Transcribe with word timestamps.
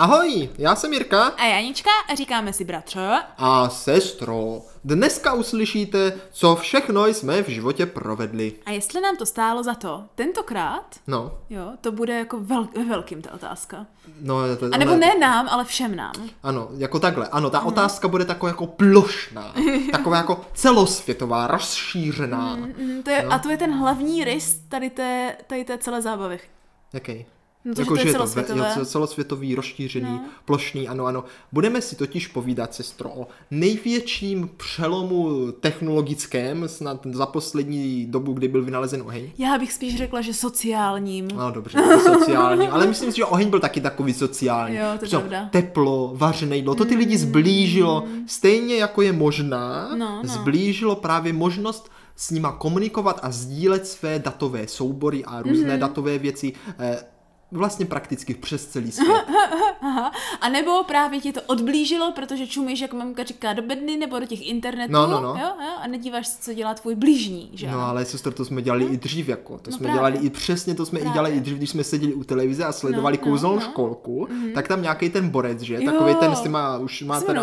Ahoj, 0.00 0.48
já 0.58 0.76
jsem 0.76 0.92
Jirka 0.92 1.22
A 1.24 1.44
Janička 1.44 1.90
a 2.08 2.14
říkáme 2.14 2.52
si 2.52 2.64
bratře. 2.64 3.10
a 3.38 3.68
sestro. 3.68 4.62
Dneska 4.84 5.32
uslyšíte, 5.32 6.12
co 6.32 6.56
všechno 6.56 7.06
jsme 7.06 7.42
v 7.42 7.48
životě 7.48 7.86
provedli. 7.86 8.52
A 8.66 8.70
jestli 8.70 9.00
nám 9.00 9.16
to 9.16 9.26
stálo 9.26 9.62
za 9.62 9.74
to, 9.74 10.04
tentokrát, 10.14 10.96
No, 11.06 11.38
jo, 11.50 11.70
to 11.80 11.92
bude 11.92 12.18
jako 12.18 12.40
vel, 12.40 12.68
ve 12.76 12.84
velkým 12.84 13.22
ta 13.22 13.32
otázka. 13.34 13.86
no, 14.20 14.36
to, 14.60 14.66
A 14.72 14.76
nebo 14.78 14.96
ne 14.96 15.14
nám, 15.18 15.48
ale 15.50 15.64
všem 15.64 15.96
nám. 15.96 16.12
Ano, 16.42 16.68
jako 16.76 17.00
takhle. 17.00 17.28
Ano, 17.28 17.50
ta 17.50 17.60
otázka 17.60 18.08
bude 18.08 18.24
taková 18.24 18.50
jako 18.50 18.66
plošná. 18.66 19.54
Taková 19.92 20.16
jako 20.16 20.40
celosvětová, 20.54 21.46
rozšířená. 21.46 22.56
Mm, 22.56 23.02
To 23.04 23.10
je, 23.10 23.22
A 23.22 23.38
to 23.38 23.50
je 23.50 23.56
ten 23.56 23.72
hlavní 23.78 24.24
rys 24.24 24.60
tady 24.68 24.90
té, 24.90 25.36
tady 25.46 25.64
té 25.64 25.78
celé 25.78 26.02
zábavy. 26.02 26.40
Jaký? 26.92 27.26
No 27.64 27.74
to, 27.74 27.80
jako, 27.80 27.96
že 27.96 28.02
to 28.02 28.08
je 28.08 28.12
celosvětové. 28.14 28.74
jo, 28.78 28.84
celosvětový, 28.84 29.54
rozšířený, 29.54 30.10
no. 30.10 30.24
plošný, 30.44 30.88
ano, 30.88 31.06
ano. 31.06 31.24
Budeme 31.52 31.80
si 31.82 31.96
totiž 31.96 32.26
povídat, 32.26 32.74
sestro, 32.74 33.10
o 33.10 33.26
největším 33.50 34.50
přelomu 34.56 35.52
technologickém 35.52 36.68
snad 36.68 37.06
za 37.12 37.26
poslední 37.26 38.06
dobu, 38.06 38.32
kdy 38.32 38.48
byl 38.48 38.62
vynalezen 38.64 39.02
oheň. 39.02 39.30
Já 39.38 39.58
bych 39.58 39.72
spíš 39.72 39.96
řekla, 39.96 40.20
že 40.20 40.34
sociálním. 40.34 41.28
No 41.34 41.50
dobře, 41.50 41.78
to 41.82 42.18
sociální, 42.18 42.68
ale 42.68 42.86
myslím 42.86 43.10
si, 43.12 43.16
že 43.16 43.24
oheň 43.24 43.50
byl 43.50 43.60
taky 43.60 43.80
takový 43.80 44.14
sociální. 44.14 44.76
Jo, 44.76 44.84
to 44.98 45.04
je 45.04 45.08
pravda. 45.08 45.48
Teplo, 45.52 46.12
vařené 46.16 46.56
jídlo, 46.56 46.74
to 46.74 46.84
ty 46.84 46.96
lidi 46.96 47.18
zblížilo, 47.18 48.04
stejně 48.26 48.76
jako 48.76 49.02
je 49.02 49.12
možná, 49.12 49.88
No, 49.96 50.22
no. 50.22 50.28
zblížilo 50.28 50.96
právě 50.96 51.32
možnost 51.32 51.90
s 52.16 52.30
nima 52.30 52.52
komunikovat 52.52 53.20
a 53.22 53.30
sdílet 53.30 53.86
své 53.86 54.18
datové 54.18 54.68
soubory 54.68 55.24
a 55.24 55.42
různé 55.42 55.70
Mhm. 55.70 55.80
datové 55.80 56.18
věci 56.18 56.52
eh, 56.78 57.04
vlastně 57.52 57.86
prakticky 57.86 58.34
přes 58.34 58.66
celý 58.66 58.92
svět. 58.92 59.24
Aha. 59.82 60.12
A 60.40 60.48
nebo 60.48 60.84
právě 60.84 61.20
ti 61.20 61.32
to 61.32 61.40
odblížilo, 61.46 62.12
protože 62.12 62.46
čumíš, 62.46 62.80
jak 62.80 62.92
mamka 62.92 63.24
říká, 63.24 63.52
do 63.52 63.62
bedny 63.62 63.96
nebo 63.96 64.18
do 64.18 64.26
těch 64.26 64.46
internetů. 64.48 64.92
No, 64.92 65.06
no, 65.06 65.20
no. 65.20 65.28
Jo, 65.28 65.46
jo, 65.60 65.72
a 65.82 65.86
nedíváš 65.86 66.26
se, 66.26 66.42
co 66.42 66.54
dělá 66.54 66.74
tvůj 66.74 66.94
blížní, 66.94 67.50
že 67.54 67.70
No 67.70 67.80
ale 67.80 68.04
sestro, 68.04 68.32
to 68.32 68.44
jsme 68.44 68.62
dělali 68.62 68.84
i 68.84 68.96
dřív, 68.96 69.28
jako. 69.28 69.58
To 69.58 69.70
No 69.70 69.76
jsme 69.76 69.84
právě. 69.84 69.96
dělali 69.98 70.18
i 70.26 70.30
přesně, 70.30 70.74
to 70.74 70.86
jsme 70.86 70.98
i 70.98 71.02
Právě. 71.02 71.14
dělali 71.14 71.30
i 71.36 71.40
dřív, 71.40 71.56
když 71.56 71.70
jsme 71.70 71.84
seděli 71.84 72.14
u 72.14 72.24
televize 72.24 72.64
a 72.64 72.72
sledovali 72.72 73.16
No, 73.16 73.24
no, 73.26 73.30
kouzelnou 73.30 73.54
no. 73.56 73.60
školku, 73.62 74.28
tak 74.54 74.68
tam 74.68 74.82
nějaký 74.82 75.10
ten 75.10 75.28
borec, 75.28 75.60
že? 75.60 75.74
Jo. 75.74 75.92
Takový 75.92 76.14
ten 76.14 76.36
s 76.36 76.40
těma, 76.40 76.78
už 76.78 77.02
má 77.02 77.20
nevím, 77.20 77.36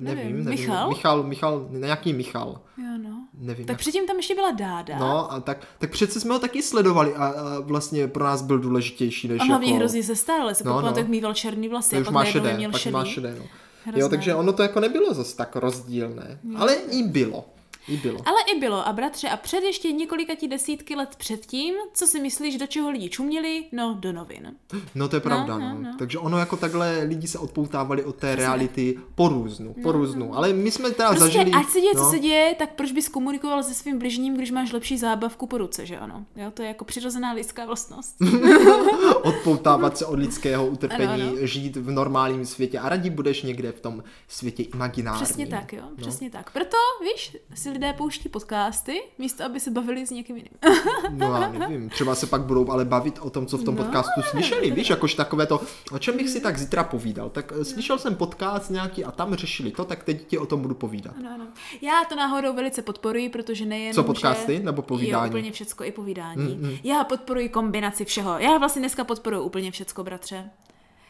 nevím, 0.00 0.44
Michal? 0.48 0.88
Michal, 0.88 1.22
Michal, 1.22 1.66
nějaký 1.70 2.12
Michal, 2.12 2.60
Jo, 2.78 2.84
no. 3.02 3.10
nevím. 3.38 3.66
Tak 3.66 3.74
jak- 3.74 3.80
předtím 3.80 4.06
tam 4.06 4.16
ještě 4.16 4.34
byla 4.34 4.50
Dáda. 4.50 4.98
No, 4.98 5.32
a 5.32 5.40
tak, 5.40 5.58
tak 5.78 5.90
přece 5.90 6.20
jsme 6.20 6.32
ho 6.34 6.38
taky 6.40 6.62
sledovali 6.62 7.14
a, 7.14 7.26
a 7.26 7.60
vlastně 7.60 8.08
pro 8.08 8.24
nás 8.24 8.42
byl 8.42 8.58
důležitější 8.58 9.28
než 9.28 9.42
A 9.44 9.48
hlavně 9.48 9.68
jako... 9.68 9.78
hrozně 9.78 10.02
se 10.02 10.16
starali, 10.16 10.54
se 10.54 10.64
No, 10.64 10.72
no, 10.72 10.80
no. 10.82 10.90
no. 10.90 10.98
jak 10.98 11.08
mýval 11.08 11.34
černý 11.34 11.68
vlasy, 11.68 11.90
To 11.90 11.96
a 11.96 12.00
už 12.00 12.04
pak 12.04 12.14
má 12.14 12.24
šedé, 12.24 12.56
měl 12.56 12.70
pak 12.70 12.80
šedý. 12.80 12.92
má 12.92 13.04
šedé, 13.04 13.34
no. 13.38 13.44
Hrozné. 13.84 14.00
Jo, 14.00 14.08
takže 14.08 14.34
ono 14.34 14.52
to 14.52 14.62
jako 14.62 14.80
nebylo 14.80 15.14
zase 15.14 15.36
tak 15.36 15.56
rozdílné, 15.56 16.38
ale 16.56 16.74
i 16.74 17.02
bylo, 17.02 17.44
i 17.88 17.96
bylo. 17.96 18.20
Ale 18.28 18.36
i 18.54 18.60
bylo, 18.60 18.88
a 18.88 18.92
bratře, 18.92 19.28
a 19.28 19.36
před 19.36 19.64
ještě 19.64 19.92
několika 19.92 20.34
ti 20.34 20.48
desítky 20.48 20.96
let 20.96 21.16
předtím, 21.16 21.74
co 21.94 22.06
si 22.06 22.20
myslíš, 22.20 22.56
do 22.58 22.66
čeho 22.66 22.90
lidi 22.90 23.08
čuměli? 23.08 23.64
No, 23.72 23.96
do 24.00 24.12
novin. 24.12 24.54
No 24.94 25.08
to 25.08 25.16
je 25.16 25.20
pravda, 25.20 25.58
no, 25.58 25.68
no, 25.68 25.78
no. 25.82 25.96
Takže 25.98 26.18
ono 26.18 26.38
jako 26.38 26.56
takhle 26.56 27.02
lidi 27.04 27.28
se 27.28 27.38
odpoutávali 27.38 28.04
od 28.04 28.16
té 28.16 28.34
reality 28.36 28.98
po 29.14 29.28
různu, 29.28 29.74
po 29.82 29.92
různu. 29.92 30.36
Ale 30.36 30.52
my 30.52 30.70
jsme 30.70 30.90
teda 30.90 31.08
Prostě 31.08 31.24
zažili... 31.24 31.50
ať 31.50 31.66
se 31.68 31.80
děje, 31.80 31.92
no, 31.96 32.04
co 32.04 32.10
se 32.10 32.18
děje, 32.18 32.54
tak 32.58 32.74
proč 32.74 32.92
bys 32.92 33.08
komunikoval 33.08 33.62
se 33.62 33.74
svým 33.74 33.98
bližním, 33.98 34.34
když 34.36 34.50
máš 34.50 34.72
lepší 34.72 34.98
zábavku 34.98 35.46
po 35.46 35.58
ruce, 35.58 35.86
že 35.86 35.98
ano? 35.98 36.24
Jo, 36.36 36.50
to 36.54 36.62
je 36.62 36.68
jako 36.68 36.84
přirozená 36.84 37.32
lidská 37.32 37.64
vlastnost. 37.66 38.16
Odpoutávat 39.22 39.98
se 39.98 40.06
od 40.06 40.18
lidského 40.18 40.66
utrpení, 40.66 41.04
Ano, 41.12 41.24
ano. 41.28 41.46
žít 41.46 41.76
v 41.76 41.90
normálním 41.90 42.46
světě 42.46 42.78
a 42.78 42.88
raději 42.88 43.10
budeš 43.10 43.42
někde 43.42 43.72
v 43.72 43.80
tom 43.80 44.02
světě 44.28 44.62
imaginárním. 44.62 45.24
Přesně 45.24 45.46
tak, 45.46 45.72
jo, 45.72 45.82
No. 45.82 45.96
přesně 45.96 46.30
tak. 46.30 46.50
Proto, 46.52 46.76
víš, 47.04 47.36
si 47.54 47.70
lidé 47.74 47.92
pouští 47.92 48.28
podcasty, 48.28 49.02
místo 49.18 49.44
aby 49.44 49.60
se 49.60 49.70
bavili 49.70 50.06
s 50.06 50.10
někým 50.10 50.36
jiným. 50.36 50.52
No 51.10 51.26
já 51.26 51.48
nevím, 51.52 51.88
třeba 51.90 52.14
se 52.14 52.26
pak 52.26 52.42
budou 52.42 52.70
ale 52.70 52.84
bavit 52.84 53.18
o 53.22 53.30
tom, 53.30 53.46
co 53.46 53.58
v 53.58 53.64
tom 53.64 53.74
No, 53.74 53.82
podcastu 53.82 54.22
slyšeli, 54.22 54.70
víš, 54.70 54.90
jakož 54.90 55.14
takové 55.14 55.46
to, 55.46 55.60
o 55.92 55.98
čem 55.98 56.16
bych 56.16 56.28
si 56.28 56.40
tak 56.40 56.58
zítra 56.58 56.84
povídal. 56.84 57.30
Tak 57.30 57.52
eh, 57.60 57.64
slyšel 57.64 57.98
jsem 57.98 58.14
podcast 58.16 58.70
nějaký 58.70 59.04
a 59.04 59.10
tam 59.10 59.34
řešili 59.34 59.70
to, 59.70 59.84
tak 59.84 60.04
teď 60.04 60.26
ti 60.26 60.38
o 60.38 60.46
tom 60.46 60.62
budu 60.62 60.74
povídat. 60.74 61.14
Ano, 61.18 61.30
ano. 61.34 61.46
Já 61.82 62.04
to 62.08 62.16
náhodou 62.16 62.52
velice 62.54 62.82
podporuji, 62.82 63.28
protože 63.28 63.64
nejen. 63.66 63.94
Co, 63.94 64.04
podcasty 64.04 64.58
nebo 64.58 64.82
Jo, 64.82 64.86
povídání? 64.86 65.30
úplně 65.30 65.52
všecko 65.52 65.84
i 65.84 65.92
povídání. 65.92 66.54
Mm, 66.54 66.68
mm. 66.70 66.76
Já 66.84 67.04
podporuji 67.04 67.48
kombinaci 67.48 68.04
všeho. 68.04 68.38
Já 68.38 68.58
vlastně 68.58 68.80
dneska 68.80 69.04
podporuji 69.04 69.40
úplně 69.42 69.70
všecko, 69.70 70.04
bratře. 70.04 70.50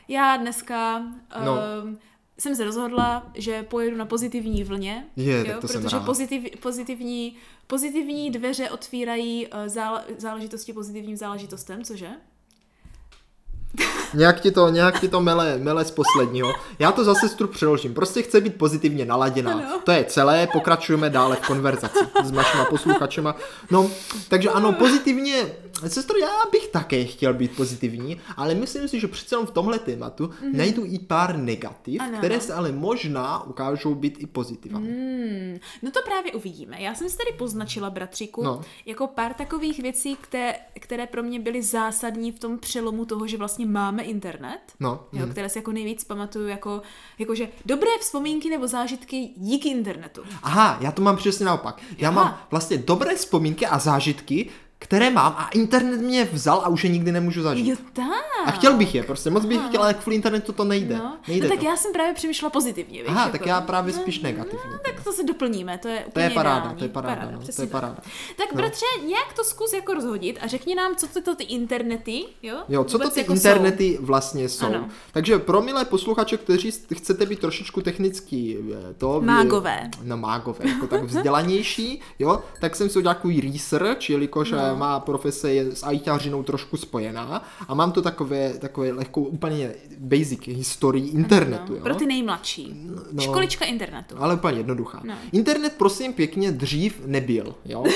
Já 0.09 0.37
dneska 0.37 0.99
No. 1.45 1.53
um, 1.85 1.99
jsem 2.39 2.57
se 2.57 2.65
rozhodla, 2.65 3.31
že 3.35 3.63
pojedu 3.63 3.97
na 3.97 4.07
pozitivní 4.07 4.65
vlně. 4.65 5.07
Je, 5.17 5.45
tak 5.45 5.61
to 5.61 5.69
jsem 5.69 5.83
protože 5.83 5.97
rád. 5.97 6.05
pozitiv, 6.05 6.51
pozitivní, 6.61 7.37
pozitivní 7.67 8.31
dveře 8.31 8.71
otvírají 8.71 9.47
uh, 9.47 9.53
zále, 9.67 10.05
záležitosti 10.19 10.73
pozitivním 10.73 11.17
záležitostem, 11.17 11.85
cože? 11.85 12.11
Nějak 14.15 14.41
ti 14.41 14.51
to, 14.51 14.69
nějak 14.69 15.01
ti 15.01 15.09
to 15.09 15.21
mele, 15.21 15.59
mele 15.59 15.85
z 15.85 15.91
posledního. 15.91 16.53
Já 16.79 16.93
to 16.93 17.05
za 17.05 17.15
sestru 17.15 17.49
přeložím. 17.49 17.95
Prostě 17.95 18.23
chce 18.23 18.41
být 18.41 18.55
pozitivně 18.57 19.05
naladěná. 19.05 19.53
Ano. 19.53 19.81
To 19.85 19.93
je 19.93 20.05
celé, 20.05 20.49
pokračujeme 20.53 21.11
dále 21.11 21.37
v 21.37 21.47
konverzaci 21.47 21.99
s 22.25 22.33
našima 22.33 22.65
posluchačema. 22.65 23.37
No, 23.71 23.91
takže 24.29 24.51
ano, 24.51 24.73
pozitivně, 24.73 25.43
sestro, 25.87 26.19
já 26.19 26.31
bych 26.53 26.69
také 26.69 27.05
chtěl 27.05 27.35
být 27.35 27.57
pozitivní, 27.57 28.21
ale 28.37 28.55
myslím 28.55 28.89
si, 28.89 29.01
že 29.01 29.09
přece 29.09 29.35
jenom 29.35 29.47
v 29.47 29.51
tomhle 29.51 29.79
tématu 29.79 30.31
najdu 30.53 30.85
i 30.85 30.99
pár 30.99 31.37
negativ, 31.37 32.01
Ano, 32.01 32.19
které 32.19 32.35
ano. 32.35 32.45
se 32.45 32.55
ale 32.55 32.73
možná 32.73 33.45
ukážou 33.45 33.95
být 33.95 34.17
i 34.21 34.27
pozitivami. 34.27 34.87
Hmm, 34.87 35.59
no 35.83 35.91
to 35.91 36.01
právě 36.05 36.33
uvidíme. 36.33 36.77
Já 36.81 36.95
jsem 36.95 37.09
si 37.09 37.17
tady 37.17 37.39
poznačila, 37.39 37.91
bratříku, 37.91 38.45
no. 38.45 38.61
jako 38.87 39.07
pár 39.07 39.35
takových 39.35 39.79
věcí, 39.81 40.17
které, 40.21 40.55
které 40.81 41.07
pro 41.07 41.23
mě 41.23 41.41
byly 41.41 41.63
zásadní 41.63 42.33
v 42.33 42.39
tom 42.39 42.59
přelomu 42.59 43.05
toho, 43.05 43.27
že 43.27 43.37
vlastně 43.37 43.64
máme 43.65 44.03
internet. 44.03 44.61
No, 44.81 45.05
Jo, 45.13 45.27
které 45.27 45.49
si 45.49 45.59
jako 45.59 45.73
nejvíc 45.73 46.05
pamatuju 46.05 46.49
jako, 46.49 46.83
jakože 47.19 47.49
dobré 47.67 47.91
vzpomínky 48.01 48.51
nebo 48.51 48.67
zážitky 48.69 49.31
díky 49.37 49.69
internetu. 49.69 50.23
Aha, 50.43 50.79
já 50.81 50.93
to 50.93 51.03
mám 51.03 51.17
přesně 51.17 51.47
naopak. 51.47 51.83
Já 51.99 52.09
Aha. 52.09 52.25
mám 52.25 52.41
vlastně 52.51 52.79
dobré 52.79 53.15
vzpomínky 53.17 53.67
a 53.67 53.79
zážitky, 53.79 54.51
které 54.79 55.11
mám 55.11 55.35
a 55.39 55.49
internet 55.49 56.01
mě 56.01 56.25
vzal 56.25 56.61
a 56.65 56.69
už 56.69 56.85
je 56.85 56.91
nikdy 56.91 57.13
nemůžu 57.13 57.43
zažít. 57.43 57.67
Jo, 57.67 57.77
tak. 57.93 58.25
A 58.47 58.51
chtěl 58.51 58.75
bych 58.77 58.95
je, 58.95 59.03
prostě 59.03 59.31
moc 59.31 59.45
bych 59.45 59.61
chtěl, 59.69 59.83
ale 59.83 59.95
kvůli 59.95 60.17
internetu 60.17 60.53
to 60.53 60.65
nejde. 60.65 60.97
No, 60.97 61.17
nejde 61.29 61.47
no 61.49 61.55
tak 61.55 61.61
to. 61.61 61.67
já 61.67 61.77
jsem 61.77 61.93
právě 61.93 62.15
přemýšlela 62.15 62.51
pozitivně, 62.51 62.99
víš? 63.03 63.09
Aha, 63.11 63.21
jako. 63.21 63.33
tak 63.39 63.47
já 63.47 63.61
právě 63.61 63.93
spíš 63.93 64.21
negativně. 64.21 64.61
No, 64.73 64.79
tak 64.85 64.94
to 65.05 65.13
se 65.13 65.23
doplníme, 65.23 65.79
to 65.79 65.89
je 65.89 66.01
To 66.01 66.07
úplně 66.09 66.25
je 66.27 66.31
paráda, 66.31 66.59
ideální. 66.59 66.79
to 66.79 66.85
je 66.85 66.89
paráda, 66.89 67.31
no, 67.33 67.39
to 67.39 67.45
je 67.49 67.55
tak. 67.57 67.69
paráda. 67.69 67.97
Tak 68.37 68.55
bratře, 68.57 68.87
nějak 69.07 69.33
to 69.33 69.45
zkus 69.45 69.73
jako 69.73 69.95
rozhodit 69.95 70.39
a 70.43 70.47
řekni 70.47 70.75
nám, 70.75 70.97
co 70.97 71.07
to 71.25 71.37
ty 71.37 71.45
internety, 71.45 72.25
jo? 72.43 72.57
Jo, 72.69 72.85
co 72.85 72.99
to 72.99 73.11
ty 73.11 73.21
jako 73.21 73.33
internety 73.33 73.99
vlastně 74.01 74.49
jsou. 74.49 74.67
Ano. 74.67 74.89
Takže 75.13 75.39
pro 75.39 75.63
milé 75.63 75.85
posluchače, 75.85 76.37
kteří 76.37 76.71
chcete 76.95 77.27
být 77.27 77.39
trošičku 77.39 77.81
technicky 77.81 78.59
eh, 78.91 78.95
to... 78.95 79.21
Mágové. 79.21 79.91
No 80.03 80.17
mágové, 80.17 80.69
jako 80.69 80.87
tak 80.87 81.03
vzdělanější, 81.05 82.01
jo, 82.19 82.43
tak 82.61 82.77
jsem 82.77 82.89
si 82.89 82.99
udělal 82.99 83.15
takový 83.15 83.41
research, 83.41 84.11
jelikož 84.11 84.51
no. 84.51 84.59
má 84.77 85.01
profese 85.01 85.53
je 85.53 85.77
s 85.77 85.83
ajťářinou 85.83 86.43
trošku 86.43 86.77
spojená 86.77 87.45
a 87.69 87.75
mám 87.75 87.93
tu 87.93 88.03
takové, 88.03 88.55
takové 88.59 88.93
lehkou 88.93 89.23
úplně 89.25 89.75
basic 89.99 90.41
historii 90.47 91.09
internetu, 91.09 91.73
No, 91.73 91.77
jo. 91.77 91.83
pro 91.83 91.95
ty 91.95 92.07
nejmladší. 92.07 92.75
no. 93.13 93.23
Školička 93.23 93.65
internetu. 93.65 94.15
Ale 94.19 94.35
úplně 94.35 94.63
jednoduchá. 94.95 95.19
No. 95.25 95.29
Internet, 95.33 95.73
prosím, 95.79 96.13
pěkně 96.13 96.53
dřív 96.53 97.01
nebyl, 97.07 97.55
jo? 97.65 97.85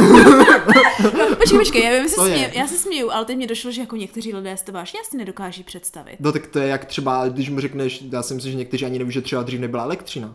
Počkej, 1.38 1.58
počkej, 1.58 1.82
já, 1.82 2.08
se 2.08 2.14
směju, 2.14 2.50
já 2.52 2.66
se 2.66 2.78
směju, 2.78 3.10
ale 3.10 3.24
teď 3.24 3.36
mi 3.36 3.46
došlo, 3.46 3.70
že 3.70 3.80
jako 3.80 3.96
někteří 3.96 4.34
lidé 4.34 4.56
si 4.56 4.64
to 4.64 4.72
vážně 4.72 5.00
asi 5.00 5.16
nedokáží 5.16 5.62
představit. 5.62 6.16
No 6.20 6.32
tak 6.32 6.46
to 6.46 6.58
je 6.58 6.68
jak 6.68 6.84
třeba, 6.84 7.28
když 7.28 7.50
mu 7.50 7.60
řekneš, 7.60 8.04
já 8.12 8.22
si 8.22 8.34
myslím, 8.34 8.52
že 8.52 8.58
někteří 8.58 8.84
ani 8.84 8.98
neví, 8.98 9.12
že 9.12 9.20
třeba 9.20 9.42
dřív 9.42 9.60
nebyla 9.60 9.82
elektřina. 9.84 10.34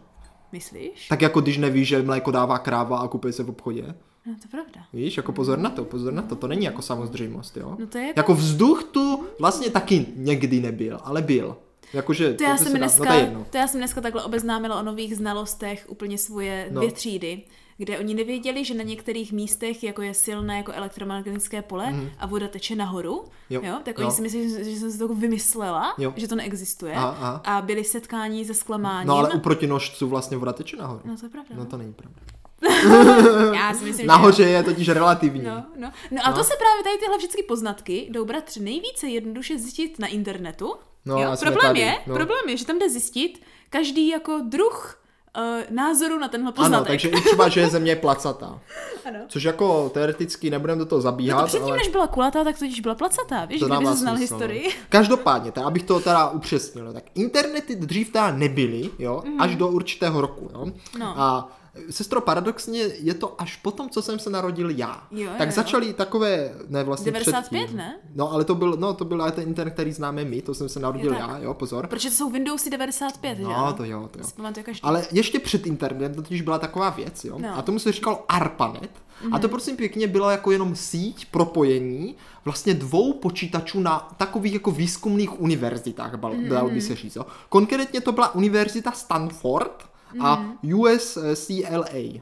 Myslíš? 0.51 1.07
Tak 1.07 1.21
jako 1.21 1.41
když 1.41 1.57
neví, 1.57 1.85
že 1.85 2.01
mléko 2.01 2.31
dává 2.31 2.57
kráva 2.57 2.97
a 2.99 3.07
kupuje 3.07 3.33
se 3.33 3.43
v 3.43 3.49
obchodě. 3.49 3.81
No 4.27 4.33
to 4.33 4.39
je 4.45 4.49
pravda. 4.51 4.81
Víš, 4.93 5.17
jako 5.17 5.31
pozor 5.31 5.59
na 5.59 5.69
to, 5.69 5.85
pozor 5.85 6.13
na 6.13 6.21
to, 6.21 6.35
to 6.35 6.47
není 6.47 6.65
jako 6.65 6.81
samozřejmost, 6.81 7.57
jo? 7.57 7.75
No 7.79 7.87
to 7.87 7.97
je 7.97 8.07
jako- 8.07 8.19
Jako 8.19 8.33
vzduch 8.33 8.83
tu 8.83 9.23
vlastně 9.39 9.69
taky 9.69 10.05
někdy 10.15 10.59
nebyl, 10.59 10.99
ale 11.03 11.21
byl. 11.21 11.57
Jakože, 11.95 12.33
To 12.33 12.43
já, 12.43 12.57
se 12.57 12.63
jsem 12.63 12.73
dá- 12.73 12.77
dneska, 12.79 13.13
no 13.33 13.45
to 13.49 13.57
já 13.57 13.67
jsem 13.67 13.79
dneska 13.79 14.01
takhle 14.01 14.23
obeznámila 14.23 14.79
o 14.79 14.83
nových 14.83 15.15
znalostech 15.15 15.85
úplně 15.87 16.17
svoje 16.17 16.67
No. 16.71 16.81
dvě 16.81 16.91
třídy, 16.91 17.41
kde 17.77 17.99
oni 17.99 18.13
nevěděli, 18.13 18.65
že 18.65 18.73
na 18.73 18.83
některých 18.83 19.31
místech 19.31 19.83
jako 19.83 20.01
je 20.01 20.13
silné 20.13 20.57
jako 20.57 20.71
elektromagnetické 20.71 21.61
pole 21.61 21.93
a 22.19 22.25
voda 22.25 22.47
teče 22.47 22.75
nahoru. 22.75 23.25
Jo. 23.49 23.61
jo, 23.63 23.75
tak 23.83 23.99
Jo. 23.99 24.05
oni 24.05 24.15
si 24.15 24.21
myslí, 24.21 24.49
že 24.49 24.63
že 24.63 24.79
jsem 24.79 24.91
si 24.91 24.97
to 24.97 25.07
vymyslela, 25.07 25.95
Jo. 25.97 26.13
že 26.15 26.27
to 26.27 26.35
neexistuje 26.35 26.93
Aha, 26.93 27.07
aha. 27.19 27.41
a 27.45 27.61
byli 27.61 27.83
setkání 27.83 28.45
se 28.45 28.53
zklamáním. 28.53 29.07
No 29.07 29.17
ale 29.17 29.29
u 29.29 29.39
protinožců 29.39 30.07
vlastně 30.07 30.37
voda 30.37 30.53
teče 30.53 30.77
nahoru. 30.77 31.01
No 31.05 31.17
to 31.17 31.25
je 31.25 31.29
pravda. 31.29 31.55
No 31.57 31.65
to 31.65 31.77
není 31.77 31.93
pravda. 31.93 32.19
Já 33.55 33.73
si 33.73 33.83
myslím, 33.85 34.03
že 34.03 34.07
Nahoře 34.07 34.43
je 34.43 34.63
totiž 34.63 34.89
relativní. 34.89 35.41
No, 35.43 35.65
no. 35.77 35.91
no 36.11 36.17
a 36.23 36.29
No. 36.31 36.37
to 36.37 36.43
se 36.43 36.53
právě 36.57 36.83
tady 36.83 36.97
tyhle 36.97 37.17
všechny 37.17 37.43
poznatky 37.43 38.07
jdou 38.11 38.25
bratři 38.25 38.59
nejvíce 38.59 39.07
jednoduše 39.07 39.57
zjistit 39.59 39.99
na 39.99 40.07
internetu, 40.07 40.73
No, 41.05 41.21
jo? 41.21 41.31
Problém 41.39 41.67
tady, 41.67 41.79
je, 41.79 41.97
no. 42.07 42.15
problém 42.15 42.49
je, 42.49 42.57
že 42.57 42.65
tam 42.65 42.79
jde 42.79 42.89
zjistit 42.89 43.41
každý 43.69 44.07
jako 44.07 44.41
druh 44.43 45.01
uh, 45.37 45.75
názoru 45.75 46.19
na 46.19 46.27
tenhle 46.27 46.51
poznatek. 46.51 46.75
Ano, 46.75 46.85
takže 46.85 47.09
i 47.09 47.21
třeba, 47.21 47.49
že 47.49 47.67
země 47.67 47.91
je 47.91 47.95
placatá. 47.95 48.59
ano. 49.05 49.19
Což 49.27 49.43
jako 49.43 49.89
teoreticky 49.89 50.49
nebudeme 50.49 50.79
do 50.79 50.85
toho 50.85 50.99
No 50.99 51.01
zabíhat, 51.01 51.41
to 51.41 51.47
předtím, 51.47 51.69
ale... 51.69 51.77
než 51.77 51.87
byla 51.87 52.07
kulatá, 52.07 52.43
tak 52.43 52.59
totiž 52.59 52.79
byla 52.79 52.95
placatá, 52.95 53.45
víš, 53.45 53.59
To 53.59 53.65
kdyby 53.65 53.85
znal 53.85 53.95
smysl, 53.95 54.21
historii. 54.21 54.63
No. 54.67 54.73
Každopádně, 54.89 55.51
tak 55.51 55.65
abych 55.65 55.83
to 55.83 55.99
teda 55.99 56.29
upřesnil, 56.29 56.93
tak 56.93 57.03
internety 57.15 57.75
dřív 57.75 58.11
teda 58.11 58.31
nebyly, 58.31 58.89
jo, 58.99 59.23
mm. 59.25 59.41
až 59.41 59.55
do 59.55 59.67
určitého 59.67 60.21
roku, 60.21 60.49
jo. 60.53 60.65
No. 60.99 61.13
A 61.21 61.57
sestro, 61.89 62.21
paradoxně 62.21 62.79
je 62.79 63.13
to 63.13 63.41
až 63.41 63.55
potom, 63.55 63.89
co 63.89 64.01
jsem 64.01 64.19
se 64.19 64.29
narodil 64.29 64.69
já. 64.69 65.07
Jo, 65.11 65.29
tak 65.37 65.47
jo, 65.49 65.55
začaly 65.55 65.93
takové, 65.93 66.53
ne 66.67 66.83
vlastně 66.83 67.11
95, 67.11 67.59
předtím. 67.59 67.77
ne? 67.77 67.95
No, 68.15 68.31
ale 68.31 68.43
to 68.45 68.55
byl, 68.55 68.77
no, 68.79 68.93
to 68.93 69.05
byl 69.05 69.31
ten 69.31 69.47
internet, 69.47 69.71
který 69.71 69.91
známe 69.91 70.25
my, 70.25 70.41
to 70.41 70.53
jsem 70.53 70.69
se 70.69 70.79
narodil 70.79 71.13
Jo, 71.13 71.19
tak. 71.19 71.29
já, 71.29 71.37
jo, 71.37 71.53
pozor. 71.53 71.87
Protože 71.87 72.09
to 72.09 72.15
jsou 72.15 72.29
Windowsy 72.29 72.69
95, 72.69 73.37
že 73.37 73.43
No, 73.43 73.73
to 73.73 73.83
jo, 73.83 74.09
to 74.11 74.19
jo. 74.19 74.25
Každý. 74.63 74.81
Ale 74.83 75.05
ještě 75.11 75.39
před 75.39 75.67
internetem 75.67 76.23
totiž 76.23 76.41
byla 76.41 76.59
taková 76.59 76.89
věc, 76.89 77.25
jo. 77.25 77.39
No. 77.39 77.57
A 77.57 77.61
tomu 77.61 77.79
se 77.79 77.91
říkalo 77.91 78.25
ARPANET. 78.27 78.89
A 79.31 79.39
to 79.39 79.49
prosím 79.49 79.77
pěkně 79.77 80.07
bylo 80.07 80.29
jako 80.29 80.51
jenom 80.51 80.75
síť 80.75 81.25
propojení 81.31 82.15
vlastně 82.45 82.73
dvou 82.73 83.13
počítačů 83.13 83.79
na 83.79 84.09
takových 84.17 84.53
jako 84.53 84.71
výzkumných 84.71 85.41
univerzitách, 85.41 86.15
bal- 86.19 86.47
dalo 86.49 86.69
by 86.69 86.81
se 86.81 86.95
říct. 86.95 87.15
Jo. 87.15 87.25
Konkrétně 87.49 88.01
to 88.01 88.11
byla 88.11 88.35
univerzita 88.35 88.91
Stanford 88.91 89.83
a 90.19 90.45
USCLA. 90.75 92.21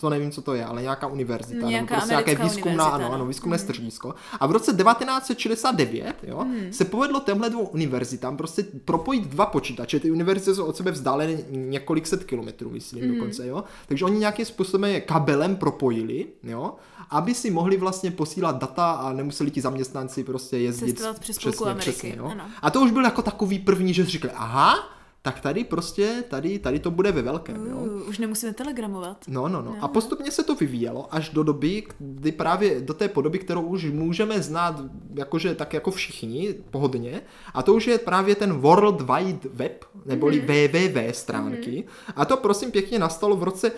To 0.00 0.10
nevím, 0.10 0.30
co 0.30 0.42
to 0.42 0.54
je, 0.54 0.64
ale 0.64 0.82
nějaká 0.82 1.06
univerzita. 1.06 1.56
nebo 1.58 1.68
Nějaká 1.70 1.94
prostě 1.94 2.10
nějaké 2.12 2.34
výzkumná, 2.34 2.72
univerzita, 2.72 2.94
ano, 2.94 3.08
no. 3.08 3.14
ano, 3.14 3.26
výzkumné 3.26 3.58
středisko. 3.58 4.14
A 4.40 4.46
v 4.46 4.50
roce 4.52 4.72
1969 4.72 6.14
jo, 6.22 6.44
Mhm. 6.44 6.72
se 6.72 6.84
povedlo 6.84 7.20
těmhle 7.20 7.50
dvou 7.50 7.62
univerzitám 7.66 8.36
prostě 8.36 8.64
propojit 8.84 9.24
dva 9.26 9.46
počítače. 9.46 10.00
Ty 10.00 10.10
univerzity 10.10 10.54
jsou 10.54 10.64
od 10.64 10.76
sebe 10.76 10.90
vzdáleny 10.90 11.44
několik 11.50 12.06
set 12.06 12.24
kilometrů, 12.24 12.70
myslím 12.70 13.04
Mhm. 13.04 13.14
dokonce, 13.14 13.46
jo. 13.46 13.64
Takže 13.88 14.04
oni 14.04 14.18
nějakým 14.18 14.44
způsobem 14.46 14.90
je 14.90 15.00
kabelem 15.00 15.56
propojili, 15.56 16.26
jo, 16.42 16.74
aby 17.10 17.34
si 17.34 17.50
mohli 17.50 17.76
vlastně 17.76 18.10
posílat 18.10 18.58
data 18.58 18.90
a 18.90 19.12
nemuseli 19.12 19.50
ti 19.50 19.60
zaměstnanci 19.60 20.24
prostě 20.24 20.58
jezdit 20.58 20.92
Cestovat 20.92 21.18
přes 21.18 21.38
půlku 21.38 21.64
Ameriky, 21.66 21.90
přesně, 21.90 22.14
jo. 22.18 22.24
ano. 22.32 22.44
A 22.62 22.70
to 22.70 22.80
už 22.80 22.90
byl 22.90 23.04
jako 23.04 23.22
takový 23.22 23.58
první, 23.58 23.94
že 23.94 24.04
si 24.04 24.10
řekli, 24.10 24.30
aha, 24.30 24.88
tak 25.26 25.40
tady 25.40 25.64
prostě, 25.64 26.24
tady, 26.28 26.58
tady 26.58 26.78
to 26.78 26.90
bude 26.90 27.12
ve 27.12 27.22
velkém, 27.22 27.66
jo. 27.66 27.76
Uh, 27.76 28.08
už 28.08 28.18
nemusíme 28.18 28.52
telegramovat. 28.52 29.16
No, 29.28 29.48
no, 29.48 29.62
no. 29.62 29.76
A 29.80 29.88
postupně 29.88 30.30
se 30.30 30.42
to 30.44 30.54
vyvíjelo 30.54 31.14
až 31.14 31.28
do 31.28 31.42
doby, 31.42 31.82
kdy 31.98 32.32
právě 32.32 32.80
do 32.80 32.94
té 32.94 33.08
podoby, 33.08 33.38
kterou 33.38 33.62
už 33.62 33.84
můžeme 33.84 34.42
znát 34.42 34.82
jakože 35.14 35.54
tak 35.54 35.74
jako 35.74 35.90
všichni, 35.90 36.54
pohodně. 36.70 37.20
A 37.54 37.62
to 37.62 37.74
už 37.74 37.86
je 37.86 37.98
právě 37.98 38.34
ten 38.34 38.52
World 38.52 39.00
Wide 39.00 39.48
Web, 39.52 39.84
neboli 40.04 40.36
Mhm. 40.38 40.46
www 40.46 41.12
stránky. 41.12 41.84
A 42.16 42.24
to 42.24 42.36
prosím 42.36 42.70
pěkně 42.70 42.98
nastalo 42.98 43.36
v 43.36 43.42
roce 43.42 43.72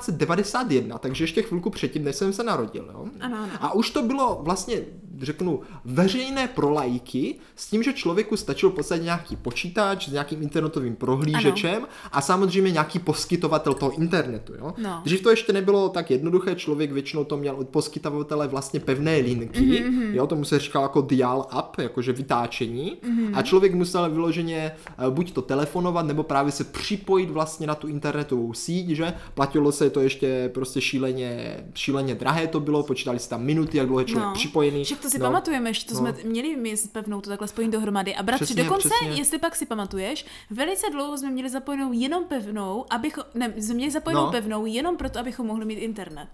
1991, 0.00 0.98
takže 0.98 1.24
ještě 1.24 1.42
chvilku 1.42 1.70
předtím, 1.70 2.04
než 2.04 2.16
jsem 2.16 2.32
se 2.32 2.42
narodil. 2.42 2.90
Jo? 2.92 3.04
Ano, 3.20 3.36
ano. 3.36 3.48
A 3.60 3.74
už 3.74 3.90
to 3.90 4.02
bylo 4.02 4.40
vlastně, 4.42 4.76
řeknu, 5.22 5.60
veřejné 5.84 6.48
pro 6.48 6.70
lajky 6.70 7.34
s 7.56 7.70
tím, 7.70 7.82
že 7.82 7.92
člověku 7.92 8.36
stačil 8.36 8.70
v 8.70 8.74
podstatě 8.74 9.02
nějaký 9.02 9.36
počítač 9.36 10.08
s 10.08 10.12
nějakým 10.12 10.42
internetovým 10.42 10.96
prohlížečem 10.96 11.86
a 12.12 12.20
samozřejmě 12.20 12.70
nějaký 12.70 12.98
poskytovatel 12.98 13.74
toho 13.74 13.92
internetu. 13.92 14.52
Jo? 14.58 14.74
No. 14.78 15.00
Dřív 15.04 15.22
to 15.22 15.30
ještě 15.30 15.52
nebylo 15.52 15.88
tak 15.88 16.10
jednoduché, 16.10 16.54
člověk 16.54 16.92
většinou 16.92 17.24
to 17.24 17.36
měl 17.36 17.56
od 17.56 17.68
poskytovatele 17.68 18.48
vlastně 18.48 18.80
pevné 18.80 19.16
linky, 19.16 19.60
mm-hmm. 19.60 20.14
jo, 20.14 20.26
tomu 20.26 20.44
se 20.44 20.58
říkalo 20.58 20.84
jako 20.84 21.00
dial 21.00 21.48
up, 21.58 21.78
jakože 21.78 22.12
vytáčení 22.12 22.96
mm-hmm. 23.02 23.30
a 23.34 23.42
člověk 23.42 23.74
musel 23.74 24.10
vyloženě 24.10 24.72
eh, 24.88 25.10
buď 25.10 25.32
to 25.32 25.42
telefonovat, 25.42 26.06
nebo 26.06 26.22
právě 26.22 26.52
se 26.52 26.64
připojit 26.64 27.30
vlastně 27.30 27.66
na 27.66 27.74
tu 27.74 27.88
internetovou 27.88 28.54
síť, 28.54 28.88
že 28.88 29.14
platilo 29.34 29.72
se 29.72 29.90
to 29.90 30.00
ještě 30.00 30.50
prostě 30.54 30.80
šíleně, 30.80 31.56
šíleně 31.74 32.14
drahé 32.14 32.46
to 32.46 32.60
bylo, 32.60 32.82
počítali 32.82 33.18
se 33.18 33.28
tam 33.28 33.44
minuty, 33.44 33.78
jak 33.78 33.86
dlouho 33.86 34.00
je 34.00 34.04
člověk 34.04 34.26
No. 34.26 34.34
připojený. 34.34 34.84
Však 34.84 35.02
to 35.06 35.10
si 35.10 35.18
no. 35.18 35.26
pamatujeme, 35.26 35.74
že 35.74 35.86
to 35.86 35.94
No. 35.94 36.00
jsme 36.00 36.14
měli 36.24 36.56
my 36.56 36.76
s 36.76 36.86
pevnou 36.86 37.20
to 37.20 37.30
takhle 37.30 37.48
spojit 37.48 37.68
dohromady. 37.70 38.14
A 38.14 38.22
bratři, 38.22 38.44
Přesně, 38.44 38.62
dokonce, 38.64 38.88
přesně. 38.88 39.20
jestli 39.20 39.38
pak 39.38 39.56
si 39.56 39.66
pamatuješ, 39.66 40.26
velice 40.50 40.86
dlouho 40.92 41.18
jsme 41.18 41.30
měli 41.30 41.48
zapojenou 41.50 41.92
jenom 41.92 42.24
pevnou, 42.24 42.86
abychom, 42.90 43.24
ne, 43.34 43.54
jsme 43.56 43.74
měli 43.74 43.90
zapojenou 43.90 44.24
No. 44.26 44.30
pevnou 44.30 44.66
jenom 44.66 44.96
proto, 44.96 45.18
abychom 45.18 45.46
mohli 45.46 45.64
mít 45.64 45.74
internet. 45.78 46.28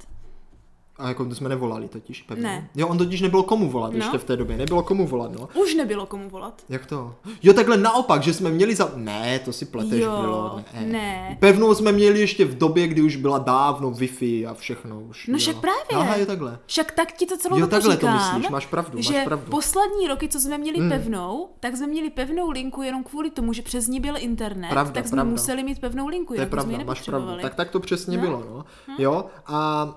A 1.02 1.08
jako 1.08 1.24
to 1.24 1.34
jsme 1.34 1.48
nevolali 1.48 1.88
totiž, 1.88 2.22
pevně. 2.22 2.42
Ne. 2.44 2.68
Jo, 2.74 2.88
on 2.88 2.98
totiž 2.98 3.20
nebylo 3.20 3.42
komu 3.42 3.70
volat 3.70 3.92
No. 3.92 3.98
ještě 3.98 4.18
v 4.18 4.24
té 4.24 4.36
době, 4.36 4.56
nebylo 4.56 4.82
komu 4.82 5.06
volat, 5.06 5.32
no. 5.38 5.48
Už 5.62 5.74
nebylo 5.74 6.06
komu 6.06 6.28
volat. 6.30 6.62
Jak 6.68 6.86
to? 6.86 7.14
Jo, 7.42 7.52
takhle 7.52 7.76
naopak, 7.76 8.22
že 8.22 8.34
jsme 8.34 8.50
měli 8.50 8.74
za... 8.74 8.92
Ne, 8.96 9.38
to 9.38 9.52
si 9.52 9.64
pleteš 9.64 10.00
Jo, 10.02 10.18
bylo. 10.20 10.60
ne. 10.86 11.36
Pevnou 11.40 11.74
jsme 11.74 11.92
měli 11.92 12.20
ještě 12.20 12.44
v 12.44 12.58
době, 12.58 12.86
kdy 12.86 13.02
už 13.02 13.16
byla 13.16 13.38
dávno 13.38 13.90
Wi-Fi 13.90 14.48
a 14.50 14.54
všechno 14.54 15.00
už. 15.00 15.26
No 15.26 15.38
však 15.38 15.56
právě. 15.56 16.06
Aha, 16.06 16.14
je 16.16 16.26
takhle. 16.26 16.58
Však 16.66 16.92
tak 16.92 17.12
ti 17.12 17.26
to 17.26 17.36
celou 17.38 17.58
Jo, 17.58 17.66
takhle 17.66 17.96
to 17.96 18.00
říkám, 18.06 18.14
myslíš, 18.34 18.48
máš 18.50 18.66
pravdu, 18.66 18.98
máš 18.98 19.06
že 19.06 19.22
pravdu. 19.24 19.50
poslední 19.50 20.08
roky, 20.08 20.28
co 20.28 20.40
jsme 20.40 20.58
měli 20.58 20.88
pevnou, 20.88 21.48
tak 21.60 21.76
jsme 21.76 21.86
měli 21.86 22.10
pevnou 22.10 22.50
linku 22.50 22.82
jenom 22.82 23.04
kvůli 23.04 23.30
tomu, 23.30 23.52
že 23.52 23.62
přes 23.62 23.86
ní 23.88 24.00
byl 24.00 24.14
internet, 24.18 24.68
Pravda, 24.70 24.92
tak 24.92 25.08
jsme 25.08 25.16
pravda. 25.16 25.30
museli 25.30 25.62
mít 25.62 25.80
pevnou 25.80 26.08
linku, 26.08 26.34
To 26.34 26.40
je 26.40 26.46
pravda, 26.46 26.78
máš 26.86 27.02
pravdu. 27.02 27.32
Tak 27.42 27.54
tak 27.54 27.70
to 27.70 27.80
přesně 27.80 28.16
No. 28.16 28.22
bylo, 28.22 28.44
no. 28.50 28.64
Jo, 28.98 29.24
a 29.46 29.88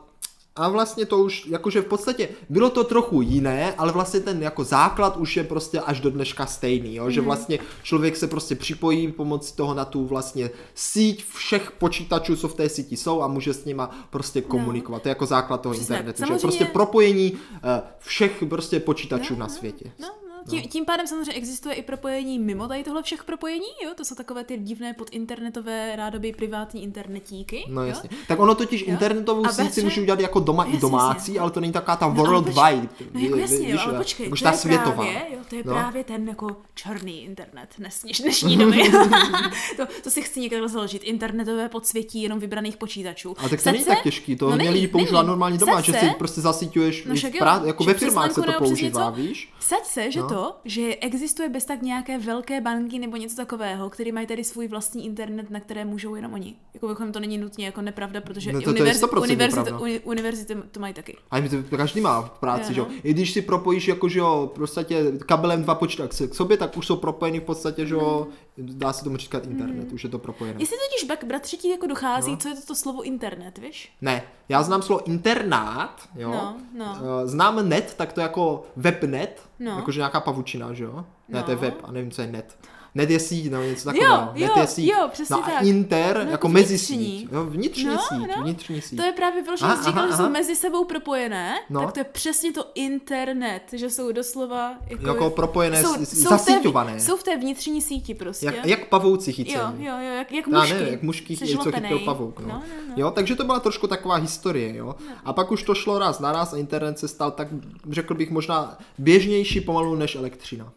a 0.56 0.70
vlastně 0.70 1.06
to 1.06 1.18
už, 1.18 1.46
jakože 1.46 1.82
v 1.82 1.86
podstatě 1.86 2.30
bylo 2.50 2.70
to 2.70 2.84
trochu 2.84 3.22
jiné, 3.22 3.74
ale 3.78 3.92
vlastně 3.92 4.20
ten 4.20 4.44
jako 4.44 4.64
základ 4.64 5.18
už 5.18 5.38
je 5.38 5.44
prostě 5.44 5.80
až 5.80 6.00
do 6.00 6.10
dneška 6.10 6.46
stejný, 6.46 6.96
jo? 6.96 7.10
že 7.10 7.22
Mhm. 7.22 7.26
vlastně 7.26 7.60
člověk 7.84 8.16
se 8.18 8.28
prostě 8.28 8.56
připojí 8.56 9.12
pomocí 9.12 9.54
toho 9.56 9.74
na 9.74 9.86
tu 9.86 10.06
vlastně 10.06 10.50
síť 10.76 11.26
všech 11.34 11.72
počítačů, 11.72 12.36
co 12.36 12.48
v 12.48 12.54
té 12.56 12.70
síti 12.70 12.98
jsou 12.98 13.22
a 13.22 13.28
může 13.28 13.54
s 13.54 13.66
nima 13.66 13.90
prostě 14.10 14.42
komunikovat. 14.42 15.02
To 15.02 15.08
je 15.08 15.12
jako 15.12 15.26
základ 15.26 15.62
toho 15.62 15.74
Přesně. 15.74 15.96
internetu, 15.96 16.18
že 16.18 16.26
Samozřejmě- 16.26 16.42
prostě 16.42 16.66
propojení 16.66 17.34
eh, 17.64 17.82
všech 18.00 18.44
prostě 18.50 18.80
počítačů 18.80 19.34
No, 19.34 19.40
na 19.40 19.46
no, 19.48 19.54
světě. 19.54 19.92
No, 20.00 20.08
no. 20.08 20.25
Tím, 20.50 20.62
tím 20.62 20.86
pádem 20.86 21.08
samozřejmě 21.08 21.34
existuje 21.34 21.76
i 21.76 21.82
propojení 21.82 22.40
mimo 22.40 22.68
tady 22.68 22.84
tohle 22.84 23.04
všech 23.04 23.24
propojení, 23.24 23.66
jo? 23.84 23.90
To 23.96 24.06
jsou 24.06 24.16
takové 24.16 24.44
ty 24.44 24.58
divné 24.58 24.94
podinternetové, 24.94 25.96
rádoby 25.96 26.34
privátní 26.34 26.84
internetíky. 26.84 27.66
No 27.70 27.82
jo? 27.82 27.88
jasně. 27.88 28.10
Tak 28.28 28.40
ono 28.40 28.56
totiž 28.56 28.82
internetovou 28.88 29.46
A 29.46 29.52
síť 29.52 29.72
si 29.74 29.84
může 29.84 30.02
udělat 30.02 30.20
jako 30.20 30.40
doma 30.40 30.64
i 30.64 30.68
Jasně, 30.68 30.80
domácí, 30.82 31.18
jasně. 31.32 31.40
ale 31.40 31.52
to 31.52 31.60
není 31.60 31.74
taková 31.74 31.96
ta 31.98 32.06
No, 32.08 32.12
ale 32.12 32.20
world 32.30 32.46
počkej, 32.46 32.76
wide. 32.76 32.88
No 33.14 33.20
jako 33.20 33.38
jasně, 33.38 33.58
jo, 33.58 33.72
víš, 33.72 33.82
ale 33.86 33.94
eh, 33.94 33.98
počkej, 33.98 34.30
to 34.30 34.36
ta 34.44 34.52
je 34.52 34.58
světová. 34.58 34.94
právě, 34.94 35.22
jo, 35.34 35.40
to 35.50 35.56
je 35.56 35.64
No. 35.66 35.74
právě 35.74 36.04
ten 36.04 36.28
jako 36.30 36.48
černý 36.76 37.24
internet 37.24 37.70
dnes, 37.78 38.04
dneš- 38.06 38.22
dnešní 38.22 38.58
doby. 38.58 38.92
to, 39.78 39.86
to 40.04 40.10
si 40.10 40.22
chci 40.22 40.40
někdo 40.40 40.68
založit, 40.68 41.04
internetové 41.04 41.70
podsvětí 41.70 42.22
jenom 42.22 42.40
vybraných 42.40 42.78
počítačů. 42.78 43.36
Ale 43.40 43.50
tak 43.50 43.64
to 43.64 43.72
není 43.72 43.84
tak 43.84 44.04
těžký, 44.04 44.36
to 44.36 44.50
no 44.50 44.56
měli 44.56 44.74
není, 44.74 44.88
používat 44.88 45.22
není. 45.22 45.28
normálně 45.28 45.58
doma, 45.58 45.82
že 45.82 45.94
si 45.94 46.06
prostě 46.18 46.42
zasyťuješ, 46.42 47.06
No 47.06 47.16
i 47.16 47.20
jo, 47.24 47.30
prá- 47.32 47.66
jako 47.66 47.84
ve 47.84 47.94
firmách 47.94 48.32
se 48.32 48.42
to 48.42 48.52
používá, 48.58 49.10
víš? 49.10 49.54
Vsaď 49.60 49.86
se, 49.86 50.12
že 50.12 50.20
No. 50.20 50.28
To, 50.36 50.56
že 50.66 50.96
existuje 50.96 51.50
bez 51.50 51.66
tak 51.66 51.82
nějaké 51.82 52.18
velké 52.18 52.62
banky 52.62 53.00
nebo 53.00 53.18
něco 53.18 53.36
takového, 53.36 53.90
který 53.90 54.12
mají 54.12 54.28
tady 54.28 54.44
svůj 54.44 54.68
vlastní 54.68 55.06
internet, 55.06 55.50
na 55.50 55.60
které 55.60 55.86
můžou 55.86 56.16
jenom 56.16 56.34
oni. 56.34 56.56
Jako 56.74 56.88
bychom 56.88 57.12
to 57.12 57.20
není 57.20 57.38
nutně 57.38 57.66
jako 57.66 57.82
nepravda, 57.82 58.22
protože 58.22 58.54
No 58.54 58.60
i 58.60 58.64
to- 58.64 58.70
to 58.74 58.78
je 58.78 58.82
univerzit, 58.82 59.04
100% 59.04 59.24
univerzity, 59.24 59.72
uni, 59.72 60.00
univerzity 60.00 60.56
to 60.72 60.80
mají 60.80 60.94
taky. 60.94 61.18
A 61.32 61.42
to 61.70 61.78
každý 61.78 62.02
má 62.02 62.22
v 62.22 62.40
práci, 62.40 62.72
Jo, 62.72 62.74
že 62.74 62.80
jo. 62.80 62.88
I 63.04 63.14
když 63.14 63.32
si 63.32 63.42
propojíš 63.42 63.88
jako, 63.88 64.10
že 64.10 64.20
jo, 64.20 64.52
prostě 64.56 64.86
kabelem 65.26 65.64
dva 65.64 65.76
počítače 65.76 66.28
k 66.28 66.36
sobě, 66.36 66.58
tak 66.58 66.78
už 66.78 66.88
jsou 66.88 66.96
propojeny 66.96 67.40
v 67.40 67.44
podstatě, 67.44 67.86
že 67.86 67.94
jo, 67.94 68.28
dá 68.58 68.94
se 68.94 69.04
tomu 69.04 69.18
říkat 69.18 69.46
internet, 69.46 69.92
už 69.92 70.04
je 70.04 70.10
to 70.10 70.20
propojené. 70.20 70.60
Jestli 70.60 70.78
totiž 70.90 71.08
bak, 71.08 71.24
bratři 71.24 71.58
ti 71.58 71.70
jako 71.70 71.88
dochází, 71.88 72.32
No. 72.32 72.38
co 72.38 72.50
je 72.50 72.56
to, 72.56 72.62
to 72.62 72.76
slovo 72.76 73.02
internet, 73.04 73.58
víš? 73.58 73.92
Ne, 74.02 74.24
já 74.50 74.64
znám 74.64 74.82
slovo 74.82 75.08
internát, 75.08 76.10
jo. 76.16 76.32
No, 76.32 76.58
no. 76.74 76.98
Eh, 77.24 77.28
Znám 77.28 77.70
net, 77.70 77.94
tak 77.98 78.14
to 78.14 78.22
je 78.22 78.24
jako 78.24 78.64
webnet, 78.76 79.42
No. 79.60 79.72
jakože 79.72 80.00
nějaká 80.00 80.20
pavučina, 80.20 80.74
že 80.74 80.84
jo. 80.84 81.06
Ne, 81.30 81.44
to 81.44 81.52
je 81.52 81.56
No. 81.56 81.62
web 81.62 81.76
a 81.84 81.92
nevím, 81.92 82.12
co 82.12 82.22
je 82.22 82.28
net. 82.28 82.58
Net 82.96 83.10
je 83.10 83.20
síť, 83.20 83.52
nebo 83.52 83.64
něco 83.64 83.86
takového. 83.86 84.32
Jo, 84.36 84.48
jo, 84.56 84.66
jo, 84.78 85.08
přesně 85.12 85.36
no 85.36 85.44
a 85.44 85.50
tak. 85.50 85.64
inter, 85.64 86.22
No, 86.26 86.32
jako 86.32 86.50
mezi 86.50 86.78
síť. 86.78 87.28
Jo, 87.32 87.46
vnitřní 87.46 87.86
No, 87.86 87.98
síť, 88.00 88.28
no. 88.38 88.44
vnitřní 88.44 88.82
síť. 88.82 89.00
To 89.00 89.06
je 89.06 89.12
právě 89.12 89.44
vyloženě, 89.44 89.72
Aha, 89.72 89.84
jsi 89.84 89.90
říkal, 89.90 90.04
aha, 90.04 90.12
že 90.12 90.18
jsou 90.24 90.30
mezi 90.30 90.56
sebou 90.56 90.86
propojené, 90.86 91.54
No. 91.70 91.80
tak 91.82 91.92
to 91.92 92.00
je 92.00 92.04
přesně 92.04 92.52
to 92.54 92.66
internet, 92.76 93.62
že 93.74 93.90
jsou 93.90 94.12
doslova 94.12 94.74
jako, 94.88 95.08
Jako 95.08 95.30
propojené, 95.30 95.82
jsou, 95.84 96.06
jsou 96.06 96.30
zasíťované. 96.30 96.92
V 96.92 96.96
té, 96.96 97.00
jsou 97.00 97.18
v 97.18 97.24
té 97.24 97.38
vnitřní 97.38 97.82
síti 97.82 98.14
prostě. 98.14 98.46
Jak, 98.46 98.66
jak 98.66 98.90
pavouci 98.90 99.34
chycení. 99.34 99.56
Jo, 99.58 99.74
jo, 99.78 99.94
jo, 100.00 100.14
jak, 100.18 100.32
jak 100.32 100.48
Já 100.48 100.60
mušky. 100.60 100.74
ne, 100.74 100.90
jak 100.90 101.02
mušky, 101.04 101.36
Jsi 101.38 101.58
co 101.58 101.72
chytil 101.72 102.00
pavouk. 102.00 102.40
No. 102.40 102.48
No, 102.48 102.54
no, 102.54 102.62
no. 102.90 102.94
Jo, 102.98 103.12
takže 103.12 103.36
to 103.36 103.44
byla 103.44 103.60
trošku 103.60 103.88
taková 103.88 104.16
historie, 104.16 104.76
jo. 104.76 104.96
A 105.26 105.34
pak 105.34 105.52
už 105.52 105.64
to 105.64 105.76
šlo 105.76 106.00
raz 106.00 106.20
na 106.20 106.32
raz 106.32 106.54
a 106.54 106.58
internet 106.58 107.00
se 107.00 107.08
stal 107.08 107.32
tak, 107.32 107.48
řekl 107.90 108.14
bych, 108.14 108.32
možná 108.32 108.78
běžnější 108.98 109.62
pomalu 109.62 109.96
než 109.96 110.16
elektřina. 110.16 110.74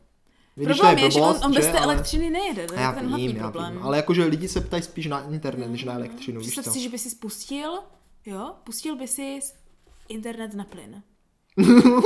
To 0.59 0.65
Problém 0.65 0.99
je, 0.99 1.11
že 1.11 1.21
on, 1.21 1.25
blbost, 1.27 1.45
on 1.45 1.53
bez 1.53 1.65
že, 1.67 1.73
té 1.73 1.79
ale- 1.79 1.95
elektřiny 1.95 2.31
nejede, 2.31 2.67
to 2.67 2.75
je 2.75 2.81
Já 2.81 2.93
ten 2.93 3.00
vím, 3.03 3.09
hlavní 3.09 3.35
já 3.35 3.43
problém. 3.43 3.73
vím, 3.73 3.83
ale 3.83 3.97
jakože 3.97 4.25
lidi 4.25 4.49
se 4.49 4.61
ptají 4.61 4.83
spíš 4.83 5.07
na 5.07 5.25
internet, 5.33 5.69
než 5.69 5.85
na 5.85 5.93
elektřinu, 5.95 6.41
víš 6.41 6.50
Představ 6.50 6.75
si, 6.75 6.81
že 6.81 6.88
by 6.88 6.99
si 6.99 7.11
spustil, 7.11 7.71
jo, 8.27 8.50
pustil 8.65 8.97
by 8.97 9.09
si 9.09 9.38
internet 10.09 10.55
na 10.55 10.65
plyn. 10.65 11.03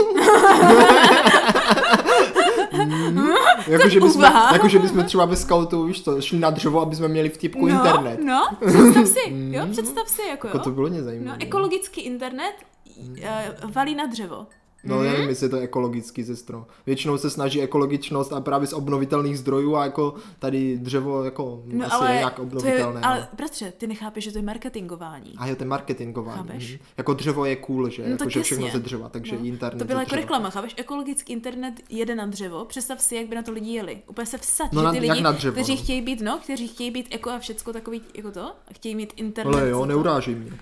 Jako, 3.69 3.89
že 3.89 4.01
bychom, 4.01 4.17
Uvaha. 4.21 4.53
jako, 4.53 4.69
že 4.69 4.79
bychom 4.79 5.05
třeba 5.05 5.25
ve 5.25 5.37
scoutu, 5.37 5.85
víš 5.85 6.03
co, 6.03 6.21
šli 6.21 6.39
na 6.39 6.51
dřevo, 6.51 6.81
aby 6.81 6.97
jsme 6.97 7.09
měli 7.09 7.29
v 7.29 7.37
tipku 7.37 7.67
no, 7.67 7.75
internet. 7.75 8.21
No, 8.25 8.43
představ 8.67 9.07
si, 9.09 9.21
jo, 9.51 9.67
představ 9.73 10.09
si, 10.09 10.23
jako 10.23 10.47
Jako 10.47 10.59
jo. 10.59 10.65
to 10.65 10.71
bylo 10.71 10.89
No, 10.89 10.95
nezajímavé. 10.95 11.39
ekologický 11.41 12.01
internet 12.01 12.55
uh, 12.97 13.71
valí 13.71 13.95
na 13.95 14.07
dřevo. 14.07 14.47
No, 14.85 14.97
Mhm. 14.97 15.05
nevím, 15.05 15.29
jestli 15.29 15.45
je 15.47 15.51
to 15.51 15.57
ekologický 15.57 16.25
sestro. 16.25 16.67
Většinou 16.87 17.19
se 17.19 17.31
snaží 17.31 17.63
ekologičnost 17.63 18.33
a 18.33 18.41
právě 18.41 18.67
z 18.67 18.73
obnovitelných 18.73 19.39
zdrojů 19.39 19.77
a 19.77 19.85
jako 19.85 20.15
tady 20.39 20.79
dřevo 20.79 21.25
jako 21.25 21.63
No 21.67 21.85
asi 21.87 21.95
ale, 21.95 22.11
je 22.13 22.19
nějak 22.19 22.35
to 22.35 22.43
je, 22.43 22.47
obnovitelné. 22.47 23.01
ale 23.01 23.21
no. 23.21 23.27
bratře, 23.37 23.73
ty 23.79 23.87
nechápeš, 23.87 24.25
že 24.25 24.33
to 24.33 24.39
je 24.39 24.43
marketingování. 24.43 25.35
A 25.37 25.47
jo, 25.47 25.57
to 25.57 25.63
je 25.63 25.69
marketingování. 25.69 26.39
Chápeš? 26.39 26.71
mhm. 26.71 26.79
Jako 26.97 27.15
dřevo 27.15 27.45
je 27.45 27.57
cool, 27.57 27.89
že? 27.91 28.03
No 28.03 28.09
jako, 28.09 28.29
že 28.29 28.43
všechno 28.43 28.69
ze 28.73 28.79
dřeva, 28.79 29.09
takže 29.09 29.37
No. 29.39 29.45
internet 29.45 29.79
To 29.79 29.85
byla 29.85 29.99
ze 29.99 30.03
jako 30.05 30.17
reklama, 30.17 30.51
chápeš? 30.51 30.75
Ekologický 30.77 31.33
internet 31.33 31.75
jede 31.91 32.15
na 32.15 32.27
dřevo. 32.27 32.65
Představ 32.65 33.01
si, 33.01 33.15
jak 33.17 33.27
by 33.27 33.35
na 33.37 33.43
to 33.43 33.53
lidi 33.53 33.71
jeli. 33.71 33.99
Úplně 34.07 34.27
se 34.27 34.39
vsad, 34.39 34.73
No 34.73 34.81
že 34.81 34.85
na- 34.85 34.91
ty 34.93 34.97
jak 35.07 35.11
lidi, 35.17 35.23
na 35.23 35.33
dřevo, 35.33 35.53
kteří 35.53 35.75
no. 35.77 35.83
chtějí 35.83 36.01
být, 36.03 36.21
no, 36.21 36.39
kteří 36.43 36.69
chtějí 36.69 36.91
být 36.91 37.07
eko 37.11 37.31
a 37.31 37.39
všecko 37.39 37.73
takový, 37.73 38.03
jako 38.15 38.31
to, 38.31 38.43
a 38.43 38.73
chtějí 38.75 38.95
mít 38.95 39.13
internet. 39.17 39.55
Ale 39.59 39.69
jo, 39.69 39.87
neuráží 39.87 40.35
mě. 40.35 40.53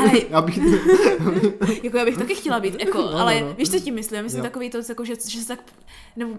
Ale 0.00 0.10
Já 0.30 0.40
bych... 0.40 0.58
jako 1.82 1.96
já 1.96 2.04
bych 2.04 2.18
taky 2.18 2.34
chtěla 2.34 2.60
být 2.60 2.76
eko, 2.78 2.98
No, 3.12 3.18
ale 3.18 3.40
no, 3.40 3.46
no. 3.48 3.54
víš, 3.54 3.70
co 3.70 3.80
tím 3.80 3.94
myslím? 3.94 4.22
Myslím 4.22 4.38
Jo. 4.38 4.50
takový 4.50 4.70
to, 4.70 4.78
jako, 4.88 5.04
že, 5.04 5.14
že 5.28 5.40
se 5.40 5.46
tak, 5.48 5.60
nebo 6.16 6.34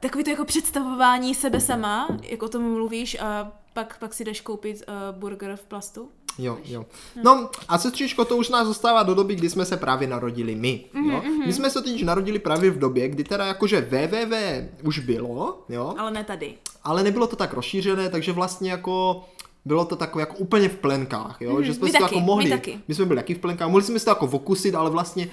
takový 0.00 0.24
to 0.24 0.30
jako 0.30 0.44
představování 0.44 1.34
sebe 1.34 1.60
sama, 1.60 2.08
jak 2.22 2.42
o 2.42 2.48
tom 2.48 2.62
mluvíš 2.62 3.16
a 3.20 3.52
pak, 3.74 3.98
pak 3.98 4.14
si 4.14 4.24
jdeš 4.24 4.40
koupit 4.40 4.82
uh, 4.88 5.18
burger 5.18 5.56
v 5.56 5.64
plastu. 5.64 6.08
Jo, 6.38 6.58
jo. 6.64 6.86
No 7.22 7.50
a 7.68 7.78
sestřičko, 7.78 8.24
to 8.24 8.36
už 8.36 8.48
nás 8.48 8.68
dostává 8.68 9.02
do 9.02 9.14
doby, 9.14 9.34
kdy 9.34 9.50
jsme 9.50 9.64
se 9.64 9.76
právě 9.76 10.08
narodili 10.08 10.54
my. 10.54 10.84
Mhm, 10.92 11.10
Jo? 11.10 11.22
My 11.46 11.52
jsme 11.52 11.70
se 11.70 11.82
totiž 11.82 12.02
narodili 12.02 12.38
právě 12.38 12.70
v 12.70 12.78
době, 12.78 13.08
kdy 13.08 13.24
teda 13.24 13.46
jakože 13.46 13.80
www 13.80 14.34
už 14.82 14.98
bylo, 14.98 15.64
jo, 15.68 15.94
Ale 15.98 16.10
ne 16.10 16.24
tady. 16.24 16.54
ale 16.84 17.02
nebylo 17.02 17.26
to 17.26 17.36
tak 17.36 17.52
rozšířené, 17.52 18.08
takže 18.08 18.32
vlastně 18.32 18.70
jako 18.70 19.24
bylo 19.64 19.84
to 19.84 19.96
takové 19.96 20.22
jako 20.22 20.36
úplně 20.36 20.68
v 20.68 20.76
plenkách, 20.76 21.36
jo? 21.40 21.62
že 21.62 21.74
jsme 21.74 21.84
my 21.84 21.90
si 21.90 21.96
to 21.98 22.02
taky, 22.04 22.14
jako 22.14 22.20
my 22.20 22.26
mohli, 22.26 22.50
taky. 22.50 22.80
my 22.88 22.94
jsme 22.94 23.04
byli 23.04 23.16
taky 23.18 23.34
v 23.34 23.38
plenkách, 23.38 23.68
mohli 23.68 23.82
jsme 23.84 23.98
si 23.98 24.04
to 24.04 24.10
jako 24.10 24.26
vokusit, 24.26 24.74
ale 24.74 24.90
vlastně 24.90 25.28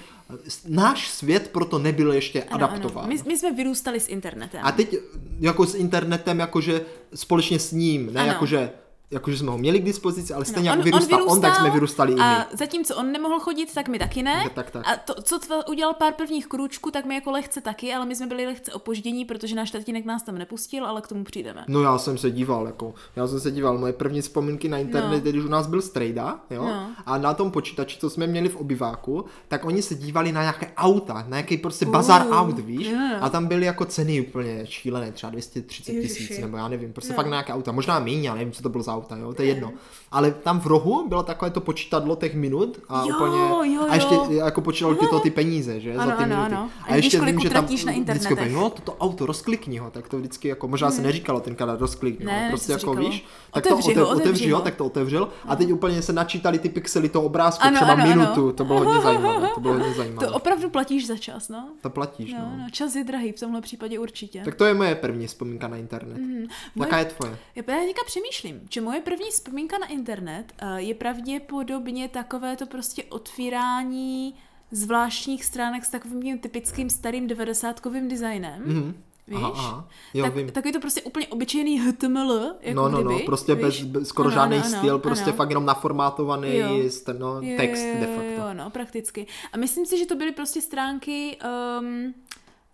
s- 0.48 0.66
náš 0.68 1.08
svět 1.10 1.50
proto 1.52 1.78
nebyl 1.78 2.12
ještě 2.12 2.42
Ano, 2.42 2.54
adaptován. 2.54 3.04
Ano. 3.04 3.14
My, 3.14 3.22
my 3.26 3.38
jsme 3.38 3.52
vyrůstali 3.52 4.00
s 4.00 4.08
internetem. 4.08 4.60
A 4.64 4.72
teď 4.72 4.96
jako 5.40 5.66
s 5.66 5.74
internetem, 5.74 6.38
jakože 6.38 6.80
společně 7.14 7.58
s 7.58 7.72
ním, 7.72 8.12
ne 8.12 8.20
Ano. 8.20 8.28
jakože, 8.32 8.70
jakože 9.10 9.38
jsme 9.38 9.50
ho 9.50 9.58
měli 9.58 9.80
k 9.80 9.84
dispozici, 9.84 10.34
ale 10.34 10.44
stejně 10.44 10.70
No, 10.70 10.76
jak 10.76 10.84
vyrůstal 10.84 11.22
on, 11.28 11.40
tak 11.40 11.56
jsme 11.56 11.70
vyrůstali 11.70 12.12
i 12.12 12.14
my. 12.14 12.20
A 12.20 12.46
zatímco 12.52 12.96
on 12.96 13.12
nemohl 13.12 13.40
chodit, 13.40 13.74
tak 13.74 13.88
my 13.88 13.98
taky 13.98 14.22
ne. 14.22 14.44
Tak, 14.54 14.70
tak. 14.70 14.88
A 14.88 14.96
to, 14.96 15.22
co 15.22 15.38
tva, 15.38 15.68
udělal 15.68 15.94
pár 15.94 16.12
prvních 16.12 16.46
krůčků, 16.46 16.90
tak 16.90 17.04
my 17.04 17.14
jako 17.14 17.30
lehce 17.30 17.60
taky, 17.60 17.94
ale 17.94 18.06
my 18.06 18.16
jsme 18.16 18.26
byli 18.26 18.46
lehce 18.46 18.72
opoždění, 18.72 19.24
protože 19.24 19.54
náš 19.54 19.70
tatínek 19.70 20.04
nás 20.04 20.22
tam 20.22 20.38
nepustil, 20.38 20.86
ale 20.86 21.00
k 21.00 21.06
tomu 21.06 21.24
přijdeme. 21.24 21.64
No 21.68 21.82
já 21.82 21.98
jsem 21.98 22.18
se 22.18 22.30
díval, 22.30 22.66
jako, 22.66 22.94
já 23.16 23.26
jsem 23.26 23.40
se 23.40 23.50
díval, 23.50 23.78
moje 23.78 23.92
první 23.92 24.20
vzpomínky 24.22 24.68
na 24.68 24.78
internet, 24.78 25.24
No. 25.24 25.30
když 25.30 25.44
u 25.44 25.48
nás 25.48 25.66
byl 25.66 25.82
strejda, 25.82 26.40
jo, 26.50 26.64
No. 26.64 26.86
a 27.06 27.18
na 27.18 27.34
tom 27.34 27.50
počítači, 27.50 27.98
co 28.00 28.10
jsme 28.10 28.26
měli 28.26 28.48
v 28.48 28.56
obyváku, 28.56 29.24
tak 29.48 29.64
oni 29.64 29.82
se 29.82 29.94
dívali 29.94 30.32
na 30.32 30.40
nějaké 30.40 30.72
auta, 30.76 31.14
na 31.14 31.26
nějaký 31.28 31.56
prostě 31.56 31.86
bazar 31.86 32.26
Uh, 32.26 32.32
aut, 32.36 32.58
víš, 32.58 32.86
jo. 32.88 32.98
a 33.20 33.28
tam 33.30 33.46
byly 33.46 33.66
jako 33.66 33.84
ceny 33.84 34.20
úplně 34.20 34.66
šílené, 34.66 35.12
třeba 35.12 35.30
230 35.30 35.92
tisíc, 35.92 36.38
nebo 36.38 36.56
já 36.56 36.68
nevím, 36.68 36.92
prostě 36.92 37.12
No. 37.12 37.16
fakt 37.16 37.26
nějaké 37.26 37.52
auta, 37.52 37.72
možná 37.72 38.04
já 38.06 38.34
nevím, 38.34 38.52
co 38.52 38.62
to 38.62 38.68
bylo 38.68 38.82
za 38.82 38.99
auta, 39.00 39.16
jo, 39.16 39.32
to 39.32 39.42
je 39.42 39.48
jedno. 39.48 39.72
Ale 40.12 40.30
tam 40.30 40.60
v 40.60 40.66
rohu 40.66 41.08
bylo 41.08 41.22
takové 41.22 41.50
to 41.50 41.60
počítadlo 41.60 42.16
těch 42.16 42.34
minut 42.34 42.78
a 42.88 43.04
Jo, 43.06 43.16
úplně, 43.16 43.74
jo, 43.74 43.86
a 43.88 43.94
ještě 43.94 44.14
jo. 44.14 44.28
jako 44.32 44.60
počítalo 44.60 44.94
ti 44.94 45.06
to 45.06 45.20
ty 45.20 45.30
peníze, 45.30 45.80
že, 45.80 45.94
Ano, 45.94 46.10
za 46.10 46.16
ty 46.16 46.22
ano, 46.24 46.36
minuty. 46.36 46.54
ano. 46.54 46.70
A 46.82 46.84
A 46.92 46.94
ještě 46.94 47.20
vím, 47.20 47.40
že 47.40 47.50
tam 47.50 47.64
na 47.86 47.92
vždycky 47.92 48.34
úplně, 48.34 48.50
no, 48.50 48.70
toto 48.70 48.96
auto, 48.96 49.26
rozklikni 49.26 49.78
ho, 49.78 49.90
tak 49.90 50.08
to 50.08 50.16
vždycky 50.18 50.48
jako, 50.48 50.68
možná 50.68 50.90
se 50.90 51.02
neříkalo 51.02 51.40
tenkrát 51.40 51.80
rozklikni 51.80 52.26
ho, 52.26 52.30
Hmm. 52.32 52.40
Ne, 52.42 52.48
prostě 52.48 52.72
co 52.72 52.78
se 52.78 52.86
jako 52.86 52.92
říkalo? 52.94 53.08
víš, 53.10 53.24
tak 53.52 53.66
Otevři 53.66 53.94
to 53.94 54.00
ho, 54.00 54.06
otev, 54.06 54.16
otevři 54.16 54.30
otevři 54.30 54.50
ho, 54.50 54.58
ho. 54.58 54.64
tak 54.64 54.76
to 54.76 54.84
otevřel 54.86 55.28
a 55.48 55.56
teď 55.56 55.72
úplně 55.72 56.02
se 56.02 56.12
načítali 56.12 56.58
ty 56.58 56.68
pixely 56.68 57.08
toho 57.08 57.24
obrázku, 57.24 57.64
Ano, 57.66 57.76
třeba 57.76 57.92
ano, 57.92 58.02
ano. 58.04 58.14
minutu, 58.16 58.52
to 58.52 58.64
bylo 58.64 58.78
hodně 58.84 59.00
zajímavé, 59.02 59.48
to 59.54 59.60
bylo 59.60 59.74
hodně 59.74 59.94
zajímavé. 59.94 60.26
To 60.26 60.32
opravdu 60.34 60.70
platíš 60.70 61.06
za 61.06 61.16
čas, 61.16 61.48
no? 61.48 61.68
To 61.80 61.90
platíš, 61.90 62.32
No, 62.32 62.38
no. 62.38 62.56
no, 62.58 62.70
čas 62.72 62.94
je 62.94 63.04
drahý 63.04 63.32
v 63.32 63.40
tomhle 63.40 63.60
případě 63.60 63.98
určitě. 63.98 64.42
Tak 64.44 64.54
to 64.54 64.64
je 64.64 64.74
moje 64.74 64.94
první 64.94 65.26
vzpomínka 65.26 65.68
na 65.68 65.76
internet. 65.76 66.18
Mhm. 66.18 66.44
Jaká 66.76 66.98
je 66.98 67.04
tvoje? 67.04 67.38
Já 67.56 67.62
teďka 67.62 68.02
přemýšlím, 68.06 68.60
že 68.70 68.80
moje 68.80 69.00
první 69.00 69.30
vzpomínka 69.30 69.78
na 69.78 69.86
internet 70.00 70.52
eh, 70.58 70.80
je 70.80 70.94
pravděpodobně 70.94 72.08
takové 72.08 72.56
to 72.56 72.66
prostě 72.66 73.04
otvírání 73.04 74.34
zvláštních 74.70 75.44
stránek 75.44 75.84
s 75.84 75.90
takovým 75.90 76.22
tím 76.22 76.38
typickým 76.38 76.90
starým 76.90 77.26
90kovým 77.28 78.08
designem. 78.08 78.62
Mhm. 78.66 78.94
Víš? 79.26 79.38
Aha, 79.42 79.52
aha. 79.54 79.88
Jo, 80.14 80.24
tak, 80.24 80.34
vím. 80.36 80.50
takový 80.50 80.72
to 80.72 80.80
prostě 80.80 81.02
úplně 81.02 81.26
obyčejný 81.28 81.78
HTML, 81.80 82.54
jako 82.60 82.76
No, 82.76 82.88
no, 82.88 83.02
no, 83.02 83.10
kdyby, 83.10 83.24
prostě 83.26 83.54
víš? 83.54 83.64
bez, 83.64 83.82
bez 83.82 84.08
skoro 84.08 84.28
Ano, 84.28 84.34
žádný 84.34 84.56
ano, 84.56 84.66
ano, 84.66 84.78
styl, 84.78 84.98
prostě 84.98 85.24
ano. 85.24 85.36
fakt 85.36 85.48
jenom 85.48 85.64
naformátovaný 85.66 86.56
Jo. 86.56 86.68
st- 86.68 87.18
no, 87.18 87.40
Jo, 87.42 87.56
text 87.56 87.82
jo, 87.82 87.94
de 88.00 88.06
jo, 88.06 88.16
facto. 88.16 88.30
Jo, 88.48 88.54
no, 88.54 88.70
prakticky. 88.70 89.26
A 89.52 89.56
myslím 89.56 89.86
si, 89.86 89.98
že 89.98 90.06
to 90.06 90.14
byly 90.16 90.32
prostě 90.32 90.60
stránky 90.60 91.38
um, 91.80 92.14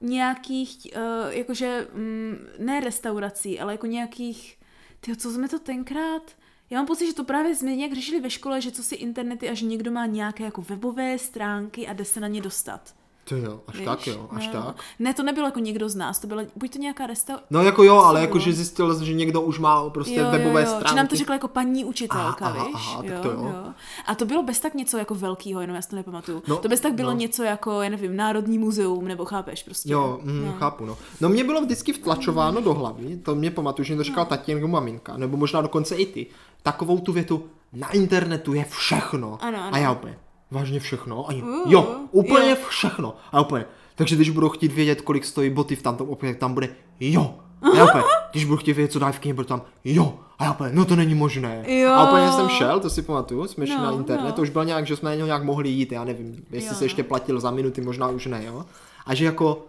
nějakých, 0.01 0.87
uh, 0.97 1.33
jakože, 1.33 1.87
um, 1.95 2.37
ne 2.59 2.81
restaurací, 2.81 3.61
ale 3.61 3.73
jako 3.73 3.87
nějakých, 3.87 4.59
tyjo, 5.01 5.17
co 5.17 5.31
jsme 5.31 5.49
to 5.49 5.59
tenkrát... 5.59 6.23
Já 6.71 6.79
mám 6.79 6.87
pocit, 6.87 7.07
že 7.07 7.15
to 7.15 7.25
právě 7.25 7.55
jsme 7.55 7.77
nějak 7.77 7.93
řešili 7.93 8.21
ve 8.21 8.31
škole, 8.31 8.61
že 8.61 8.71
co 8.71 8.83
si 8.83 8.95
internety 8.95 9.49
a 9.51 9.55
že 9.55 9.67
někdo 9.67 9.91
má 9.91 10.07
nějaké 10.07 10.45
jako 10.45 10.63
webové 10.63 11.19
stránky 11.19 11.87
a 11.89 11.93
jde 11.93 12.05
se 12.05 12.21
na 12.21 12.29
ně 12.29 12.41
dostat. 12.41 12.81
To 13.29 13.37
jo, 13.37 13.61
až 13.69 13.77
Víš? 13.77 13.85
tak 13.85 14.07
jo, 14.07 14.29
až 14.31 14.47
no. 14.47 14.63
tak. 14.63 14.77
Ne, 14.99 15.15
to 15.15 15.23
nebylo 15.23 15.47
jako 15.47 15.59
někdo 15.61 15.89
z 15.89 15.95
nás, 15.95 16.19
to 16.19 16.27
byla 16.27 16.43
buď 16.57 16.73
to 16.73 16.79
nějaká 16.79 17.07
restaurace. 17.07 17.47
No 17.51 17.63
jako 17.63 17.83
jo, 17.83 17.97
ale 17.97 18.21
jako 18.21 18.33
bylo? 18.33 18.45
že 18.45 18.53
zjistil, 18.53 19.05
že 19.05 19.15
někdo 19.15 19.41
už 19.41 19.59
má 19.59 19.91
prostě 19.91 20.25
webové 20.25 20.67
stránky. 20.67 20.89
Že 20.89 20.95
nám 20.97 21.07
to 21.07 21.17
řekla 21.17 21.35
jako 21.35 21.49
paní 21.49 21.85
učitelka, 21.85 22.47
Aha, 22.47 22.65
víš? 22.65 22.75
aha, 22.75 23.03
tak 23.03 23.21
to 23.21 23.31
jo. 23.31 23.55
A 24.07 24.15
to 24.15 24.25
bylo 24.25 24.43
bez 24.43 24.61
tak 24.61 24.75
něco 24.75 24.99
jako 24.99 25.15
velkýho, 25.15 25.61
jenom 25.61 25.77
já 25.77 25.83
si 25.83 25.89
to 25.89 25.97
nepamatuju. 25.97 26.43
No, 26.49 26.57
to 26.57 26.69
bez 26.69 26.81
tak 26.81 26.95
bylo 26.95 27.11
no. 27.11 27.17
něco 27.17 27.43
jako, 27.43 27.83
já 27.83 27.89
nevím, 27.89 28.17
Národní 28.17 28.59
muzeum, 28.59 29.09
nebo 29.09 29.25
chápeš 29.25 29.63
prostě. 29.63 29.93
Jo, 29.93 30.21
mm, 30.23 30.47
no. 30.47 30.53
chápu, 30.53 30.85
no. 30.85 30.99
No 31.21 31.29
mě 31.29 31.45
bylo 31.45 31.61
vždycky 31.61 31.93
vtlačováno 31.93 32.61
do 32.61 32.75
hlavy, 32.75 33.17
to 33.17 33.35
mě 33.35 33.51
pamatuju, 33.51 33.87
že 33.87 33.95
mi 33.95 33.97
to 33.99 34.05
říkala 34.05 34.25
No. 34.25 34.29
tatín 34.29 34.55
nebo 34.55 34.69
maminka, 34.69 35.17
nebo 35.17 35.37
možná 35.37 35.61
dokonce 35.61 35.95
i 35.97 36.07
ty, 36.07 36.27
takovou 36.67 36.99
tu 36.99 37.13
větu, 37.13 37.45
na 37.73 37.91
internetu 37.93 38.55
je 38.55 38.65
všechno. 38.65 39.39
Ano, 39.41 39.59
ano. 39.63 39.75
A 39.75 39.79
já 39.79 39.93
úplně, 39.93 40.19
vážně 40.51 40.81
všechno? 40.81 41.29
A 41.29 41.33
já, 41.33 41.45
Uh, 41.45 41.73
jo, 41.73 41.97
úplně 42.11 42.51
jo. 42.51 42.57
všechno. 42.69 43.17
A 43.33 43.41
úplně, 43.41 43.65
takže 43.95 44.17
když 44.17 44.31
budu 44.31 44.49
chtít 44.49 44.73
vědět, 44.73 45.01
kolik 45.01 45.25
stojí 45.25 45.51
boty 45.51 45.77
v 45.77 45.83
tamtom 45.83 46.09
obchodě, 46.09 46.35
tam 46.35 46.55
bude, 46.55 46.69
jo. 47.01 47.35
A 47.63 47.77
já 47.77 47.85
úplně, 47.89 48.05
když 48.33 48.45
budu 48.45 48.57
chtít 48.57 48.73
vědět, 48.73 48.93
co 48.93 48.99
dají 48.99 49.13
v 49.13 49.19
kyně, 49.19 49.35
bude 49.35 49.47
tam, 49.47 49.63
jo. 49.85 50.19
A 50.39 50.45
já 50.45 50.51
úplně, 50.53 50.71
no 50.75 50.85
to 50.85 50.97
není 50.97 51.15
možné. 51.15 51.65
Jo. 51.81 51.91
A 51.93 52.09
úplně 52.11 52.33
jsem 52.33 52.49
šel, 52.49 52.81
to 52.81 52.91
si 52.91 53.03
pamatuju, 53.03 53.47
jsme 53.47 53.67
šli 53.67 53.77
No, 53.77 53.83
na 53.85 53.93
internet, 53.93 54.25
no. 54.25 54.33
to 54.33 54.43
už 54.43 54.51
bylo 54.51 54.65
nějak, 54.65 54.87
že 54.87 54.97
jsme 54.97 55.11
na 55.11 55.15
něho 55.17 55.27
nějak 55.27 55.45
mohli 55.45 55.69
jít, 55.69 55.93
já 55.93 56.05
nevím, 56.05 56.45
jestli 56.51 56.69
Jo, 56.69 56.75
se 56.75 56.81
no. 56.81 56.85
ještě 56.85 57.03
platil 57.03 57.41
za 57.41 57.51
minuty, 57.51 57.81
možná 57.81 58.09
už 58.09 58.27
ne, 58.27 58.45
jo. 58.45 58.65
A 59.07 59.15
že 59.15 59.25
jako 59.25 59.67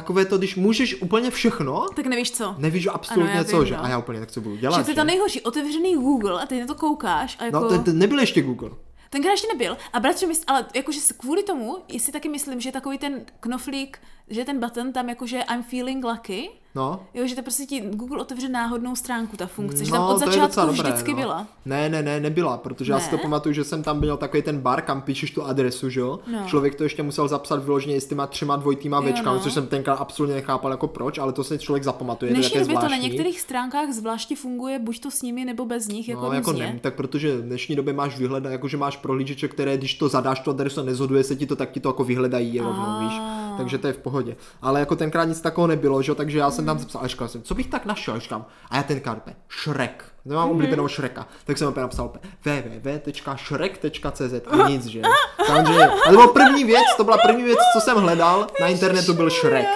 takové 0.00 0.24
to, 0.24 0.38
když 0.38 0.56
můžeš 0.56 1.02
úplně 1.02 1.30
všechno, 1.30 1.86
Tak 1.96 2.06
nevíš 2.06 2.30
co. 2.30 2.54
nevíš 2.58 2.86
absolutně 2.92 3.32
Ano, 3.32 3.44
co, 3.44 3.58
vím, 3.58 3.66
že? 3.68 3.74
no. 3.76 3.84
A 3.84 3.88
já 3.88 3.98
úplně, 3.98 4.20
tak 4.20 4.30
co 4.30 4.40
budu 4.40 4.56
dělat, 4.56 4.78
Že 4.78 4.84
to 4.84 4.90
je 4.90 4.94
to 4.94 5.04
nejhorší, 5.04 5.40
otevřený 5.40 5.94
Google 5.94 6.42
a 6.42 6.46
ty 6.46 6.60
na 6.60 6.66
to 6.66 6.74
koukáš 6.74 7.36
a 7.40 7.44
jako... 7.44 7.60
No, 7.60 7.68
to, 7.68 7.82
to 7.82 7.92
nebyl 7.92 8.18
ještě 8.18 8.42
Google. 8.42 8.70
Tenkrát 9.10 9.30
ještě 9.30 9.48
nebyl. 9.52 9.76
A 9.92 10.00
bratře, 10.00 10.26
mysl, 10.26 10.44
ale 10.46 10.66
jakože 10.74 11.00
kvůli 11.18 11.42
tomu, 11.42 11.76
jestli 11.88 12.12
taky 12.12 12.28
myslím, 12.28 12.60
že 12.60 12.72
takový 12.72 12.98
ten 12.98 13.24
knoflík, 13.40 13.98
že 14.30 14.44
ten 14.44 14.60
button 14.60 14.92
tam 14.92 15.08
jakože 15.08 15.38
I'm 15.52 15.62
feeling 15.62 16.04
lucky, 16.04 16.50
No, 16.78 17.00
jo, 17.14 17.26
že 17.26 17.34
to 17.34 17.42
prostě 17.42 17.66
ti 17.66 17.80
Google 17.80 18.20
otevře 18.20 18.48
náhodnou 18.48 18.96
stránku, 18.96 19.36
ta 19.36 19.46
funkce, 19.46 19.84
že 19.84 19.90
tam 19.92 20.00
no 20.00 20.14
od 20.14 20.18
začátku 20.18 20.60
dobré, 20.60 20.90
vždycky 20.90 21.10
no. 21.10 21.16
byla. 21.16 21.46
Ne, 21.66 21.88
ne, 21.88 22.02
ne, 22.02 22.20
nebyla, 22.20 22.56
protože 22.56 22.92
já 22.92 23.00
si 23.00 23.10
to 23.10 23.16
Ne? 23.16 23.22
pamatuju, 23.22 23.52
že 23.52 23.64
jsem 23.64 23.82
tam 23.82 24.00
byl 24.00 24.16
takový 24.16 24.42
ten 24.42 24.60
bar, 24.60 24.82
kam 24.82 25.02
píšeš 25.02 25.30
tu 25.30 25.42
adresu, 25.42 25.90
že 25.90 26.00
jo? 26.00 26.18
No. 26.32 26.44
Člověk 26.46 26.74
to 26.74 26.82
ještě 26.82 27.02
musel 27.02 27.28
zapsat 27.28 27.64
vyloženě 27.64 28.00
s 28.00 28.06
těma 28.06 28.26
třema 28.26 28.56
dvojitýma 28.56 29.00
večkami, 29.00 29.36
no. 29.36 29.42
což 29.42 29.52
jsem 29.52 29.66
tenkrát 29.66 29.94
absolutně 29.94 30.34
nechápal 30.34 30.70
jako 30.70 30.86
proč, 30.88 31.18
ale 31.18 31.32
to 31.32 31.44
si 31.44 31.58
člověk 31.58 31.84
zapamatuje, 31.84 32.32
dnešní 32.32 32.60
době 32.60 32.76
to 32.76 32.88
na 32.88 32.96
některých 32.96 33.40
stránkách 33.40 33.92
zvláště 33.92 34.36
funguje 34.36 34.78
buď 34.78 35.00
to 35.00 35.10
s 35.10 35.22
nimi 35.22 35.44
nebo 35.44 35.66
bez 35.66 35.88
nich, 35.88 36.08
jako 36.08 36.26
No, 36.26 36.32
jako 36.32 36.52
ne, 36.52 36.78
tak 36.82 36.94
protože 36.94 37.36
v 37.36 37.42
dnešní 37.42 37.76
době 37.76 37.94
máš 37.94 38.18
vyhledat, 38.18 38.50
jakože 38.50 38.76
máš 38.76 38.96
prohlížeče, 38.96 39.48
které 39.48 39.76
když 39.76 39.94
to 39.94 40.08
zadáš 40.08 40.40
tu 40.40 40.50
adresu 40.50 40.80
a 40.80 40.84
nezhoduje 40.84 41.24
se 41.24 41.36
ti 41.36 41.46
to, 41.46 41.56
tak 41.56 41.70
ti 41.70 41.80
to 41.80 41.88
jako 41.88 42.04
vyhledají 42.04 42.60
rovnou, 42.60 43.00
víš. 43.00 43.37
Takže 43.58 43.78
to 43.78 43.86
je 43.86 43.92
v 43.92 43.98
pohodě. 43.98 44.36
Ale 44.62 44.80
jako 44.80 44.96
tenkrát 44.96 45.24
nic 45.24 45.40
takového 45.40 45.66
nebylo, 45.66 46.02
že? 46.02 46.10
jo, 46.10 46.14
takže 46.14 46.38
já 46.38 46.50
jsem 46.50 46.66
tam 46.66 46.78
zapsal, 46.78 47.02
a 47.04 47.06
říkal 47.06 47.28
jsem, 47.28 47.42
co 47.42 47.54
bych 47.54 47.66
tak 47.66 47.86
našel, 47.86 48.14
a 48.14 48.18
říkám, 48.18 48.46
a 48.70 48.76
já 48.76 48.82
ten 48.82 49.00
karpe, 49.00 49.34
Shrek, 49.62 50.04
nemám 50.24 50.50
oblíbenou 50.50 50.88
Shreka, 50.88 51.26
tak 51.44 51.58
jsem 51.58 51.68
opět 51.68 51.82
napsal 51.82 52.06
opět 52.06 52.22
www.shrek.cz 52.44 54.34
a 54.50 54.68
nic, 54.68 54.86
že? 54.86 55.02
Samozřejmě, 55.46 55.86
a 55.86 55.90
to 56.04 56.10
byla 56.10 56.28
první 56.28 56.64
věc, 56.64 56.84
to 56.96 57.04
byla 57.04 57.18
první 57.26 57.42
věc, 57.42 57.58
co 57.72 57.80
jsem 57.80 57.96
hledal 57.96 58.46
na 58.60 58.66
internetu, 58.66 59.14
byl 59.14 59.30
Shrek. 59.30 59.66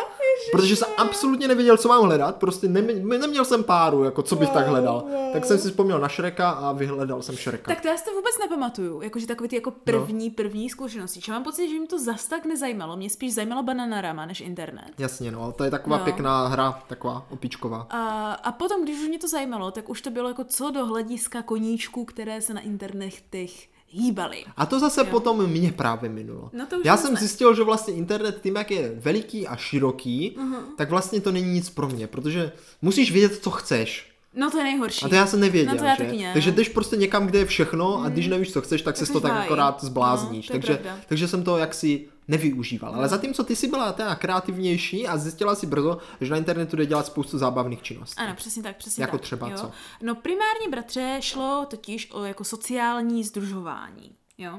Protože 0.53 0.77
jsem 0.77 0.89
absolutně 0.97 1.49
nevěděl, 1.49 1.77
co 1.77 1.89
mám 1.89 2.05
hledat, 2.05 2.37
prostě 2.37 2.69
ne, 2.69 2.83
neměl 2.83 3.45
jsem 3.45 3.65
páru, 3.65 4.05
jako 4.05 4.23
co 4.23 4.37
bych 4.37 4.51
tak 4.51 4.67
hledal. 4.67 5.05
Tak 5.33 5.45
jsem 5.45 5.59
si 5.59 5.69
vzpomněl 5.69 5.99
na 6.01 6.09
Šreka 6.09 6.51
a 6.51 6.73
vyhledal 6.73 7.23
jsem 7.23 7.37
Šreka. 7.37 7.75
Tak 7.75 7.81
to 7.81 7.89
já 7.89 7.97
si 7.97 8.05
to 8.05 8.11
vůbec 8.11 8.39
nepamatuju, 8.41 9.03
jakože 9.03 9.27
takový 9.27 9.49
ty 9.49 9.57
jako 9.57 9.71
první, 9.71 10.29
no. 10.29 10.35
první 10.35 10.71
zkušenosti. 10.71 11.21
Že 11.21 11.33
mám 11.33 11.45
pocit, 11.45 11.69
že 11.69 11.81
mi 11.81 11.87
to 11.87 11.99
zas 11.99 12.27
tak 12.27 12.45
nezajímalo, 12.45 12.97
mě 12.97 13.11
spíš 13.11 13.35
zajímala 13.35 13.63
Bananarama 13.63 14.27
než 14.27 14.41
internet. 14.41 14.91
Jasně, 14.99 15.33
no, 15.33 15.53
to 15.53 15.65
je 15.65 15.71
taková 15.71 15.99
no. 15.99 16.05
pěkná 16.05 16.47
hra, 16.47 16.83
taková 16.89 17.27
opičková. 17.31 17.87
A, 17.91 18.33
a 18.33 18.53
potom, 18.53 18.83
když 18.83 19.01
už 19.01 19.09
mě 19.09 19.19
to 19.19 19.29
zajímalo, 19.29 19.71
tak 19.71 19.89
už 19.89 20.03
to 20.03 20.11
bylo 20.11 20.29
jako 20.29 20.45
co 20.45 20.71
do 20.71 20.87
hlediska 20.87 21.43
koníčků, 21.43 22.05
které 22.05 22.41
se 22.41 22.55
na 22.55 22.61
internetech 22.61 23.72
hýbali. 23.93 24.45
A 24.57 24.67
to 24.67 24.81
zase 24.81 25.01
jo. 25.01 25.07
potom 25.11 25.47
mě 25.47 25.73
právě 25.73 26.11
minulo. 26.11 26.51
No 26.53 26.67
to 26.67 26.77
už 26.77 26.85
Já 26.85 26.97
jsem 26.97 27.17
zjistil, 27.17 27.55
že 27.55 27.63
vlastně 27.63 27.95
internet 27.95 28.41
tím, 28.43 28.57
jak 28.57 28.71
je 28.71 28.93
veliký 29.01 29.47
a 29.47 29.57
široký, 29.57 30.37
uh-huh. 30.39 30.63
tak 30.77 30.91
vlastně 30.91 31.21
to 31.21 31.33
není 31.33 31.53
nic 31.53 31.71
pro 31.71 31.89
mě, 31.89 32.07
protože 32.07 32.53
musíš 32.83 33.13
vědět, 33.13 33.43
co 33.43 33.51
chceš. 33.51 34.12
No 34.35 34.51
to 34.51 34.59
je 34.59 34.65
nejhorší. 34.65 35.05
A 35.05 35.09
to 35.09 35.15
já 35.15 35.27
jsem 35.27 35.41
nevěděl, 35.41 35.73
no 35.73 35.79
to 35.79 35.85
já 35.85 35.95
že? 35.95 36.05
Taky 36.05 36.19
ne. 36.19 36.33
Takže 36.33 36.53
jdeš 36.53 36.69
prostě 36.69 36.97
někam, 36.97 37.27
kde 37.27 37.39
je 37.39 37.45
všechno 37.45 38.03
a 38.03 38.09
když 38.09 38.25
mhm. 38.25 38.31
nevíš, 38.31 38.53
co 38.53 38.61
chceš, 38.61 38.83
tak, 38.83 38.97
tak 38.97 39.07
se 39.07 39.13
to 39.13 39.21
tak 39.21 39.33
akorát 39.33 39.85
zblázníš. 39.85 40.49
No, 40.49 40.53
takže, 40.53 40.83
takže 41.09 41.29
jsem 41.29 41.45
to 41.45 41.57
jaksi 41.57 42.09
nevyužíval. 42.29 42.93
No. 42.93 42.99
Ale 42.99 43.09
zatímco 43.09 43.45
ty 43.45 43.57
jsi 43.57 43.69
byla 43.69 43.93
teda 43.93 44.15
kreativnější 44.15 45.09
a 45.09 45.17
zjistila 45.17 45.55
si 45.55 45.67
brzo, 45.67 45.99
že 46.21 46.31
na 46.31 46.37
internetu 46.37 46.77
jde 46.77 46.87
dělat 46.87 47.07
spoustu 47.07 47.39
zábavných 47.39 47.83
činností. 47.83 48.17
Ano, 48.19 48.35
přesně 48.35 48.63
tak, 48.63 48.77
přesně 48.77 49.03
jako 49.03 49.19
tak. 49.19 49.23
třeba 49.23 49.49
jo. 49.49 49.57
co? 49.57 49.71
No 50.03 50.15
primárně, 50.15 50.69
bratře, 50.71 51.17
šlo 51.21 51.67
totiž 51.71 52.09
o 52.13 52.25
jako 52.25 52.45
sociální 52.45 53.25
združování. 53.25 54.13
Jo? 54.39 54.59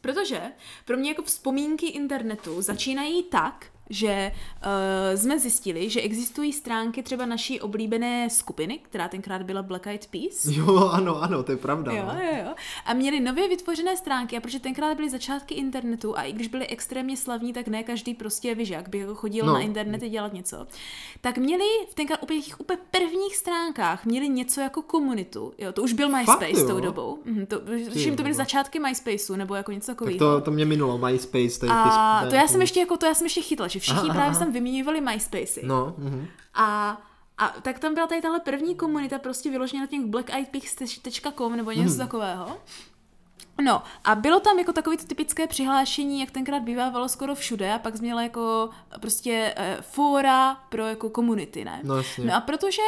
Protože 0.00 0.40
pro 0.84 0.96
mě 0.96 1.10
jako 1.10 1.22
vzpomínky 1.22 1.86
internetu 1.86 2.62
začínají 2.62 3.22
tak, 3.22 3.66
že 3.90 4.32
uh, 4.32 5.20
jsme 5.20 5.38
zjistili, 5.38 5.90
že 5.90 6.00
existují 6.00 6.52
stránky 6.52 7.02
třeba 7.02 7.26
naší 7.26 7.60
oblíbené 7.60 8.30
skupiny, 8.30 8.78
která 8.82 9.08
tenkrát 9.08 9.42
byla 9.42 9.62
Black 9.62 9.86
Eyed 9.86 10.06
Peas. 10.06 10.44
Jo, 10.44 10.88
ano, 10.92 11.22
ano, 11.22 11.42
to 11.42 11.52
je 11.52 11.58
pravda. 11.58 11.92
Jo, 11.92 12.04
no. 12.06 12.20
jo, 12.22 12.36
jo. 12.44 12.54
A 12.86 12.94
měli 12.94 13.20
nově 13.20 13.48
vytvořené 13.48 13.96
stránky, 13.96 14.36
a 14.36 14.40
protože 14.40 14.60
tenkrát 14.60 14.94
byly 14.96 15.10
začátky 15.10 15.54
internetu 15.54 16.18
a 16.18 16.22
i 16.22 16.32
když 16.32 16.48
byli 16.48 16.66
extrémně 16.66 17.16
slavní, 17.16 17.52
tak 17.52 17.68
ne 17.68 17.82
každý 17.82 18.14
prostě 18.14 18.54
vyžak 18.54 18.88
by 18.88 18.98
jako 18.98 19.14
chodil 19.14 19.46
no. 19.46 19.52
na 19.52 19.60
internet 19.60 20.02
a 20.02 20.08
dělat 20.08 20.32
něco. 20.32 20.66
Tak 21.20 21.38
měli 21.38 21.64
v 21.90 21.94
tenkrát 21.94 22.22
úplně 22.22 22.42
těch 22.42 22.60
úplně 22.60 22.78
prvních 22.90 23.36
stránkách 23.36 24.04
měli 24.04 24.28
něco 24.28 24.60
jako 24.60 24.82
komunitu. 24.82 25.52
Jo, 25.58 25.72
to 25.72 25.82
už 25.82 25.92
byl 25.92 26.08
MySpace 26.08 26.66
tou 26.66 26.80
dobou. 26.80 27.18
Mhm, 27.24 27.46
to, 27.46 27.60
Ty, 27.92 28.16
to 28.16 28.22
byly 28.22 28.34
začátky 28.34 28.78
MySpaceu 28.78 29.36
nebo 29.36 29.54
jako 29.54 29.72
něco 29.72 29.86
takového. 29.86 30.18
To, 30.18 30.40
to 30.40 30.50
mě 30.50 30.64
minulo, 30.64 30.98
MySpace. 30.98 31.60
Tady 31.60 31.72
a 31.72 32.26
to 32.28 32.34
já 32.34 32.48
jsem 32.48 32.60
ještě 32.60 32.80
jako, 32.80 32.96
to 32.96 33.06
já 33.06 33.14
jsem 33.14 33.24
ještě 33.24 33.40
chytla, 33.40 33.68
že 33.68 33.79
všichni 33.80 34.10
aha, 34.10 34.14
právě 34.14 34.30
aha. 34.30 34.38
tam 34.38 34.52
vyměňovali 34.52 35.00
MySpacey. 35.00 35.62
No, 35.66 35.94
uh-huh. 35.98 36.26
A 36.54 37.00
a 37.38 37.54
tak 37.62 37.78
tam 37.78 37.94
byla 37.94 38.06
tady 38.06 38.20
tahle 38.20 38.40
první 38.40 38.74
komunita 38.74 39.18
prostě 39.18 39.50
vyložená 39.50 39.80
na 39.80 39.86
těch 39.86 40.00
blackeyedpigs.com 40.00 41.56
nebo 41.56 41.70
něco 41.70 41.90
hmm. 41.90 41.98
takového. 41.98 42.58
No 43.64 43.82
a 44.04 44.14
bylo 44.14 44.40
tam 44.40 44.58
jako 44.58 44.72
takové 44.72 44.96
to 44.96 45.06
typické 45.06 45.46
přihlášení, 45.46 46.20
jak 46.20 46.30
tenkrát 46.30 46.62
bývávalo 46.62 47.08
skoro 47.08 47.34
všude 47.34 47.72
a 47.72 47.78
pak 47.78 48.00
měla 48.00 48.22
jako 48.22 48.70
prostě 49.00 49.54
e, 49.56 49.76
fóra 49.80 50.54
pro 50.54 50.86
jako 50.86 51.10
komunity, 51.10 51.64
ne? 51.64 51.80
No, 51.84 51.96
jasně. 51.96 52.24
no 52.24 52.34
a 52.34 52.40
protože 52.40 52.82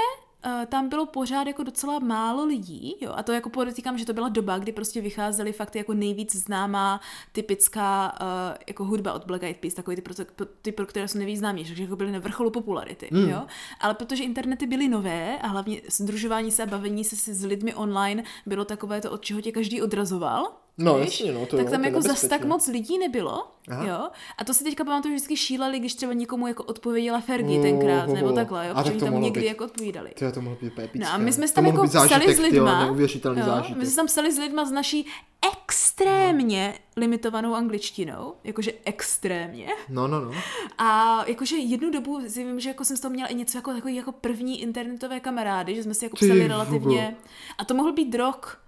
tam 0.66 0.88
bylo 0.88 1.06
pořád 1.06 1.46
jako 1.46 1.62
docela 1.62 1.99
málo 1.99 2.44
lidí, 2.44 2.96
jo, 3.00 3.12
a 3.16 3.22
to 3.22 3.32
jako 3.32 3.50
podotýkám, 3.50 3.99
že 3.99 4.06
to 4.06 4.12
byla 4.12 4.28
doba, 4.28 4.58
kdy 4.58 4.72
prostě 4.72 5.00
vycházely 5.00 5.52
fakt 5.52 5.76
jako 5.76 5.94
nejvíc 5.94 6.37
známá 6.37 7.00
typická 7.32 8.18
uh, 8.20 8.56
jako 8.66 8.84
hudba 8.84 9.12
od 9.12 9.26
Black 9.26 9.42
Eyed 9.42 9.56
Peas, 9.56 9.75
takový 9.75 9.96
ty, 9.96 10.02
pro, 10.02 10.14
ty, 10.62 10.72
pro 10.72 10.87
které 10.87 11.08
jsou 11.08 11.18
nejvíc 11.18 11.38
známí, 11.38 11.64
že 11.64 11.82
jako 11.82 11.96
byly 11.96 12.12
na 12.12 12.18
vrcholu 12.18 12.50
popularity, 12.50 13.08
mm. 13.12 13.28
jo, 13.28 13.42
ale 13.80 13.94
protože 13.94 14.25
internety 14.25 14.66
byly 14.66 14.88
nové 14.88 15.38
a 15.38 15.46
hlavně 15.46 15.80
združování 15.88 16.50
se 16.50 16.62
a 16.62 16.66
bavení 16.66 17.04
se 17.04 17.34
s 17.34 17.44
lidmi 17.44 17.75
online 17.75 18.22
bylo 18.46 18.64
takové 18.64 19.00
to, 19.00 19.11
od 19.11 19.22
čeho 19.22 19.40
tě 19.40 19.52
každý 19.52 19.82
odrazoval, 19.82 20.52
No, 20.84 20.98
víš? 20.98 21.20
jasně, 21.20 21.32
no, 21.32 21.46
to 21.46 21.56
Tak 21.56 21.70
tam 21.70 21.80
to 21.80 21.86
jako 21.86 22.02
zas 22.02 22.28
tak 22.28 22.44
moc 22.44 22.68
lidí 22.68 22.98
nebylo, 22.98 23.46
Aha. 23.68 23.86
jo. 23.86 24.08
A 24.38 24.44
to 24.44 24.54
si 24.54 24.64
teďka 24.64 24.84
pamatuju, 24.84 25.12
že 25.12 25.16
vždycky 25.16 25.36
šíleli, 25.36 25.78
když 25.78 25.94
třeba 25.94 26.12
někomu 26.12 26.46
jako 26.46 26.64
odpověděla 26.64 27.20
Fergie 27.20 27.58
uh, 27.58 27.64
tenkrát, 27.64 28.08
uh, 28.08 28.14
nebo 28.14 28.32
takhle, 28.32 28.68
jo, 28.68 28.74
protože 28.74 28.92
tam 28.92 29.20
někdy 29.20 29.40
být, 29.40 29.46
jako 29.46 29.64
odpovídali. 29.64 30.10
To, 30.18 30.32
to 30.32 30.40
mohlo 30.40 30.58
být. 30.62 30.72
No 30.94 31.06
a 31.12 31.18
my 31.18 31.32
jsme 31.32 31.48
tam 31.48 31.66
jako 31.66 31.88
psali 31.88 32.34
s 32.34 32.38
lidma, 32.38 32.50
tyjo, 32.50 32.64
neuvěřitelný 32.64 33.40
jo, 33.40 33.46
zážitek. 33.46 33.76
my 33.76 33.86
jsme 33.86 33.96
tam 33.96 34.07
psali 34.07 34.33
s 34.33 34.38
lidma 34.38 34.64
z 34.64 34.70
naší 34.70 35.07
extrémně 35.54 36.74
no. 36.76 37.00
limitovanou 37.00 37.54
angličtinou, 37.54 38.35
jakože 38.44 38.72
extrémně. 38.85 39.68
No, 39.88 40.09
no, 40.09 40.20
no. 40.20 40.33
A 40.78 41.18
jakože 41.26 41.57
jednu 41.57 41.90
dobu 41.90 42.20
si 42.28 42.44
vím, 42.44 42.61
že 42.61 42.68
jako 42.68 42.85
jsem 42.85 42.96
z 42.96 43.00
toho 43.00 43.12
měla 43.12 43.28
i 43.28 43.35
něco 43.35 43.59
jako 43.59 43.72
takový 43.72 43.94
jako 43.94 44.12
první 44.12 44.62
internetové 44.62 45.20
kamarády, 45.20 45.74
že 45.74 45.83
jsme 45.83 45.94
si 45.94 46.04
jako 46.04 46.16
psali 46.16 46.40
Ty, 46.40 46.48
relativně. 46.48 47.16
A 47.59 47.64
to 47.64 47.74
mohl 47.74 47.92
být 47.92 48.14
rok. 48.14 48.59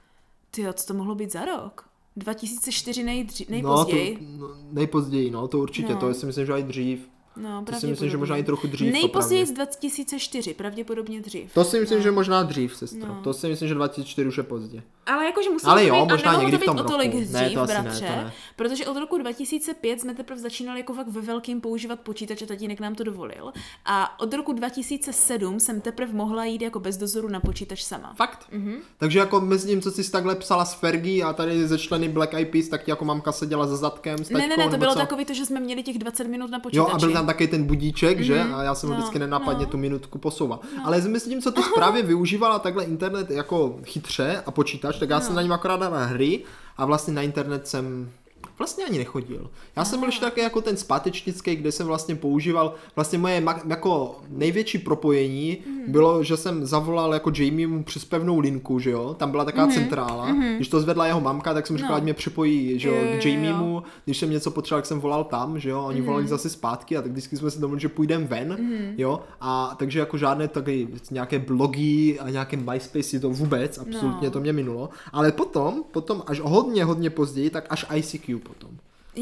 Ty 0.51 0.67
co 0.75 0.87
to 0.87 0.95
mohlo 0.95 1.15
být 1.15 1.33
za 1.33 1.45
rok? 1.45 1.89
2004 2.17 3.05
nejdří, 3.05 3.47
nejpozději. 3.49 4.19
No, 4.21 4.49
to, 4.49 4.55
no, 4.55 4.57
nejpozději, 4.73 5.31
no, 5.31 5.49
to 5.49 5.59
určitě, 5.59 5.93
no. 5.95 6.01
to 6.01 6.15
si 6.15 6.27
myslím, 6.27 6.47
že 6.47 6.53
i 6.53 6.63
dřív. 6.63 7.09
No, 7.37 7.65
to 7.65 7.73
si 7.73 7.87
myslím, 7.87 8.11
že 8.11 8.17
možná 8.17 8.37
i 8.37 8.43
trochu 8.43 8.67
dřív. 8.67 8.93
Nejpozději 8.93 9.47
z 9.47 9.51
2004, 9.51 10.55
pravděpodobně 10.55 11.21
dřív. 11.21 11.55
To 11.55 11.65
si 11.65 11.81
myslím, 11.81 11.99
no. 11.99 12.03
že 12.03 12.11
možná 12.11 12.43
dřív, 12.43 12.77
sestra. 12.77 13.09
No. 13.09 13.21
To 13.25 13.33
si 13.35 13.49
myslím, 13.49 13.69
že 13.69 13.75
2004 13.75 14.29
už 14.29 14.37
je 14.37 14.43
pozdě. 14.43 14.83
Ale 15.07 15.25
jakože 15.25 15.51
musí 15.51 15.67
Ale 15.67 15.87
jo, 15.87 16.07
být, 16.07 16.13
možná 16.13 16.35
někdy 16.35 16.59
to 16.59 16.63
v 16.63 16.67
tom 16.67 16.79
o 16.79 16.85
tolik 16.85 17.11
dřív, 17.11 17.33
ne, 17.33 17.51
to 17.51 17.65
bratře, 17.65 18.05
ne, 18.05 18.09
to 18.09 18.17
ne. 18.17 18.33
protože 18.57 18.87
od 18.87 18.97
roku 18.97 19.19
2005 19.19 20.01
jsme 20.01 20.15
teprve 20.15 20.41
začínali 20.41 20.81
jako 20.81 20.95
fakt 20.95 21.09
ve 21.09 21.21
velkým 21.21 21.61
používat 21.61 22.01
počítač 22.01 22.43
a 22.43 22.47
tatínek 22.47 22.81
nám 22.81 22.95
to 22.95 23.05
dovolil. 23.05 23.53
A 23.85 24.21
od 24.21 24.35
roku 24.35 24.53
2007 24.53 25.61
jsem 25.61 25.81
teprve 25.81 26.13
mohla 26.13 26.45
jít 26.45 26.63
jako 26.63 26.81
bez 26.81 26.97
dozoru 26.97 27.29
na 27.29 27.41
počítač 27.41 27.83
sama. 27.83 28.15
Fakt? 28.17 28.47
Mm-hmm. 28.53 28.77
Takže 28.99 29.19
jako 29.19 29.41
mezi 29.41 29.69
tím, 29.69 29.83
co 29.83 29.91
jsi 29.91 30.11
takhle 30.11 30.35
psala 30.35 30.65
s 30.65 30.75
Fergie 30.75 31.25
a 31.25 31.33
tady 31.33 31.69
ze 31.69 31.79
členy 31.79 32.09
Black 32.09 32.35
Eyed 32.35 32.51
Peas, 32.51 32.69
tak 32.69 32.85
ti 32.85 32.91
jako 32.91 33.05
mamka 33.05 33.33
seděla 33.33 33.67
za 33.67 33.77
zadkem 33.77 34.19
s 34.25 34.31
Ne, 34.31 34.49
ne, 34.49 34.57
ne, 34.57 34.69
to 34.71 34.77
bylo 34.77 34.93
co? 34.93 34.99
takový 34.99 35.25
to, 35.25 35.35
že 35.35 35.47
jsme 35.47 35.61
měli 35.61 35.83
těch 35.83 35.99
20 35.99 36.27
minut 36.27 36.51
na 36.51 36.61
počítači. 36.61 36.91
Jo, 36.91 36.95
a 36.95 36.99
byl 36.99 37.13
tam 37.13 37.24
taky 37.27 37.49
ten 37.49 37.65
budíček, 37.65 38.19
mm-hmm. 38.19 38.23
že? 38.23 38.41
A 38.41 38.63
já 38.63 38.75
jsem 38.75 38.91
no, 38.91 38.97
vždycky 38.97 39.19
nenápadně 39.19 39.65
no. 39.65 39.71
tu 39.71 39.79
minutku 39.79 40.19
posouval. 40.19 40.61
No. 40.77 40.83
Ale 40.87 41.01
myslím, 41.01 41.43
co 41.43 41.53
ty 41.53 41.61
právě 41.75 42.03
využívala 42.03 42.59
takhle 42.59 42.85
internet 42.85 43.31
jako 43.31 43.79
chytře 43.85 44.43
a 44.47 44.51
počítač, 44.51 44.99
tak 44.99 45.11
já 45.11 45.19
no. 45.19 45.25
jsem 45.25 45.35
na 45.35 45.43
něm 45.43 45.53
akorát 45.53 45.81
na 45.81 46.05
hry 46.05 46.43
a 46.77 46.85
vlastně 46.87 47.15
na 47.15 47.23
internet 47.23 47.69
jsem 47.69 48.11
vlastně 48.59 48.85
ani 48.85 48.99
nechodil. 48.99 49.51
Já 49.77 49.85
jsem 49.85 50.01
byl 50.01 50.09
ještě 50.09 50.25
také 50.25 50.43
jako 50.43 50.61
ten 50.61 50.77
zpátečnický, 50.77 51.57
kde 51.57 51.73
jsem 51.73 51.87
vlastně 51.87 52.15
používal, 52.15 52.75
vlastně 52.97 53.19
moje 53.19 53.43
jako 53.69 54.21
největší 54.29 54.79
propojení 54.79 55.59
mm. 55.67 55.93
bylo, 55.93 56.23
že 56.23 56.37
jsem 56.37 56.67
zavolal 56.67 57.15
jako 57.15 57.33
Jamiemu 57.39 57.85
přes 57.85 58.05
pevnou 58.05 58.39
linku, 58.39 58.79
že 58.79 58.91
jo, 58.91 59.15
tam 59.19 59.31
byla 59.31 59.45
taková 59.45 59.67
mm. 59.67 59.73
centrála, 59.73 60.27
mm. 60.27 60.57
když 60.57 60.69
to 60.69 60.81
zvedla 60.81 61.07
jeho 61.07 61.21
mamka, 61.21 61.55
tak 61.55 61.67
jsem 61.67 61.77
říkal, 61.77 61.91
no. 61.91 61.97
ať 61.97 62.03
mě 62.03 62.15
připojí, 62.15 62.79
že 62.79 62.89
jo, 62.89 62.95
jo 62.95 63.19
k 63.21 63.27
Jamiemu, 63.27 63.83
když 64.05 64.19
jsem 64.19 64.31
něco 64.31 64.51
potřeboval, 64.51 64.83
tak 64.83 64.87
jsem 64.87 65.01
volal 65.01 65.25
tam, 65.25 65.61
že 65.61 65.71
jo, 65.71 65.83
oni 65.83 66.01
mm. 66.01 66.07
volali 66.07 66.27
zase 66.29 66.49
zpátky 66.49 66.97
a 66.97 67.03
tak 67.03 67.11
vždycky 67.11 67.37
jsme 67.37 67.51
se 67.51 67.61
domluvili, 67.61 67.81
že 67.81 67.89
půjdeme 67.89 68.25
ven, 68.25 68.57
mm. 68.61 68.95
jo, 68.97 69.21
a 69.41 69.75
takže 69.79 69.99
jako 69.99 70.19
žádné 70.19 70.49
taky 70.49 70.89
nějaké 71.11 71.39
blogy 71.39 72.19
a 72.21 72.31
nějaké 72.31 72.57
MySpace 72.57 73.21
to 73.21 73.31
vůbec, 73.31 73.79
absolutně 73.79 74.29
no. 74.29 74.33
to 74.33 74.41
mě 74.41 74.53
minulo, 74.53 74.89
ale 75.13 75.33
potom, 75.33 75.85
potom 75.91 76.23
až 76.27 76.41
hodně, 76.41 76.85
hodně 76.85 77.11
později, 77.11 77.51
tak 77.51 77.67
až 77.71 77.87
ICQ 77.95 78.44
potom. 78.45 78.71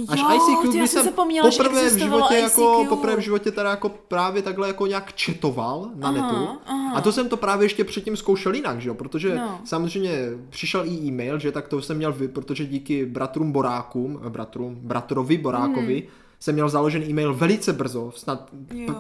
Až 0.09 0.21
jo, 0.21 0.27
ICQ, 0.37 0.79
když 0.79 0.91
jsem 0.91 1.05
zapomněla, 1.05 1.51
poprvé 1.51 1.91
v 1.91 1.99
životě 1.99 2.35
ICQ. 2.35 2.43
jako, 2.43 2.87
poprvé 2.89 3.17
v 3.17 3.21
životě 3.21 3.51
teda 3.51 3.71
jako 3.71 3.89
právě 3.89 4.43
takhle 4.43 4.69
jako 4.69 4.87
nějak 4.87 5.13
četoval 5.13 5.91
na 5.95 6.09
aha, 6.09 6.21
netu. 6.21 6.49
Aha. 6.67 6.93
A 6.95 7.01
to 7.01 7.13
jsem 7.13 7.29
to 7.29 7.37
právě 7.37 7.65
ještě 7.65 7.85
předtím 7.85 8.17
zkoušel 8.17 8.55
jinak, 8.55 8.81
že 8.81 8.89
jo, 8.89 8.95
protože 8.95 9.35
no. 9.35 9.61
samozřejmě 9.65 10.31
přišel 10.51 10.85
i 10.85 10.91
e-mail, 10.91 11.39
že 11.39 11.53
tak 11.53 11.69
to 11.69 11.83
jsem 11.83 11.97
měl 11.97 12.13
vy, 12.13 12.29
protože 12.29 12.67
díky 12.67 13.07
bratrům 13.07 13.53
Borákům, 13.53 14.21
eh, 14.27 14.31
bratrům, 14.31 14.75
bratrovi 14.83 15.39
Borákovi, 15.39 15.99
hmm. 15.99 16.09
jsem 16.41 16.55
měl 16.55 16.69
založen 16.69 17.03
e-mail 17.03 17.35
velice 17.35 17.73
brzo, 17.73 18.13
snad 18.17 18.51
p- 18.69 18.95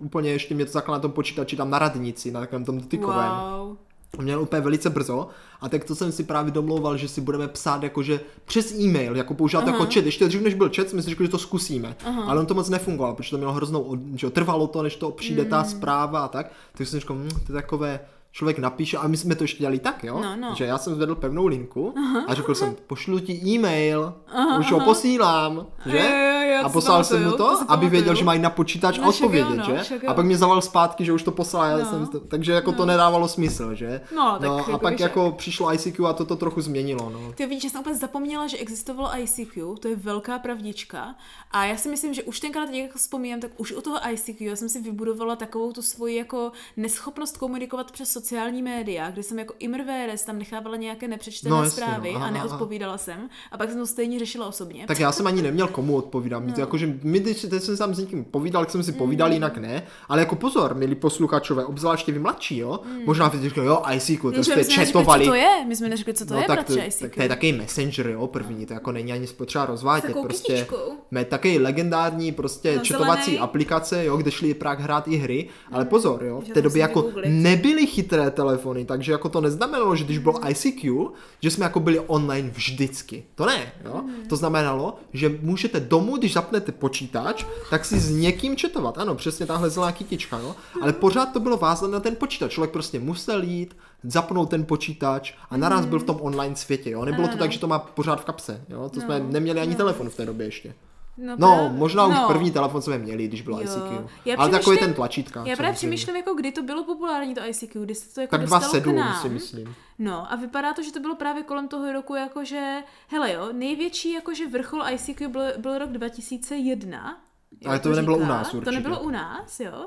úplně 0.00 0.30
ještě 0.30 0.54
mě 0.54 0.64
to 0.64 0.72
zaklad 0.72 0.94
na 0.94 1.00
tom 1.00 1.12
počítači 1.12 1.56
tam 1.56 1.70
na 1.70 1.78
radnici, 1.78 2.30
na 2.30 2.40
takovém 2.40 2.64
tom 2.64 2.78
dotykovém. 2.80 3.30
Wow 3.58 3.76
měl 4.16 4.42
úplně 4.42 4.62
velice 4.62 4.90
brzo 4.90 5.28
a 5.60 5.68
tak 5.68 5.84
to 5.84 5.94
jsem 5.94 6.12
si 6.12 6.24
právě 6.24 6.52
domlouval, 6.52 6.96
že 6.96 7.08
si 7.08 7.20
budeme 7.20 7.48
psát 7.48 7.82
jakože 7.82 8.20
přes 8.44 8.74
e-mail, 8.74 9.16
jako 9.16 9.34
používat 9.34 9.66
jako 9.66 9.86
chat. 9.86 10.06
Ještě 10.06 10.28
dřív 10.28 10.42
než 10.42 10.54
byl 10.54 10.70
chat, 10.76 10.88
jsme 10.88 11.02
si 11.02 11.10
řekli, 11.10 11.26
že 11.26 11.30
to 11.30 11.38
zkusíme. 11.38 11.96
Aha. 12.04 12.24
Ale 12.24 12.40
on 12.40 12.46
to 12.46 12.54
moc 12.54 12.68
nefungovalo, 12.68 13.14
protože 13.14 13.30
to 13.30 13.36
mělo 13.36 13.52
hroznou, 13.52 13.98
že 14.14 14.30
trvalo 14.30 14.66
to, 14.66 14.82
než 14.82 14.96
to 14.96 15.10
přijde 15.10 15.42
mm. 15.42 15.50
ta 15.50 15.64
zpráva 15.64 16.20
a 16.20 16.28
tak. 16.28 16.52
Tak 16.72 16.86
jsem 16.86 17.00
říkal, 17.00 17.16
hm, 17.16 17.28
to 17.28 17.52
je 17.52 17.62
takové, 17.62 18.00
člověk 18.32 18.58
napíše, 18.58 18.96
a 18.96 19.08
my 19.08 19.16
jsme 19.16 19.34
to 19.34 19.44
ještě 19.44 19.58
dělali 19.58 19.78
tak, 19.78 20.04
jo? 20.04 20.20
No, 20.22 20.36
no. 20.36 20.54
Že 20.54 20.64
já 20.64 20.78
jsem 20.78 20.94
zvedl 20.94 21.14
pevnou 21.14 21.46
linku 21.46 21.94
aha, 21.96 22.24
a 22.26 22.34
řekl 22.34 22.50
aha. 22.50 22.54
jsem, 22.58 22.76
pošlu 22.86 23.18
ti 23.18 23.32
e-mail, 23.46 24.14
aha, 24.26 24.58
už 24.58 24.72
ho 24.72 24.80
posílám, 24.80 25.66
že? 25.86 25.98
Jo, 25.98 26.04
jo, 26.04 26.58
jo, 26.58 26.64
a 26.64 26.68
poslal 26.68 27.04
jsem 27.04 27.24
mu 27.24 27.30
to, 27.30 27.36
to 27.36 27.58
aby 27.68 27.88
věděl, 27.88 28.14
že 28.14 28.24
mají 28.24 28.40
na 28.40 28.50
počítač 28.50 28.98
No, 28.98 29.04
jo, 29.04 29.10
odpovědět, 29.10 29.56
no, 29.56 29.64
že? 29.64 29.78
však 29.82 30.02
jo. 30.02 30.10
A 30.10 30.14
pak 30.14 30.24
mě 30.26 30.38
zavolal 30.38 30.62
zpátky, 30.62 31.04
že 31.04 31.12
už 31.12 31.22
to 31.22 31.32
poslal, 31.32 31.64
já 31.70 31.78
No. 31.78 31.84
jsem 31.84 32.06
to, 32.06 32.20
takže 32.20 32.52
jako 32.52 32.72
to 32.72 32.86
nedávalo 32.86 33.28
smysl, 33.28 33.74
že? 33.74 34.00
No, 34.16 34.36
tak 34.40 34.50
a 34.50 34.56
jako 34.56 34.78
pak 34.78 34.92
víš 34.92 35.00
jako 35.00 35.32
přišlo 35.38 35.74
ICQ 35.74 36.06
a 36.06 36.12
to 36.12 36.24
to 36.24 36.36
trochu 36.36 36.60
změnilo, 36.60 37.10
no. 37.10 37.32
Ty 37.34 37.46
víš, 37.46 37.62
že 37.62 37.70
jsem 37.70 37.80
úplně 37.80 37.96
zapomněla, 37.96 38.46
že 38.46 38.56
existovalo 38.56 39.10
ICQ, 39.18 39.74
to 39.80 39.88
je 39.88 39.96
velká 39.96 40.38
pravdička. 40.38 41.14
A 41.50 41.64
já 41.64 41.76
si 41.76 41.88
myslím, 41.88 42.14
že 42.14 42.22
už 42.22 42.40
tenkrát, 42.40 42.70
jak 42.70 42.94
vzpomínám, 42.94 43.40
tak 43.40 43.50
už 43.56 43.72
u 43.72 43.80
toho 43.80 43.98
ICQ 44.12 44.56
jsem 44.56 44.68
si 44.68 44.80
vybudovala 44.80 45.36
takovou 45.36 45.72
tu 45.72 45.82
svoji 45.82 46.16
jako 46.16 46.52
neschopnost 46.76 47.36
komunikovat 47.36 47.90
přes 47.92 48.17
sociální 48.22 48.62
média, 48.62 49.10
kde 49.10 49.22
jsem 49.22 49.38
jako 49.38 49.54
imrvéres 49.58 50.24
tam 50.24 50.38
nechávala 50.38 50.76
nějaké 50.76 51.08
nepřečtené 51.08 51.50
No, 51.50 51.62
jasně, 51.62 51.80
no. 51.80 51.86
zprávy 51.86 52.10
Aha, 52.14 52.24
a 52.24 52.28
aha. 52.28 52.38
neodpovídala 52.38 52.98
jsem. 52.98 53.28
A 53.52 53.58
pak 53.58 53.70
jsem 53.70 53.78
to 53.78 53.86
stejně 53.86 54.18
řešila 54.18 54.46
osobně. 54.46 54.84
Tak 54.86 55.00
já 55.00 55.12
jsem 55.12 55.26
ani 55.26 55.42
neměl 55.42 55.66
komu 55.68 55.96
odpovídat. 55.96 56.42
No. 56.46 56.54
Jakože 56.58 56.94
my, 57.02 57.20
když 57.20 57.46
teď 57.50 57.62
jsem 57.62 57.76
tam 57.76 57.94
s 57.94 57.98
někým 57.98 58.24
povídal, 58.24 58.62
jak 58.62 58.70
jsem 58.70 58.82
si 58.82 58.92
povídal, 58.92 59.32
jinak 59.32 59.58
ne. 59.58 59.82
Ale 60.08 60.20
jako 60.20 60.36
pozor, 60.36 60.74
milí 60.74 60.94
posluchačové, 60.94 61.64
obzvláště 61.64 62.12
vy 62.12 62.18
mladší, 62.18 62.58
jo. 62.58 62.80
Možná 63.04 63.28
vy 63.28 63.48
říkáte, 63.48 63.66
jo, 63.66 63.82
ICQ, 63.94 64.30
to 64.30 64.38
My 64.38 64.44
jste 64.44 64.64
četovali. 64.64 65.24
co 65.24 65.30
to 65.30 65.34
je. 65.34 65.64
My 65.66 65.76
jsme 65.76 65.88
neřekli, 65.88 66.14
co 66.14 66.26
to 66.26 66.34
no 66.34 66.40
je, 66.40 66.46
tak 66.46 66.64
to, 66.64 66.72
bratře, 66.72 66.90
tak 66.98 67.08
ICQ. 67.08 67.14
to 67.16 67.22
je 67.22 67.28
takový 67.28 67.52
messenger, 67.52 68.06
jo, 68.08 68.26
první, 68.26 68.66
to 68.66 68.72
jako 68.72 68.92
není 68.92 69.12
ani 69.12 69.26
potřeba 69.26 69.66
rozvádět, 69.66 70.16
prostě 70.22 70.66
mé 71.10 71.24
takový 71.24 71.58
legendární 71.58 72.32
prostě 72.32 72.76
No, 72.76 72.82
četovací 72.82 73.38
aplikace, 73.38 74.04
jo, 74.04 74.16
kde 74.16 74.30
šli 74.30 74.54
právě 74.54 74.84
hrát 74.84 75.08
i 75.08 75.16
hry, 75.16 75.48
ale 75.72 75.84
pozor, 75.84 76.24
jo, 76.24 76.40
v 76.40 76.44
té 76.48 76.54
to 76.54 76.60
době 76.60 76.80
jako 76.80 77.10
nebyly 77.26 77.86
chytré 77.86 78.07
telefony, 78.08 78.84
takže 78.84 79.12
jako 79.12 79.28
to 79.28 79.40
neznamenalo, 79.40 79.96
že 79.96 80.04
když 80.04 80.18
bylo 80.18 80.50
ICQ, 80.50 81.08
že 81.40 81.50
jsme 81.50 81.64
jako 81.64 81.80
byli 81.80 82.00
online 82.00 82.50
vždycky. 82.50 83.24
To 83.34 83.46
ne, 83.46 83.72
jo. 83.84 84.02
To 84.28 84.36
znamenalo, 84.36 84.96
že 85.12 85.38
můžete 85.42 85.80
domů, 85.80 86.16
když 86.16 86.32
zapnete 86.32 86.72
počítač, 86.72 87.44
tak 87.70 87.84
si 87.84 88.00
s 88.00 88.10
někým 88.10 88.56
četovat. 88.56 88.98
Ano, 88.98 89.14
přesně 89.14 89.46
tahle 89.46 89.70
zelená 89.70 89.92
kytička, 89.92 90.38
jo. 90.38 90.56
Ale 90.82 90.92
pořád 90.92 91.32
to 91.32 91.40
bylo 91.40 91.56
vázané 91.56 91.92
na 91.92 92.00
ten 92.00 92.16
počítač. 92.16 92.52
Člověk 92.52 92.70
prostě 92.70 93.00
musel 93.00 93.42
jít, 93.42 93.76
zapnout 94.02 94.50
ten 94.50 94.64
počítač 94.64 95.32
a 95.50 95.56
naraz 95.56 95.86
byl 95.86 95.98
v 95.98 96.04
tom 96.04 96.18
online 96.20 96.56
světě, 96.56 96.90
jo. 96.90 97.04
Nebylo 97.04 97.28
to 97.28 97.36
tak, 97.36 97.52
že 97.52 97.58
to 97.58 97.66
má 97.66 97.78
pořád 97.78 98.20
v 98.20 98.24
kapse, 98.24 98.64
jo. 98.68 98.88
To 98.94 99.00
jsme 99.00 99.20
No, 99.20 99.26
neměli 99.30 99.60
ani 99.60 99.70
no. 99.70 99.76
telefon 99.76 100.10
v 100.10 100.14
té 100.14 100.26
době 100.26 100.46
ještě. 100.46 100.74
No, 101.18 101.34
No, 101.38 101.48
právě- 101.56 101.70
možná 101.78 102.06
už 102.06 102.14
no. 102.14 102.26
první 102.28 102.50
telefon 102.50 102.82
jsme 102.82 102.98
měli, 102.98 103.28
když 103.28 103.42
byl 103.42 103.54
Jo. 103.54 103.60
ICQ. 103.60 104.08
Já 104.24 104.36
Ale 104.38 104.50
takový 104.50 104.78
ten 104.78 104.94
tlačítka. 104.94 105.44
Já 105.46 105.56
právě 105.56 105.74
přemýšlím, 105.74 106.16
jako 106.16 106.34
kdy 106.34 106.52
to 106.52 106.62
bylo 106.62 106.84
populární 106.84 107.34
to 107.34 107.40
ICQ, 107.48 107.80
kdy 107.84 107.94
se 107.94 108.14
to 108.14 108.20
jako 108.20 108.30
Tak 108.30 108.40
dostalo 108.40 108.72
2.7 108.72 108.92
k 108.92 108.96
nám. 108.96 109.22
si 109.22 109.28
myslím. 109.28 109.74
No 109.98 110.32
a 110.32 110.36
vypadá 110.36 110.72
to, 110.74 110.82
že 110.82 110.92
to 110.92 111.00
bylo 111.00 111.14
právě 111.16 111.42
kolem 111.42 111.68
toho 111.68 111.92
roku, 111.92 112.14
jakože, 112.14 112.82
hele 113.08 113.32
jo, 113.32 113.48
největší 113.52 114.12
jakože 114.12 114.46
vrchol 114.46 114.82
ICQ 114.92 115.28
byl, 115.28 115.42
byl 115.58 115.78
rok 115.78 115.90
2001. 115.90 117.20
Ale 117.66 117.78
to 117.78 117.88
nebylo 117.88 118.16
u 118.16 118.20
říká. 118.20 118.28
nás 118.32 118.50
To 118.50 118.56
určitě. 118.56 118.76
nebylo 118.76 119.00
u 119.00 119.10
nás, 119.10 119.60
jo. 119.60 119.86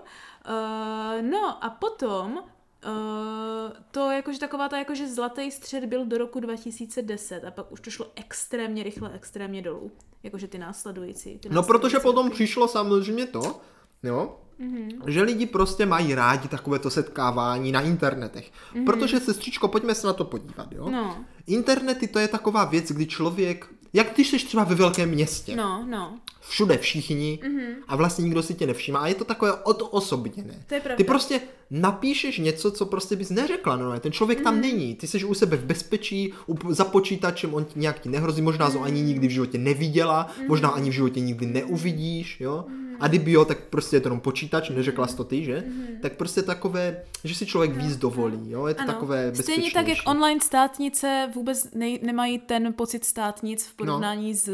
Uh, 0.50 1.22
no 1.32 1.64
a 1.64 1.70
potom 1.70 2.40
Uh, 2.86 3.74
to 3.92 4.12
jakože 4.12 4.40
taková 4.40 4.70
ta 4.70 4.78
jakože 4.78 5.08
zlatý 5.08 5.52
střed 5.52 5.86
byl 5.86 6.06
do 6.06 6.18
roku 6.18 6.40
2010 6.40 7.44
a 7.44 7.52
pak 7.52 7.72
už 7.72 7.82
to 7.82 7.90
šlo 7.90 8.06
extrémně 8.16 8.84
rychle, 8.84 9.12
extrémně 9.14 9.62
dolů. 9.62 9.92
Jakože 10.24 10.48
ty 10.48 10.58
následující. 10.58 11.38
Ty 11.38 11.50
No 11.50 11.64
protože 11.64 12.00
potom 12.00 12.32
přišlo 12.32 12.68
samozřejmě 12.68 13.26
to, 13.26 13.62
jo, 14.04 14.40
mm-hmm. 14.60 15.08
že 15.08 15.22
lidi 15.22 15.46
prostě 15.46 15.86
mají 15.86 16.16
rádi 16.16 16.48
takovéto 16.48 16.90
setkávání 16.90 17.72
na 17.72 17.82
internetech. 17.82 18.52
Mm-hmm. 18.52 18.86
Protože, 18.86 19.20
sestřičko, 19.20 19.68
pojďme 19.68 19.96
se 19.96 20.08
na 20.08 20.14
to 20.14 20.26
podívat, 20.26 20.72
jo. 20.72 20.90
No, 20.90 21.26
Internety 21.48 22.08
to 22.08 22.20
je 22.20 22.28
taková 22.28 22.66
věc, 22.66 22.92
kdy 22.92 23.06
člověk, 23.06 23.68
jak 23.94 24.14
když 24.14 24.30
jsi 24.30 24.38
třeba 24.38 24.64
ve 24.64 24.76
velkém 24.76 25.10
městě, 25.10 25.56
no, 25.56 25.86
no. 25.90 26.20
všude 26.40 26.78
všichni 26.78 27.40
mm-hmm. 27.44 27.76
a 27.88 27.96
vlastně 27.96 28.24
nikdo 28.24 28.44
si 28.44 28.54
tě 28.54 28.68
nevšímá 28.68 29.00
a 29.00 29.08
je 29.08 29.16
to 29.16 29.26
takové 29.26 29.54
odosobněné. 29.54 30.64
To 30.68 30.76
je 30.76 30.82
pravda. 30.82 30.98
Ty 30.98 31.04
prostě 31.04 31.42
napíšeš 31.72 32.38
něco, 32.38 32.72
co 32.72 32.86
prostě 32.86 33.16
bys 33.16 33.30
neřekla, 33.30 33.76
no, 33.76 34.00
ten 34.00 34.12
člověk 34.12 34.40
Mhm. 34.40 34.44
tam 34.44 34.62
není, 34.62 34.96
ty 34.96 35.08
jsi 35.08 35.24
u 35.26 35.34
sebe 35.34 35.58
v 35.58 35.66
bezpečí, 35.66 36.34
u, 36.48 36.74
za 36.74 36.86
počítačem, 36.86 37.54
on 37.54 37.66
ti 37.66 37.80
nějak 37.80 38.00
ti 38.00 38.10
nehrozí, 38.10 38.42
možná 38.42 38.68
Mhm. 38.68 38.78
to 38.78 38.84
ani 38.84 39.02
nikdy 39.02 39.28
v 39.28 39.32
životě 39.32 39.58
neviděla, 39.58 40.28
možná 40.48 40.70
ani 40.70 40.90
v 40.90 40.94
životě 40.94 41.20
nikdy 41.20 41.46
neuvidíš, 41.46 42.42
jo. 42.42 42.66
A 43.00 43.08
kdyby 43.08 43.32
jo, 43.32 43.46
tak 43.46 43.58
prostě 43.70 43.96
je 43.96 44.00
to 44.00 44.08
jenom 44.08 44.20
počítač, 44.20 44.70
neřekla 44.70 45.08
jsi 45.08 45.16
to 45.18 45.24
ty, 45.24 45.44
že? 45.46 45.64
Tak 46.02 46.14
prostě 46.14 46.42
takové, 46.42 47.04
že 47.24 47.36
si 47.36 47.46
člověk 47.46 47.76
víc 47.78 47.98
dovolí, 47.98 48.52
jo, 48.52 48.68
je 48.68 48.74
to 48.74 48.82
Ano. 48.82 48.94
takové 48.94 49.30
bezpečnější. 49.32 49.62
Stejně 49.70 49.72
tak, 49.74 49.98
jak 49.98 50.10
online 50.10 50.42
státnice 50.42 51.30
vůbec 51.36 51.68
nej, 51.74 52.00
nemají 52.04 52.40
ten 52.40 52.74
pocit 52.74 53.06
státnic 53.06 53.64
No. 53.66 53.70
v 53.72 53.74
porovnání 53.76 54.34
s, 54.36 54.50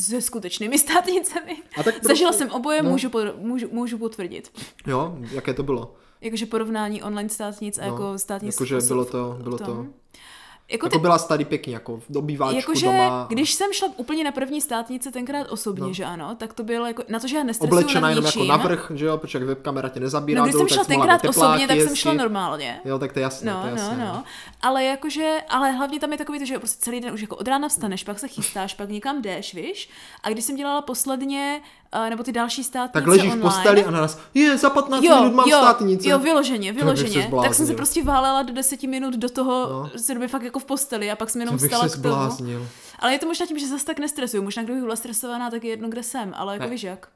se 0.00 0.20
skutečnými 0.20 0.78
státnicemi. 0.78 1.56
A 1.76 1.82
tak 1.82 1.94
Zažila 2.04 2.30
prostě- 2.30 2.44
jsem 2.44 2.50
oboje, 2.54 2.82
no. 2.82 2.90
můžu, 2.90 3.10
pod- 3.10 3.38
můžu, 3.38 3.68
můžu 3.72 3.98
potvrdit. 3.98 4.50
Jo, 4.86 5.18
jaké 5.32 5.54
to 5.54 5.62
bylo? 5.62 5.94
Jakože 6.20 6.46
porovnání 6.46 7.02
online 7.02 7.28
státnic 7.28 7.78
a 7.78 7.80
No, 7.86 7.86
jako 7.92 8.18
státnic 8.18 8.54
jakože 8.54 8.78
bylo 8.88 9.04
to- 9.04 9.36
bylo 9.42 9.58
to- 9.58 9.86
Jako, 10.72 10.86
Jako 10.86 10.96
ty, 10.96 10.98
byla 11.02 11.18
tady 11.18 11.44
pěkně, 11.44 11.74
jako 11.74 11.96
v 12.10 12.16
obýváčku 12.16 12.56
jakože, 12.56 12.86
doma. 12.86 13.26
když 13.28 13.54
jsem 13.54 13.72
šla 13.72 13.88
úplně 13.96 14.24
na 14.24 14.32
první 14.32 14.60
státnice 14.60 15.10
tenkrát 15.10 15.46
osobně, 15.50 15.82
No. 15.82 15.92
že 15.92 16.04
ano, 16.04 16.34
tak 16.34 16.52
to 16.52 16.62
bylo 16.62 16.86
jako, 16.86 17.02
na 17.08 17.20
to, 17.20 17.26
že 17.28 17.36
já 17.36 17.42
nestresuju 17.44 17.78
Oblečená 17.80 18.08
jenom 18.10 18.24
jako 18.24 18.44
navrch, 18.44 18.92
že 18.94 19.04
jo, 19.06 19.18
protože 19.18 19.38
webkamera 19.38 19.88
tě 19.88 20.00
nezabírá 20.00 20.38
No, 20.38 20.44
když 20.44 20.52
dolů, 20.52 20.68
jsem 20.68 20.74
šla 20.74 20.84
tenkrát 20.84 21.20
tepláky 21.22 21.28
osobně, 21.38 21.68
tak 21.68 21.80
jsem 21.80 21.96
šla 21.96 22.12
normálně. 22.12 22.80
Jo, 22.84 22.98
tak 22.98 23.12
to 23.12 23.18
je 23.18 23.22
jasné, 23.22 23.52
No, 23.52 23.60
to 23.60 23.66
je 23.66 23.72
jasné. 23.72 23.96
no, 23.96 24.04
no. 24.04 24.24
Ale 24.62 24.84
jakože, 24.84 25.38
ale 25.48 25.70
hlavně 25.72 26.00
tam 26.00 26.12
je 26.12 26.18
takový 26.18 26.38
to, 26.38 26.44
že 26.44 26.58
prostě 26.58 26.84
celý 26.84 27.00
den 27.00 27.14
už 27.14 27.20
jako 27.20 27.36
od 27.36 27.48
rána 27.48 27.68
vstaneš, 27.68 28.04
pak 28.04 28.18
se 28.18 28.28
chystáš, 28.28 28.74
pak 28.74 28.88
někam 28.90 29.22
jdeš, 29.22 29.54
víš? 29.54 29.90
A 30.22 30.30
když 30.30 30.44
jsem 30.44 30.56
dělala 30.56 30.82
posledně, 30.82 31.60
uh, 32.02 32.10
nebo 32.10 32.22
ty 32.22 32.32
další 32.32 32.64
státnice 32.64 32.92
Tak 32.92 33.06
ležíš 33.06 33.28
v 33.28 33.32
online, 33.32 33.42
posteli 33.42 33.84
a 33.84 33.90
naraz, 33.90 34.18
je, 34.34 34.56
za 34.58 34.70
15 34.70 35.04
jo, 35.04 35.16
minut 35.20 35.34
mám 35.34 35.48
jo, 35.48 35.58
státnice. 35.58 36.08
Jo, 36.08 36.18
vyloženě, 36.18 36.72
bych 36.72 36.80
se 36.80 36.84
vyloženě. 36.84 37.30
Tak 37.42 37.54
jsem 37.54 37.66
se 37.66 37.74
prostě 37.74 38.02
válela 38.04 38.42
do 38.42 38.52
deseti 38.52 38.86
minut 38.86 39.14
do 39.14 39.28
toho, 39.28 39.68
No. 39.70 39.90
se 39.98 40.14
doby 40.14 40.28
fakt 40.28 40.42
jako 40.42 40.58
v 40.58 40.64
posteli 40.64 41.10
a 41.10 41.16
pak 41.16 41.30
jsem 41.30 41.40
jenom 41.40 41.58
vstala 41.58 41.88
k 41.88 42.02
tomu. 42.02 42.36
Ale 42.98 43.12
je 43.12 43.18
to 43.18 43.26
možná 43.26 43.46
tím, 43.46 43.58
že 43.58 43.66
zase 43.68 43.84
tak 43.84 43.98
nestresuju. 43.98 44.42
Možná 44.42 44.62
kdybych 44.62 44.82
byla 44.82 44.96
stresovaná, 44.96 45.50
tak 45.50 45.64
je 45.64 45.70
jedno, 45.70 45.88
kde 45.88 46.02
jsem, 46.02 46.34
ale 46.36 46.54
jako 46.54 46.64
Ne. 46.64 46.70
víš 46.70 46.82
jak. 46.82 47.08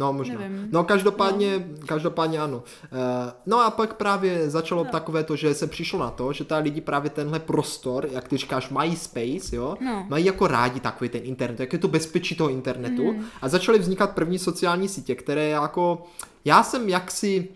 No, 0.00 0.12
možná. 0.12 0.38
Nevím. 0.38 0.68
No, 0.72 0.84
každopádně, 0.84 1.58
no. 1.58 1.86
každopádně 1.86 2.40
ano. 2.40 2.56
Uh, 2.56 2.98
no 3.46 3.60
a 3.60 3.70
pak 3.70 3.94
právě 3.94 4.50
začalo 4.50 4.84
no. 4.84 4.90
takové 4.90 5.24
to, 5.24 5.36
že 5.36 5.54
se 5.54 5.66
přišlo 5.66 5.98
na 5.98 6.10
to, 6.10 6.32
že 6.32 6.44
ta 6.44 6.58
lidi 6.58 6.80
právě 6.80 7.10
tenhle 7.10 7.38
prostor, 7.38 8.08
jak 8.12 8.28
ty 8.28 8.36
říkáš, 8.36 8.70
MySpace, 8.70 9.56
jo, 9.56 9.76
No. 9.80 10.06
mají 10.08 10.24
jako 10.24 10.46
rádi 10.46 10.80
takový 10.80 11.10
ten 11.10 11.20
internet, 11.24 11.60
jak 11.60 11.72
je 11.72 11.78
to 11.78 11.88
bezpečí 11.88 12.34
toho 12.36 12.50
internetu. 12.50 13.12
Mm. 13.12 13.24
A 13.42 13.48
začaly 13.48 13.78
vznikat 13.78 14.10
první 14.14 14.38
sociální 14.38 14.88
sítě, 14.88 15.14
které 15.14 15.48
jako, 15.48 16.02
já 16.44 16.62
jsem 16.62 16.88
jaksi 16.88 17.48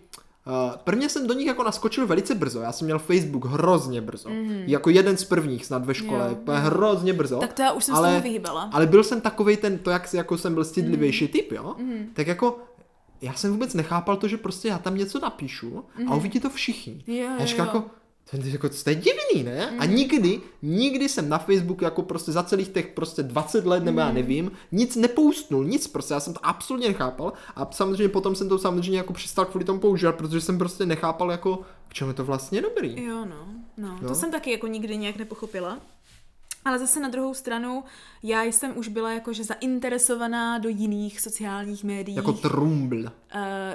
Uh, 0.47 0.77
prvně 0.83 1.09
jsem 1.09 1.27
do 1.27 1.33
nich 1.33 1.47
jako 1.47 1.63
naskočil 1.63 2.07
velice 2.07 2.35
brzo. 2.35 2.61
Já 2.61 2.71
jsem 2.71 2.85
měl 2.85 2.99
Facebook 2.99 3.45
hrozně 3.45 4.01
brzo. 4.01 4.29
Mm. 4.29 4.63
Jako 4.67 4.89
jeden 4.89 5.17
z 5.17 5.23
prvních 5.23 5.65
snad 5.65 5.85
ve 5.85 5.93
škole. 5.93 6.29
Jo, 6.47 6.53
hrozně 6.53 7.13
brzo. 7.13 7.37
Tak 7.39 7.53
to 7.53 7.61
já 7.61 7.71
už 7.71 7.83
jsem 7.83 7.95
ale, 7.95 8.07
se 8.07 8.11
tomu 8.11 8.23
vyhýbala. 8.23 8.69
Ale 8.73 8.87
byl 8.87 9.03
jsem 9.03 9.21
takovej 9.21 9.57
ten, 9.57 9.77
to 9.77 9.89
jak 9.89 10.13
jako 10.13 10.37
jsem 10.37 10.53
byl 10.53 10.63
Mm. 10.63 10.69
stydlivější 10.69 11.27
typ, 11.27 11.51
jo? 11.51 11.75
Tak 12.13 12.27
jako 12.27 12.59
já 13.21 13.33
jsem 13.33 13.51
vůbec 13.51 13.73
nechápal 13.73 14.17
to, 14.17 14.27
že 14.27 14.37
prostě 14.37 14.67
já 14.67 14.77
tam 14.77 14.95
něco 14.97 15.19
napíšu 15.19 15.83
a 16.07 16.15
uvidí 16.15 16.39
to 16.39 16.49
všichni. 16.49 17.03
Mm. 17.07 17.13
Jo, 17.15 17.27
a 17.37 17.39
já 17.39 17.45
říkám 17.45 17.67
jo. 17.67 17.73
jako, 17.75 17.89
to, 18.31 18.37
je 18.37 18.51
jako, 18.51 18.69
to 18.69 18.89
je 18.89 18.95
divný, 18.95 19.43
ne? 19.43 19.77
A 19.79 19.85
nikdy, 19.85 20.41
nikdy 20.61 21.09
jsem 21.09 21.29
na 21.29 21.37
Facebooku 21.37 21.83
jako 21.83 22.01
prostě 22.01 22.31
za 22.31 22.43
celých 22.43 22.67
těch 22.67 22.87
prostě 22.87 23.23
20 23.23 23.65
let, 23.65 23.83
nebo 23.83 23.99
já 23.99 24.11
nevím, 24.11 24.51
nic 24.71 24.95
nepoustnul, 24.95 25.65
nic 25.65 25.87
prostě, 25.87 26.13
já 26.13 26.19
jsem 26.19 26.33
to 26.33 26.45
absolutně 26.45 26.87
nechápal 26.87 27.33
a 27.55 27.67
samozřejmě 27.71 28.09
potom 28.09 28.35
jsem 28.35 28.49
to 28.49 28.59
samozřejmě 28.59 28.97
jako 28.97 29.13
přestal 29.13 29.45
kvůli 29.45 29.65
tomu 29.65 29.79
používat, 29.79 30.15
protože 30.15 30.41
jsem 30.41 30.57
prostě 30.57 30.85
nechápal 30.85 31.31
jako, 31.31 31.59
k 31.87 31.93
čemu 31.93 32.09
je 32.09 32.13
to 32.13 32.25
vlastně 32.25 32.61
dobrý. 32.61 33.03
Jo, 33.03 33.25
no, 33.25 33.47
no. 33.77 33.99
No. 34.01 34.07
To 34.07 34.15
jsem 34.15 34.31
taky 34.31 34.51
jako 34.51 34.67
nikdy 34.67 34.97
nějak 34.97 35.17
nepochopila. 35.17 35.79
Ale 36.65 36.79
zase 36.79 36.99
na 36.99 37.09
druhou 37.09 37.33
stranu, 37.33 37.83
já 38.23 38.43
jsem 38.43 38.77
už 38.77 38.87
byla 38.87 39.11
jakože 39.11 39.43
zainteresovaná 39.43 40.57
do 40.57 40.69
jiných 40.69 41.21
sociálních 41.21 41.83
médií. 41.83 42.15
Jako 42.15 42.33
trumbl. 42.33 42.95
Uh, 42.97 43.09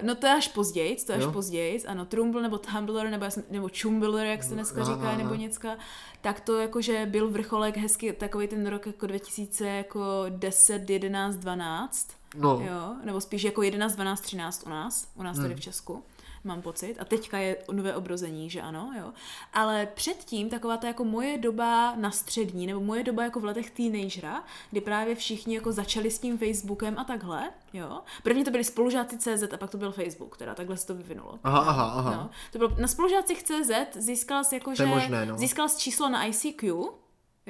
no 0.03 0.15
to 0.15 0.27
je 0.27 0.33
až 0.33 0.49
později, 0.49 0.97
to 1.07 1.13
je 1.13 1.19
až 1.19 1.33
později, 1.33 1.83
ano, 1.87 2.05
Trumble 2.07 2.43
nebo 2.43 2.59
Tumblr, 2.59 3.09
nebo, 3.11 3.27
nebo 3.51 3.69
Chumbler, 3.83 4.27
jak 4.27 4.43
se 4.43 4.55
dneska 4.55 4.83
Aha, 4.83 4.95
říká, 4.95 5.09
aha. 5.09 5.19
nebo 5.19 5.35
něcka, 5.35 5.77
tak 6.21 6.41
to 6.41 6.59
jakože 6.59 7.07
byl 7.11 7.31
vrcholek 7.31 7.77
hezky, 7.77 8.13
takový 8.13 8.49
ten 8.49 8.67
rok 8.67 8.87
jako 8.87 9.07
2000, 9.07 9.67
jako 9.69 10.25
10, 10.29 10.91
11, 10.91 11.37
12, 11.37 12.09
No. 12.37 12.51
jo, 12.51 12.95
nebo 13.05 13.21
spíš 13.21 13.43
jako 13.45 13.63
11, 13.63 13.95
12, 13.95 14.21
13 14.21 14.63
u 14.67 14.71
nás, 14.71 15.09
u 15.15 15.23
nás 15.23 15.37
Hmm. 15.37 15.45
tady 15.45 15.55
v 15.55 15.61
Česku 15.61 16.03
mám 16.45 16.63
pocit. 16.63 16.97
A 16.99 17.05
teďka 17.05 17.39
je 17.39 17.57
nové 17.73 17.95
obrození, 17.95 18.51
že 18.51 18.61
ano, 18.61 18.93
jo. 18.99 19.13
Ale 19.53 19.87
předtím 19.87 20.49
taková 20.49 20.77
ta 20.77 20.87
jako 20.87 21.05
moje 21.05 21.39
doba 21.39 21.95
na 21.97 22.11
střední, 22.11 22.67
nebo 22.67 22.81
moje 22.81 23.05
doba 23.05 23.25
jako 23.25 23.41
v 23.41 23.45
letech 23.45 23.71
teenagera, 23.71 24.45
kdy 24.71 24.81
právě 24.81 25.15
všichni 25.15 25.55
jako 25.55 25.73
začali 25.73 26.11
s 26.11 26.19
tím 26.19 26.39
Facebookem 26.39 26.99
a 26.99 27.05
takhle, 27.05 27.51
jo. 27.73 28.01
První 28.23 28.45
to 28.45 28.51
byli 28.51 28.65
spolužáci 28.65 29.19
CZ 29.19 29.53
a 29.53 29.57
pak 29.57 29.71
to 29.71 29.79
byl 29.79 29.93
Facebook, 29.93 30.37
teda 30.37 30.55
takhle 30.55 30.77
se 30.77 30.87
to 30.87 30.95
vyvinulo. 30.95 31.39
Aha, 31.45 31.61
aha, 31.61 31.85
aha. 31.85 32.11
No. 32.11 32.31
To 32.53 32.59
bylo 32.59 32.71
na 32.81 32.89
spolužácích 32.89 33.43
CZ 33.43 33.71
získala 33.95 34.45
jsi 34.45 34.55
jako, 34.55 34.75
že 34.75 34.87
možné, 34.87 35.27
no. 35.27 35.39
získala 35.39 35.69
jsi 35.69 35.81
číslo 35.81 36.09
na 36.09 36.27
ICQ, 36.27 36.89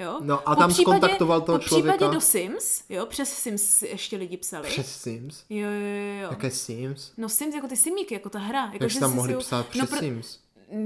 jo. 0.00 0.18
No 0.20 0.48
a 0.48 0.54
Po 0.54 0.60
tam 0.60 0.70
případě- 0.70 0.98
skontaktoval 0.98 1.40
toho 1.40 1.58
po 1.58 1.64
člověka? 1.64 1.96
případě 1.96 2.14
do 2.14 2.20
Sims, 2.20 2.82
jo, 2.88 3.06
přes 3.06 3.28
Sims 3.32 3.82
ještě 3.82 4.16
lidi 4.16 4.36
psali. 4.36 4.68
Přes 4.68 4.96
Sims? 5.02 5.44
Jo, 5.50 5.68
jo, 5.70 6.22
jo. 6.22 6.28
Jaké 6.30 6.50
Sims? 6.50 7.12
No 7.16 7.28
Sims 7.28 7.54
jako 7.54 7.68
ty 7.68 7.76
simíky, 7.76 8.14
jako 8.14 8.30
ta 8.30 8.38
hra. 8.38 8.64
Jako, 8.72 8.84
Jak 8.84 8.90
že 8.90 8.94
jsi 8.94 9.00
tam 9.00 9.10
jsi 9.10 9.16
mohli 9.16 9.30
si 9.30 9.34
ho- 9.34 9.40
psát 9.40 9.66
no, 9.74 9.86
přes 9.86 9.98
Sims? 9.98 10.38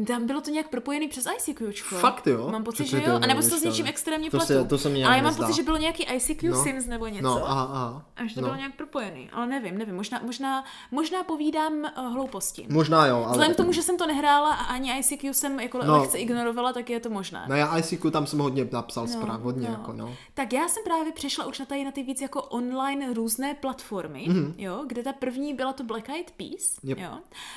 Tam 0.06 0.26
bylo 0.26 0.40
to 0.40 0.50
nějak 0.50 0.68
propojený 0.68 1.08
přes 1.08 1.26
ICQčko. 1.38 1.94
Fakt 1.96 2.26
jo? 2.26 2.48
Mám 2.50 2.64
pocit, 2.64 2.86
že 2.86 3.02
jo. 3.06 3.14
A 3.22 3.26
nebo 3.26 3.40
to 3.42 3.58
s 3.58 3.62
něčím 3.62 3.86
extrémně 3.86 4.30
to 4.30 4.36
pletu. 4.36 4.46
se- 4.52 4.64
to 4.64 4.78
se 4.78 4.90
nějak 4.90 5.06
Ale 5.08 5.16
já 5.16 5.22
mám 5.22 5.30
nezdá. 5.32 5.46
pocit, 5.46 5.56
že 5.56 5.62
bylo 5.62 5.76
nějaký 5.76 6.02
ICQ 6.02 6.48
No. 6.50 6.62
Sims 6.62 6.86
nebo 6.86 7.06
něco. 7.06 7.22
No, 7.24 7.50
aha, 7.50 7.62
aha. 7.72 8.04
A 8.16 8.26
že 8.26 8.34
to 8.34 8.40
no. 8.40 8.46
bylo 8.46 8.56
nějak 8.56 8.76
propojený. 8.76 9.30
Ale 9.32 9.46
nevím, 9.46 9.78
nevím. 9.78 9.94
Možná, 9.96 10.20
možná, 10.24 10.64
možná 10.90 11.22
povídám 11.24 11.72
uh, 11.72 12.12
hlouposti. 12.12 12.66
Možná 12.70 13.06
jo, 13.06 13.16
ale... 13.16 13.30
Vzhledem 13.30 13.54
k 13.54 13.56
tomu, 13.56 13.72
že 13.72 13.82
jsem 13.82 13.96
to 13.98 14.06
nehrála 14.06 14.54
a 14.54 14.64
ani 14.64 14.98
ICQ 14.98 15.34
jsem 15.34 15.60
jako 15.60 15.78
No. 15.84 16.00
lehce 16.00 16.18
ignorovala, 16.18 16.72
tak 16.72 16.90
je 16.90 17.00
to 17.00 17.10
možné. 17.10 17.44
No 17.48 17.54
já 17.56 17.78
ICQ 17.78 18.10
tam 18.10 18.26
jsem 18.26 18.38
hodně 18.38 18.68
napsal 18.72 19.06
zpráv, 19.06 19.40
hodně 19.40 19.68
no. 19.68 19.74
jako 19.74 19.92
no. 19.92 20.16
Tak 20.34 20.52
já 20.52 20.68
jsem 20.68 20.84
právě 20.84 21.12
přešla 21.12 21.46
už 21.46 21.58
na 21.58 21.64
tady 21.66 21.84
na 21.84 21.90
ty 21.90 22.02
víc 22.02 22.20
jako 22.20 22.42
online 22.42 23.14
různé 23.14 23.54
platformy, 23.54 24.26
mm-hmm. 24.28 24.54
jo, 24.58 24.84
kde 24.86 25.02
ta 25.02 25.12
první 25.12 25.54
byla 25.54 25.72
to 25.72 25.84
Black 25.84 26.08
Eyed 26.08 26.30
Peas, 26.30 26.76
Yep. 26.82 26.98
jo. 26.98 27.10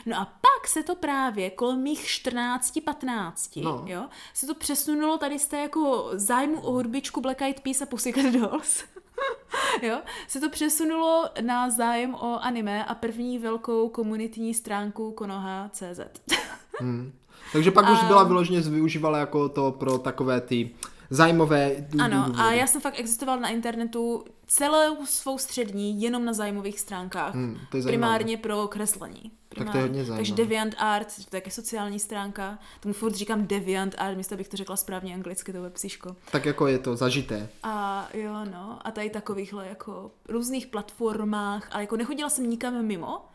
No 0.06 0.18
a 0.18 0.26
pak 0.68 0.72
se 0.74 0.84
to 0.84 0.96
právě 0.96 1.50
kolem 1.50 1.82
mých 1.84 2.06
14-15, 2.06 3.64
No. 3.64 3.84
jo, 3.86 4.06
se 4.34 4.48
to 4.48 4.54
přesunulo 4.56 5.18
tady 5.18 5.40
z 5.40 5.48
té 5.48 5.58
jako 5.62 6.10
zájmu 6.14 6.62
o 6.62 6.72
hudbičku 6.72 7.22
Black 7.22 7.42
Eyed 7.42 7.60
Peas 7.60 7.82
a 7.82 7.86
Pussycat 7.86 8.26
Dolls. 8.34 8.84
jo, 9.82 9.98
se 10.28 10.40
to 10.40 10.50
přesunulo 10.50 11.26
na 11.42 11.70
zájem 11.70 12.16
o 12.16 12.40
anime 12.42 12.86
a 12.86 12.96
první 12.96 13.40
velkou 13.40 13.90
komunitní 13.90 14.54
stránku 14.54 15.12
Konoha.cz. 15.12 16.00
Takže 17.54 17.72
pak 17.72 17.90
už 17.90 18.00
A- 18.04 18.06
byla 18.08 18.24
vyloženě 18.24 18.62
využívala 18.62 19.18
jako 19.18 19.50
to 19.50 19.72
pro 19.72 19.98
takové 19.98 20.42
ty 20.42 20.76
zájmové 21.10 21.88
Ano, 22.00 22.26
a 22.38 22.54
já 22.54 22.68
jsem 22.68 22.82
fakt 22.82 23.00
existoval 23.00 23.40
na 23.40 23.50
internetu 23.50 24.26
celou 24.48 25.06
svou 25.06 25.38
střední 25.38 26.02
jenom 26.02 26.26
na 26.26 26.34
zájmových 26.34 26.80
stránkách. 26.80 27.34
Hmm, 27.34 27.58
to 27.72 27.78
je 27.78 27.84
zajímavé. 27.84 28.18
primárně 28.18 28.38
pro 28.38 28.68
kreslení. 28.68 29.32
Tak 29.58 29.72
to 29.72 29.78
je 29.78 29.84
hodně 29.84 30.00
Takže 30.00 30.14
zajímavé. 30.14 30.36
DeviantArt, 30.36 31.16
to 31.16 31.36
je 31.36 31.42
taky 31.42 31.52
sociální 31.52 32.00
stránka. 32.00 32.60
Tomu 32.80 32.94
furt 32.94 33.16
říkám 33.16 33.48
DeviantArt, 33.48 34.18
místo 34.18 34.36
abych 34.36 34.48
to 34.48 34.58
řekla 34.58 34.76
správně 34.76 35.14
anglicky, 35.14 35.54
to 35.54 35.64
je 35.64 35.70
psíško. 35.70 36.16
Tak 36.32 36.46
jako 36.46 36.68
je 36.68 36.80
to 36.80 36.96
zažité. 36.96 37.50
A 37.64 38.08
jo, 38.14 38.34
no, 38.52 38.80
a 38.84 38.92
tady 38.92 39.10
takovýchhle 39.10 39.68
jako 39.68 40.12
různých 40.30 40.68
platformách, 40.68 41.70
ale 41.72 41.84
jako 41.84 41.98
nechodila 41.98 42.30
jsem 42.30 42.50
nikam 42.50 42.86
mimo, 42.86 43.26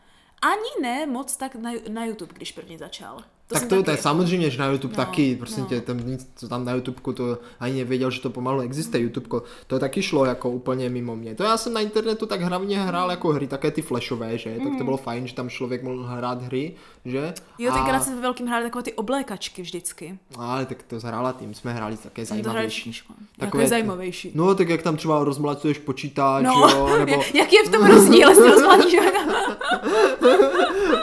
ani 0.41 0.81
ne 0.81 1.05
moc 1.05 1.37
tak 1.37 1.55
na, 1.55 1.71
na 1.89 2.05
YouTube, 2.05 2.33
když 2.33 2.51
první 2.51 2.77
začal. 2.77 3.23
Tak 3.47 3.59
jsem 3.59 3.69
to, 3.69 3.75
to 3.75 3.81
taky 3.81 3.91
je 3.91 3.93
jako- 3.93 4.03
samozřejmě, 4.03 4.49
že 4.49 4.59
na 4.59 4.65
YouTube 4.67 4.93
No, 4.97 5.05
taky, 5.05 5.35
prostě 5.35 5.61
no. 5.61 5.67
tě, 5.67 5.81
tam 5.81 6.07
nic, 6.07 6.27
co 6.35 6.47
tam 6.47 6.65
na 6.65 6.73
YouTube, 6.73 7.13
to 7.13 7.37
ani 7.59 7.77
nevěděl, 7.77 8.11
že 8.11 8.21
to 8.21 8.29
pomalu 8.29 8.61
existuje 8.61 9.03
YouTube, 9.03 9.39
to 9.67 9.79
taky 9.79 10.01
šlo 10.03 10.25
jako 10.25 10.49
úplně 10.49 10.89
mimo 10.89 11.15
mě. 11.15 11.35
To 11.35 11.43
já 11.43 11.57
jsem 11.57 11.73
na 11.73 11.81
internetu 11.81 12.25
tak 12.25 12.41
hlavně 12.41 12.81
hrál 12.81 13.11
jako 13.11 13.29
hry, 13.29 13.47
také 13.47 13.71
ty 13.71 13.81
flashové, 13.81 14.37
že, 14.37 14.55
tak 14.63 14.77
to 14.77 14.83
bylo 14.83 14.97
fajn, 14.97 15.27
že 15.27 15.35
tam 15.35 15.49
člověk 15.49 15.83
mohl 15.83 16.03
hrát 16.03 16.41
hry, 16.41 16.73
že. 17.05 17.21
Mm. 17.21 17.33
Jo, 17.59 17.71
A- 17.71 17.75
tenkrát 17.75 18.03
jsem 18.03 18.15
ve 18.15 18.21
velkým 18.21 18.47
hráli 18.47 18.63
takové 18.65 18.83
ty 18.83 18.93
oblékačky 18.93 19.61
vždycky. 19.61 20.17
Ale 20.37 20.65
tak 20.65 20.83
to 20.83 20.99
zhrála 20.99 21.33
tým, 21.33 21.53
jsme 21.53 21.73
hráli 21.73 21.97
také 21.97 22.21
to 22.21 22.25
zajímavější. 22.29 23.01
Takové 23.39 23.63
je 23.63 23.67
zajímavější. 23.69 24.31
No, 24.35 24.55
tak 24.55 24.69
jak 24.69 24.81
tam 24.81 24.97
třeba 24.97 25.23
rozmlacuješ 25.23 25.77
počítač, 25.77 26.43
No, 26.43 26.69
jo, 26.69 26.97
nebo 27.05 27.23
jaký 27.33 27.55
je 27.55 27.63
v 27.65 27.69
tom 27.71 27.85
rozdíl, 27.87 28.29
jestli 28.29 28.49
rozmladíš? 28.51 28.95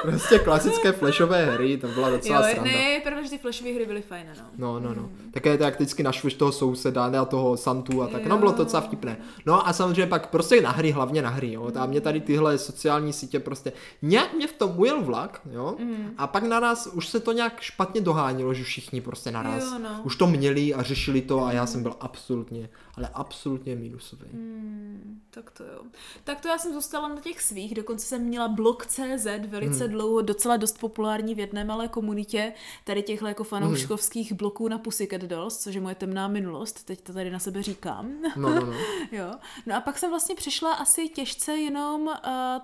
prostě 0.03 0.39
klasické 0.39 0.93
flashové 0.93 1.47
hry, 1.47 1.77
to 1.77 1.89
byla 1.89 2.11
docela 2.11 2.30
jo, 2.35 2.43
sranda. 2.43 2.63
ne, 2.63 2.79
je 2.79 3.01
pravda, 3.01 3.23
že 3.23 3.31
ty 3.31 3.39
flashové 3.39 3.73
hry 3.73 3.87
byly 3.87 4.03
fajn, 4.03 4.27
no. 4.39 4.45
No, 4.59 4.89
no, 4.89 4.95
no. 4.95 5.09
Také 5.31 5.59
to, 5.59 5.65
jak 5.65 5.75
vždycky 5.75 6.03
našveš 6.03 6.35
toho 6.35 6.53
souseda 6.53 7.11
ne, 7.11 7.19
a 7.19 7.25
toho 7.25 7.57
Santu 7.57 8.03
a 8.03 8.07
tak. 8.07 8.27
No, 8.27 8.39
bylo 8.39 8.53
to 8.53 8.65
docela 8.65 8.81
vtipné. 8.81 9.17
No 9.47 9.69
a 9.69 9.73
samozřejmě 9.73 10.07
pak 10.07 10.31
prostě 10.31 10.61
na 10.61 10.71
hry, 10.71 10.91
hlavně 10.91 11.23
na 11.23 11.31
hry, 11.31 11.53
jo. 11.53 11.71
A 11.79 11.87
mě 11.87 12.01
tady 12.01 12.21
tyhle 12.21 12.59
sociální 12.59 13.13
sítě 13.13 13.41
prostě 13.41 13.73
nějak 14.03 14.35
mě 14.35 14.47
v 14.47 14.53
tom 14.53 14.73
ujel 14.77 15.03
vlak, 15.03 15.41
jo. 15.53 15.75
Mm. 15.79 16.11
A 16.19 16.27
pak 16.27 16.43
naraz 16.43 16.87
už 16.87 17.09
se 17.09 17.21
to 17.21 17.33
nějak 17.33 17.61
špatně 17.61 18.01
dohánilo, 18.01 18.55
že 18.55 18.65
všichni 18.65 19.01
prostě 19.01 19.31
naraz 19.31 19.65
Jo, 19.65 19.79
no. 19.79 20.01
už 20.05 20.17
to 20.17 20.27
měli 20.27 20.75
a 20.75 20.83
řešili 20.83 21.21
to 21.21 21.45
a 21.45 21.53
já 21.53 21.67
jsem 21.67 21.83
byl 21.83 21.97
absolutně, 22.01 22.69
ale 22.97 23.09
absolutně 23.15 23.77
minusový. 23.77 24.27
Mm, 24.33 25.21
tak 25.31 25.51
to 25.51 25.65
jo. 25.65 25.83
Tak 26.25 26.41
to 26.41 26.49
já 26.49 26.59
jsem 26.59 26.73
zůstala 26.73 27.09
na 27.09 27.21
těch 27.21 27.41
svých, 27.43 27.75
dokonce 27.75 28.07
jsem 28.07 28.23
měla 28.23 28.49
blog.cz 28.49 29.27
velice 29.47 29.85
Hmm. 29.85 29.93
dlouho, 29.93 30.21
docela 30.23 30.57
dost 30.57 30.79
populární 30.81 31.35
v 31.35 31.39
jedné 31.39 31.65
malé 31.65 31.89
komunitě, 31.89 32.53
tady 32.85 33.03
těchto 33.03 33.27
jako 33.27 33.45
fanouškovských 33.45 34.33
bloků 34.33 34.69
na 34.69 34.79
Pussycat 34.79 35.21
Dolls, 35.21 35.59
což 35.59 35.75
je 35.75 35.81
moje 35.81 35.95
temná 35.95 36.29
minulost, 36.29 36.85
teď 36.85 37.01
to 37.01 37.13
tady 37.13 37.31
na 37.31 37.39
sebe 37.39 37.63
říkám. 37.63 38.13
No, 38.37 38.55
no, 38.55 38.67
no. 38.67 38.73
jo. 39.13 39.31
No 39.67 39.77
a 39.77 39.81
pak 39.81 39.99
jsem 39.99 40.11
vlastně 40.11 40.35
přišla 40.35 40.75
asi 40.75 41.09
těžce 41.09 41.57
jenom 41.57 42.03
uh, 42.07 42.15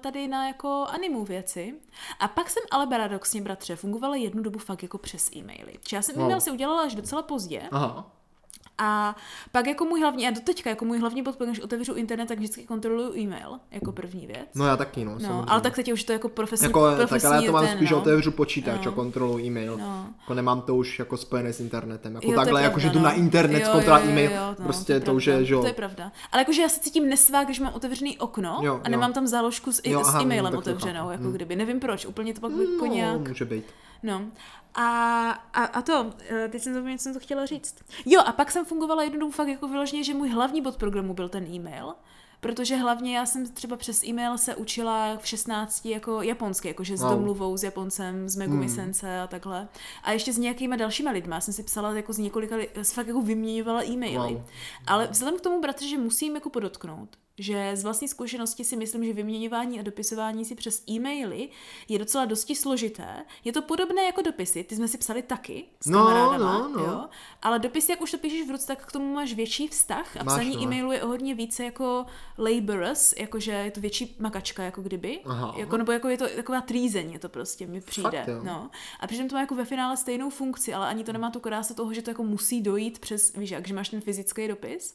tady 0.01 0.29
na 0.29 0.47
jako 0.49 0.87
animu 0.89 1.25
věci. 1.25 1.75
A 2.21 2.29
pak 2.29 2.51
jsem 2.51 2.63
ale 2.71 2.87
paradoxně, 2.87 3.43
bratře, 3.43 3.77
fungovala 3.77 4.17
jednu 4.17 4.43
dobu 4.43 4.59
fakt 4.59 4.83
jako 4.83 4.99
přes 4.99 5.31
e-maily. 5.37 5.79
Čiže 5.83 5.97
já 5.97 6.03
jsem 6.03 6.15
Wow. 6.15 6.25
e-mail 6.25 6.41
si 6.41 6.51
udělala 6.51 6.83
až 6.83 6.95
docela 6.95 7.23
pozdě. 7.23 7.63
Aha. 7.71 8.16
A 8.79 9.17
pak 9.53 9.67
jako 9.67 9.85
můj 9.85 10.01
hlavní, 10.01 10.29
a 10.29 10.31
doteďka 10.31 10.71
jako 10.71 10.85
můj 10.85 10.99
hlavní 10.99 11.23
bod, 11.23 11.39
když 11.45 11.61
otevřu 11.61 11.95
internet, 11.95 12.27
tak 12.27 12.39
vždycky 12.39 12.65
kontroluju 12.65 13.17
e-mail 13.17 13.59
jako 13.71 13.93
první 13.93 14.27
věc. 14.27 14.47
No 14.55 14.67
já 14.67 14.77
taky, 14.77 15.05
no, 15.05 15.13
No, 15.13 15.21
samozřejmě. 15.21 15.45
ale 15.49 15.61
tak 15.61 15.75
teď 15.77 15.93
už 15.93 16.05
to 16.05 16.13
jako 16.13 16.29
profesní, 16.29 16.67
Jako, 16.67 16.81
profesní 16.97 17.21
tak 17.21 17.25
ale 17.25 17.37
já 17.37 17.47
to 17.47 17.53
mám 17.53 17.67
ten, 17.67 17.77
spíš, 17.77 17.91
no. 17.91 17.99
otevřu 17.99 18.31
počítač 18.31 18.85
No. 18.85 18.93
a 18.93 18.95
kontrolu 18.95 19.39
e-mail. 19.41 19.77
No. 19.79 20.07
Jako 20.21 20.35
nemám 20.35 20.61
to 20.63 20.77
už 20.77 20.99
jako 20.99 21.17
spojené 21.17 21.53
s 21.53 21.61
internetem. 21.61 22.15
Jako 22.15 22.27
Jo, 22.27 22.33
to 22.33 22.37
takhle, 22.41 22.63
jako 22.63 22.73
pravda, 22.73 22.89
že 22.89 22.93
jdu 22.95 22.99
no. 22.99 23.05
na 23.05 23.13
internet, 23.13 23.61
Jo, 23.61 23.69
jo, 23.75 23.81
jo, 23.87 23.97
e-mail. 24.03 24.31
jo, 24.31 24.55
no, 24.59 24.65
prostě 24.65 25.01
to, 25.01 25.11
je 25.11 25.17
už 25.17 25.27
je, 25.27 25.33
pravda, 25.33 25.47
že 25.47 25.55
jo. 25.55 25.61
To 25.61 25.67
je 25.67 25.73
pravda. 25.73 26.13
Ale 26.33 26.41
jakože 26.41 26.63
já 26.63 26.69
se 26.69 26.81
cítím 26.81 27.09
nesvá, 27.09 27.45
když 27.45 27.61
mám 27.61 27.75
otevřený 27.75 28.19
okno 28.19 28.61
Jo, 28.63 28.75
a 28.75 28.77
jo. 28.77 28.91
nemám 28.91 29.13
tam 29.13 29.27
záložku 29.27 29.73
s, 29.73 29.81
Jo, 29.85 30.05
s 30.05 30.09
aha, 30.09 30.23
e-mailem 30.23 30.53
to 30.53 30.59
otevřenou, 30.59 31.11
jako 31.11 31.25
Hm. 31.25 31.33
kdyby. 31.33 31.57
Nevím 31.57 31.81
proč, 31.81 32.07
úplně 32.07 32.35
to 32.35 32.41
pak 32.41 32.53
jako 32.73 32.87
nějak... 32.87 33.19
No, 33.21 33.29
může 33.29 33.45
být. 33.45 33.65
No. 34.03 34.23
A, 34.79 35.31
a, 35.31 35.65
a 35.65 35.83
to, 35.83 36.11
eh, 36.29 36.49
teď 36.49 36.63
jsem 36.63 36.75
zapomněla, 36.75 36.99
co 36.99 37.03
jsem 37.03 37.15
to 37.15 37.21
chtěla 37.21 37.47
říct. 37.47 37.75
Jo, 38.07 38.21
a 38.27 38.33
pak 38.33 38.51
jsem 38.51 38.65
fungovala 38.65 39.03
jednu 39.03 39.19
dobu 39.21 39.33
fakt 39.33 39.49
jako 39.49 39.69
vyloženě, 39.69 40.05
že 40.05 40.15
můj 40.15 40.29
hlavní 40.29 40.63
bod 40.63 40.77
programu 40.77 41.15
byl 41.15 41.29
ten 41.29 41.47
e-mail. 41.47 41.95
Protože 42.41 42.77
hlavně 42.77 43.17
já 43.17 43.27
jsem 43.27 43.47
třeba 43.53 43.77
přes 43.77 44.05
e-mail 44.05 44.39
se 44.39 44.55
učila 44.57 45.17
v 45.17 45.27
16 45.27 45.87
jako 45.87 46.23
japonsky, 46.23 46.69
jakože 46.69 46.97
s 46.97 47.03
Wow. 47.03 47.11
domluvou, 47.11 47.57
s 47.57 47.63
Japoncem, 47.63 48.29
s 48.29 48.37
Megumi 48.37 48.69
Sensei 48.69 49.19
a 49.19 49.27
takhle. 49.27 49.69
A 50.03 50.13
ještě 50.13 50.33
s 50.33 50.39
nějakýma 50.39 50.77
dalšíma 50.77 51.11
lidma. 51.11 51.35
Já 51.37 51.41
jsem 51.41 51.55
si 51.55 51.63
psala 51.63 51.93
jako 51.93 52.13
s 52.13 52.19
několika, 52.19 52.57
li- 52.57 52.69
fakt 52.95 53.07
jako 53.07 53.21
vyměňovala 53.23 53.85
e-maily. 53.85 54.35
Wow. 54.35 54.43
Ale 54.87 55.07
vzhledem 55.11 55.39
k 55.39 55.43
tomu, 55.43 55.61
bratře, 55.61 55.89
že 55.89 55.99
musím 55.99 56.35
jako 56.35 56.51
podotknout, 56.51 57.09
že 57.39 57.77
z 57.77 57.83
vlastní 57.83 58.09
zkušenosti 58.09 58.65
si 58.65 58.77
myslím, 58.77 59.05
že 59.05 59.13
vyměňování 59.13 59.81
a 59.81 59.83
dopisování 59.83 60.45
si 60.45 60.55
přes 60.55 60.83
e-maily 60.91 61.49
je 61.89 61.99
docela 61.99 62.25
dosti 62.25 62.55
složité. 62.55 63.25
Je 63.45 63.53
to 63.53 63.63
podobné 63.63 64.05
jako 64.05 64.23
dopisy, 64.23 64.65
ty 64.65 64.77
jsme 64.77 64.89
si 64.89 64.99
psali 64.99 65.23
taky 65.23 65.65
s 65.81 65.87
No, 65.87 65.99
kamarádama, 65.99 66.59
no, 66.59 66.69
no. 66.69 66.85
Jo? 66.85 67.05
ale 67.43 67.59
dopisy, 67.59 67.93
jak 67.93 68.01
už 68.01 68.11
to 68.11 68.19
píšeš 68.19 68.49
v 68.49 68.51
ruce, 68.51 68.67
tak 68.67 68.87
k 68.87 68.93
tomu 68.93 69.15
máš 69.15 69.35
větší 69.35 69.69
vztah 69.69 70.17
a 70.17 70.25
Máš, 70.25 70.35
psaní 70.35 70.57
no. 70.57 70.63
e-mailu 70.63 70.93
je 70.93 71.03
o 71.03 71.07
hodně 71.07 71.35
více 71.35 71.65
jako 71.65 72.07
laborious, 72.39 73.15
jakože 73.17 73.53
je 73.53 73.71
to 73.71 73.81
větší 73.81 74.17
makačka, 74.19 74.63
jako 74.63 74.83
kdyby. 74.83 75.21
Aha. 75.25 75.55
Jako, 75.57 75.77
nebo 75.77 75.93
jako 75.93 76.09
je 76.09 76.19
to 76.19 76.29
taková 76.29 76.61
trýzeň, 76.61 77.13
je 77.13 77.19
to 77.19 77.29
prostě, 77.29 77.67
mi 77.67 77.81
přijde. 77.81 78.11
Fakt, 78.11 78.29
jo. 78.29 78.41
no. 78.43 78.71
A 79.01 79.07
přitom 79.07 79.29
to 79.29 79.35
má 79.35 79.41
jako 79.41 79.55
ve 79.55 79.65
finále 79.65 79.97
stejnou 79.97 80.31
funkci, 80.31 80.75
ale 80.75 80.87
ani 80.87 81.05
to 81.05 81.13
nemá 81.13 81.31
tu 81.31 81.41
krásu 81.41 81.75
toho, 81.75 81.95
že 81.95 82.03
to 82.03 82.11
jako 82.11 82.23
musí 82.23 82.61
dojít 82.63 82.99
přes, 82.99 83.33
víš, 83.33 83.51
jak, 83.51 83.69
že 83.69 83.75
máš 83.75 83.89
ten 83.89 84.01
fyzický 84.01 84.49
dopis. 84.49 84.95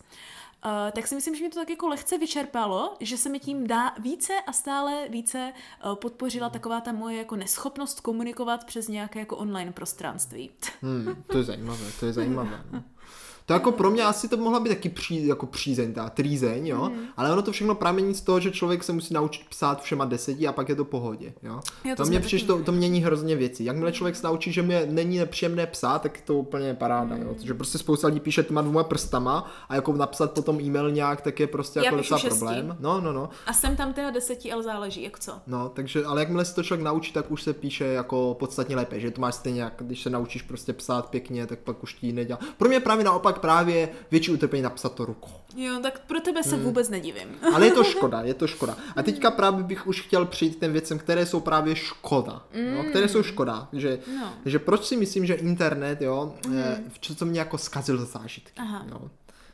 Uh, 0.66 0.92
tak 0.92 1.08
si 1.08 1.16
myslím, 1.16 1.36
že 1.36 1.42
mě 1.42 1.50
to 1.50 1.60
tak 1.60 1.70
jako 1.70 1.88
lehce 1.88 2.18
vyčerpalo, 2.18 2.98
že 3.00 3.18
se 3.18 3.30
mi 3.30 3.40
tím 3.40 3.68
dá 3.68 3.96
více 4.00 4.34
a 4.48 4.54
stále 4.54 5.08
více 5.10 5.54
uh, 5.86 5.96
podpořila 5.96 6.50
taková 6.50 6.82
ta 6.82 6.92
moje 6.92 7.18
jako 7.18 7.36
neschopnost 7.36 8.00
komunikovat 8.00 8.64
přes 8.64 8.88
nějaké 8.88 9.20
jako 9.20 9.38
online 9.38 9.72
prostranství. 9.72 10.50
Hmm, 10.82 11.24
to 11.28 11.38
je 11.38 11.44
zajímavé, 11.44 11.86
to 12.00 12.06
je 12.06 12.14
zajímavé. 12.14 12.64
No. 12.72 12.84
To 13.52 13.56
jako 13.56 13.72
pro 13.72 13.92
mě 13.92 14.04
asi 14.04 14.28
to 14.28 14.38
mohla 14.38 14.60
být 14.60 14.70
taky 14.70 14.90
pří, 14.90 15.28
jako 15.28 15.46
přízeň, 15.46 15.94
ta 15.94 16.10
trýzeň, 16.10 16.68
jo? 16.68 16.90
Mhm. 16.90 17.06
Ale 17.18 17.32
ono 17.32 17.42
to 17.42 17.52
všechno 17.52 17.76
pramení 17.76 18.14
z 18.14 18.22
toho, 18.22 18.40
že 18.40 18.52
člověk 18.52 18.84
se 18.84 18.94
musí 18.94 19.14
naučit 19.14 19.50
psát 19.50 19.82
všema 19.82 20.06
deseti 20.06 20.48
a 20.48 20.52
pak 20.52 20.70
je 20.70 20.76
to 20.76 20.86
pohodě, 20.86 21.34
jo? 21.44 21.60
Jo, 21.86 21.96
to 21.96 22.04
to 22.04 22.10
mě 22.10 22.20
přišlo, 22.20 22.58
to, 22.58 22.64
to 22.64 22.72
mění 22.72 23.04
hrozně 23.04 23.36
věcí. 23.36 23.66
Jakmile 23.66 23.92
člověk 23.92 24.16
se 24.16 24.28
naučí, 24.28 24.52
že 24.52 24.62
mě 24.62 24.88
není 24.90 25.18
nepříjemné 25.18 25.68
psát, 25.68 26.02
tak 26.02 26.22
to 26.22 26.36
úplně 26.36 26.74
paráda, 26.74 27.16
jo? 27.16 27.28
Mhm. 27.28 27.48
Že 27.48 27.54
prostě 27.54 27.78
spousta 27.78 28.08
lidí 28.08 28.20
píše 28.20 28.44
těma 28.44 28.62
dvěma 28.62 28.84
prstama 28.84 29.52
a 29.70 29.76
jako 29.76 29.94
napsat 29.94 30.32
potom 30.32 30.60
e-mail 30.62 30.92
nějak, 30.92 31.22
tak 31.22 31.40
je 31.40 31.48
prostě 31.48 31.80
Já 31.80 31.86
jako 31.86 31.98
docela 31.98 32.20
problém. 32.20 32.78
No, 32.80 33.02
no, 33.02 33.14
no. 33.14 33.30
A 33.46 33.54
jsem 33.54 33.76
tam 33.76 33.94
teda 33.94 34.10
deseti, 34.12 34.52
ale 34.52 34.64
záleží, 34.64 35.04
jak 35.04 35.20
co. 35.20 35.34
No, 35.48 35.70
takže, 35.70 36.06
ale 36.06 36.22
jakmile 36.22 36.46
se 36.46 36.56
to 36.56 36.64
člověk 36.64 36.86
naučí, 36.86 37.14
tak 37.14 37.32
už 37.32 37.44
se 37.44 37.54
píše 37.54 37.86
jako 37.86 38.36
podstatně 38.40 38.76
lépe, 38.76 39.00
že 39.00 39.12
to 39.12 39.22
máš 39.22 39.36
stejně 39.36 39.62
jak, 39.62 39.74
když 39.78 40.02
se 40.02 40.10
naučíš 40.10 40.42
prostě 40.42 40.74
psát 40.74 41.10
pěkně, 41.10 41.48
tak 41.48 41.60
pak 41.60 41.84
už 41.84 41.94
ti 41.94 42.14
nedělá. 42.14 42.40
Pro 42.58 42.70
mě 42.70 42.80
právě 42.80 43.06
naopak 43.06 43.41
právě 43.42 43.90
větší 44.12 44.32
utrpení 44.32 44.64
napsat 44.64 44.96
to 44.96 45.06
rukou. 45.06 45.32
Jo, 45.56 45.80
tak 45.84 46.00
pro 46.00 46.20
tebe 46.20 46.42
Hmm. 46.42 46.50
se 46.52 46.58
vůbec 46.58 46.90
nedivím. 46.90 47.28
Ale 47.54 47.66
je 47.66 47.72
to 47.72 47.84
škoda, 47.84 48.22
je 48.24 48.34
to 48.34 48.48
škoda. 48.48 48.78
A 48.96 49.04
teďka 49.04 49.32
právě 49.32 49.64
bych 49.64 49.88
už 49.88 50.02
chtěl 50.02 50.26
přijít 50.26 50.56
k 50.56 50.60
těm 50.60 50.72
věcem, 50.74 51.00
které 51.00 51.26
jsou 51.26 51.40
právě 51.40 51.76
škoda. 51.76 52.42
Jo, 52.54 52.84
které 52.90 53.08
jsou 53.08 53.24
škoda. 53.24 53.68
Že, 53.74 54.00
No. 54.20 54.34
že 54.46 54.60
proč 54.60 54.86
si 54.86 54.98
myslím, 54.98 55.26
že 55.26 55.34
internet, 55.34 56.02
jo, 56.02 56.36
mm. 56.48 56.92
co 57.16 57.26
mě 57.26 57.40
jako 57.40 57.58
zkazil 57.58 58.06
zážitky. 58.06 58.52
Aha. 58.62 58.86
Jo. 58.90 59.02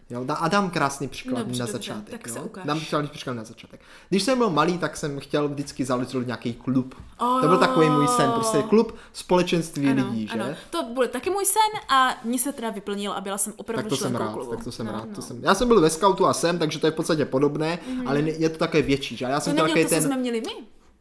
Jo, 0.10 0.24
da- 0.24 0.34
a 0.36 0.48
dám 0.48 0.70
krásný 0.70 1.08
příklad 1.08 1.40
Dobře, 1.40 1.60
na 1.60 1.66
dobře, 1.66 1.72
začátek. 1.74 2.12
tak 2.12 2.28
jo? 2.28 2.34
se 2.34 2.40
ukáž. 2.40 2.66
Dám 2.66 2.80
krásný 2.90 3.08
příklad 3.10 3.34
na 3.34 3.44
začátek. 3.44 3.80
Když 4.10 4.24
jsem 4.24 4.38
byl 4.38 4.50
malý, 4.50 4.78
tak 4.78 4.98
jsem 4.98 5.20
chtěl 5.20 5.48
vždycky 5.50 5.86
založit 5.86 6.26
nějaký 6.28 6.54
klub. 6.54 6.96
Oh. 7.20 7.42
To 7.42 7.48
byl 7.48 7.58
takový 7.58 7.90
můj 7.90 8.08
sen, 8.08 8.32
prostě 8.32 8.64
klub 8.64 8.96
společenství 9.14 9.88
Ano, 9.90 10.06
lidí, 10.10 10.28
že? 10.28 10.34
ano. 10.40 10.46
To 10.70 10.84
bude 10.84 11.08
taky 11.08 11.30
můj 11.30 11.46
sen 11.46 11.82
a 11.90 12.18
mně 12.24 12.40
se 12.40 12.54
teda 12.54 12.70
vyplnil 12.70 13.12
a 13.12 13.22
byla 13.22 13.38
jsem 13.38 13.54
opravdu 13.58 13.90
Tak 13.90 14.00
to 14.00 14.04
jsem 14.06 14.16
rád, 14.16 14.34
klubu. 14.34 14.52
tak 14.52 14.64
to 14.64 14.72
jsem 14.72 14.86
no, 14.86 14.92
rád. 14.92 15.06
No. 15.10 15.16
To 15.16 15.22
jsem, 15.22 15.44
já 15.44 15.56
jsem 15.56 15.68
byl 15.68 15.82
ve 15.82 15.90
scoutu 15.90 16.26
a 16.26 16.34
jsem, 16.34 16.60
takže 16.60 16.80
to 16.80 16.88
je 16.88 16.92
v 16.92 16.96
podstatě 16.96 17.26
podobné, 17.26 17.80
ale 18.06 18.22
ne- 18.22 18.30
je 18.32 18.50
to 18.50 18.58
také 18.58 18.82
větší, 18.82 19.18
že? 19.18 19.26
A 19.26 19.30
Já 19.30 19.40
To 19.40 19.44
jsem 19.44 19.54
chtěl 19.54 19.66
neměl 19.68 19.84
to, 19.86 19.90
ten... 19.90 20.04
jsme 20.04 20.18
měli 20.18 20.42
my. 20.42 20.52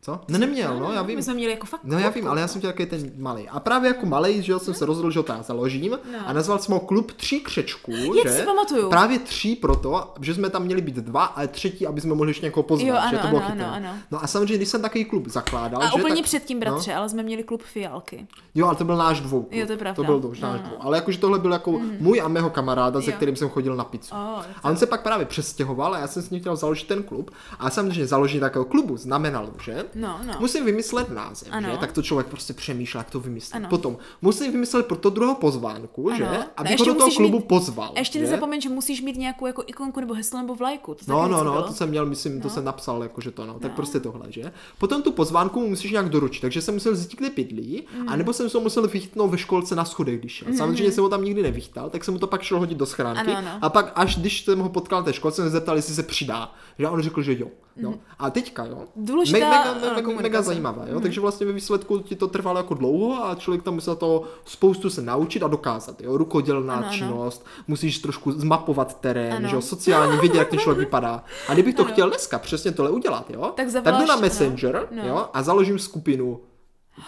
Co? 0.06 0.20
Ne, 0.28 0.38
neměl, 0.38 0.78
no, 0.80 0.92
já 0.92 1.02
vím. 1.02 1.16
My 1.16 1.22
jsme 1.22 1.34
měli 1.34 1.52
jako 1.52 1.66
fakt 1.66 1.80
No 1.84 1.98
já 1.98 2.08
vím, 2.08 2.28
ale 2.28 2.40
já 2.40 2.48
jsem 2.48 2.60
chtěl 2.60 2.70
takový 2.72 2.88
ten 2.88 3.10
malý. 3.18 3.48
A 3.48 3.60
právě 3.60 3.88
jako 3.88 4.06
malý, 4.06 4.42
že 4.42 4.52
jo, 4.52 4.58
jsem 4.58 4.74
se 4.74 4.86
rozhodl, 4.86 5.10
že 5.10 5.18
ho 5.18 5.22
teda 5.22 5.42
založím 5.42 5.90
No. 6.12 6.18
a 6.26 6.32
nazval 6.32 6.58
jsem 6.58 6.74
ho 6.74 6.80
klub 6.80 7.12
tří 7.12 7.40
křečků, 7.40 7.92
Jak 7.92 8.26
že? 8.28 8.32
si 8.32 8.42
pamatuju. 8.42 8.88
Právě 8.90 9.18
tří 9.18 9.56
proto, 9.56 10.14
že 10.20 10.34
jsme 10.34 10.50
tam 10.50 10.62
měli 10.62 10.80
být 10.82 10.94
dva, 10.94 11.24
ale 11.24 11.48
třetí, 11.48 11.86
aby 11.86 12.00
jsme 12.00 12.14
mohli 12.14 12.30
ještě 12.30 12.46
někoho 12.46 12.62
pozvat, 12.62 12.88
Jo, 12.88 12.94
že 12.94 13.16
ano, 13.16 13.18
to 13.22 13.28
bylo 13.28 13.40
ano, 13.40 13.50
chytré. 13.50 13.66
ano, 13.66 13.88
ano. 13.88 13.98
No 14.10 14.24
a 14.24 14.26
samozřejmě, 14.26 14.56
když 14.56 14.68
jsem 14.68 14.82
takový 14.82 15.04
klub 15.04 15.26
zakládal, 15.28 15.82
A 15.82 15.86
že, 15.86 15.92
úplně 15.92 16.14
tak, 16.14 16.24
předtím, 16.24 16.56
no. 16.56 16.60
bratře, 16.60 16.94
ale 16.94 17.08
jsme 17.08 17.22
měli 17.22 17.42
klub 17.42 17.62
Fialky. 17.62 18.26
Jo, 18.54 18.66
ale 18.66 18.76
to 18.76 18.84
byl 18.84 18.96
náš 18.96 19.20
dvou. 19.20 19.48
Jo, 19.50 19.66
to 19.66 19.72
je 19.72 19.78
pravda. 19.78 19.94
To 19.96 20.04
byl 20.04 20.20
No, 20.20 20.28
náš 20.28 20.60
no. 20.60 20.66
dvou. 20.68 20.76
Ale 20.80 20.96
jakože 20.98 21.18
tohle 21.18 21.38
byl 21.38 21.52
jako 21.52 21.80
můj 22.00 22.20
a 22.20 22.28
mého 22.28 22.50
kamaráda, 22.50 23.00
se 23.02 23.12
kterým 23.12 23.36
jsem 23.36 23.48
chodil 23.48 23.76
na 23.76 23.84
pizzu. 23.84 24.14
A 24.14 24.44
on 24.64 24.76
se 24.76 24.86
pak 24.86 25.02
právě 25.02 25.26
přestěhoval 25.26 25.94
a 25.94 25.98
já 25.98 26.06
jsem 26.06 26.22
s 26.22 26.30
ním 26.30 26.40
chtěl 26.40 26.56
založit 26.56 26.86
ten 26.88 27.02
klub. 27.02 27.30
A 27.58 27.70
samozřejmě 27.70 28.06
založení 28.06 28.40
takového 28.40 28.64
klubu 28.64 28.96
znamenalo, 28.96 29.50
že? 29.64 29.84
No, 29.96 30.20
no. 30.26 30.34
Musím 30.40 30.64
vymyslet 30.64 31.10
název, 31.10 31.48
Ano. 31.50 31.70
že? 31.70 31.76
Tak 31.76 31.92
to 31.92 32.02
člověk 32.02 32.26
prostě 32.26 32.52
přemýšlel, 32.52 33.00
jak 33.00 33.10
to 33.10 33.20
vymyslet. 33.20 33.56
Ano. 33.56 33.68
Potom 33.68 33.96
musím 34.22 34.52
vymyslet 34.52 34.86
pro 34.86 34.96
to 34.96 35.10
druhou 35.10 35.34
pozvánku, 35.34 36.08
Ano. 36.08 36.16
že? 36.18 36.24
No, 36.24 36.44
Abych 36.56 36.78
ho 36.78 36.84
do 36.84 36.94
toho 36.94 37.10
klubu 37.16 37.38
mít- 37.38 37.48
pozval. 37.48 37.92
A 37.96 37.98
ještě 37.98 38.18
že? 38.18 38.24
nezapomeň, 38.24 38.60
že 38.60 38.68
musíš 38.68 39.02
mít 39.02 39.16
nějakou 39.16 39.46
jako 39.46 39.62
ikonku 39.66 40.00
nebo 40.00 40.14
heslo 40.14 40.40
nebo 40.40 40.54
vlajku. 40.54 40.94
To 40.94 41.00
No, 41.08 41.28
no, 41.28 41.44
no, 41.44 41.50
bylo. 41.52 41.62
to 41.62 41.72
jsem 41.72 41.88
měl, 41.88 42.06
myslím, 42.06 42.40
to 42.40 42.48
No. 42.48 42.54
jsem 42.54 42.64
napsal, 42.64 43.02
jakože 43.02 43.30
to, 43.30 43.46
no, 43.46 43.58
tak 43.58 43.72
prostě 43.72 44.00
tohle, 44.00 44.26
že? 44.32 44.52
Potom 44.78 45.02
tu 45.02 45.12
pozvánku 45.12 45.60
mu 45.60 45.68
musíš 45.68 45.90
nějak 45.90 46.08
doručit, 46.08 46.40
takže 46.40 46.62
jsem 46.62 46.74
musel 46.74 46.94
zjistit, 46.96 47.18
kde 47.18 47.30
bydlí, 47.30 47.84
Mm. 48.00 48.08
anebo 48.08 48.32
jsem 48.32 48.50
se 48.50 48.58
musel 48.58 48.88
vychytnout 48.88 49.30
ve 49.30 49.38
školce 49.38 49.74
na 49.74 49.84
schodech, 49.84 50.18
když 50.20 50.32
šel. 50.32 50.48
Samozřejmě 50.56 50.92
jsem 50.92 51.04
ho 51.04 51.10
tam 51.10 51.24
nikdy 51.24 51.42
nevychytal, 51.42 51.90
tak 51.90 52.04
jsem 52.04 52.14
mu 52.14 52.20
to 52.20 52.26
pak 52.26 52.42
šel 52.42 52.58
hodit 52.58 52.78
do 52.78 52.86
schránky 52.86 53.20
Ano, 53.32 53.36
ano. 53.50 53.58
a 53.62 53.68
pak 53.68 53.92
až 53.94 54.16
když 54.16 54.44
jsem 54.44 54.58
ho 54.58 54.68
potkal 54.68 55.02
té 55.02 55.12
školce, 55.12 55.36
jsem 55.36 55.44
se 55.44 55.50
zeptal, 55.50 55.76
jestli 55.76 55.94
se 55.94 56.02
přidá, 56.02 56.54
že 56.78 56.88
on 56.88 57.00
řekl, 57.02 57.22
že 57.22 57.32
jo. 57.38 57.48
jo. 57.76 57.94
A 58.18 58.30
teďka, 58.30 58.64
jo. 58.64 58.84
Mm. 58.96 59.06
Důležitá, 59.06 59.38
mega, 59.38 59.74
eh, 59.96 60.22
mega, 60.22 60.42
zajímavé, 60.42 60.86
jo. 60.90 61.00
Takže 61.00 61.20
vlastně 61.20 61.46
ve 61.46 61.52
výsledku 61.52 61.98
ti 61.98 62.16
to 62.16 62.26
trvalo 62.28 62.58
jako 62.58 62.74
dlouho 62.74 63.24
a 63.24 63.34
člověk 63.34 63.62
tam 63.62 63.74
musel 63.74 63.96
to 63.96 64.22
spoustu 64.44 64.90
se 64.90 65.02
naučit 65.02 65.42
a 65.42 65.48
dokázat, 65.48 66.00
jo. 66.00 66.16
Rukodělná 66.16 66.74
Ano, 66.74 66.86
ano. 66.86 66.96
činnost, 66.96 67.46
musíš 67.68 67.98
trošku 67.98 68.32
zmapovat 68.32 69.00
terén, 69.00 69.32
Ano. 69.32 69.48
že 69.48 69.56
jo, 69.56 69.62
sociálně 69.62 70.16
vidět, 70.20 70.38
jak 70.38 70.48
ten 70.48 70.58
člověk 70.58 70.78
vypadá. 70.86 71.24
A 71.48 71.52
kdybych 71.54 71.74
to 71.74 71.82
Ano. 71.84 71.92
chtěl 71.92 72.08
dneska 72.08 72.38
přesně 72.38 72.72
tohle 72.72 72.90
udělat, 72.90 73.30
jo, 73.30 73.52
Tak 73.56 73.66
tak 73.84 73.94
jdu 73.94 74.06
na 74.06 74.12
ano. 74.14 74.20
Messenger, 74.22 74.88
No. 74.90 75.08
jo, 75.08 75.28
a 75.32 75.42
založím 75.42 75.78
skupinu 75.78 76.40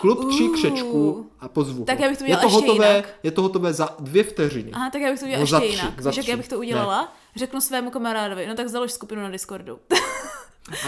Klub 0.01 0.29
tří 0.29 0.49
Uh. 0.49 0.55
křečků 0.55 1.31
a 1.41 1.49
pozvu. 1.49 1.85
Tak 1.85 2.01
já 2.01 2.09
bych 2.09 2.19
to 2.19 2.25
je 2.25 2.27
udělala 2.27 2.43
to 2.51 2.57
ještě 2.57 2.71
hotové, 2.71 2.89
jinak. 2.97 3.09
Je 3.23 3.31
to 3.31 3.43
hotové 3.43 3.73
za 3.73 3.89
dvě 3.99 4.25
vteřiny. 4.25 4.71
Aha, 4.73 4.91
tak 4.91 5.01
já 5.03 5.11
bych 5.11 5.21
to 5.21 5.27
udělala 5.27 5.47
No, 5.53 5.57
ještě 5.59 5.69
tři, 5.69 5.83
jinak. 5.85 6.01
za 6.03 6.11
Víš, 6.11 6.17
jak 6.17 6.23
tři. 6.25 6.31
já 6.31 6.37
bych 6.37 6.49
to 6.49 6.59
udělala? 6.59 7.13
Řeknu 7.37 7.61
svému 7.61 7.91
kamarádovi, 7.91 8.47
no 8.47 8.55
tak 8.55 8.69
založ 8.69 8.93
skupinu 8.93 9.23
na 9.23 9.31
Discordu. 9.31 9.79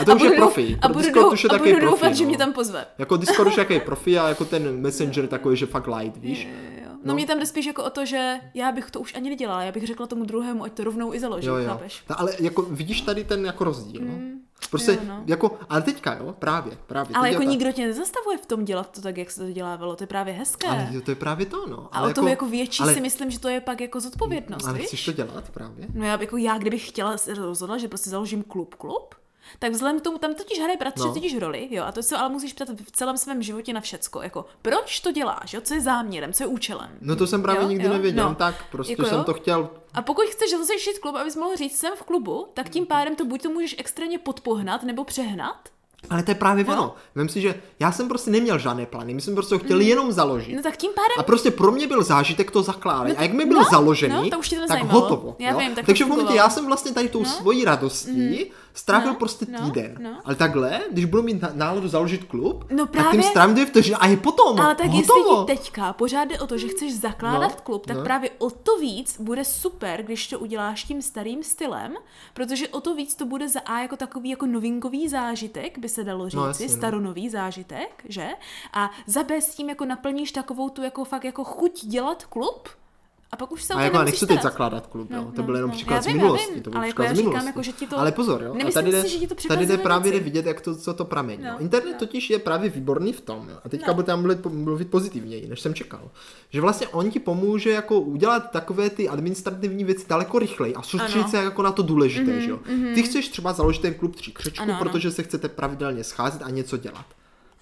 A 0.01 0.05
to 0.05 0.15
už 0.17 0.23
je 0.23 0.29
budu- 0.29 0.41
profi. 0.41 0.79
A 0.83 0.89
budu, 0.89 1.01
Discord 1.01 1.33
už 1.33 1.45
je 1.45 1.51
a 1.51 1.59
budu 1.59 1.71
profi. 1.71 1.85
doufat, 1.87 2.15
že 2.15 2.25
no. 2.25 2.29
mě 2.29 2.39
tam 2.39 2.53
pozve. 2.53 2.87
Jako 2.99 3.17
Discord 3.17 3.49
už 3.49 3.57
je 3.57 3.63
takový 3.65 3.81
profi 3.87 4.19
a 4.19 4.29
jako 4.29 4.45
ten 4.45 4.81
Messenger 4.81 5.27
takový, 5.27 5.57
že 5.57 5.67
fakt 5.67 5.87
light, 5.87 6.17
víš? 6.17 6.45
Jo, 6.45 6.51
jo. 6.83 6.91
No, 6.91 6.97
No. 7.05 7.15
mě 7.15 7.27
tam 7.27 7.39
jde 7.39 7.47
spíš 7.47 7.67
jako 7.67 7.85
o 7.85 7.91
to, 7.91 8.05
že 8.07 8.35
já 8.55 8.73
bych 8.73 8.91
to 8.91 9.01
už 9.01 9.15
ani 9.15 9.31
nedělala, 9.31 9.63
já 9.63 9.73
bych 9.73 9.87
řekla 9.87 10.07
tomu 10.07 10.25
druhému, 10.25 10.65
ať 10.65 10.73
to 10.73 10.85
rovnou 10.85 11.15
i 11.15 11.21
založí, 11.21 11.47
Jo, 11.47 11.57
jo. 11.57 11.67
chápeš? 11.69 12.03
Ta, 12.07 12.15
ale 12.15 12.33
jako 12.41 12.63
vidíš 12.63 13.01
tady 13.01 13.25
ten 13.25 13.47
jako 13.47 13.65
rozdíl, 13.65 14.01
no? 14.05 14.13
Prostě 14.71 14.93
jo, 14.93 14.99
no. 15.09 15.23
jako, 15.27 15.59
ale 15.69 15.83
teďka 15.83 16.15
jo, 16.21 16.35
právě, 16.39 16.73
právě. 16.87 17.17
Ale 17.17 17.31
jako 17.31 17.43
je 17.43 17.49
nikdo 17.49 17.73
tě 17.73 17.87
nezastavuje 17.87 18.39
v 18.39 18.47
tom 18.47 18.65
dělat 18.65 18.91
to 18.95 19.01
tak, 19.01 19.17
jak 19.19 19.31
se 19.31 19.41
to 19.47 19.53
dělávalo, 19.53 19.97
to 19.97 20.03
je 20.03 20.07
právě 20.09 20.35
hezké. 20.35 20.69
Ale 20.69 20.89
jo, 20.93 21.01
to 21.01 21.11
je 21.11 21.15
právě 21.15 21.47
to, 21.47 21.67
no. 21.67 21.89
a 21.93 22.03
o 22.03 22.13
to 22.13 22.29
jako 22.29 22.47
větší 22.49 22.83
ale, 22.83 22.95
si 22.95 23.01
myslím, 23.01 23.31
že 23.31 23.41
to 23.41 23.49
je 23.49 23.61
pak 23.61 23.81
jako 23.81 24.01
zodpovědnost, 24.01 24.65
Ale 24.65 24.79
víš? 24.79 24.87
chceš 24.87 25.05
to 25.05 25.13
dělat 25.13 25.51
právě? 25.51 25.87
No 25.95 26.05
já, 26.07 26.21
jako 26.21 26.37
já, 26.37 26.59
kdybych 26.59 26.89
chtěla 26.89 27.17
se 27.19 27.35
rozhodla, 27.35 27.79
že 27.79 27.89
prostě 27.89 28.11
založím 28.11 28.43
klub, 28.43 28.75
klub, 28.75 29.15
tak 29.59 29.73
vzhledem 29.73 30.01
k 30.01 30.03
tomu, 30.03 30.19
tam 30.19 30.35
totiž 30.35 30.59
hraje 30.61 30.77
bratře 30.77 31.05
No. 31.07 31.15
totiž 31.15 31.37
roli, 31.39 31.69
jo, 31.71 31.85
a 31.85 31.93
to 31.93 32.03
se 32.03 32.17
ale 32.17 32.29
musíš 32.29 32.53
ptát 32.53 32.69
v 32.69 32.91
celém 32.93 33.17
svém 33.17 33.43
životě 33.43 33.73
na 33.73 33.81
všecko, 33.81 34.23
jako 34.23 34.45
proč 34.63 35.01
to 35.01 35.13
děláš, 35.13 35.53
jo, 35.55 35.61
co 35.61 35.75
je 35.75 35.81
záměrem, 35.81 36.33
co 36.33 36.43
je 36.43 36.47
účelem. 36.47 36.91
No 37.01 37.17
to 37.17 37.27
jsem 37.27 37.43
právě 37.43 37.63
Jo, 37.63 37.69
nikdy 37.69 37.85
jo, 37.87 37.93
nevěděl, 37.93 38.29
no. 38.29 38.35
tak 38.35 38.55
prostě 38.71 38.93
Jako 38.93 39.05
jsem 39.05 39.19
jo. 39.19 39.25
to 39.25 39.35
chtěl 39.35 39.71
A 39.95 40.03
pokud 40.03 40.25
chceš 40.27 40.51
založit 40.51 40.99
klub, 41.03 41.17
abys 41.17 41.37
mohl 41.37 41.57
říct, 41.57 41.79
jsem 41.79 41.93
v 41.97 42.03
klubu, 42.03 42.47
tak 42.55 42.69
tím 42.69 42.87
pádem 42.87 43.17
to 43.17 43.25
buď 43.25 43.43
to 43.43 43.51
můžeš 43.51 43.75
extrémně 43.79 44.19
podpohnat 44.19 44.83
nebo 44.83 45.05
přehnat, 45.05 45.57
Ale 46.11 46.23
to 46.23 46.31
je 46.31 46.35
právě 46.35 46.65
No. 46.65 46.73
ono. 46.73 46.95
Vem 47.15 47.29
si, 47.29 47.41
že 47.41 47.63
já 47.81 47.93
jsem 47.93 48.09
prostě 48.09 48.31
neměl 48.31 48.59
žádné 48.59 48.87
plány, 48.87 49.15
my 49.15 49.21
jsme 49.21 49.35
prostě 49.35 49.55
ho 49.55 49.59
chtěli 49.59 49.85
jenom 49.85 50.13
založit. 50.13 50.55
no 50.57 50.63
tak 50.63 50.77
tím 50.77 50.91
pádem 50.95 51.09
A 51.19 51.23
prostě 51.23 51.51
pro 51.51 51.73
mě 51.73 51.87
byl 51.87 52.03
zážitek 52.03 52.51
to 52.51 52.63
zakládat. 52.63 53.09
No, 53.09 53.19
a 53.19 53.23
jak 53.23 53.33
mi 53.33 53.45
byl 53.47 53.59
no, 53.59 53.65
založený, 53.71 54.15
no, 54.15 54.31
to 54.31 54.39
už 54.39 54.49
tě 54.49 54.57
to 54.57 54.61
tak 54.61 54.69
nezajímalo. 54.71 55.01
hotovo. 55.01 55.37
Já 55.39 55.51
jo? 55.51 55.59
vím, 55.59 55.75
tak 55.75 55.87
Takže 55.87 56.05
v 56.05 56.09
momentě 56.09 56.35
já 56.35 56.51
jsem 56.51 56.67
vlastně 56.67 56.93
tady 56.93 57.09
tou 57.09 57.19
No. 57.23 57.29
svojí 57.29 57.65
radostí 57.65 58.51
strávil 58.75 59.09
No, 59.13 59.19
prostě 59.19 59.47
no, 59.49 59.65
týden. 59.65 59.97
no. 60.01 60.21
Ale 60.25 60.35
takhle, 60.35 60.81
když 60.93 61.05
budu 61.05 61.23
mít 61.23 61.45
náladu 61.55 61.89
založit 61.89 62.25
klub, 62.25 62.65
No 62.71 62.87
tak 62.87 62.93
tím 62.93 63.03
právě- 63.03 63.23
strávím 63.23 63.55
dvě 63.55 63.67
vteřiny 63.67 63.97
a 64.01 64.07
je 64.07 64.17
potom. 64.17 64.61
Ale 64.61 64.75
tak 64.75 64.87
hotovo. 64.87 65.47
jestli 65.47 65.57
ti 65.57 65.63
teďka 65.63 65.93
pořád 65.93 66.25
jde 66.25 66.41
o 66.41 66.47
to, 66.47 66.59
že 66.59 66.69
chceš 66.69 66.95
zakládat 67.01 67.51
No, 67.57 67.61
klub, 67.65 67.87
tak 67.87 67.97
no. 67.97 68.03
právě 68.05 68.31
o 68.39 68.51
to 68.51 68.77
víc 68.79 69.21
bude 69.21 69.45
super, 69.45 70.03
když 70.03 70.29
to 70.29 70.39
uděláš 70.39 70.85
tím 70.85 71.03
starým 71.03 71.43
stylem, 71.43 71.95
protože 72.35 72.69
o 72.69 72.81
to 72.81 72.95
víc 72.95 73.15
to 73.15 73.27
bude 73.27 73.49
za 73.49 73.61
A 73.61 73.81
jako 73.81 73.97
takový 73.97 74.31
jako 74.31 74.47
novinkový 74.47 75.09
zážitek, 75.09 75.79
by 75.79 75.89
se 75.89 76.05
dalo 76.05 76.29
říci, 76.29 76.37
No, 76.37 76.47
jasně, 76.47 76.67
no. 76.67 76.73
staronový 76.73 77.29
zážitek, 77.31 78.05
že? 78.09 78.29
A 78.73 78.91
za 79.07 79.23
B 79.23 79.41
s 79.41 79.55
tím 79.55 79.69
jako 79.69 79.85
naplníš 79.85 80.33
takovou 80.33 80.69
tu 80.69 80.83
jako 80.83 81.05
fakt 81.05 81.25
jako 81.25 81.45
chuť 81.45 81.85
dělat 81.85 82.25
klub, 82.27 82.69
a 83.33 83.37
pak 83.37 83.53
už 83.53 83.63
se 83.63 83.75
A 83.75 83.83
jako 83.83 84.03
nechci 84.03 84.27
teď 84.27 84.43
zakládat 84.43 84.87
klub, 84.87 85.11
No, 85.11 85.17
jo. 85.19 85.25
to 85.35 85.41
no, 85.41 85.47
byl 85.47 85.55
jenom 85.55 85.71
no. 85.71 85.77
příklad 85.77 85.97
Já 85.97 86.03
z 86.03 86.07
vím, 86.07 86.17
já 86.17 86.23
minulosti. 86.23 86.55
vím, 86.55 86.63
to 86.63 86.71
byl 86.71 86.79
ale 86.79 86.87
jako 86.89 86.95
příklad 86.95 87.05
já 87.09 87.15
z 87.15 87.17
říkám, 87.17 87.27
minulosti. 87.33 87.47
jako, 87.49 87.63
že 87.63 87.73
ti 87.73 87.87
to- 87.87 87.99
Ale 87.99 88.13
pozor, 88.13 88.43
jo. 88.43 88.55
A 88.69 88.71
tady 88.71 88.91
jde, 88.91 89.03
si, 89.03 89.09
že 89.09 89.19
ti 89.19 89.27
to 89.27 89.35
tady 89.49 89.67
jde 89.67 89.79
právě 89.79 90.11
věci. 90.13 90.25
vidět, 90.25 90.47
jak 90.47 90.61
to, 90.61 90.77
co 90.77 90.95
to 90.95 91.05
pramení. 91.05 91.43
No, 91.45 91.51
No, 91.53 91.61
Internet 91.61 91.93
no. 91.93 91.99
totiž 91.99 92.31
je 92.31 92.39
právě 92.39 92.71
výborný 92.71 93.13
v 93.13 93.21
tom, 93.21 93.49
jo. 93.51 93.57
a 93.65 93.69
teďka 93.69 93.87
No. 93.87 93.95
budu 93.95 94.07
tam 94.07 94.21
mluvit, 94.23 94.47
mluvit 94.47 94.91
pozitivněji, 94.91 95.49
než 95.49 95.61
jsem 95.61 95.75
čekal. 95.75 96.11
Že 96.51 96.61
vlastně 96.61 96.89
on 96.89 97.11
ti 97.11 97.19
pomůže 97.21 97.71
jako 97.71 98.01
udělat 98.01 98.51
takové 98.51 98.91
ty 98.91 99.09
administrativní 99.09 99.85
věci 99.85 100.07
daleko 100.09 100.39
rychleji 100.39 100.75
a 100.75 100.83
soustředit 100.83 101.29
se 101.31 101.37
jako 101.37 101.63
na 101.63 101.73
to 101.73 101.83
důležité, 101.83 102.41
že 102.41 102.51
jo. 102.51 102.59
Ty 102.95 103.03
chceš 103.03 103.29
třeba 103.29 103.53
založit 103.53 103.83
ten 103.83 103.95
klub 103.95 104.17
tří 104.17 104.33
křečků, 104.33 104.63
Ano, 104.63 104.75
ano. 104.75 104.83
protože 104.85 105.11
se 105.11 105.23
chcete 105.23 105.49
pravidelně 105.49 106.05
scházet 106.05 106.43
a 106.43 106.51
něco 106.51 106.77
dělat. 106.77 107.05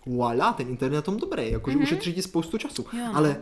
Voilà, 0.07 0.53
ten 0.53 0.69
internet 0.69 0.93
je 0.95 0.99
na 0.99 1.03
tom 1.03 1.17
dobrý, 1.17 1.53
jakože 1.53 1.77
ušetří 1.77 2.15
ti 2.15 2.23
spoustu 2.23 2.59
času. 2.59 2.87
Jo, 2.93 2.99
no. 3.07 3.17
Ale 3.17 3.37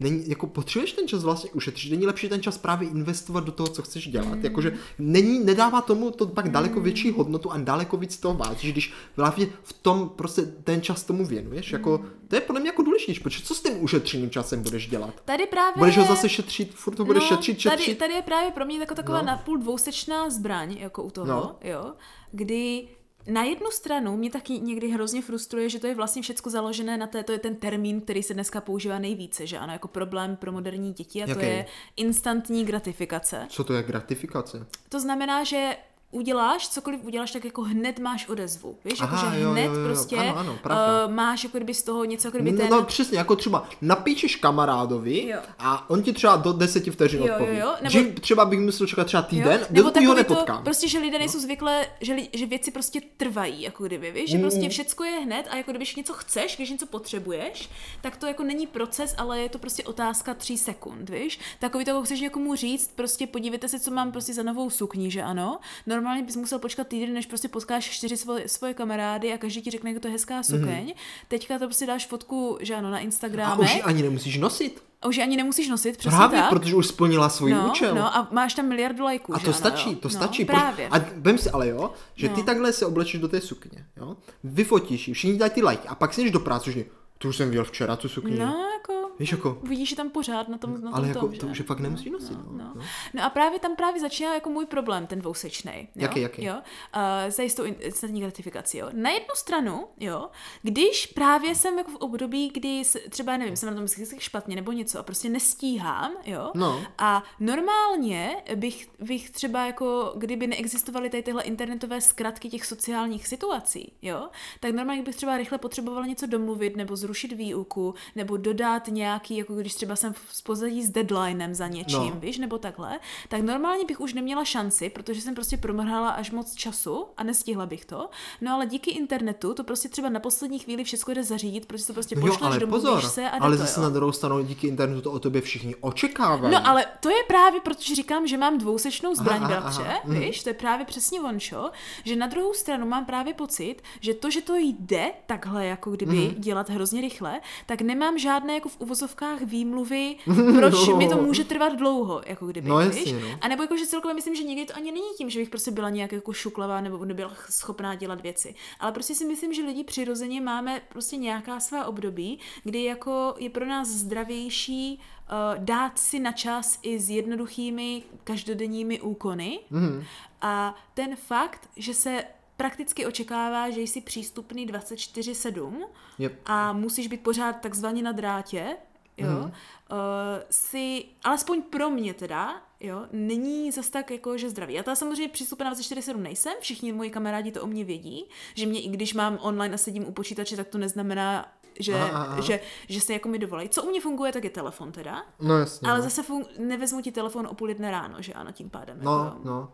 Není, 0.00 0.28
jako 0.28 0.46
potřebuješ 0.46 0.92
ten 0.92 1.08
čas 1.08 1.22
vlastně 1.22 1.50
ušetřit, 1.50 1.90
není 1.90 2.06
lepší 2.06 2.28
ten 2.28 2.42
čas 2.42 2.58
právě 2.58 2.88
investovat 2.88 3.44
do 3.44 3.52
toho, 3.52 3.66
co 3.68 3.82
chceš 3.82 4.08
dělat. 4.08 4.34
Mm. 4.34 4.44
Jakože 4.44 4.74
není, 4.98 5.44
nedává 5.44 5.80
tomu 5.80 6.10
to 6.10 6.26
pak 6.26 6.50
daleko 6.50 6.80
větší 6.80 7.10
hodnotu 7.10 7.50
a 7.52 7.58
daleko 7.58 7.96
víc 7.96 8.16
toho 8.16 8.34
vážíš, 8.34 8.72
když 8.72 8.92
hlavně 9.16 9.46
v 9.62 9.72
tom 9.72 10.08
prostě 10.16 10.42
ten 10.42 10.82
čas 10.82 11.04
tomu 11.04 11.24
věnuješ. 11.26 11.72
Jako, 11.72 11.98
Mm. 11.98 12.10
to 12.28 12.34
je 12.36 12.40
podle 12.40 12.60
mě 12.60 12.68
jako 12.68 12.82
důležitější, 12.82 13.20
protože 13.20 13.42
co 13.42 13.54
s 13.54 13.62
tím 13.62 13.82
ušetřeným 13.84 14.30
časem 14.30 14.62
budeš 14.62 14.88
dělat? 14.88 15.14
Tady 15.24 15.46
právě... 15.46 15.72
Budeš 15.78 15.96
ho 15.98 16.04
zase 16.04 16.28
šetřit, 16.28 16.74
furt 16.74 16.94
to 16.94 17.04
budeš 17.04 17.22
no, 17.22 17.36
šetřit, 17.36 17.62
Tady, 17.62 17.76
šetřit. 17.76 17.98
tady 17.98 18.14
je 18.14 18.22
právě 18.22 18.50
pro 18.50 18.64
mě 18.64 18.78
jako 18.78 18.94
taková 18.94 19.18
No. 19.20 19.26
napůl 19.26 19.58
dvousečná 19.58 20.30
zbraň, 20.30 20.72
jako 20.72 21.02
u 21.02 21.10
toho, 21.10 21.26
No. 21.26 21.56
jo, 21.64 21.92
kdy 22.32 22.88
na 23.26 23.44
jednu 23.44 23.70
stranu 23.70 24.16
mě 24.16 24.30
taky 24.30 24.60
někdy 24.60 24.88
hrozně 24.88 25.22
frustruje, 25.22 25.68
že 25.68 25.78
to 25.78 25.86
je 25.86 25.94
vlastně 25.94 26.22
všechno 26.22 26.50
založené 26.50 26.96
na 26.96 27.06
té, 27.06 27.22
to 27.22 27.32
je 27.32 27.38
ten 27.38 27.56
termín, 27.56 28.00
který 28.00 28.22
se 28.22 28.34
dneska 28.34 28.60
používá 28.60 28.98
nejvíce, 28.98 29.46
že 29.46 29.58
ano, 29.58 29.72
jako 29.72 29.88
problém 29.88 30.36
pro 30.36 30.52
moderní 30.52 30.92
děti 30.92 31.22
a 31.22 31.26
to 31.26 31.30
Jaký? 31.30 31.46
je 31.46 31.66
instantní 31.96 32.64
gratifikace. 32.64 33.46
Co 33.48 33.64
to 33.64 33.74
je 33.74 33.82
gratifikace? 33.82 34.66
To 34.88 35.00
znamená, 35.00 35.44
že 35.44 35.76
uděláš, 36.12 36.68
cokoliv 36.68 37.00
uděláš, 37.04 37.30
tak 37.30 37.44
jako 37.44 37.62
hned 37.62 37.98
máš 37.98 38.28
odezvu. 38.28 38.76
Víš, 38.84 39.00
Aha, 39.00 39.16
jako, 39.26 39.36
že 39.36 39.42
jo, 39.42 39.50
hned 39.50 39.64
jo, 39.64 39.74
jo, 39.74 39.84
prostě 39.86 40.16
ano, 40.16 40.36
ano, 40.38 40.56
pravda. 40.62 41.06
uh, 41.06 41.12
máš 41.12 41.44
jako 41.44 41.58
kdyby 41.58 41.74
z 41.74 41.82
toho 41.82 42.04
něco, 42.04 42.28
jako 42.28 42.38
kdyby 42.38 42.52
No, 42.52 42.58
ten... 42.58 42.70
no 42.70 42.82
přesně, 42.82 43.18
jako 43.18 43.36
třeba 43.36 43.68
napíšeš 43.80 44.36
kamarádovi 44.36 45.26
Jo. 45.28 45.38
a 45.58 45.90
on 45.90 46.02
ti 46.02 46.12
třeba 46.12 46.36
do 46.36 46.52
deseti 46.52 46.90
vteřin 46.90 47.20
Jo, 47.20 47.26
jo, 47.26 47.34
odpoví. 47.34 47.58
jo, 47.58 47.72
nebo- 47.82 47.90
Že 47.90 48.02
třeba 48.04 48.44
bych 48.44 48.60
musel 48.60 48.86
čekat 48.86 49.04
třeba 49.06 49.22
týden, 49.22 49.60
Jo? 49.60 49.90
nebo 49.92 50.06
ho 50.08 50.14
nepotkám. 50.14 50.56
To, 50.58 50.62
prostě, 50.64 50.88
že 50.88 50.98
lidé 50.98 51.18
nejsou 51.18 51.38
zvyklé, 51.40 51.86
že, 52.00 52.14
li, 52.14 52.28
že 52.32 52.46
věci 52.46 52.70
prostě 52.70 53.00
trvají, 53.16 53.62
jako 53.62 53.84
kdyby, 53.86 54.10
víš? 54.10 54.30
Že 54.30 54.36
Mm. 54.36 54.42
prostě 54.42 54.68
všecko 54.68 55.04
je 55.04 55.20
hned 55.20 55.46
a 55.50 55.56
jako 55.56 55.72
když 55.72 55.96
něco 55.96 56.12
chceš, 56.12 56.56
když 56.56 56.70
něco 56.70 56.86
potřebuješ, 56.86 57.70
tak 58.00 58.16
to 58.16 58.26
jako 58.26 58.42
není 58.42 58.66
proces, 58.66 59.14
ale 59.18 59.40
je 59.40 59.48
to 59.48 59.58
prostě 59.58 59.84
otázka 59.84 60.34
tří 60.34 60.58
sekund, 60.58 61.10
víš? 61.10 61.40
Takový 61.58 61.84
to, 61.84 61.90
jako 61.90 62.02
chceš 62.02 62.20
někomu 62.20 62.54
říct, 62.54 62.92
prostě 62.96 63.26
podívejte 63.26 63.68
se, 63.68 63.80
co 63.80 63.90
mám 63.90 64.12
prostě 64.12 64.34
za 64.34 64.42
novou 64.42 64.70
sukni, 64.70 65.10
že 65.10 65.22
ano? 65.22 65.58
Normálně 65.86 66.01
bys 66.22 66.36
musel 66.36 66.58
počkat 66.58 66.86
týden, 66.88 67.14
než 67.14 67.26
prostě 67.26 67.48
potkáš 67.48 67.90
čtyři 67.90 68.16
svoje, 68.16 68.48
svoje 68.48 68.74
kamarády 68.74 69.32
a 69.32 69.38
každý 69.38 69.62
ti 69.62 69.70
řekne, 69.70 69.92
jak 69.92 70.02
to 70.02 70.08
je 70.08 70.12
hezká 70.12 70.42
sukeň. 70.42 70.94
Teďka 71.28 71.58
to 71.58 71.64
prostě 71.64 71.86
dáš 71.86 72.06
fotku, 72.06 72.58
že 72.60 72.74
ano, 72.74 72.90
na 72.90 72.98
Mhm. 73.00 73.10
A 73.42 73.58
už 73.58 73.74
ji 73.74 73.82
ani 73.82 74.02
nemusíš 74.02 74.38
nosit. 74.38 74.82
A 75.02 75.08
už 75.08 75.16
ji 75.16 75.22
ani 75.22 75.36
nemusíš 75.36 75.68
nosit, 75.68 75.96
přesně 75.96 76.16
Právě, 76.16 76.40
tak. 76.40 76.50
protože 76.50 76.76
už 76.76 76.86
splnila 76.86 77.28
svůj 77.28 77.52
no, 77.52 77.68
účel. 77.70 77.94
no, 77.94 78.16
a 78.16 78.28
máš 78.30 78.54
tam 78.54 78.66
miliardu 78.68 79.04
lajků, 79.04 79.34
A 79.34 79.38
to 79.38 79.44
ano, 79.44 79.52
stačí, 79.52 79.90
jo? 79.90 79.96
to 79.96 80.08
no, 80.08 80.14
stačí. 80.14 80.44
Právě. 80.44 80.88
A 80.88 80.94
vem 81.16 81.38
si 81.38 81.50
ale 81.50 81.68
jo, 81.68 81.90
že 82.14 82.28
ty 82.28 82.40
No. 82.40 82.46
takhle 82.46 82.72
se 82.72 82.86
oblečeš 82.86 83.20
do 83.20 83.28
té 83.28 83.40
sukně, 83.40 83.86
jo, 83.96 84.16
vyfotíš 84.44 85.08
ji, 85.08 85.14
všichni 85.14 85.38
dají 85.38 85.50
ty 85.50 85.62
lajky 85.62 85.88
a 85.88 85.94
pak 85.94 86.14
si 86.14 86.22
jdeš 86.22 86.30
do 86.30 86.40
práce, 86.40 86.72
že 86.72 86.84
to 87.18 87.28
už 87.28 87.36
jsem 87.36 87.48
viděl 87.48 87.64
včera, 87.64 87.96
tu 87.96 88.08
sukni. 88.08 88.38
No, 88.38 88.66
jako, 88.78 89.10
Víš, 89.22 89.32
jako, 89.32 89.58
vidíš 89.62 89.90
ji 89.90 89.96
tam 89.96 90.10
pořád 90.10 90.48
na 90.48 90.58
tom, 90.58 90.74
na 90.74 90.80
tom 90.80 90.94
ale 90.94 91.08
jako, 91.08 91.20
tom, 91.20 91.38
to 91.38 91.46
že? 91.46 91.52
už 91.52 91.58
je 91.58 91.64
fakt 91.64 91.80
nemusí 91.80 92.10
nosit, 92.10 92.38
no. 92.38 92.52
No. 92.52 92.72
no. 92.74 92.82
no 93.14 93.24
a 93.24 93.30
právě 93.30 93.58
tam 93.58 93.76
právě 93.76 94.00
začíná 94.00 94.34
jako 94.34 94.50
můj 94.50 94.66
problém, 94.66 95.06
ten 95.06 95.18
dvousečnej. 95.18 95.88
Jo? 95.94 96.02
Jaký, 96.02 96.20
jaký? 96.20 96.44
Jo? 96.44 96.54
Uh, 96.54 97.30
za 97.30 97.42
jistou 97.42 97.62
instantní 97.62 98.20
gratifikaci, 98.20 98.78
jo. 98.78 98.88
Na 98.92 99.10
jednu 99.10 99.34
stranu, 99.34 99.84
jo, 100.00 100.28
když 100.62 101.06
právě 101.06 101.54
jsem 101.54 101.78
jako 101.78 101.90
v 101.90 101.96
období, 101.96 102.50
kdy 102.54 102.82
třeba, 103.10 103.36
nevím, 103.36 103.56
jsem 103.56 103.68
na 103.68 103.74
tom 103.74 103.86
psychicky 103.86 104.20
špatně 104.20 104.56
nebo 104.56 104.72
něco 104.72 104.98
a 104.98 105.02
prostě 105.02 105.28
nestíhám, 105.28 106.12
jo. 106.24 106.50
No. 106.54 106.84
A 106.98 107.22
normálně 107.40 108.36
bych, 108.54 108.88
bych 109.00 109.30
třeba 109.30 109.66
jako, 109.66 110.14
kdyby 110.16 110.46
neexistovaly 110.46 111.10
tady 111.10 111.22
tyhle 111.22 111.42
internetové 111.42 112.00
zkratky 112.00 112.48
těch 112.48 112.66
sociálních 112.66 113.26
situací, 113.26 113.92
jo, 114.02 114.28
tak 114.60 114.74
normálně 114.74 115.02
bych 115.02 115.16
třeba 115.16 115.36
rychle 115.36 115.58
potřebovala 115.58 116.06
něco 116.06 116.26
domluvit 116.26 116.76
nebo 116.76 116.96
zrušit 116.96 117.32
výuku, 117.32 117.94
nebo 118.16 118.36
dodat 118.36 118.88
nějaký, 119.12 119.36
jako 119.36 119.54
když 119.54 119.74
třeba 119.74 119.96
jsem 119.96 120.12
v 120.12 120.42
pozadí 120.42 120.82
s 120.82 120.90
deadlinem 120.90 121.54
za 121.54 121.66
něčím, 121.68 121.98
No. 122.14 122.20
víš, 122.20 122.38
nebo 122.38 122.58
takhle, 122.58 123.00
tak 123.28 123.40
normálně 123.40 123.84
bych 123.84 124.00
už 124.00 124.14
neměla 124.14 124.44
šanci, 124.44 124.90
protože 124.90 125.20
jsem 125.20 125.34
prostě 125.34 125.56
promrhala 125.56 126.10
až 126.10 126.30
moc 126.30 126.54
času 126.54 127.06
a 127.16 127.22
nestihla 127.24 127.66
bych 127.66 127.84
to. 127.84 128.08
No 128.40 128.54
ale 128.54 128.66
díky 128.66 128.90
internetu 128.90 129.54
to 129.54 129.64
prostě 129.64 129.88
třeba 129.88 130.08
na 130.08 130.20
poslední 130.20 130.58
chvíli 130.58 130.84
všechno 130.84 131.14
jde 131.14 131.24
zařídit, 131.24 131.66
protože 131.66 131.86
to 131.86 131.92
prostě 131.92 132.16
No 132.16 132.20
jo, 132.20 132.26
pošleš, 132.32 132.46
ale 132.50 132.58
domluvíš 132.60 132.84
pozor, 132.84 133.10
se 133.10 133.30
a 133.30 133.36
ale 133.44 133.56
to, 133.56 133.62
zase 133.62 133.80
jo. 133.80 133.84
na 133.84 133.90
druhou 133.90 134.12
stranu 134.12 134.42
díky 134.44 134.66
internetu 134.66 135.00
to 135.00 135.12
o 135.12 135.18
tobě 135.18 135.40
všichni 135.40 135.74
očekávají. 135.80 136.54
No 136.54 136.66
ale 136.66 136.86
to 137.00 137.10
je 137.10 137.22
právě, 137.28 137.60
protože 137.60 137.94
říkám, 137.94 138.26
že 138.26 138.36
mám 138.38 138.58
dvousečnou 138.58 139.14
zbraň, 139.14 139.36
Aha, 139.42 139.46
aha, 139.56 139.60
bratře, 139.60 139.82
aha, 139.82 140.00
mhm. 140.04 140.20
víš, 140.20 140.42
to 140.42 140.48
je 140.50 140.54
právě 140.54 140.86
přesně 140.86 141.20
ončo, 141.20 141.70
že 142.04 142.16
na 142.16 142.26
druhou 142.26 142.52
stranu 142.54 142.86
mám 142.86 143.04
právě 143.04 143.34
pocit, 143.34 143.76
že 144.00 144.14
to, 144.14 144.30
že 144.30 144.40
to 144.42 144.54
jde 144.56 145.12
takhle, 145.26 145.66
jako 145.66 145.90
kdyby 145.90 146.12
Mhm. 146.16 146.34
dělat 146.40 146.70
hrozně 146.70 147.00
rychle, 147.00 147.40
tak 147.66 147.80
nemám 147.80 148.18
žádné 148.18 148.54
jako 148.54 148.68
v 148.68 148.76
uvozovkách 148.78 149.01
výmluvy, 149.44 150.16
proč 150.58 150.88
No. 150.88 150.96
mi 150.96 151.08
to 151.08 151.16
může 151.22 151.44
trvat 151.44 151.76
dlouho, 151.76 152.22
jako 152.26 152.46
kdyby, 152.46 152.68
No, 152.68 152.80
jasně, 152.80 153.12
no. 153.12 153.38
A 153.40 153.48
nebo 153.48 153.62
jako, 153.62 153.76
že 153.76 153.86
celkově 153.86 154.14
myslím, 154.14 154.34
že 154.34 154.42
někdy 154.42 154.64
to 154.66 154.76
ani 154.76 154.92
není 154.92 155.06
tím, 155.18 155.30
že 155.30 155.40
bych 155.40 155.50
prostě 155.50 155.70
byla 155.70 155.90
nějak 155.90 156.12
jako 156.12 156.32
šuklavá 156.32 156.80
nebo 156.80 157.04
nebyla 157.04 157.32
schopná 157.50 157.94
dělat 157.94 158.20
věci. 158.20 158.54
Ale 158.80 158.92
prostě 158.92 159.14
si 159.14 159.24
myslím, 159.24 159.52
že 159.54 159.62
lidi 159.62 159.84
přirozeně 159.84 160.40
máme 160.40 160.82
prostě 160.88 161.16
nějaká 161.16 161.60
svá 161.60 161.84
období, 161.86 162.38
kdy 162.64 162.84
jako 162.84 163.34
je 163.38 163.50
pro 163.50 163.66
nás 163.66 163.88
zdravější 163.88 164.98
uh, 164.98 165.64
dát 165.64 165.98
si 165.98 166.20
na 166.20 166.32
čas 166.32 166.78
i 166.82 166.98
s 166.98 167.10
jednoduchými 167.10 168.02
každodenními 168.24 169.00
úkony. 169.00 169.60
Mhm. 169.70 170.04
A 170.40 170.74
ten 170.94 171.16
fakt, 171.16 171.68
že 171.76 171.94
se 171.94 172.24
prakticky 172.56 173.06
očekává, 173.06 173.70
že 173.70 173.80
jsi 173.80 174.00
přístupný 174.00 174.66
24-7 174.66 175.72
Yep. 176.18 176.40
a 176.46 176.72
musíš 176.72 177.06
být 177.08 177.20
pořád 177.20 177.52
takzvaně 177.52 178.02
na 178.02 178.12
drátě, 178.12 178.76
jo, 179.16 179.28
Mhm. 179.28 179.36
mm-hmm. 179.38 179.46
uh, 179.46 180.42
si, 180.50 181.04
alespoň 181.24 181.62
pro 181.62 181.90
mě 181.90 182.14
teda, 182.14 182.62
jo, 182.80 183.06
není 183.12 183.72
zas 183.72 183.90
tak 183.90 184.10
jako, 184.10 184.38
že 184.38 184.50
zdravý. 184.50 184.74
Já 184.74 184.82
teda 184.82 184.94
samozřejmě 184.96 185.28
přístupná 185.28 185.66
24 185.66 186.14
nejsem, 186.14 186.52
všichni 186.60 186.92
moji 186.92 187.10
kamarádi 187.10 187.52
to 187.52 187.62
o 187.62 187.66
mě 187.66 187.84
vědí, 187.84 188.24
že 188.54 188.66
mě 188.66 188.80
i 188.82 188.88
když 188.88 189.14
mám 189.14 189.38
online 189.42 189.74
a 189.74 189.78
sedím 189.78 190.08
u 190.08 190.12
počítače, 190.12 190.56
tak 190.56 190.68
to 190.68 190.78
neznamená, 190.78 191.52
že, 191.80 191.94
Aha, 191.94 192.24
aha. 192.24 192.40
že, 192.40 192.60
že 192.88 193.00
se 193.00 193.12
jako 193.12 193.28
mi 193.28 193.38
dovolají. 193.38 193.68
Co 193.68 193.82
u 193.82 193.90
mě 193.90 194.00
funguje, 194.00 194.32
tak 194.32 194.44
je 194.44 194.50
telefon 194.50 194.92
teda. 194.92 195.24
No 195.40 195.58
jasně. 195.58 195.88
Ale 195.88 195.98
no. 195.98 196.04
zase 196.04 196.22
fun- 196.22 196.46
nevezmu 196.58 197.00
ti 197.02 197.12
telefon 197.12 197.46
o 197.46 197.54
půl 197.54 197.68
jedné 197.68 197.90
ráno, 197.90 198.22
že 198.22 198.32
ano, 198.32 198.52
tím 198.52 198.70
pádem. 198.70 198.98
No, 199.02 199.24
jako, 199.24 199.38
no. 199.44 199.72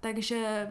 Takže, 0.00 0.68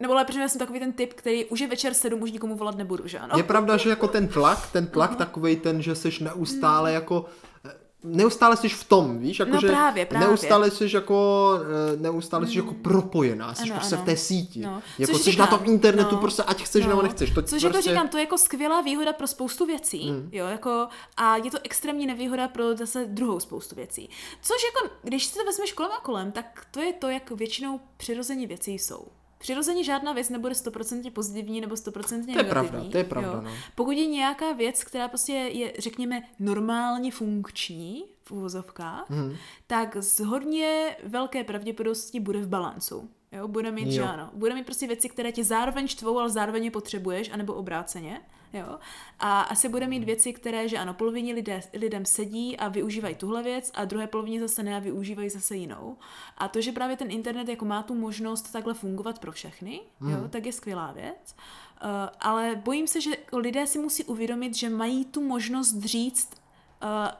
nebo 0.00 0.14
lépe, 0.14 0.32
že 0.32 0.40
já 0.40 0.48
jsem 0.48 0.58
takový 0.58 0.80
ten 0.80 0.92
typ, 0.92 1.14
který 1.14 1.44
už 1.44 1.60
je 1.60 1.68
večer 1.68 1.94
sedm, 1.94 2.22
už 2.22 2.32
nikomu 2.32 2.56
volat 2.56 2.76
nebudu, 2.76 3.08
že 3.08 3.18
ano. 3.18 3.34
Je 3.36 3.42
pravda, 3.42 3.76
že 3.76 3.90
jako 3.90 4.08
ten 4.08 4.28
tlak, 4.28 4.68
ten 4.72 4.86
tlak 4.86 5.16
takovej 5.16 5.56
ten, 5.56 5.82
že 5.82 5.94
jsi 5.94 6.10
neustále 6.20 6.92
jako 6.92 7.24
eh, 7.64 7.74
neustále 8.04 8.56
jsi 8.56 8.68
v 8.68 8.84
tom, 8.84 9.18
víš, 9.18 9.38
jako. 9.38 9.52
No 9.52 9.60
že 9.60 9.68
právě, 9.68 10.06
právě. 10.06 10.28
neustále 10.28 10.70
jsi 10.70 10.88
jako 10.92 11.52
eh, 11.94 11.96
neustále 11.96 12.46
jsi 12.46 12.56
jako 12.56 12.74
propojená, 12.74 13.54
jsi 13.54 13.62
Ano, 13.62 13.74
prostě 13.74 13.94
ano. 13.94 14.04
v 14.04 14.06
té 14.06 14.16
síti. 14.16 14.60
No. 14.60 14.82
Jako 14.98 15.12
Což 15.12 15.22
jsi 15.22 15.30
říkám, 15.30 15.50
na 15.50 15.58
tom 15.58 15.66
internetu 15.66 16.14
no. 16.14 16.20
prostě 16.20 16.42
ať 16.42 16.62
chceš 16.62 16.86
nebo 16.86 17.02
nechceš. 17.02 17.30
To 17.30 17.42
Což 17.42 17.48
prostě... 17.48 17.66
jako 17.66 17.80
říkám, 17.80 18.08
to 18.08 18.16
je 18.16 18.22
jako 18.22 18.38
skvělá 18.38 18.80
výhoda 18.80 19.12
pro 19.12 19.26
spoustu 19.26 19.66
věcí, 19.66 20.10
mm. 20.10 20.28
jo, 20.32 20.46
jako, 20.46 20.88
a 21.16 21.36
je 21.36 21.50
to 21.50 21.58
extrémní 21.64 22.06
nevýhoda 22.06 22.48
pro 22.48 22.76
zase 22.76 23.04
druhou 23.04 23.40
spoustu 23.40 23.74
věcí. 23.74 24.10
Což 24.42 24.56
jako, 24.64 24.94
když 25.02 25.26
si 25.26 25.34
to 25.34 25.44
vezmeš 25.44 25.72
kolem 25.72 25.92
a 25.92 26.00
kolem, 26.00 26.32
tak 26.32 26.66
to 26.70 26.80
je 26.80 26.92
to, 26.92 27.08
jak 27.08 27.30
většinou 27.30 27.80
přirozeně 27.96 28.46
věci 28.46 28.70
jsou. 28.70 29.06
Přirozeně 29.38 29.84
žádná 29.84 30.12
věc 30.12 30.28
nebude 30.28 30.54
100% 30.54 31.10
pozitivní 31.10 31.60
nebo 31.60 31.74
100% 31.74 32.26
negativní. 32.26 32.32
To 32.34 32.38
je 32.38 32.44
pravda, 32.44 32.84
to 32.90 32.98
je 32.98 33.04
pravda, 33.04 33.32
jo. 33.32 33.40
no. 33.42 33.50
Pokud 33.74 33.90
je 33.90 34.06
nějaká 34.06 34.52
věc, 34.52 34.84
která 34.84 35.08
prostě 35.08 35.32
je, 35.32 35.72
řekněme, 35.78 36.22
normálně 36.38 37.10
funkční 37.12 38.04
v 38.24 38.32
uvozovkách, 38.32 39.10
Mhm. 39.10 39.36
tak 39.66 39.96
z 40.00 40.20
hodně 40.20 40.96
velké 41.04 41.44
pravděpodobnosti 41.44 42.20
bude 42.20 42.40
v 42.40 42.48
balancu. 42.48 43.10
Jo, 43.32 43.48
bude 43.48 43.70
mít, 43.70 43.92
že 43.92 44.00
Jo. 44.00 44.06
ano. 44.06 44.30
Bude 44.34 44.54
mít 44.54 44.64
prostě 44.64 44.86
věci, 44.86 45.08
které 45.08 45.32
tě 45.32 45.44
zároveň 45.44 45.88
štvou, 45.88 46.18
ale 46.18 46.30
zároveň 46.30 46.64
je 46.64 46.70
potřebuješ, 46.70 47.30
anebo 47.32 47.54
obráceně. 47.54 48.20
Jo? 48.52 48.78
A 49.18 49.40
asi 49.40 49.68
bude 49.68 49.86
mít 49.86 50.04
věci, 50.04 50.32
které, 50.32 50.68
že 50.68 50.78
ano, 50.78 50.94
polovině 50.94 51.34
lidé, 51.34 51.60
lidem 51.74 52.04
sedí 52.04 52.56
a 52.56 52.68
využívají 52.68 53.14
tuhle 53.14 53.42
věc 53.42 53.70
a 53.74 53.84
druhé 53.84 54.06
polovině 54.06 54.40
zase 54.40 54.62
ne 54.62 54.76
a 54.76 54.78
využívají 54.78 55.30
zase 55.30 55.56
jinou. 55.56 55.96
A 56.38 56.48
to, 56.48 56.60
že 56.60 56.72
právě 56.72 56.96
ten 56.96 57.10
internet 57.10 57.48
jako 57.48 57.64
má 57.64 57.82
tu 57.82 57.94
možnost 57.94 58.52
takhle 58.52 58.74
fungovat 58.74 59.18
pro 59.18 59.32
všechny, 59.32 59.80
jo, 60.00 60.28
tak 60.30 60.46
je 60.46 60.52
skvělá 60.52 60.92
věc. 60.92 61.36
Uh, 61.84 61.90
ale 62.20 62.56
bojím 62.64 62.86
se, 62.86 63.00
že 63.00 63.10
lidé 63.32 63.66
si 63.66 63.78
musí 63.78 64.04
uvědomit, 64.04 64.56
že 64.56 64.68
mají 64.68 65.04
tu 65.04 65.22
možnost 65.22 65.78
říct, 65.78 66.30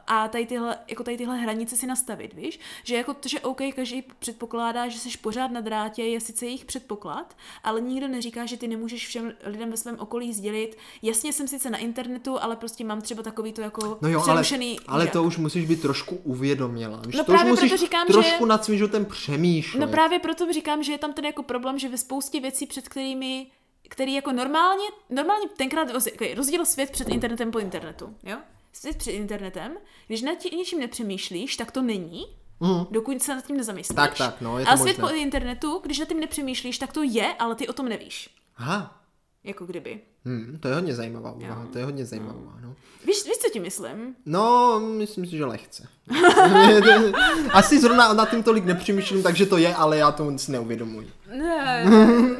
a 0.07 0.27
tady 0.27 0.45
tyhle, 0.45 0.77
jako 0.87 1.03
tady 1.03 1.17
tyhle 1.17 1.37
hranice 1.37 1.75
si 1.75 1.87
nastavit, 1.87 2.33
víš? 2.33 2.59
Že 2.83 2.95
jako 2.95 3.13
to, 3.13 3.29
že 3.29 3.39
OK, 3.39 3.61
každý 3.75 4.03
předpokládá, 4.19 4.87
že 4.87 4.99
jsi 4.99 5.17
pořád 5.17 5.51
na 5.51 5.61
drátě, 5.61 6.03
je 6.03 6.19
sice 6.19 6.45
jejich 6.45 6.65
předpoklad, 6.65 7.37
ale 7.63 7.81
nikdo 7.81 8.07
neříká, 8.07 8.45
že 8.45 8.57
ty 8.57 8.67
nemůžeš 8.67 9.07
všem 9.07 9.33
lidem 9.43 9.71
ve 9.71 9.77
svém 9.77 9.99
okolí 9.99 10.33
sdělit, 10.33 10.77
jasně 11.01 11.33
jsem 11.33 11.47
sice 11.47 11.69
na 11.69 11.77
internetu, 11.77 12.43
ale 12.43 12.55
prostě 12.55 12.83
mám 12.83 13.01
třeba 13.01 13.23
takový 13.23 13.53
to 13.53 13.61
jako 13.61 13.97
No 14.01 14.09
jo, 14.09 14.23
ale, 14.27 14.43
ale 14.87 15.07
to 15.07 15.23
už 15.23 15.37
musíš 15.37 15.65
být 15.65 15.81
trošku 15.81 16.15
uvědoměla. 16.15 17.01
Víš, 17.05 17.15
No 17.15 17.23
to 17.23 17.31
už 17.31 17.35
právě 17.37 17.51
musíš 17.51 17.69
proto 17.69 17.85
říkám, 17.85 18.07
trošku 18.07 18.43
že- 18.43 18.49
nad 18.49 18.65
svým 18.65 18.77
životem 18.77 19.05
přemýšlet. 19.05 19.79
No 19.79 19.87
právě 19.87 20.19
proto 20.19 20.53
říkám, 20.53 20.83
že 20.83 20.91
je 20.91 20.97
tam 20.97 21.13
ten 21.13 21.25
jako 21.25 21.43
problém, 21.43 21.79
že 21.79 21.89
ve 21.89 21.97
spoustě 21.97 22.39
věcí, 22.39 22.65
před 22.65 22.89
kterými 22.89 23.47
který 23.89 24.13
jako 24.13 24.31
normálně, 24.31 24.83
normálně 25.09 25.47
tenkrát 25.57 25.87
okay, 25.95 26.33
rozdíl 26.33 26.65
svět 26.65 26.91
před 26.91 27.09
internetem 27.09 27.51
po 27.51 27.59
internetu, 27.59 28.15
jo? 28.23 28.37
Svět 28.73 28.97
před 28.97 29.11
internetem, 29.11 29.71
když 30.07 30.21
nad 30.21 30.35
tím 30.37 30.59
něčím 30.59 30.79
nepřemýšlíš, 30.79 31.57
tak 31.57 31.71
to 31.71 31.81
není, 31.81 32.25
Mhm. 32.61 32.85
dokud 32.91 33.21
se 33.21 33.35
nad 33.35 33.45
tím 33.45 33.57
nezamyslíš. 33.57 33.95
Tak, 33.95 34.17
tak, 34.17 34.41
no, 34.41 34.59
je 34.59 34.65
to 34.65 34.71
Ale 34.71 34.79
svět 34.79 34.97
po 34.99 35.09
internetu, 35.09 35.79
když 35.83 35.99
nad 35.99 36.07
tím 36.07 36.19
nepřemýšlíš, 36.19 36.77
tak 36.77 36.93
to 36.93 37.03
je, 37.03 37.33
ale 37.39 37.55
ty 37.55 37.67
o 37.67 37.73
tom 37.73 37.89
nevíš. 37.89 38.29
Aha, 38.57 38.95
Jako 39.43 39.65
kdyby. 39.65 39.99
hmm, 40.25 40.57
to 40.59 40.67
je 40.67 40.75
hodně 40.75 40.95
zajímavá 40.95 41.31
úvaha, 41.31 41.67
to 41.71 41.77
je 41.79 41.85
hodně 41.85 42.05
zajímavá, 42.05 42.57
no. 42.61 42.75
Víš, 43.05 43.25
víš, 43.25 43.37
co 43.37 43.49
ti 43.53 43.59
myslím? 43.59 44.15
No, 44.25 44.79
myslím 44.79 45.25
si, 45.25 45.37
že 45.37 45.45
lehce. 45.45 45.87
Asi 47.53 47.79
zrovna 47.81 48.13
nad 48.13 48.29
tím 48.29 48.43
tolik 48.43 48.65
nepřemýšlím, 48.65 49.23
takže 49.23 49.45
to 49.45 49.57
je, 49.57 49.75
ale 49.75 49.97
já 49.97 50.11
to 50.11 50.37
si 50.37 50.51
neuvědomuji. 50.51 51.09
Ne, 51.37 51.85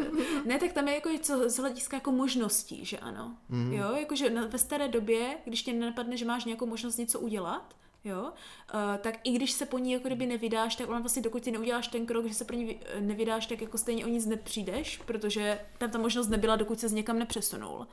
ne, 0.46 0.60
tak 0.60 0.74
tam 0.74 0.88
je 0.88 0.94
jako 0.94 1.10
co 1.22 1.50
z 1.50 1.58
hlediska 1.58 1.98
jako 1.98 2.12
možností, 2.12 2.86
že 2.86 2.98
ano. 2.98 3.38
Mm. 3.50 3.74
Jo, 3.74 3.96
jakože 3.96 4.30
ve 4.30 4.58
staré 4.58 4.88
době, 4.88 5.38
když 5.46 5.64
tě 5.64 5.74
nenapadne, 5.74 6.18
že 6.18 6.26
máš 6.26 6.46
nějakou 6.46 6.66
možnost 6.66 6.98
něco 6.98 7.20
udělat, 7.20 7.76
jo, 8.04 8.22
uh, 8.22 8.98
tak 9.02 9.16
i 9.24 9.32
když 9.32 9.52
se 9.52 9.66
po 9.66 9.78
ní 9.78 9.92
jako 9.92 10.08
kdyby 10.08 10.26
nevydáš, 10.26 10.76
tak 10.76 10.90
ona 10.90 11.00
vlastně 11.00 11.22
dokud 11.22 11.44
ty 11.44 11.52
neuděláš 11.52 11.88
ten 11.88 12.06
krok, 12.06 12.26
že 12.26 12.34
se 12.34 12.46
pro 12.46 12.56
ní 12.56 12.80
eh, 12.86 13.02
nevydáš, 13.02 13.46
tak 13.46 13.62
jako 13.62 13.78
stejně 13.78 14.06
o 14.06 14.10
nic 14.10 14.26
nepřijdeš, 14.26 14.98
protože 14.98 15.60
tam 15.78 15.90
ta 15.90 15.98
možnost 15.98 16.28
nebyla, 16.28 16.56
dokud 16.56 16.80
se 16.80 16.90
někam 16.90 17.20
nepřesunul. 17.20 17.88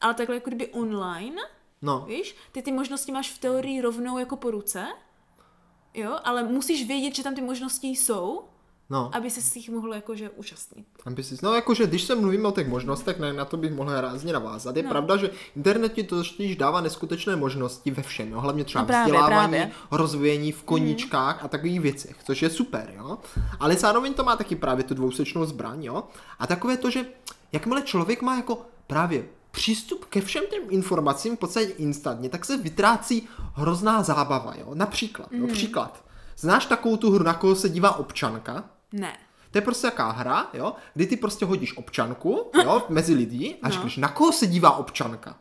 Ale 0.00 0.14
takhle 0.14 0.36
jako 0.36 0.50
kdyby 0.50 0.66
online, 0.66 1.42
No, 1.82 2.04
víš, 2.08 2.36
ty 2.52 2.62
ty 2.62 2.72
možnosti 2.72 3.12
máš 3.12 3.30
v 3.30 3.38
teorii 3.38 3.80
rovnou 3.80 4.18
jako 4.18 4.36
po 4.36 4.50
ruce, 4.50 4.86
jo, 5.94 6.18
ale 6.24 6.42
musíš 6.42 6.86
vědět, 6.86 7.14
že 7.14 7.22
tam 7.22 7.34
ty 7.34 7.40
možnosti 7.40 7.88
jsou, 7.88 8.44
no. 8.90 9.10
aby 9.14 9.30
se 9.30 9.42
s 9.42 9.54
nich 9.54 9.70
mohl 9.70 9.94
jakože 9.94 10.30
účastnit. 10.30 10.86
Aby 11.06 11.22
si, 11.22 11.36
no 11.42 11.54
jakože, 11.54 11.86
když 11.86 12.02
se 12.02 12.14
mluvíme 12.14 12.48
o 12.48 12.52
těch 12.52 12.68
možnostech, 12.68 13.18
ne, 13.18 13.32
na 13.32 13.44
to 13.44 13.56
bych 13.56 13.74
mohl 13.74 14.00
rázně 14.00 14.32
navázat. 14.32 14.76
Je 14.76 14.82
no. 14.82 14.88
pravda, 14.90 15.16
že 15.16 15.30
internet 15.56 15.92
ti 15.92 16.02
to 16.02 16.16
totiž 16.16 16.56
dává 16.56 16.80
neskutečné 16.80 17.36
možnosti 17.36 17.90
ve 17.90 18.02
všem, 18.02 18.32
jo? 18.32 18.40
hlavně 18.40 18.64
třeba 18.64 18.82
No 18.82 18.86
právě, 18.86 19.04
vzdělávání, 19.12 19.52
právě. 19.52 19.70
rozvíjení 19.90 20.52
v 20.52 20.62
koníčkách 20.62 21.44
a 21.44 21.48
takových 21.48 21.80
věcech, 21.80 22.16
což 22.24 22.42
je 22.42 22.50
super, 22.50 22.92
jo. 22.96 23.18
Ale 23.60 23.74
zároveň 23.76 24.14
to 24.14 24.24
má 24.24 24.36
taky 24.36 24.56
právě 24.56 24.84
tu 24.84 24.94
dvousečnou 24.94 25.44
zbraň, 25.44 25.84
jo. 25.84 26.04
A 26.38 26.46
takové 26.46 26.76
to, 26.76 26.90
že 26.90 27.04
jakmile 27.52 27.82
člověk 27.82 28.22
má 28.22 28.36
jako 28.36 28.62
právě 28.86 29.24
přístup 29.50 30.04
ke 30.04 30.20
všem 30.20 30.44
těm 30.50 30.62
informacím 30.70 31.36
v 31.36 31.38
podstatě 31.38 31.66
instantně, 31.72 32.28
tak 32.28 32.44
se 32.44 32.56
vytrácí 32.56 33.28
hrozná 33.54 34.02
zábava, 34.02 34.54
jo. 34.58 34.70
Například, 34.74 35.32
Mhm. 35.32 35.40
jo, 35.42 35.48
příklad. 35.52 36.04
Znáš 36.38 36.66
takovou 36.66 36.96
tu 36.96 37.10
hru, 37.10 37.24
na 37.24 37.34
koho 37.34 37.54
se 37.56 37.68
dívá 37.68 37.96
občanka? 37.96 38.64
Ne. 38.92 39.16
To 39.50 39.58
je 39.58 39.62
prostě 39.62 39.86
jaká 39.86 40.10
hra, 40.10 40.50
jo, 40.54 40.74
kdy 40.94 41.06
ty 41.06 41.16
prostě 41.16 41.44
hodíš 41.44 41.76
občanku, 41.76 42.50
jo, 42.64 42.82
mezi 42.88 43.14
lidi 43.14 43.56
a 43.62 43.68
No. 43.68 43.74
řekneš, 43.74 43.96
na 43.96 44.08
koho 44.08 44.32
se 44.32 44.46
dívá 44.46 44.76
občanka. 44.76 45.36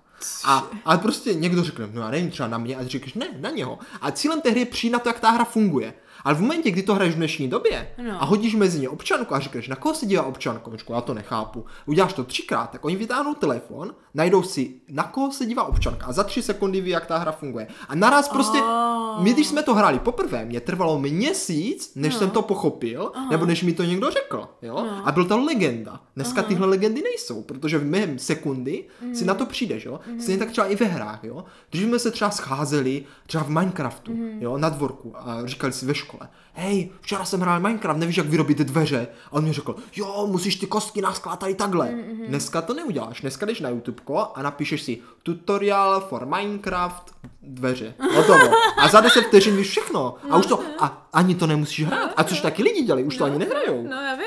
A, 0.46 0.64
a 0.86 0.98
prostě 0.98 1.34
někdo 1.34 1.64
řekne, 1.64 1.90
no 1.94 2.02
já 2.02 2.10
nevím, 2.12 2.32
třeba 2.32 2.50
na 2.50 2.58
mě, 2.58 2.76
a 2.76 2.84
ty 2.84 2.90
řekneš, 2.90 3.14
ne, 3.14 3.28
na 3.40 3.50
něho. 3.50 3.80
A 4.02 4.12
cílem 4.12 4.42
té 4.42 4.50
hry 4.50 4.60
je 4.60 4.66
přijít 4.66 4.92
na 4.92 5.00
to, 5.00 5.10
jak 5.10 5.20
ta 5.20 5.30
hra 5.30 5.46
funguje. 5.46 5.94
Ale 6.24 6.36
v 6.36 6.42
momentě, 6.42 6.72
kdy 6.72 6.84
to 6.84 6.96
hraješ 6.96 7.14
v 7.14 7.18
dnešní 7.18 7.48
době 7.48 7.88
No. 8.08 8.22
a 8.22 8.26
hodíš 8.26 8.56
mezi 8.56 8.80
ně 8.80 8.90
občanku 8.90 9.36
a 9.36 9.40
řekneš, 9.40 9.68
na 9.68 9.76
koho 9.76 9.96
se 9.96 10.06
dívá 10.06 10.24
občanka, 10.24 10.70
Počku, 10.70 10.94
já 10.94 11.02
to 11.02 11.14
nechápu. 11.14 11.66
Uděláš 11.86 12.14
to 12.14 12.24
třikrát, 12.24 12.70
tak 12.70 12.86
oni 12.86 12.96
vytáhnou 12.96 13.34
telefon, 13.34 13.96
najdou 14.14 14.44
si, 14.44 14.74
na 14.90 15.04
koho 15.04 15.32
se 15.32 15.46
dívá 15.46 15.64
občanka 15.64 16.06
a 16.06 16.12
za 16.12 16.24
tři 16.24 16.42
sekundy 16.42 16.82
ví, 16.82 16.90
jak 16.92 17.06
ta 17.06 17.18
hra 17.18 17.32
funguje. 17.32 17.68
A 17.90 17.96
naraz 17.96 18.30
prostě, 18.30 18.58
Oh. 18.62 19.24
my 19.24 19.34
když 19.34 19.48
jsme 19.48 19.64
to 19.64 19.74
hráli 19.76 20.00
poprvé, 20.00 20.46
mě 20.46 20.60
trvalo 20.62 21.00
měsíc, 21.00 21.92
než 21.96 22.14
No. 22.14 22.20
jsem 22.20 22.30
to 22.30 22.42
pochopil, 22.42 23.12
nebo 23.32 23.46
než 23.46 23.64
mi 23.64 23.74
to 23.74 23.84
někdo 23.84 24.12
řekl, 24.12 24.48
jo. 24.62 24.74
No. 24.76 25.08
A 25.08 25.12
byl 25.12 25.26
to 25.26 25.38
legenda. 25.40 26.00
Dneska 26.16 26.44
tyhle 26.44 26.68
legendy 26.68 27.02
nejsou, 27.02 27.42
protože 27.44 27.78
v 27.78 27.84
během 27.86 28.20
sekundy 28.20 28.84
Mhm. 29.02 29.16
si 29.16 29.26
na 29.26 29.34
to 29.34 29.46
přijdeš, 29.46 29.86
jo. 29.86 30.00
Stejně 30.22 30.40
tak 30.40 30.52
třeba 30.52 30.68
i 30.68 30.76
ve 30.76 30.86
hrách, 30.86 31.24
jo. 31.24 31.46
Když 31.70 31.84
jsme 31.84 32.00
se 32.00 32.12
třeba 32.12 32.32
scházeli, 32.32 33.04
třeba 33.28 33.44
v 33.44 33.50
Minecraftu, 33.50 34.12
Mhm. 34.12 34.38
jo, 34.42 34.58
na 34.58 34.70
dvorku 34.70 35.14
a 35.18 35.38
říkali 35.46 35.74
si 35.74 35.86
ve 35.86 35.96
škole, 35.96 36.05
hej, 36.54 36.90
včera 37.02 37.26
jsem 37.26 37.40
hrál 37.42 37.60
Minecraft, 37.60 38.00
nevíš, 38.00 38.18
jak 38.18 38.28
vyrobit 38.28 38.58
dveře. 38.58 39.08
A 39.28 39.34
on 39.34 39.44
mi 39.44 39.54
řekl, 39.54 39.76
jo, 39.96 40.28
musíš 40.32 40.56
ty 40.56 40.68
kostky 40.68 41.02
naskládat 41.02 41.40
tady 41.40 41.56
takhle. 41.56 41.92
Mhm, 41.92 42.24
Dneska 42.28 42.62
to 42.62 42.74
neuděláš, 42.74 43.22
dneska 43.22 43.46
jdeš 43.46 43.60
na 43.60 43.70
YouTube 43.70 44.02
a 44.36 44.42
napíšeš 44.42 44.82
si 44.82 44.98
tutorial 45.24 46.02
for 46.02 46.26
Minecraft 46.26 47.16
dveře. 47.42 47.94
Hotovo. 48.16 48.52
A 48.78 48.88
za 48.88 49.02
10 49.02 49.22
vteřin 49.22 49.56
víš 49.58 49.70
všechno. 49.70 50.16
A 50.30 50.38
už 50.38 50.46
to, 50.46 50.60
a 50.80 51.08
ani 51.14 51.36
to 51.36 51.48
nemusíš 51.48 51.86
hrát. 51.86 52.14
A 52.18 52.24
což 52.24 52.42
taky 52.42 52.64
lidi 52.64 52.82
dělají, 52.82 53.06
už 53.06 53.18
to 53.18 53.26
ani 53.26 53.40
nehrajou. 53.40 53.84
No 53.84 54.02
já 54.02 54.16
vím. 54.16 54.26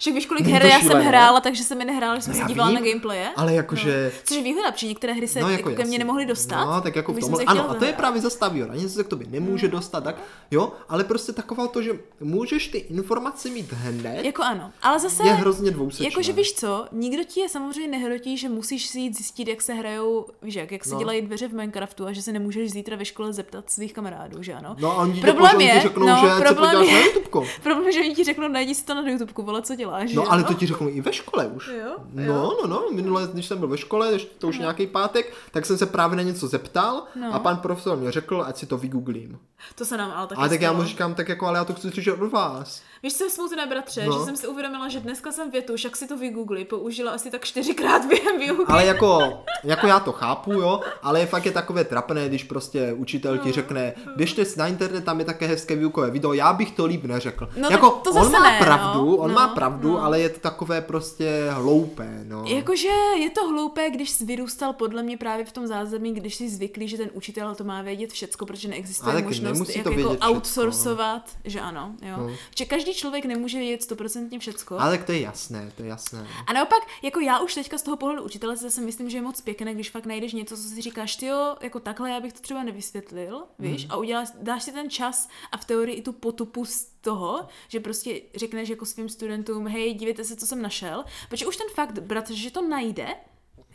Však 0.00 0.14
víš, 0.14 0.26
kolik 0.26 0.46
her 0.46 0.66
já 0.66 0.80
jsem 0.80 0.98
hrála, 1.02 1.40
takže 1.40 1.64
jsem 1.64 1.78
mi 1.78 1.84
nehrála, 1.84 2.16
že 2.16 2.22
jsem 2.22 2.32
No 2.32 2.38
se 2.40 2.44
dívala 2.48 2.70
vím, 2.70 2.80
na 2.80 2.86
gameplaye. 2.86 3.28
Ale 3.36 3.54
jakože... 3.54 4.12
Což 4.24 4.36
je 4.36 4.42
výhoda, 4.42 4.72
protože 4.72 4.86
některé 4.86 5.12
hry 5.12 5.28
se 5.28 5.40
No, 5.40 5.50
jako, 5.50 5.70
jako 5.70 5.82
ke 5.82 5.88
mně 5.88 5.98
nemohly 5.98 6.26
dostat. 6.26 6.64
No, 6.64 6.80
tak 6.80 6.96
jako 6.96 7.12
v 7.12 7.16
chtěla 7.16 7.42
Ano, 7.46 7.70
a 7.70 7.74
to 7.74 7.84
je 7.84 7.92
právě 7.92 8.20
zase 8.22 8.38
ta 8.38 8.48
výhoda. 8.48 8.74
Něco 8.74 8.88
se 8.94 9.04
k 9.04 9.08
tobě 9.08 9.26
nemůže 9.30 9.68
dostat, 9.68 10.04
tak 10.04 10.16
jo, 10.50 10.72
ale 10.88 11.04
prostě 11.04 11.32
taková 11.32 11.66
to, 11.66 11.82
že 11.82 11.92
můžeš 12.20 12.68
ty 12.68 12.78
informace 12.78 13.48
mít 13.48 13.72
hned, 13.72 14.24
Jako 14.24 14.42
ano, 14.42 14.70
ale 14.82 14.98
zase... 15.00 15.22
je 15.26 15.32
hrozně 15.32 15.70
dvousečné. 15.70 16.06
Jakože 16.06 16.32
víš 16.32 16.52
co, 16.54 16.86
nikdo 16.92 17.24
ti 17.24 17.40
je 17.40 17.48
samozřejmě 17.48 17.98
nehrotí, 17.98 18.36
že 18.36 18.48
musíš 18.48 18.86
si 18.86 19.00
jít 19.00 19.16
zjistit, 19.16 19.48
jak 19.48 19.62
se 19.62 19.74
hrajou, 19.74 20.26
víš 20.42 20.54
jak, 20.54 20.72
jak 20.72 20.84
se 20.84 20.92
No. 20.94 20.98
dělají 20.98 21.22
dveře 21.22 21.48
v 21.48 21.52
Minecraftu 21.52 22.06
a 22.06 22.12
že 22.12 22.22
se 22.22 22.32
nemůžeš 22.32 22.70
zítra 22.70 22.96
ve 22.96 23.04
škole 23.04 23.32
zeptat 23.32 23.70
svých 23.70 23.92
kamarádů, 23.92 24.42
že 24.42 24.52
ano? 24.54 24.76
No 24.78 24.90
a 24.90 24.94
oni 24.96 25.12
ti, 25.14 25.20
Problém 25.20 25.60
je- 25.60 25.72
ti 25.74 25.80
řeknou, 25.80 26.06
no, 26.06 26.16
že 26.22 26.42
problém 26.44 26.82
je-. 26.82 27.04
Problém 27.62 27.86
je, 27.86 27.92
že 27.92 28.00
oni 28.00 28.14
ti 28.14 28.24
řeknou, 28.24 28.48
najdi 28.48 28.74
si 28.74 28.84
to 28.84 28.94
na 28.94 29.08
YouTube, 29.10 29.32
vole, 29.42 29.62
co 29.62 29.76
děláš, 29.90 30.10
že 30.10 30.16
No 30.16 30.32
ale 30.32 30.44
to 30.44 30.54
ti 30.54 30.66
řeknou 30.66 30.88
i 30.88 31.00
ve 31.00 31.12
škole 31.12 31.46
už. 31.46 31.70
Jo, 31.78 31.92
No, 32.14 32.56
no, 32.62 32.66
no, 32.66 32.82
minule, 32.92 33.28
když 33.32 33.46
jsem 33.46 33.58
byl 33.58 33.68
ve 33.68 33.78
škole, 33.78 34.18
to 34.38 34.48
už 34.48 34.58
nějaký 34.58 34.86
pátek, 34.86 35.34
tak 35.50 35.66
jsem 35.66 35.78
se 35.78 35.86
právě 35.86 36.16
na 36.16 36.22
něco 36.22 36.46
zeptal 36.48 37.02
No. 37.20 37.34
a 37.34 37.38
pan 37.38 37.56
profesor 37.56 37.96
mě 37.98 38.10
řekl, 38.12 38.44
ať 38.46 38.56
si 38.56 38.66
to 38.66 38.78
vygooglím. 38.78 39.38
To 39.74 39.84
se 39.84 39.96
nám 39.96 40.12
ale 40.16 40.26
taky 40.26 40.40
A 40.40 40.48
tak 40.48 40.60
já 40.60 40.72
mu 40.72 40.84
říkám, 40.84 41.14
tak 41.14 41.28
jako, 41.28 41.46
ale 41.46 41.58
já 41.58 41.64
to 41.64 41.74
chci 41.74 41.90
slyšet 41.90 42.12
od 42.22 42.32
vás. 42.32 42.82
Víš, 43.02 43.16
co 43.18 43.24
je 43.24 43.30
smutné, 43.30 43.66
bratře, 43.66 44.06
No. 44.06 44.18
že 44.18 44.24
jsem 44.24 44.36
si 44.36 44.46
uvědomila, 44.48 44.88
že 44.88 45.00
dneska 45.00 45.32
jsem 45.32 45.50
větu, 45.50 45.76
však 45.76 45.96
si 45.96 46.06
to 46.08 46.16
vygoogli, 46.16 46.64
použila 46.64 47.12
asi 47.12 47.30
tak 47.30 47.44
čtyřikrát 47.44 48.04
během 48.06 48.38
výuky. 48.38 48.64
Ale 48.72 48.84
jako, 48.86 49.42
jako 49.64 49.86
já 49.86 50.00
to 50.00 50.12
chápu, 50.12 50.52
jo, 50.52 50.80
ale 51.02 51.20
je 51.20 51.26
fakt 51.26 51.46
je 51.46 51.52
takové 51.52 51.84
trapné, 51.84 52.28
když 52.28 52.44
prostě 52.44 52.92
učitel 52.92 53.38
ti 53.38 53.52
řekne, 53.52 53.92
běžte 54.16 54.44
na 54.56 54.66
internet, 54.66 55.04
tam 55.04 55.18
je 55.18 55.24
také 55.24 55.46
hezké 55.46 55.76
výukové 55.76 56.10
video, 56.10 56.32
já 56.32 56.52
bych 56.52 56.70
to 56.70 56.86
líp 56.86 57.04
neřekl. 57.04 57.48
No 57.56 57.68
jako, 57.70 57.90
to 57.90 58.10
on 58.10 58.24
zase 58.24 58.30
má 58.38 58.50
ne, 58.50 58.58
pravdu, 58.58 59.06
no. 59.10 59.16
on 59.16 59.28
No, 59.28 59.34
má 59.34 59.48
pravdu, 59.48 59.79
no. 59.88 60.02
ale 60.04 60.20
je 60.20 60.28
to 60.28 60.40
takové 60.40 60.80
prostě 60.80 61.46
hloupé, 61.50 62.20
no. 62.24 62.44
Jakože 62.46 62.88
je 63.18 63.30
to 63.30 63.48
hloupé, 63.48 63.90
když 63.90 64.10
jsi 64.10 64.24
vyrůstal 64.24 64.72
podle 64.72 65.02
mě 65.02 65.16
právě 65.16 65.44
v 65.44 65.52
tom 65.52 65.66
zázemí, 65.66 66.14
když 66.14 66.34
jsi 66.34 66.48
zvyklý, 66.50 66.88
že 66.88 66.96
ten 66.96 67.10
učitel 67.12 67.54
to 67.54 67.64
má 67.64 67.82
vědět 67.82 68.12
všecko, 68.12 68.46
protože 68.46 68.68
neexistuje 68.68 69.12
Ale 69.12 69.22
možnost, 69.22 69.52
nemusí 69.52 69.78
jak 69.78 69.84
to 69.84 69.90
jako 69.92 70.08
všecko, 70.10 70.26
no. 70.26 70.30
outsourcovat, 70.32 71.30
že 71.44 71.60
ano, 71.60 71.94
jo. 72.02 72.16
No. 72.16 72.30
Že 72.56 72.64
každý 72.64 72.94
člověk 72.94 73.24
nemůže 73.24 73.58
vědět 73.58 73.82
stoprocentně 73.82 74.38
všecko. 74.38 74.78
Ale 74.80 74.96
tak 74.98 75.06
to 75.06 75.12
je 75.12 75.20
jasné, 75.20 75.72
to 75.76 75.82
je 75.82 75.88
jasné. 75.88 76.18
no. 76.18 76.26
A 76.46 76.52
naopak, 76.52 76.82
jako 77.02 77.20
já 77.20 77.38
už 77.40 77.54
teďka 77.54 77.78
z 77.78 77.82
toho 77.82 77.96
pohledu 77.96 78.22
učitele 78.22 78.56
si 78.56 78.62
zase 78.64 78.80
myslím, 78.80 79.10
že 79.10 79.16
je 79.18 79.22
moc 79.22 79.40
pěkné, 79.40 79.74
když 79.74 79.90
fakt 79.90 80.06
najdeš 80.06 80.32
něco, 80.32 80.56
co 80.56 80.62
si 80.62 80.80
říkáš, 80.80 81.16
ty 81.16 81.26
jo, 81.26 81.56
jako 81.60 81.80
takhle 81.80 82.10
já 82.10 82.20
bych 82.20 82.32
to 82.32 82.40
třeba 82.40 82.62
nevysvětlil, 82.62 83.42
víš, 83.58 83.82
Mhm. 83.84 83.92
a 83.92 83.96
uděláš, 83.96 84.28
dáš 84.42 84.62
si 84.62 84.72
ten 84.72 84.90
čas 84.90 85.28
a 85.52 85.56
v 85.56 85.64
teorii 85.64 85.96
i 85.96 86.02
tu 86.02 86.12
potupu 86.12 86.64
toho, 87.00 87.46
že 87.68 87.80
prostě 87.80 88.20
řekneš 88.36 88.68
jako 88.68 88.84
svým 88.86 89.08
studentům, 89.08 89.66
hej, 89.66 89.94
dívejte 89.94 90.24
se, 90.24 90.36
co 90.36 90.46
jsem 90.46 90.62
našel, 90.62 91.04
protože 91.28 91.46
už 91.46 91.56
ten 91.56 91.66
fakt, 91.74 91.98
bratře, 91.98 92.34
že 92.34 92.50
to 92.50 92.62
najde, 92.68 93.06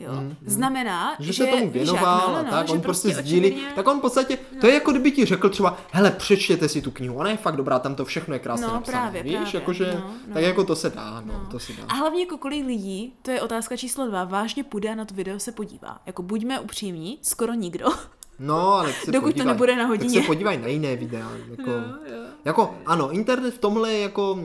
Jo? 0.00 0.12
Znamená, 0.46 1.06
Mhm. 1.06 1.16
Že 1.26 1.32
že 1.32 1.44
se 1.44 1.50
tomu 1.50 1.70
věnoval 1.70 2.20
no, 2.28 2.32
no, 2.32 2.38
a 2.38 2.42
no, 2.42 2.50
tak, 2.50 2.68
on 2.70 2.80
prostě 2.80 3.08
sdílí, 3.14 3.46
očividně- 3.46 3.72
tak 3.74 3.86
on 3.88 3.98
v 3.98 4.00
podstatě, 4.00 4.38
to 4.60 4.66
je 4.66 4.74
jako 4.74 4.90
kdyby 4.90 5.10
ti 5.12 5.24
řekl 5.24 5.48
třeba, 5.48 5.78
hele, 5.92 6.10
přečtěte 6.10 6.68
si 6.68 6.82
tu 6.82 6.90
knihu, 6.90 7.16
ona 7.16 7.30
je 7.30 7.36
fakt 7.36 7.56
dobrá, 7.56 7.78
tam 7.78 7.94
to 7.94 8.04
všechno 8.04 8.34
je 8.34 8.38
krásně 8.40 8.66
No, 8.66 8.72
napsané, 8.72 8.98
právě, 8.98 9.22
víš, 9.22 9.32
právě, 9.32 9.50
jakože, 9.54 9.92
no, 10.00 10.14
no. 10.28 10.34
tak 10.34 10.42
jako 10.42 10.64
to 10.64 10.76
se 10.76 10.90
dá, 10.90 11.20
no, 11.20 11.46
to 11.50 11.58
se 11.58 11.72
dá. 11.72 11.84
A 11.88 11.94
hlavně 11.94 12.20
jako 12.20 12.38
kolik 12.38 12.66
lidí, 12.66 13.14
to 13.22 13.30
je 13.30 13.40
otázka 13.42 13.76
číslo 13.76 14.06
dva, 14.06 14.24
vážně 14.24 14.64
půjde 14.64 14.90
a 14.90 14.94
na 14.94 15.04
to 15.04 15.14
video 15.14 15.38
se 15.38 15.52
podívá. 15.52 15.98
Jako 16.06 16.22
buďme 16.22 16.60
upřímní, 16.60 17.18
skoro 17.22 17.54
nikdo. 17.54 17.86
No, 18.38 18.72
ale 18.72 18.92
tak 18.92 19.02
se 19.02 19.12
Dokud 19.12 19.26
to 19.26 19.32
podívej, 19.32 19.46
nebude 19.46 19.76
na 19.76 19.82
Tak 19.82 19.88
hodině. 19.88 20.20
se 20.20 20.26
podívej 20.26 20.58
na 20.58 20.66
jiné 20.66 20.96
videa, 20.96 21.30
jako, 21.50 21.70
jo. 21.70 21.82
jako, 22.44 22.74
ano, 22.86 23.10
internet 23.12 23.54
v 23.54 23.58
tomhle 23.58 23.92
je 23.92 24.00
jako, 24.00 24.44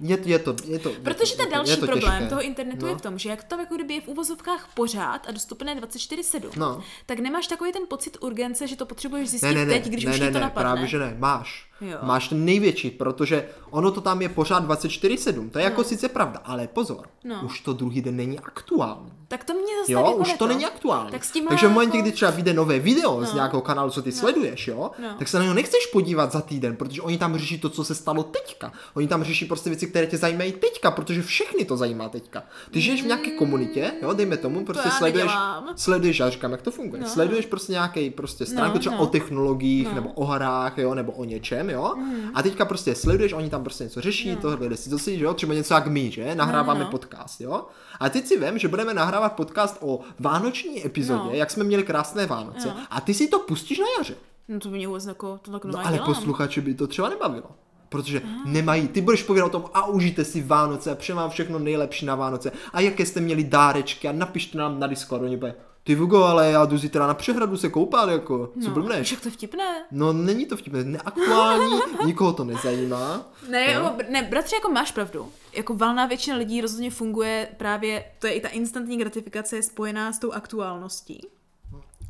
je, 0.00 0.18
je 0.24 0.38
to, 0.38 0.56
je 0.64 0.78
to, 0.78 0.90
Protože 1.02 1.32
je 1.32 1.36
to, 1.36 1.42
ten 1.42 1.52
další 1.52 1.70
je 1.70 1.76
to 1.76 1.86
problém 1.86 2.12
těžké. 2.18 2.28
toho 2.28 2.42
internetu 2.42 2.82
no. 2.86 2.88
je 2.88 2.96
v 2.96 3.00
tom, 3.00 3.18
že 3.18 3.28
jak 3.28 3.44
to 3.44 3.60
jako 3.60 3.74
kdyby 3.74 3.94
je 3.94 4.00
v 4.00 4.08
uvozovkách 4.08 4.68
pořád 4.74 5.28
a 5.28 5.32
dostupné 5.32 5.74
24-7, 5.80 6.40
No. 6.56 6.82
tak 7.06 7.18
nemáš 7.18 7.46
takový 7.46 7.72
ten 7.72 7.82
pocit 7.88 8.16
urgence, 8.20 8.66
že 8.66 8.76
to 8.76 8.86
potřebuješ 8.86 9.28
zjistit 9.30 9.46
Ne, 9.46 9.54
ne, 9.54 9.64
ne, 9.66 9.72
teď, 9.72 9.86
když 9.92 10.04
ne, 10.04 10.10
už 10.10 10.20
ne, 10.20 10.26
to 10.26 10.34
ne, 10.34 10.40
napadne. 10.40 10.62
právě, 10.70 10.86
že 10.86 10.98
ne, 10.98 11.14
máš. 11.18 11.70
Jo. 11.80 11.98
Máš 12.02 12.28
ten 12.28 12.44
největší, 12.44 12.90
protože 12.90 13.48
ono 13.70 13.90
to 13.90 14.00
tam 14.00 14.22
je 14.22 14.28
pořád 14.28 14.64
24-7, 14.68 15.50
to 15.50 15.58
je 15.58 15.64
jako 15.64 15.84
sice 15.84 16.08
pravda, 16.08 16.40
ale 16.44 16.66
pozor, 16.68 17.06
No. 17.24 17.40
už 17.44 17.60
to 17.60 17.72
druhý 17.72 18.02
den 18.02 18.16
není 18.16 18.38
aktuální. 18.38 19.12
Tak 19.28 19.44
to 19.44 19.52
mě 19.54 19.62
zase 19.80 19.92
Jo, 19.92 19.98
jako 19.98 20.12
už 20.16 20.26
to 20.28 20.32
neto. 20.32 20.46
není 20.46 20.66
aktuální. 20.66 21.10
Tak 21.10 21.24
s 21.24 21.30
tímhle 21.30 21.48
Takže 21.48 21.66
v 21.66 21.70
momentě, 21.70 21.96
jako- 21.96 22.02
kdy 22.08 22.12
třeba 22.12 22.30
vyjde 22.30 22.52
nové 22.54 22.78
video 22.78 23.24
z 23.26 23.34
nějakého 23.34 23.60
kanálu, 23.62 23.90
co 23.90 24.02
ty 24.02 24.12
sleduješ, 24.12 24.68
jo, 24.68 24.90
No. 25.02 25.08
tak 25.18 25.28
se 25.28 25.36
na 25.36 25.42
něho 25.42 25.54
nechceš 25.54 25.86
podívat 25.86 26.32
za 26.32 26.40
týden, 26.40 26.76
protože 26.76 27.02
oni 27.02 27.18
tam 27.18 27.38
řeší 27.38 27.58
to, 27.58 27.68
co 27.70 27.84
se 27.84 27.94
stalo 27.94 28.22
teďka. 28.22 28.72
Oni 28.94 29.08
tam 29.08 29.24
řeší 29.24 29.44
prostě 29.44 29.70
věci, 29.70 29.86
které 29.86 30.06
tě 30.06 30.16
zajímají 30.18 30.52
teďka, 30.52 30.90
protože 30.90 31.22
všechny 31.22 31.64
to 31.64 31.76
zajímá 31.76 32.08
teďka. 32.08 32.42
Ty 32.70 32.80
žiješ 32.80 33.02
v 33.02 33.06
nějaké 33.06 33.30
komunitě, 33.30 33.92
jo, 34.02 34.12
dejme 34.12 34.36
tomu, 34.36 34.64
prostě 34.64 34.88
já 34.88 34.94
sleduješ, 34.94 35.26
nedělám. 35.26 35.68
sleduješ, 35.76 36.18
já 36.20 36.30
říkám, 36.30 36.52
jak 36.52 36.62
to 36.62 36.70
funguje. 36.70 37.02
No. 37.02 37.08
Sleduješ 37.08 37.46
prostě 37.46 37.72
nějaký 37.72 38.10
prostě 38.10 38.46
stránku 38.46 38.74
No, 38.74 38.80
třeba 38.80 38.96
no. 38.96 39.02
o 39.02 39.06
technologiích, 39.06 39.88
No. 39.88 39.94
Nebo 39.94 40.08
o 40.12 40.24
hrách, 40.24 40.78
jo, 40.78 40.94
nebo 40.94 41.12
o 41.12 41.24
něčem, 41.24 41.65
jo. 41.70 41.94
A 42.34 42.42
teďka 42.42 42.64
prostě 42.64 42.94
sleduješ, 42.94 43.32
oni 43.32 43.50
tam 43.50 43.62
prostě 43.62 43.84
něco 43.84 44.00
řeší, 44.00 44.36
tohle 44.36 44.76
si 44.76 44.90
to 44.90 44.98
si, 44.98 45.18
že 45.18 45.24
jo, 45.24 45.34
třeba 45.34 45.54
něco 45.54 45.74
jak 45.74 45.86
my, 45.86 46.10
že, 46.10 46.34
nahráváme 46.34 46.80
no. 46.80 46.90
podcast, 46.90 47.40
jo. 47.40 47.64
A 48.00 48.08
teď 48.08 48.26
si 48.26 48.40
vím, 48.46 48.58
že 48.58 48.68
budeme 48.68 48.94
nahrávat 48.94 49.32
podcast 49.32 49.76
o 49.80 50.00
vánoční 50.18 50.86
epizodě, 50.86 51.24
No. 51.24 51.30
jak 51.32 51.50
jsme 51.50 51.64
měli 51.64 51.82
krásné 51.82 52.26
Vánoce. 52.26 52.68
No. 52.68 52.76
A 52.90 53.00
ty 53.00 53.14
si 53.14 53.28
to 53.28 53.38
pustíš 53.38 53.78
na 53.78 53.84
jaře. 53.98 54.14
No 54.48 54.60
to 54.60 54.68
mě 54.68 54.86
vůbec 54.88 55.06
jako, 55.06 55.38
to 55.42 55.50
tak 55.50 55.64
No 55.64 55.78
ale 55.78 55.92
dělám. 55.92 56.06
posluchači 56.14 56.60
by 56.60 56.74
to 56.74 56.86
třeba 56.86 57.08
nebavilo. 57.08 57.46
Protože 57.88 58.22
nemají, 58.44 58.88
ty 58.88 59.00
budeš 59.00 59.22
povědět 59.22 59.46
o 59.46 59.50
tom 59.50 59.64
a 59.74 59.86
užijte 59.86 60.24
si 60.24 60.42
Vánoce 60.42 60.90
a 60.90 60.94
přeji 60.94 61.16
vám 61.16 61.30
všechno 61.30 61.58
nejlepší 61.58 62.06
na 62.06 62.14
Vánoce 62.14 62.52
a 62.72 62.80
jaké 62.80 63.06
jste 63.06 63.20
měli 63.20 63.44
dárečky 63.44 64.08
a 64.08 64.12
napište 64.12 64.58
nám 64.58 64.80
na 64.80 64.86
Discord, 64.86 65.22
oni 65.22 65.36
bude, 65.36 65.54
ty 65.86 65.94
Vugo, 65.94 66.22
ale 66.22 66.50
já 66.50 66.64
jdu 66.64 66.78
zítra 66.78 67.06
na 67.06 67.14
přehradu 67.14 67.56
se 67.56 67.68
koupat, 67.68 68.08
jako, 68.08 68.50
co 68.62 68.68
no, 68.68 68.74
blbneš? 68.74 69.06
Však 69.06 69.20
to 69.20 69.30
vtipné. 69.30 69.84
No 69.90 70.12
není 70.12 70.46
to 70.46 70.56
vtipné, 70.56 70.84
neaktuální, 70.84 71.80
nikoho 72.06 72.32
to 72.32 72.44
nezajímá. 72.44 73.26
Ne, 73.50 73.72
Jo? 73.72 73.82
jako, 73.84 73.96
ne, 74.10 74.22
bratře, 74.22 74.56
jako 74.56 74.70
máš 74.70 74.92
pravdu. 74.92 75.32
Jako 75.52 75.74
valná 75.74 76.06
většina 76.06 76.36
lidí 76.36 76.60
rozhodně 76.60 76.90
funguje 76.90 77.48
právě, 77.56 78.04
to 78.18 78.26
je 78.26 78.32
i 78.32 78.40
ta 78.40 78.48
instantní 78.48 78.98
gratifikace 78.98 79.56
je 79.56 79.62
spojená 79.62 80.12
s 80.12 80.18
tou 80.18 80.32
aktuálností. 80.32 81.20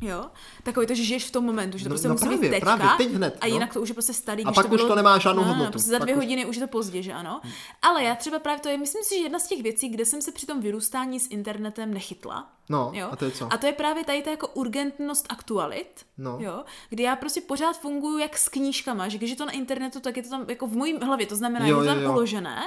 Jo? 0.01 0.25
Takový 0.63 0.87
to, 0.87 0.95
že 0.95 1.05
žiješ 1.05 1.25
v 1.25 1.31
tom 1.31 1.45
momentu, 1.45 1.79
že 1.79 1.85
to 1.85 1.89
No- 1.89 1.93
prostě 1.93 2.09
no 2.09 2.15
musí 2.15 2.25
právě, 2.25 2.39
být 2.39 2.49
teďka 2.51 2.77
právě, 2.77 3.07
teď 3.07 3.15
hned, 3.17 3.39
a 3.41 3.47
no. 3.47 3.55
jinak 3.55 3.73
to 3.73 3.81
už 3.81 3.89
je 3.89 3.95
prostě 3.95 4.13
starý. 4.13 4.45
A 4.45 4.53
pak 4.53 4.65
už 4.73 4.77
bylo, 4.77 4.89
to 4.89 4.95
nemá 4.95 5.19
žádnou 5.19 5.43
no, 5.43 5.49
hodnotu. 5.49 5.71
Prostě 5.71 5.91
za 5.91 5.99
Pak 5.99 6.03
dvě 6.07 6.15
už- 6.15 6.21
hodiny 6.25 6.45
už 6.47 6.57
je 6.57 6.63
to 6.63 6.69
pozdě, 6.69 7.03
že 7.03 7.13
ano. 7.13 7.41
Ale 7.83 8.03
já 8.05 8.15
třeba 8.15 8.39
právě 8.39 8.61
to 8.61 8.69
je, 8.69 8.79
myslím 8.79 9.03
si, 9.05 9.15
že 9.15 9.21
jedna 9.23 9.39
z 9.39 9.47
těch 9.49 9.63
věcí, 9.63 9.89
kde 9.89 10.05
jsem 10.05 10.23
se 10.23 10.33
při 10.33 10.47
tom 10.47 10.61
vyrůstání 10.61 11.21
s 11.21 11.31
internetem 11.31 11.95
nechytla. 11.95 12.53
No, 12.69 12.91
Jo? 12.95 13.09
a 13.13 13.17
to 13.17 13.25
je 13.25 13.31
co? 13.31 13.53
A 13.53 13.57
to 13.57 13.67
je 13.67 13.73
právě 13.73 14.05
tady 14.05 14.23
ta 14.23 14.31
jako 14.31 14.49
urgentnost 14.49 15.27
aktualit, 15.29 16.07
No. 16.19 16.37
jo? 16.41 16.65
kdy 16.91 17.03
já 17.03 17.17
prostě 17.17 17.41
pořád 17.41 17.81
funguji 17.81 18.19
jak 18.19 18.39
s 18.39 18.49
knížkama, 18.49 19.09
že 19.09 19.19
když 19.19 19.31
je 19.31 19.37
to 19.37 19.47
na 19.47 19.53
internetu, 19.53 20.01
tak 20.01 20.17
je 20.17 20.23
to 20.23 20.29
tam 20.31 20.45
jako 20.49 20.67
v 20.67 20.77
mojí 20.77 20.99
hlavě, 21.03 21.27
to 21.27 21.37
znamená, 21.37 21.67
Jo, 21.67 21.83
že 21.83 21.89
je 21.89 21.95
to 21.95 22.01
jo, 22.01 22.05
tam 22.05 22.05
jo. 22.05 22.13
uložené, 22.13 22.61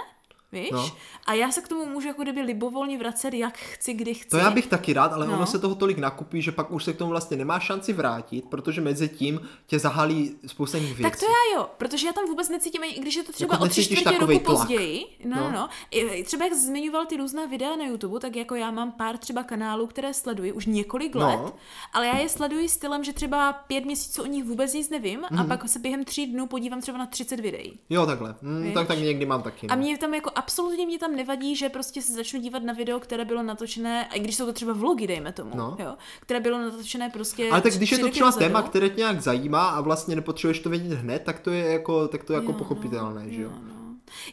Víš? 0.51 0.69
No. 0.71 0.91
A 1.27 1.33
já 1.33 1.51
se 1.51 1.61
k 1.61 1.67
tomu 1.67 1.85
můžu 1.85 2.07
jako 2.07 2.21
kdyby 2.23 2.41
libovolně 2.41 2.97
vracet, 2.97 3.33
jak 3.33 3.57
chci, 3.57 3.93
kdy 3.93 4.13
chci. 4.13 4.29
To 4.29 4.37
já 4.37 4.51
bych 4.51 4.67
taky 4.67 4.93
rád, 4.93 5.13
ale 5.13 5.27
No. 5.27 5.33
ono 5.33 5.45
se 5.45 5.59
toho 5.59 5.75
tolik 5.75 5.97
nakupí, 5.97 6.41
že 6.41 6.51
pak 6.51 6.71
už 6.71 6.83
se 6.83 6.93
k 6.93 6.97
tomu 6.97 7.09
vlastně 7.11 7.37
nemá 7.37 7.59
šanci 7.59 7.93
vrátit, 7.93 8.45
protože 8.49 8.81
mezi 8.81 9.09
tím 9.09 9.41
tě 9.67 9.79
zahalí 9.79 10.35
spousta 10.47 10.77
jiných 10.77 10.97
věcí. 10.97 11.11
Tak 11.11 11.19
to 11.19 11.25
já 11.25 11.57
jo, 11.59 11.69
protože 11.77 12.07
já 12.07 12.13
tam 12.13 12.25
vůbec 12.25 12.49
necítím, 12.49 12.83
i 12.83 12.99
když 12.99 13.15
je 13.15 13.23
to 13.23 13.31
třeba 13.31 13.53
Jako 13.53 13.63
o 13.63 13.67
tři 13.67 13.85
čtvrtě 13.85 14.17
roku 14.19 14.39
tlak. 14.39 14.43
později. 14.43 15.05
No, 15.25 15.35
no, 15.37 15.51
No. 15.51 15.69
I- 15.91 16.23
Třeba 16.23 16.45
jak 16.45 16.53
zmiňoval 16.53 17.05
ty 17.05 17.17
různá 17.17 17.45
videa 17.45 17.75
na 17.75 17.85
YouTube, 17.85 18.19
tak 18.19 18.35
jako 18.35 18.55
já 18.55 18.71
mám 18.71 18.91
pár 18.91 19.17
třeba 19.17 19.43
kanálů, 19.43 19.87
které 19.87 20.13
sleduji 20.13 20.51
už 20.51 20.65
několik 20.65 21.15
No. 21.15 21.27
let, 21.27 21.53
ale 21.93 22.07
já 22.07 22.17
je 22.17 22.29
sleduji 22.29 22.69
stylem, 22.69 23.03
že 23.03 23.13
třeba 23.13 23.53
pět 23.53 23.85
měsíců 23.85 24.21
o 24.21 24.25
nich 24.25 24.43
vůbec 24.43 24.73
nic 24.73 24.89
nevím 24.89 25.19
Mhm. 25.31 25.39
a 25.39 25.43
pak 25.57 25.69
se 25.69 25.79
během 25.79 26.05
tří 26.05 26.27
dnů 26.27 26.47
podívám 26.47 26.81
třeba 26.81 26.97
na 26.97 27.05
30 27.05 27.39
videí. 27.39 27.79
Jo, 27.89 28.05
takhle. 28.05 28.35
Mm, 28.41 28.63
Víš? 28.63 28.73
tak, 28.73 28.87
tak 28.87 28.99
někdy 28.99 29.25
mám 29.25 29.41
taky. 29.41 29.67
A 29.67 29.75
No. 29.75 29.81
mě 29.81 29.97
tam 29.97 30.13
jako 30.13 30.31
absolutně 30.39 30.85
mě 30.85 30.99
tam 30.99 31.15
nevadí, 31.15 31.55
že 31.55 31.69
prostě 31.69 32.01
se 32.01 32.13
začnu 32.13 32.39
dívat 32.41 32.63
na 32.63 32.73
video, 32.73 32.99
které 32.99 33.25
bylo 33.25 33.43
natočené, 33.43 34.07
a 34.07 34.13
i 34.13 34.19
když 34.19 34.35
jsou 34.35 34.45
to 34.45 34.53
třeba 34.53 34.73
vlogy, 34.73 35.07
dejme 35.07 35.31
tomu, 35.31 35.51
No. 35.55 35.75
jo, 35.79 35.95
které 36.19 36.39
bylo 36.39 36.57
natočené 36.59 37.09
prostě. 37.09 37.49
Ale 37.51 37.61
tak 37.61 37.73
když 37.73 37.91
je 37.91 37.97
to 37.97 38.09
třeba 38.09 38.27
dozadu. 38.27 38.45
téma, 38.45 38.61
které 38.61 38.89
tě 38.89 38.95
nějak 38.99 39.21
zajímá 39.21 39.69
a 39.69 39.81
vlastně 39.81 40.15
nepotřebuješ 40.15 40.59
to 40.59 40.69
vědět 40.69 40.93
hned, 40.99 41.21
tak 41.25 41.39
to 41.39 41.51
je 41.51 41.65
jako, 41.65 42.07
tak 42.07 42.23
to 42.23 42.33
je 42.33 42.35
jako 42.35 42.45
Jo, 42.47 42.51
no, 42.51 42.57
pochopitelné, 42.57 43.29
že 43.29 43.41
jo? 43.41 43.49
no. 43.67 43.73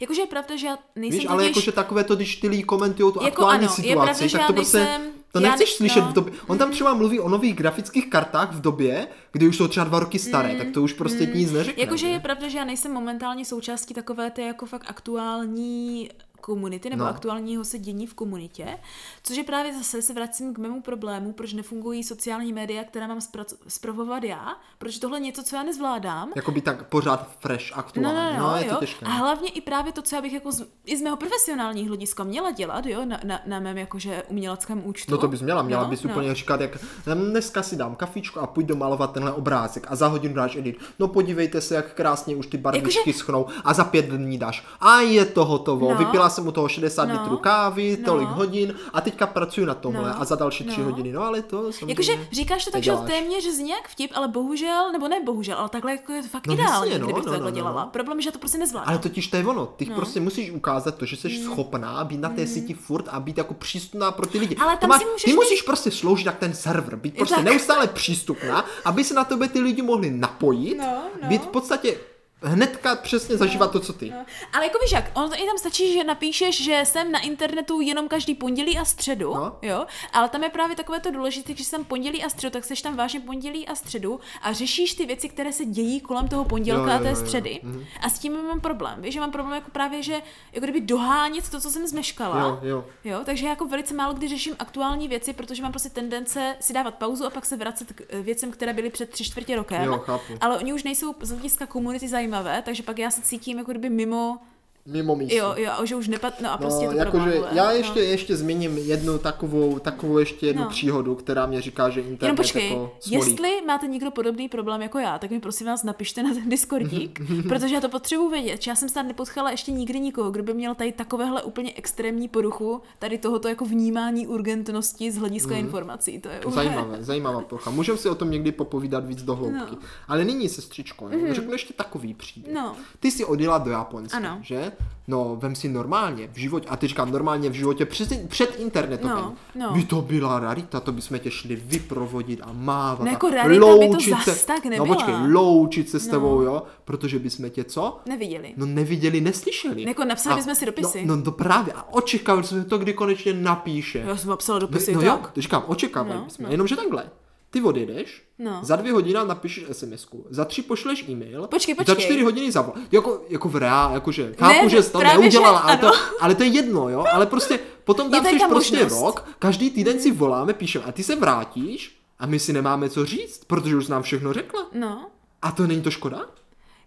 Jakože 0.01 0.21
je 0.23 0.27
pravda, 0.27 0.57
že 0.57 0.67
já 0.67 0.79
nejsem 0.97 1.19
Víš, 1.19 1.29
ale 1.29 1.43
totiž... 1.43 1.57
jakože 1.57 1.73
takové 1.73 2.05
to, 2.05 2.17
když 2.17 2.37
ty 2.37 2.49
lidi 2.49 2.63
komentují 2.63 3.13
tu 3.13 3.19
Jako 3.19 3.27
aktuální 3.33 3.65
ano, 3.67 3.73
je 3.79 3.83
situaci, 3.83 3.95
pravda, 4.07 4.27
že 4.27 4.33
tak 4.33 4.41
já 4.41 4.47
to 4.47 4.53
prostě, 4.53 4.79
nejsem- 4.79 5.13
to 5.41 5.47
já 5.47 5.51
nechceš 5.51 5.71
ne- 5.71 5.77
slyšet 5.77 6.01
no. 6.01 6.11
v 6.11 6.13
době. 6.13 6.33
On 6.47 6.59
tam 6.59 6.71
třeba 6.71 6.95
mluví 6.95 7.21
o 7.21 7.29
nových 7.29 7.55
grafických 7.55 8.11
kartách 8.11 8.53
v 8.53 8.61
době, 8.61 9.07
kdy 9.33 9.49
už 9.49 9.57
jsou 9.57 9.69
třeba 9.69 9.85
dva 9.85 10.01
roky 10.01 10.19
staré, 10.19 10.55
tak 10.55 10.71
to 10.71 10.83
už 10.83 10.93
prostě 10.93 11.27
nic 11.27 11.53
neřekne. 11.53 11.83
Jakože 11.83 12.07
že? 12.07 12.13
je 12.13 12.21
pravda, 12.21 12.49
že 12.49 12.59
já 12.59 12.65
nejsem 12.65 12.93
momentálně 12.93 13.45
součástí 13.45 13.95
takové 13.95 14.31
té 14.31 14.43
jako 14.43 14.67
fakt 14.67 14.85
aktuální 14.89 16.11
komunity 16.47 16.91
nebo 16.91 17.01
No. 17.01 17.05
no. 17.05 17.11
aktuálního 17.15 17.65
se 17.65 17.79
dění 17.79 18.07
v 18.07 18.15
komunitě, 18.15 18.79
což 19.23 19.37
je 19.37 19.45
právě 19.45 19.75
zase 19.75 20.03
se 20.03 20.13
vracím 20.15 20.55
k 20.55 20.59
mému 20.59 20.83
problému, 20.83 21.33
proč 21.33 21.53
nefungují 21.53 22.05
sociální 22.05 22.53
média, 22.53 22.85
která 22.85 23.07
mám 23.07 23.19
zprac- 23.19 23.57
zpravovat 23.69 24.25
já, 24.25 24.57
proč 24.79 24.99
tohle 24.99 25.21
něco, 25.21 25.43
co 25.43 25.57
já 25.57 25.63
nezvládám. 25.63 26.33
Jakoby 26.37 26.61
tak 26.61 26.87
pořád 26.89 27.29
fresh, 27.41 27.71
No, 27.71 27.79
aktuální. 27.79 28.39
no, 28.39 28.51
no, 28.51 28.57
je 28.57 28.65
to 28.65 28.71
jo. 28.71 28.77
těžké. 28.81 29.07
A 29.07 29.09
hlavně 29.09 29.49
i 29.49 29.61
právě 29.61 29.93
to, 29.93 30.03
co 30.03 30.17
já 30.17 30.23
bych 30.23 30.33
jako 30.33 30.53
z, 30.53 30.67
i 30.85 30.97
z 30.97 31.03
mého 31.03 31.17
profesionálního 31.17 31.89
hlediska 31.89 32.25
měla 32.25 32.51
dělat, 32.51 32.87
jo, 32.87 33.05
na, 33.05 33.21
na, 33.25 33.41
na 33.47 33.61
mém 33.61 33.79
jakože 33.79 34.23
uměleckém 34.29 34.87
účtu. 34.87 35.13
No 35.13 35.19
to 35.19 35.29
bys 35.29 35.43
měla, 35.43 35.63
měla 35.63 35.83
no, 35.83 35.89
bys 35.89 36.03
no. 36.03 36.11
úplně 36.11 36.35
říkat, 36.35 36.61
jak 36.61 36.77
"Hm, 37.07 37.31
dneska 37.31 37.63
si 37.63 37.77
dám 37.77 37.97
kafičko 37.97 38.41
a 38.41 38.47
půjdu 38.47 38.77
malovat 38.77 39.13
tenhle 39.13 39.33
obrázek 39.33 39.87
a 39.91 39.97
za 39.97 40.07
hodinu 40.07 40.35
dáš 40.35 40.57
edit. 40.57 40.79
No 40.99 41.09
podívejte 41.09 41.61
se, 41.61 41.75
jak 41.75 41.95
krásně 41.95 42.37
už 42.37 42.47
ty 42.47 42.59
barvičky 42.59 42.99
Jakože- 42.99 43.19
schnou 43.19 43.47
a 43.65 43.75
za 43.75 43.85
pět 43.85 44.07
dní 44.07 44.39
dáš. 44.39 44.65
A 44.81 45.01
je 45.01 45.25
to 45.25 45.45
hotovo. 45.45 45.91
No. 45.93 45.99
Vypila 45.99 46.31
jsem 46.37 46.47
u 46.49 46.53
toho 46.53 46.69
60 46.69 47.05
No. 47.05 47.13
litrů 47.15 47.37
kávy, 47.37 47.99
No. 48.01 48.05
tolik 48.13 48.29
hodin 48.29 48.75
a 48.93 49.01
teďka 49.01 49.27
pracuji 49.27 49.67
na 49.67 49.75
tomhle 49.75 50.09
No. 50.11 50.21
a 50.21 50.25
za 50.25 50.37
další 50.37 50.65
tři 50.65 50.81
No. 50.81 50.87
hodiny. 50.87 51.13
No 51.13 51.23
ale 51.23 51.43
to 51.43 51.73
samozřejmě 51.73 51.93
Jakože 51.93 52.13
říkáš 52.33 52.65
to 52.65 52.71
tak, 52.71 52.83
že 52.83 52.93
téměř 53.07 53.45
zní 53.45 53.71
jak 53.71 53.89
vtip, 53.89 54.11
ale 54.15 54.29
bohužel, 54.29 54.93
nebo 54.93 55.09
ne 55.09 55.17
bohužel, 55.25 55.57
ale 55.59 55.69
takhle 55.69 55.93
jako 55.93 56.13
je 56.13 56.23
to 56.23 56.29
fakt 56.29 56.47
No 56.47 56.55
ideální, 56.55 56.91
jasně, 56.91 56.99
no, 56.99 57.07
kdybych 57.07 57.25
no, 57.25 57.25
to 57.25 57.31
takhle 57.31 57.51
no, 57.51 57.55
no, 57.55 57.63
dělala. 57.63 57.85
no. 57.85 57.91
Problém 57.91 58.19
je, 58.19 58.23
že 58.23 58.31
to 58.33 58.39
prostě 58.39 58.59
nezvládám. 58.59 58.89
Ale 58.89 58.99
totiž 58.99 59.27
to 59.27 59.37
je 59.37 59.47
ono. 59.47 59.67
Ty 59.67 59.87
No. 59.87 59.97
prostě 59.97 60.21
musíš 60.21 60.51
ukázat 60.51 60.95
to, 60.95 61.05
že 61.05 61.17
jsi 61.17 61.43
schopná 61.43 62.05
být 62.05 62.21
na 62.21 62.29
té 62.29 62.47
síti 62.47 62.75
furt 62.75 63.05
a 63.09 63.21
být 63.21 63.39
jako 63.39 63.55
přístupná 63.55 64.11
pro 64.11 64.27
ty 64.27 64.39
lidi. 64.39 64.57
Ale 64.57 64.77
tam 64.77 64.91
máš, 64.91 64.99
si 65.01 65.05
můžeš 65.07 65.23
ty 65.23 65.31
mít- 65.31 65.37
musíš 65.37 65.63
prostě 65.63 65.91
sloužit 65.91 66.27
jak 66.27 66.39
ten 66.39 66.55
server, 66.55 66.97
být 66.97 67.17
prostě 67.17 67.35
tak. 67.35 67.45
neustále 67.45 67.87
přístupná, 67.87 68.65
aby 68.85 69.05
se 69.05 69.15
na 69.15 69.25
tebe 69.25 69.49
ty 69.49 69.61
lidi 69.61 69.83
mohli 69.83 70.11
napojit, 70.11 70.79
No, 70.79 71.03
no. 71.23 71.29
být 71.29 71.43
v 71.43 71.47
podstatě 71.47 71.97
hnedka 72.43 72.97
přesně 72.97 73.37
zažívat 73.37 73.73
to, 73.73 73.81
co 73.81 73.93
ty. 73.93 74.11
No. 74.11 74.25
Ale 74.53 74.65
jako 74.67 74.79
víš 74.83 74.93
jak, 74.93 75.11
ono 75.15 75.29
to 75.29 75.35
i 75.35 75.47
tam 75.47 75.59
stačí, 75.59 75.93
že 75.93 76.05
napíšeš, 76.05 76.65
že 76.65 76.81
jsem 76.85 77.13
na 77.13 77.19
internetu 77.21 77.81
jenom 77.81 78.09
každý 78.09 78.35
pondělí 78.35 78.79
a 78.79 78.85
středu, 78.85 79.35
No. 79.35 79.57
jo, 79.63 79.87
ale 80.13 80.29
tam 80.29 80.43
je 80.43 80.49
právě 80.51 80.77
takové 80.77 81.01
to 81.01 81.11
důležité, 81.11 81.55
že 81.57 81.65
jsem 81.65 81.85
pondělí 81.85 82.25
a 82.25 82.29
středu, 82.29 82.53
tak 82.53 82.65
seš 82.65 82.83
tam 82.83 82.97
vážně 82.97 83.21
pondělí 83.21 83.69
a 83.69 83.75
středu 83.75 84.21
a 84.43 84.53
řešíš 84.53 84.95
ty 84.95 85.07
věci, 85.07 85.29
které 85.29 85.53
se 85.53 85.65
dějí 85.65 86.01
kolem 86.01 86.29
toho 86.29 86.45
pondělka 86.45 86.83
Jo, 86.83 86.89
jo, 86.91 86.97
a 86.97 86.99
té 86.99 87.09
jo, 87.09 87.17
jo. 87.17 87.27
středy. 87.27 87.61
Mhm. 87.63 87.85
A 88.03 88.09
s 88.11 88.19
tím 88.19 88.33
mám 88.47 88.61
problém, 88.61 89.03
víš, 89.03 89.15
že 89.15 89.21
mám 89.21 89.31
problém 89.33 89.55
jako 89.55 89.71
právě, 89.71 90.03
že 90.03 90.13
jako 90.53 90.65
kdyby 90.67 90.81
dohánět 90.81 91.49
to, 91.51 91.61
co 91.61 91.71
jsem 91.71 91.87
zmeškala. 91.87 92.41
Jo, 92.41 92.59
jo. 92.63 92.85
Jo, 93.05 93.21
takže 93.25 93.45
já 93.45 93.51
jako 93.51 93.65
velice 93.67 93.95
málo 93.95 94.15
kdy 94.15 94.29
řeším 94.29 94.57
aktuální 94.59 95.09
věci, 95.09 95.33
protože 95.33 95.63
mám 95.63 95.73
prostě 95.73 95.91
tendence 95.91 96.57
si 96.61 96.73
dávat 96.73 96.95
pauzu 96.95 97.27
a 97.27 97.31
pak 97.31 97.47
se 97.47 97.57
vracet 97.57 97.93
k 97.93 98.01
eh, 98.09 98.21
věcem, 98.21 98.51
které 98.51 98.73
byly 98.73 98.91
před 98.91 99.11
tři 99.11 99.25
čtvrtě 99.25 99.57
rokem. 99.57 99.83
Jo, 99.85 99.99
chápu. 99.99 100.33
Ale 100.41 100.59
oni 100.59 100.73
už 100.73 100.85
nejsou 100.85 101.15
z 101.21 101.31
hlediska 101.31 101.67
komunity 101.67 102.09
zajímavé, 102.09 102.26
takže 102.63 102.83
pak 102.83 102.99
já 102.99 103.11
se 103.11 103.23
cítím 103.23 103.59
jako 103.59 103.71
kdyby 103.71 103.91
mimo, 103.91 104.39
Mimo 104.87 105.17
místo. 105.17 105.37
jo, 105.37 105.55
jo, 105.57 105.73
že 105.85 105.97
už 105.97 106.09
nepad, 106.09 106.41
no 106.41 106.51
a 106.53 106.57
prostě 106.59 106.85
No, 106.87 106.93
to 106.93 106.99
jakože 106.99 107.23
problémové, 107.23 107.49
já 107.53 107.65
no. 107.65 107.71
ještě, 107.71 108.01
ještě 108.01 108.37
zmíním 108.37 108.79
jednu 108.79 109.19
takovou, 109.19 109.79
takovou 109.79 110.19
ještě 110.19 110.47
jednu 110.47 110.63
No. 110.63 110.69
příhodu, 110.69 111.15
která 111.15 111.47
mě 111.47 111.61
říká, 111.63 111.91
že 111.91 112.01
internet 112.01 112.23
Jenom 112.23 112.37
počkej, 112.37 112.69
jako 112.71 112.93
smolí. 113.01 113.17
jestli 113.25 113.63
máte 113.67 113.87
někdo 113.87 114.11
podobný 114.11 114.49
problém 114.49 114.83
jako 114.83 114.99
já, 114.99 115.19
tak 115.19 115.31
mi 115.31 115.41
prosím 115.41 115.67
vás 115.67 115.83
napište 115.83 116.23
na 116.23 116.35
ten 116.35 116.49
Discordík, 116.49 117.21
protože 117.49 117.75
já 117.75 117.81
to 117.81 117.89
potřebuji 117.89 118.29
vědět. 118.31 118.63
že 118.63 118.71
Já 118.71 118.75
jsem 118.75 118.89
snad 118.89 119.03
nepotkala 119.07 119.51
ještě 119.51 119.73
nikdy 119.73 120.01
nikoho, 120.01 120.31
kdo 120.31 120.43
by 120.43 120.55
měl 120.55 120.75
tady 120.75 120.93
takovéhle 120.93 121.43
úplně 121.43 121.73
extrémní 121.77 122.29
poruchu, 122.29 122.83
tady 122.99 123.19
tohoto 123.19 123.49
jako 123.49 123.65
vnímání 123.65 124.27
urgentnosti 124.27 125.11
z 125.13 125.17
hlediska 125.17 125.55
informací. 125.57 126.19
To 126.21 126.29
je 126.29 126.39
úplně... 126.39 126.55
Zajímavé, 126.55 126.97
zajímavá 127.01 127.41
plocha. 127.41 127.71
Můžeme 127.71 127.99
si 127.99 128.09
o 128.09 128.15
tom 128.15 128.31
někdy 128.31 128.53
popovídat 128.53 129.07
víc 129.07 129.23
do 129.23 129.35
hloubky. 129.37 129.59
No. 129.73 129.79
Ale 130.09 130.25
nyní, 130.25 130.49
sestřičko, 130.49 131.05
mm 131.09 131.35
řeknu 131.35 131.53
ještě 131.53 131.75
takový 131.75 132.15
příběh. 132.15 132.55
No. 132.55 132.77
Ty 133.01 133.11
jsi 133.11 133.25
odjela 133.25 133.59
do 133.59 133.71
Japonska, 133.71 134.17
Ano. 134.17 134.39
že? 134.43 134.73
No, 135.09 135.37
vem 135.41 135.55
si 135.55 135.69
normálně 135.69 136.29
v 136.33 136.37
životě, 136.39 136.69
a 136.69 136.77
ty 136.77 136.87
říkám 136.89 137.13
normálně 137.13 137.51
v 137.51 137.53
životě 137.53 137.87
před, 137.87 138.29
před 138.29 138.57
internetovým. 138.61 139.17
No, 139.17 139.35
no. 139.55 139.73
By 139.73 139.85
to 139.85 140.03
byla 140.03 140.41
rarita, 140.41 140.81
to 140.81 140.93
bychom 140.93 141.19
tě 141.19 141.31
šli 141.31 141.57
vyprovodit 141.57 142.41
a 142.43 142.49
mávat. 142.53 143.05
No 143.05 143.11
jako 143.11 143.31
rarita 143.31 143.49
by 143.49 143.59
to 143.59 143.67
loučit 143.67 144.15
zas 144.27 144.45
tak 144.45 144.65
No 144.65 144.71
nebyla. 144.71 144.87
počkej, 144.95 145.15
loučit 145.33 145.89
se 145.91 146.01
s 146.01 146.07
No. 146.07 146.11
tebou, 146.11 146.43
jo? 146.43 146.63
Protože 146.85 147.19
bychom 147.19 147.51
tě 147.51 147.65
co? 147.65 147.99
Neviděli. 148.07 148.55
No 148.57 148.67
neviděli, 148.67 149.21
neslyšeli. 149.21 149.83
Jako 149.83 150.05
napsali 150.05 150.33
A- 150.35 150.37
bychom 150.37 150.55
si 150.55 150.67
dopisy. 150.67 151.07
No, 151.07 151.17
no 151.17 151.23
to 151.23 151.33
právě. 151.33 151.73
A 151.73 151.93
očekávali 151.95 152.45
jsme 152.47 152.65
to, 152.65 152.79
kdy 152.79 152.93
konečně 152.93 153.33
napíše. 153.33 153.99
Já 154.07 154.17
jsem 154.17 154.31
napsala 154.31 154.59
dopisy, 154.59 154.95
no, 154.95 155.01
tak. 155.01 155.07
jo, 155.09 155.19
to 155.33 155.41
říkám, 155.41 155.63
očekávali 155.67 156.19
No, 156.19 156.25
jsme. 156.31 156.45
no. 156.45 156.51
Jenomže 156.51 156.77
takhle. 156.77 157.05
Ty 157.51 157.63
odjedeš, 157.63 158.23
No. 158.39 158.61
za 158.63 158.77
dvě 158.77 158.93
hodiny 158.93 159.19
napíšeš 159.27 159.65
sms 159.73 160.07
za 160.31 160.45
tři 160.45 160.63
pošleš 160.63 161.09
e-mail, 161.09 161.47
Počkej, 161.47 161.75
za 161.75 161.85
počkej. 161.85 162.05
čtyři 162.05 162.23
hodiny 162.23 162.53
zavol. 162.53 162.75
Jako, 162.93 163.25
jako 163.29 163.49
v 163.49 163.57
reál, 163.57 163.93
jakože 163.95 164.35
chápu, 164.39 164.63
Ne, 164.63 164.69
že 164.69 164.83
jsi 164.83 164.93
to 164.93 164.99
neudělala, 164.99 165.59
že 165.61 165.65
ale 165.67 165.77
to, 165.79 165.91
ale 166.21 166.35
to 166.35 166.43
je 166.43 166.49
jedno, 166.49 166.89
jo, 166.89 167.05
ale 167.13 167.27
prostě 167.27 167.59
potom 167.85 168.11
tam 168.11 168.27
jsi 168.27 168.39
prostě 168.49 168.85
rok, 168.89 169.29
každý 169.39 169.71
týden 169.71 170.01
si 170.01 170.11
voláme, 170.11 170.53
píšeme 170.53 170.85
a 170.85 170.93
ty 170.93 171.03
se 171.05 171.17
vrátíš 171.17 171.99
a 172.19 172.27
my 172.27 172.39
si 172.39 172.53
nemáme 172.53 172.91
co 172.91 173.05
říct, 173.07 173.45
protože 173.47 173.77
už 173.77 173.89
nám 173.89 174.03
všechno 174.03 174.33
řekla. 174.33 174.67
No. 174.73 175.07
A 175.43 175.53
to 175.53 175.67
není 175.67 175.83
to 175.83 175.91
škoda? 175.91 176.27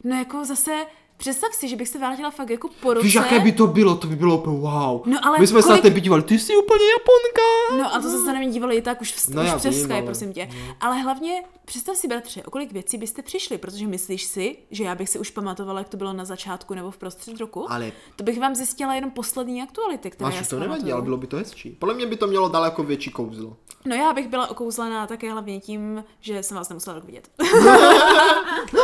No 0.03 0.16
jako 0.18 0.45
zase, 0.45 0.86
představ 1.20 1.54
si, 1.54 1.68
že 1.68 1.76
bych 1.76 1.88
se 1.90 1.98
vrátila 1.98 2.30
fakt 2.32 2.50
jako 2.50 2.70
po 2.82 2.94
roce. 2.94 3.04
Víš, 3.04 3.14
jaké 3.14 3.40
by 3.40 3.52
to 3.52 3.68
bylo? 3.68 3.96
To 3.96 4.08
by 4.08 4.16
bylo 4.16 4.38
úplně 4.38 4.58
wow. 4.60 5.02
No, 5.06 5.20
ale 5.26 5.40
My 5.40 5.48
jsme 5.48 5.62
se 5.62 5.68
kolik- 5.68 5.78
na 5.78 5.82
tebe 5.90 6.00
dívali, 6.00 6.22
ty 6.22 6.40
jsi 6.40 6.56
úplně 6.58 6.84
Japonka. 6.86 7.84
No 7.84 7.96
a 7.96 8.02
to 8.02 8.10
se 8.26 8.34
na 8.34 8.40
mě 8.40 8.50
dívali 8.50 8.76
i 8.76 8.82
tak 8.82 9.02
už, 9.02 9.12
v, 9.14 9.30
No 9.30 9.42
už 9.42 9.48
já 9.48 9.58
přes 9.58 9.76
vím, 9.76 9.84
Skype, 9.84 9.94
ale- 9.94 10.04
prosím 10.06 10.34
tě. 10.34 10.50
Ale 10.80 10.98
hlavně, 10.98 11.44
představ 11.66 11.96
si, 11.98 12.08
bratře, 12.08 12.44
o 12.44 12.52
kolik 12.52 12.72
věcí 12.72 12.98
byste 12.98 13.22
přišli, 13.22 13.58
protože 13.58 13.88
myslíš 13.88 14.24
si, 14.24 14.58
že 14.72 14.84
já 14.84 14.96
bych 14.96 15.10
si 15.10 15.20
už 15.20 15.30
pamatovala, 15.30 15.80
jak 15.80 15.90
to 15.90 15.98
bylo 15.98 16.14
na 16.14 16.26
začátku 16.26 16.74
nebo 16.74 16.92
v 16.92 16.98
prostřed 16.98 17.40
roku? 17.40 17.72
Ale- 17.72 17.92
To 18.16 18.24
bych 18.24 18.40
vám 18.40 18.56
zjistila 18.56 18.96
jenom 18.96 19.12
poslední 19.12 19.62
aktuality, 19.62 20.10
které 20.12 20.30
já 20.32 20.36
Máš 20.38 20.46
si 20.46 20.50
to 20.50 20.60
nevadí, 20.60 20.92
ale 20.92 21.02
bylo 21.02 21.18
by 21.18 21.28
to 21.28 21.38
hezčí. 21.38 21.70
Podle 21.80 21.96
mě 21.96 22.06
by 22.06 22.16
to 22.18 22.28
mělo 22.28 22.50
daleko 22.50 22.84
větší 22.84 23.12
kouzlo. 23.12 23.58
No 23.86 23.96
já 23.96 24.14
bych 24.14 24.28
byla 24.28 24.48
okouzlená 24.50 25.08
také 25.08 25.32
hlavně 25.32 25.60
tím, 25.60 26.04
že 26.20 26.44
jsem 26.44 26.58
vás 26.58 26.70
nemusela 26.70 27.00
vidět. 27.00 27.30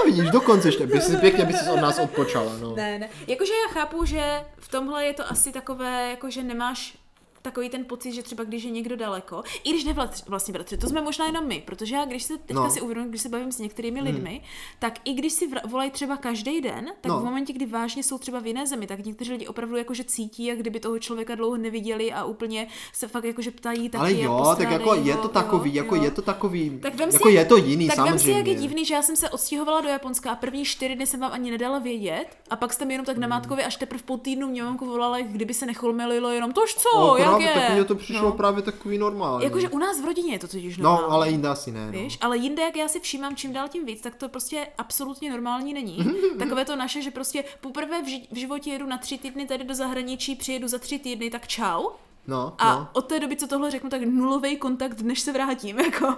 Vidíš, 0.05 0.29
dokonce 0.29 0.67
ještě, 0.67 0.87
by 0.87 1.01
si 1.01 1.17
pěkně 1.17 1.45
by 1.45 1.53
si 1.53 1.69
od 1.69 1.81
nás 1.81 1.99
odpočala, 1.99 2.51
no. 2.61 2.75
ne, 2.75 2.99
ne. 2.99 3.09
Jakože 3.27 3.53
já 3.53 3.73
chápu, 3.73 4.05
že 4.05 4.21
v 4.57 4.67
tomhle 4.67 5.05
je 5.05 5.13
to 5.13 5.31
asi 5.31 5.51
takové, 5.51 6.09
jako 6.09 6.29
že 6.29 6.43
nemáš 6.43 6.97
takový 7.45 7.69
ten 7.69 7.85
pocit, 7.85 8.11
že 8.11 8.23
třeba 8.23 8.43
když 8.43 8.63
je 8.63 8.71
někdo 8.71 8.95
daleko, 8.95 9.43
i 9.63 9.69
když 9.69 9.83
ne 9.83 9.93
vla- 9.93 10.23
vlastně 10.27 10.51
bratře, 10.53 10.77
to 10.77 10.87
jsme 10.89 11.01
možná 11.01 11.25
jenom 11.25 11.47
my, 11.47 11.63
protože 11.65 11.95
já 11.95 12.05
když 12.05 12.23
se 12.23 12.37
teďka 12.37 12.63
No. 12.63 12.71
si 12.71 12.81
uvědomím, 12.81 13.09
když 13.09 13.21
se 13.21 13.29
bavím 13.29 13.51
s 13.51 13.59
některými 13.59 14.01
lidmi, 14.01 14.41
tak 14.79 14.99
i 15.05 15.13
když 15.13 15.33
si 15.33 15.49
volají 15.67 15.91
třeba 15.91 16.17
každý 16.17 16.61
den, 16.61 16.85
tak 17.01 17.11
No. 17.11 17.19
v 17.19 17.23
momentě, 17.23 17.53
kdy 17.53 17.65
vážně 17.65 18.03
jsou 18.03 18.17
třeba 18.17 18.39
v 18.39 18.47
jiné 18.47 18.67
zemi, 18.67 18.87
tak 18.87 19.05
někteří 19.05 19.31
lidi 19.31 19.47
opravdu 19.47 19.75
jakože 19.77 20.03
cítí, 20.03 20.45
jak 20.45 20.59
kdyby 20.59 20.79
toho 20.79 20.99
člověka 20.99 21.35
dlouho 21.35 21.57
neviděli 21.57 22.11
a 22.13 22.25
úplně 22.25 22.67
se 22.93 23.07
fakt 23.07 23.23
jakože 23.23 23.51
ptají 23.51 23.89
taky 23.89 24.01
Ale 24.01 24.13
jo, 24.13 24.55
tak 24.57 24.71
jako 24.71 24.95
je 24.95 25.15
to 25.17 25.27
takový, 25.27 25.69
jo, 25.75 25.83
jako 25.83 25.95
jo. 25.95 26.03
je 26.03 26.11
to 26.11 26.21
takový, 26.21 26.79
Tak 26.81 26.95
vem 26.95 27.09
si, 27.11 27.15
jako 27.15 27.29
je 27.29 27.45
to 27.45 27.57
jiný 27.57 27.87
tak 27.87 27.95
samozřejmě. 27.95 28.11
vem 28.11 28.19
si, 28.19 28.31
jak 28.31 28.47
je 28.47 28.55
divný, 28.55 28.85
že 28.85 28.93
já 28.93 29.01
jsem 29.01 29.15
se 29.15 29.29
odstěhovala 29.29 29.81
do 29.81 29.87
Japonska 29.89 30.31
a 30.31 30.35
první 30.35 30.65
čtyři 30.65 30.95
dny 30.95 31.07
jsem 31.07 31.19
vám 31.19 31.31
ani 31.33 31.51
nedala 31.51 31.79
vědět 31.79 32.25
a 32.49 32.55
pak 32.55 32.73
jste 32.73 32.85
mi 32.85 32.93
jenom 32.93 33.05
tak 33.05 33.15
Hmm. 33.15 33.21
namátkově 33.21 33.65
až 33.65 33.75
teprve 33.75 34.03
po 34.05 34.17
týdnu 34.17 34.47
mě 34.47 34.63
mamku 34.63 34.85
volala, 34.85 35.19
kdyby 35.21 35.53
se 35.53 35.65
necholmelilo 35.65 36.29
jenom 36.29 36.53
tož 36.53 36.75
co, 36.75 36.89
O, 36.99 37.17
jak 37.17 37.34
právě, 37.43 37.61
tak 37.61 37.73
mně 37.73 37.83
to 37.83 37.95
přišlo 37.95 38.29
no. 38.29 38.31
právě 38.31 38.61
takový 38.61 38.97
normální. 38.97 39.43
Jakože 39.43 39.69
u 39.69 39.77
nás 39.77 40.01
v 40.01 40.05
rodině 40.05 40.33
je 40.33 40.39
to 40.39 40.47
totiž 40.47 40.77
normální. 40.77 41.07
No, 41.07 41.11
ale 41.11 41.29
jinde 41.29 41.49
asi 41.49 41.71
ne. 41.71 41.85
No. 41.85 41.91
Víš, 41.91 42.17
ale 42.21 42.37
jinde, 42.37 42.63
jak 42.63 42.75
já 42.75 42.87
si 42.87 42.99
všímám 42.99 43.35
čím 43.35 43.53
dál 43.53 43.67
tím 43.67 43.85
víc, 43.85 44.01
tak 44.01 44.15
to 44.15 44.29
prostě 44.29 44.67
absolutně 44.77 45.31
normální 45.31 45.73
není. 45.73 45.97
Takové 46.39 46.65
to 46.65 46.75
naše, 46.75 47.01
že 47.01 47.11
prostě 47.11 47.43
poprvé 47.61 48.01
v, 48.01 48.05
ži- 48.05 48.27
v 48.31 48.37
životě 48.37 48.69
jedu 48.69 48.85
na 48.85 48.97
tři 48.97 49.17
týdny 49.17 49.47
tady 49.47 49.63
do 49.63 49.75
zahraničí, 49.75 50.35
přijedu 50.35 50.67
za 50.67 50.79
tři 50.79 50.99
týdny, 50.99 51.29
tak 51.29 51.47
čau. 51.47 51.83
No, 52.27 52.55
A 52.57 52.73
no, 52.75 52.87
od 52.93 53.07
té 53.07 53.19
doby, 53.19 53.35
co 53.35 53.47
tohle 53.47 53.71
řeknu, 53.71 53.89
tak 53.89 54.01
nulový 54.01 54.57
kontakt, 54.57 55.01
než 55.01 55.19
se 55.19 55.31
vrátím. 55.31 55.79
Jako. 55.85 56.15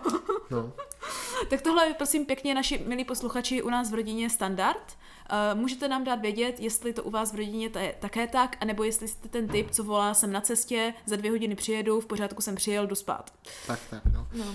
no. 0.52 0.72
tak 1.50 1.62
tohle 1.62 1.88
je 1.88 1.94
prosím 1.94 2.26
pěkně, 2.26 2.56
naši 2.56 2.84
milí 2.88 3.06
posluchači, 3.06 3.62
u 3.62 3.70
nás 3.70 3.92
v 3.92 3.94
rodině 3.94 4.30
standard. 4.30 4.98
Uh, 5.54 5.60
můžete 5.60 5.88
nám 5.88 6.04
dát 6.04 6.22
vědět, 6.22 6.60
jestli 6.60 6.94
to 6.94 7.04
u 7.04 7.10
vás 7.10 7.32
v 7.32 7.36
rodině 7.36 7.70
je 7.80 7.96
také 8.00 8.28
tak, 8.28 8.58
anebo 8.60 8.84
jestli 8.84 9.08
jste 9.08 9.30
ten 9.30 9.48
typ, 9.48 9.72
co 9.72 9.84
volá, 9.84 10.14
jsem 10.14 10.32
na 10.32 10.42
cestě, 10.42 10.94
za 11.06 11.16
dvě 11.16 11.32
hodiny 11.32 11.56
přijedu, 11.56 12.00
v 12.02 12.06
pořádku 12.06 12.42
jsem 12.42 12.56
přijel, 12.56 12.88
jdu 12.88 12.96
spát. 12.96 13.34
Tak, 13.68 13.80
tak, 13.90 14.06
no. 14.14 14.28
No. 14.34 14.46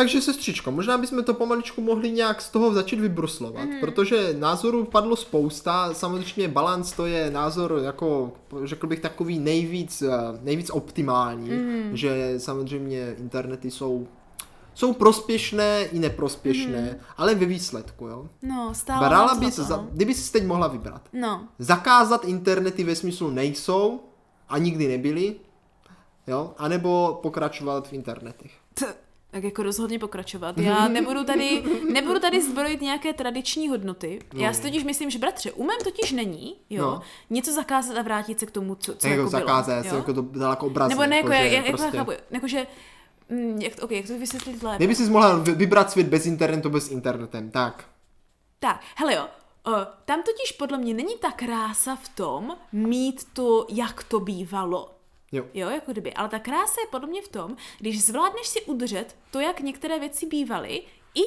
Takže 0.00 0.22
sestřičko, 0.22 0.70
možná 0.70 0.98
bychom 0.98 1.24
to 1.24 1.34
pomaličku 1.34 1.80
mohli 1.80 2.10
nějak 2.10 2.42
z 2.42 2.50
toho 2.50 2.74
začít 2.74 3.00
vybruslovat, 3.00 3.64
mm-hmm. 3.64 3.80
protože 3.80 4.34
názorů 4.38 4.84
padlo 4.84 5.16
spousta, 5.16 5.94
samozřejmě 5.94 6.48
balans 6.48 6.92
to 6.92 7.06
je 7.06 7.30
názor 7.30 7.80
jako, 7.84 8.32
řekl 8.64 8.86
bych 8.86 9.00
takový 9.00 9.38
nejvíc, 9.38 10.02
eh, 10.02 10.08
nejvíc 10.42 10.70
optimální, 10.70 11.50
mm-hmm. 11.50 11.92
že 11.92 12.34
samozřejmě 12.38 13.14
internety 13.18 13.70
jsou 13.70 14.08
jsou 14.74 14.92
prospěšné 14.92 15.84
i 15.84 15.98
neprospěšné, 15.98 16.82
mm. 16.82 17.04
ale 17.16 17.34
ve 17.34 17.46
výsledku, 17.46 18.06
jo. 18.06 18.28
No, 18.42 18.74
stále 18.74 19.08
Brala 19.08 19.34
bys, 19.34 19.56
za 19.56 19.62
to, 19.62 19.68
za, 19.68 19.76
no. 19.76 19.88
kdyby 19.92 20.14
si 20.14 20.32
teď 20.32 20.46
mohla 20.46 20.68
vybrat. 20.68 21.08
No, 21.12 21.48
Zakázat 21.58 22.24
internety 22.24 22.84
ve 22.84 22.96
smyslu 22.96 23.30
nejsou 23.30 24.00
a 24.48 24.58
nikdy 24.58 24.88
nebyly, 24.88 25.34
jo, 26.26 26.54
anebo 26.58 27.18
pokračovat 27.22 27.88
v 27.88 27.92
internetech. 27.92 28.52
T- 28.74 28.94
tak 29.30 29.44
jako 29.44 29.62
rozhodně 29.62 29.98
pokračovat. 29.98 30.58
Já 30.58 30.88
nebudu 30.88 31.24
tady, 31.24 31.62
nebudu 31.92 32.20
tady 32.20 32.42
zbrojit 32.42 32.80
nějaké 32.80 33.12
tradiční 33.12 33.68
hodnoty. 33.68 34.18
Já 34.34 34.52
si 34.52 34.62
totiž 34.62 34.84
myslím, 34.84 35.10
že 35.10 35.18
bratře, 35.18 35.52
umem 35.52 35.78
totiž 35.84 36.12
není, 36.12 36.56
jo, 36.70 36.84
No. 36.84 37.00
něco 37.30 37.52
zakázat 37.52 37.96
a 37.96 38.02
vrátit 38.02 38.40
se 38.40 38.46
k 38.46 38.50
tomu, 38.50 38.74
co, 38.74 38.94
co 38.96 39.06
jako, 39.08 39.20
jako 39.20 39.30
bylo. 39.30 39.40
zakázat, 39.40 39.86
jo? 39.86 39.96
jako 39.96 40.12
to 40.14 40.22
dal 40.22 40.50
jako 40.50 40.66
obraz. 40.66 40.88
Nebo 40.88 41.06
ne, 41.06 41.16
jako, 41.16 41.32
jak, 41.32 41.52
jak, 41.52 41.66
prostě... 41.66 41.84
jako, 41.86 41.96
chápu, 41.98 42.12
jako, 42.30 42.48
že, 42.48 42.66
mm, 43.28 43.58
jak, 43.62 43.76
to, 43.76 43.82
okay, 43.84 43.96
jak 43.96 44.06
to 44.06 44.18
vysvětlit 44.18 44.62
lépe? 44.62 44.76
Kdyby 44.76 44.94
jsi 44.94 45.10
mohla 45.10 45.38
vy- 45.38 45.52
vybrat 45.54 45.90
svět 45.90 46.06
bez 46.06 46.26
internetu, 46.26 46.70
bez 46.70 46.90
internetem, 46.90 47.50
tak. 47.50 47.84
Tak, 48.58 48.80
hele 48.96 49.14
jo, 49.14 49.26
o, 49.66 49.72
tam 50.04 50.22
totiž 50.22 50.52
podle 50.52 50.78
mě 50.78 50.94
není 50.94 51.14
ta 51.20 51.30
krása 51.30 51.96
v 51.96 52.08
tom 52.08 52.56
mít 52.72 53.24
to, 53.32 53.66
jak 53.68 54.02
to 54.04 54.20
bývalo. 54.20 54.90
Jo. 55.32 55.44
Jo, 55.54 55.70
jako 55.70 55.92
kdyby. 55.92 56.14
Ale 56.14 56.28
ta 56.28 56.38
krása 56.38 56.80
je 56.80 56.86
podle 56.90 57.08
mě 57.08 57.22
v 57.22 57.28
tom, 57.28 57.56
když 57.78 58.04
zvládneš 58.04 58.46
si 58.46 58.62
udržet 58.62 59.16
to, 59.30 59.40
jak 59.40 59.60
některé 59.60 59.98
věci 59.98 60.26
bývaly, 60.26 60.82
i 61.14 61.20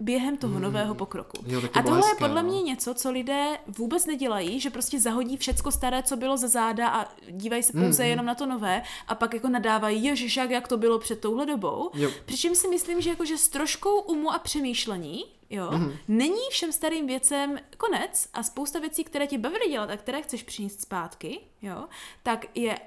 během 0.00 0.36
toho 0.36 0.60
nového 0.60 0.94
pokroku. 0.94 1.36
Jo, 1.46 1.60
to 1.60 1.68
a 1.74 1.82
tohle 1.82 1.96
hezké, 1.98 2.10
je 2.10 2.28
podle 2.28 2.42
no. 2.42 2.48
mě 2.48 2.62
něco, 2.62 2.94
co 2.94 3.10
lidé 3.10 3.58
vůbec 3.66 4.06
nedělají, 4.06 4.60
že 4.60 4.70
prostě 4.70 5.00
zahodí 5.00 5.36
všecko 5.36 5.70
staré, 5.70 6.02
co 6.02 6.16
bylo 6.16 6.36
ze 6.36 6.48
záda 6.48 6.88
a 6.88 7.08
dívají 7.30 7.62
se 7.62 7.72
pouze 7.72 8.02
Mhm. 8.02 8.10
jenom 8.10 8.26
na 8.26 8.34
to 8.34 8.46
nové 8.46 8.82
a 9.08 9.14
pak 9.14 9.34
jako 9.34 9.48
nadávají, 9.48 10.04
ježiš, 10.04 10.36
jak, 10.36 10.50
jak 10.50 10.68
to 10.68 10.76
bylo 10.76 10.98
před 10.98 11.20
touhle 11.20 11.46
dobou. 11.46 11.90
Jo. 11.94 12.10
Přičem 12.24 12.54
si 12.54 12.68
myslím, 12.68 13.00
že 13.00 13.10
jakože 13.10 13.38
s 13.38 13.48
troškou 13.48 14.00
umu 14.00 14.32
a 14.32 14.38
přemýšlení, 14.38 15.24
jo, 15.50 15.70
Mhm. 15.72 15.92
není 16.08 16.40
všem 16.50 16.72
starým 16.72 17.06
věcem 17.06 17.58
konec 17.76 18.28
a 18.34 18.42
spousta 18.42 18.78
věcí, 18.78 19.04
které 19.04 19.26
ti 19.26 19.38
bavily 19.38 19.70
dělat 19.70 19.90
a 19.90 19.96
které 19.96 20.22
chceš 20.22 20.42
přinést 20.42 20.80
zpátky, 20.80 21.40
jo, 21.62 21.84
tak 22.22 22.46
je 22.54 22.78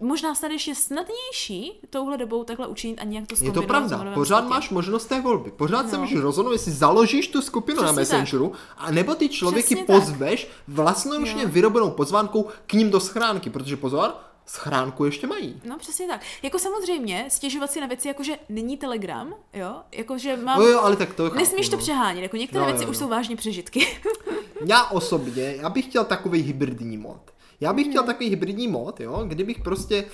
možná 0.00 0.34
snad 0.34 0.50
ještě 0.52 0.74
snadnější 0.74 1.80
touhle 1.90 2.16
dobou 2.18 2.44
takhle 2.44 2.66
učinit 2.66 2.98
a 2.98 3.04
nějak 3.04 3.26
to 3.26 3.44
Je 3.44 3.52
to 3.52 3.62
pravda, 3.62 4.10
pořád 4.14 4.36
světě. 4.38 4.50
máš 4.54 4.70
možnost 4.70 5.06
té 5.06 5.20
volby. 5.20 5.50
Pořád 5.50 5.82
No. 5.82 5.88
se 5.90 5.98
můžeš 5.98 6.20
rozhodnout, 6.20 6.52
jestli 6.52 6.72
založíš 6.72 7.28
tu 7.28 7.42
skupinu 7.42 7.82
na 7.82 7.92
Přesně 7.92 8.10
tak. 8.10 8.20
Messengeru, 8.20 8.52
a 8.76 8.90
nebo 8.90 9.14
ty 9.14 9.28
člověky 9.28 9.74
Přesně 9.74 9.84
tak. 9.86 9.96
pozveš 9.96 10.48
vlastnoručně 10.68 11.42
Jo. 11.42 11.48
vyrobenou 11.52 11.90
pozvánkou 11.90 12.48
k 12.66 12.72
ním 12.72 12.90
do 12.90 13.00
schránky, 13.00 13.50
protože 13.50 13.76
pozor, 13.76 14.14
schránku 14.46 15.04
ještě 15.04 15.26
mají. 15.26 15.60
No 15.64 15.78
přesně 15.78 16.06
tak. 16.06 16.20
Jako 16.42 16.58
samozřejmě 16.58 17.26
stěžovat 17.28 17.70
si 17.70 17.80
na 17.80 17.86
věci, 17.86 18.08
jako 18.08 18.22
že 18.22 18.38
není 18.48 18.76
Telegram, 18.76 19.34
jo, 19.54 19.74
jakože 19.92 20.36
mám... 20.36 20.58
No 20.60 20.66
jo, 20.66 20.80
ale 20.80 20.96
tak 20.96 21.14
to 21.14 21.24
chápu, 21.24 21.36
Nesmíš 21.40 21.68
to 21.68 21.76
no. 21.76 21.82
přehánět, 21.82 22.22
jako 22.22 22.36
některé 22.36 22.60
No, 22.60 22.66
jo, 22.68 22.72
věci 22.72 22.84
jo. 22.84 22.90
už 22.90 22.96
jsou 22.96 23.08
vážně 23.08 23.36
přežitky. 23.36 23.86
Já 24.66 24.84
osobně, 24.84 25.54
já 25.60 25.68
bych 25.68 25.84
chtěl 25.84 26.04
takový 26.04 26.42
hybridní 26.42 26.96
mod. 26.96 27.20
Já 27.60 27.72
bych 27.72 27.86
chtěl 27.86 28.02
takový 28.02 28.28
hybridní 28.28 28.68
mod, 28.68 29.00
jo, 29.00 29.24
kdybych 29.28 29.60
prostě 29.60 30.04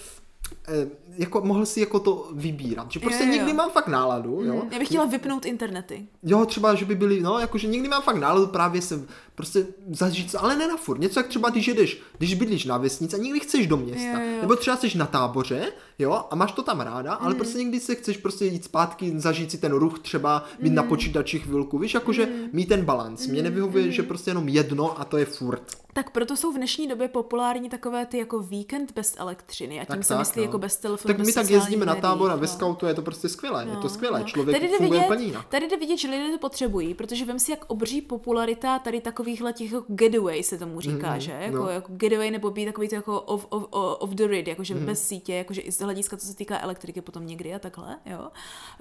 jako 1.19 1.41
mohl 1.41 1.67
si 1.67 1.81
jako 1.81 2.01
to 2.01 2.29
vybírat. 2.33 2.91
Že 2.93 3.01
prostě 3.01 3.23
Jo, 3.23 3.27
jo, 3.29 3.33
jo. 3.33 3.39
někdy 3.39 3.53
mám 3.53 3.71
fakt 3.71 3.89
náladu, 3.89 4.43
jo. 4.45 4.63
Já 4.71 4.79
bych 4.79 4.89
chtěla 4.89 5.05
vypnout 5.05 5.47
internety. 5.47 6.07
Jo, 6.23 6.47
třeba, 6.47 6.75
že 6.75 6.85
by 6.85 6.95
byly, 6.95 7.21
no, 7.21 7.39
jakože 7.39 7.67
někdy 7.69 7.89
mám 7.89 8.03
fakt 8.03 8.17
náladu 8.17 8.47
právě 8.47 8.83
se 8.83 9.07
prostě 9.35 9.67
zažít, 9.91 10.35
ale 10.39 10.57
ne 10.57 10.69
na 10.69 10.77
furt. 10.77 10.99
Něco 11.01 11.21
jak 11.21 11.27
třeba, 11.29 11.51
když 11.51 11.69
jedeš, 11.69 12.01
když 12.19 12.35
bydlíš 12.35 12.65
na 12.65 12.79
vesnici 12.79 13.17
a 13.17 13.19
někdy 13.19 13.41
chceš 13.41 13.67
do 13.67 13.77
města. 13.77 14.21
Jo, 14.21 14.31
jo. 14.31 14.41
Nebo 14.41 14.57
třeba 14.57 14.77
jsi 14.77 14.99
na 14.99 15.07
táboře, 15.07 15.73
jo, 15.99 16.25
a 16.31 16.35
máš 16.37 16.53
to 16.53 16.63
tam 16.63 16.81
ráda, 16.81 17.13
ale 17.15 17.29
Mhm. 17.31 17.37
prostě 17.39 17.59
někdy 17.59 17.81
se 17.81 17.95
chceš 17.95 18.17
prostě 18.17 18.47
jít 18.47 18.65
zpátky, 18.65 19.13
zažít 19.21 19.51
si 19.51 19.59
ten 19.59 19.73
ruch 19.73 19.99
třeba, 19.99 20.45
být 20.61 20.71
na 20.73 20.83
Mhm. 20.83 20.89
počítači 20.89 21.39
chvilku, 21.39 21.79
víš, 21.79 21.95
jakože 21.95 22.29
mít 22.53 22.69
ten 22.69 22.85
balans. 22.85 23.27
Mně 23.27 23.43
nevyhovuje, 23.43 23.91
že 23.93 24.03
prostě 24.03 24.31
jenom 24.31 24.49
jedno 24.49 25.01
a 25.01 25.05
to 25.05 25.17
je 25.17 25.25
furt. 25.25 25.63
Tak 25.93 26.11
proto 26.11 26.37
jsou 26.37 26.53
v 26.53 26.57
dnešní 26.57 26.87
době 26.89 27.09
populární 27.09 27.69
takové 27.71 28.07
ty 28.07 28.19
jako 28.19 28.39
víkend 28.41 28.93
bez 28.95 29.15
elektřiny 29.19 29.81
a 29.81 29.85
tím 29.85 29.87
Tak 29.97 30.05
se 30.05 30.09
tak, 30.09 30.19
myslí 30.19 30.41
no. 30.41 30.45
jako 30.45 30.56
bez 30.59 30.77
telefonu, 30.77 31.09
Tak 31.15 31.17
bez 31.19 31.27
my 31.27 31.33
tak 31.33 31.51
jezdíme 31.51 31.87
na 31.87 31.95
tábor 31.95 32.31
a 32.31 32.35
ve 32.37 32.41
no. 32.41 32.47
scoutu 32.49 32.87
je 32.87 32.95
to 32.95 33.03
prostě 33.03 33.29
skvělé, 33.29 33.67
je 33.71 33.77
to 33.77 33.89
skvělé, 33.89 34.19
no. 34.21 34.25
člověk 34.25 34.57
Tady 34.57 34.69
jde 34.71 34.77
funguje 34.77 35.01
vidět. 35.11 35.37
Tady 35.49 35.69
jde 35.69 35.77
vidět, 35.77 35.97
že 35.97 36.09
lidé 36.11 36.33
to 36.33 36.39
potřebují, 36.39 36.95
protože 36.95 37.25
vem 37.25 37.39
si, 37.39 37.51
jak 37.51 37.65
obří 37.67 38.01
popularita 38.03 38.79
tady 38.79 39.01
takovýchhle 39.01 39.53
těch 39.53 39.73
jako 39.73 39.85
getaway 39.89 40.43
se 40.43 40.59
tomu 40.59 40.81
říká, 40.81 41.11
Mhm, 41.11 41.21
že? 41.21 41.33
Jako, 41.33 41.57
no. 41.57 41.69
jako 41.69 41.93
getaway 41.93 42.31
nebo 42.31 42.51
být 42.51 42.65
takový 42.67 42.89
to 42.89 42.95
jako 42.95 43.21
off, 43.21 43.47
off, 43.49 43.65
off 43.99 44.11
the 44.11 44.25
grid, 44.27 44.49
jakože 44.49 44.75
bez 44.75 45.09
sítě, 45.09 45.35
jakože 45.35 45.61
i 45.61 45.73
z 45.73 45.81
hlediska, 45.81 46.17
co 46.17 46.27
se 46.27 46.37
týká 46.37 46.61
elektriky 46.61 47.01
potom 47.01 47.27
někdy 47.27 47.55
a 47.55 47.59
takhle, 47.59 47.97
jo. 48.07 48.29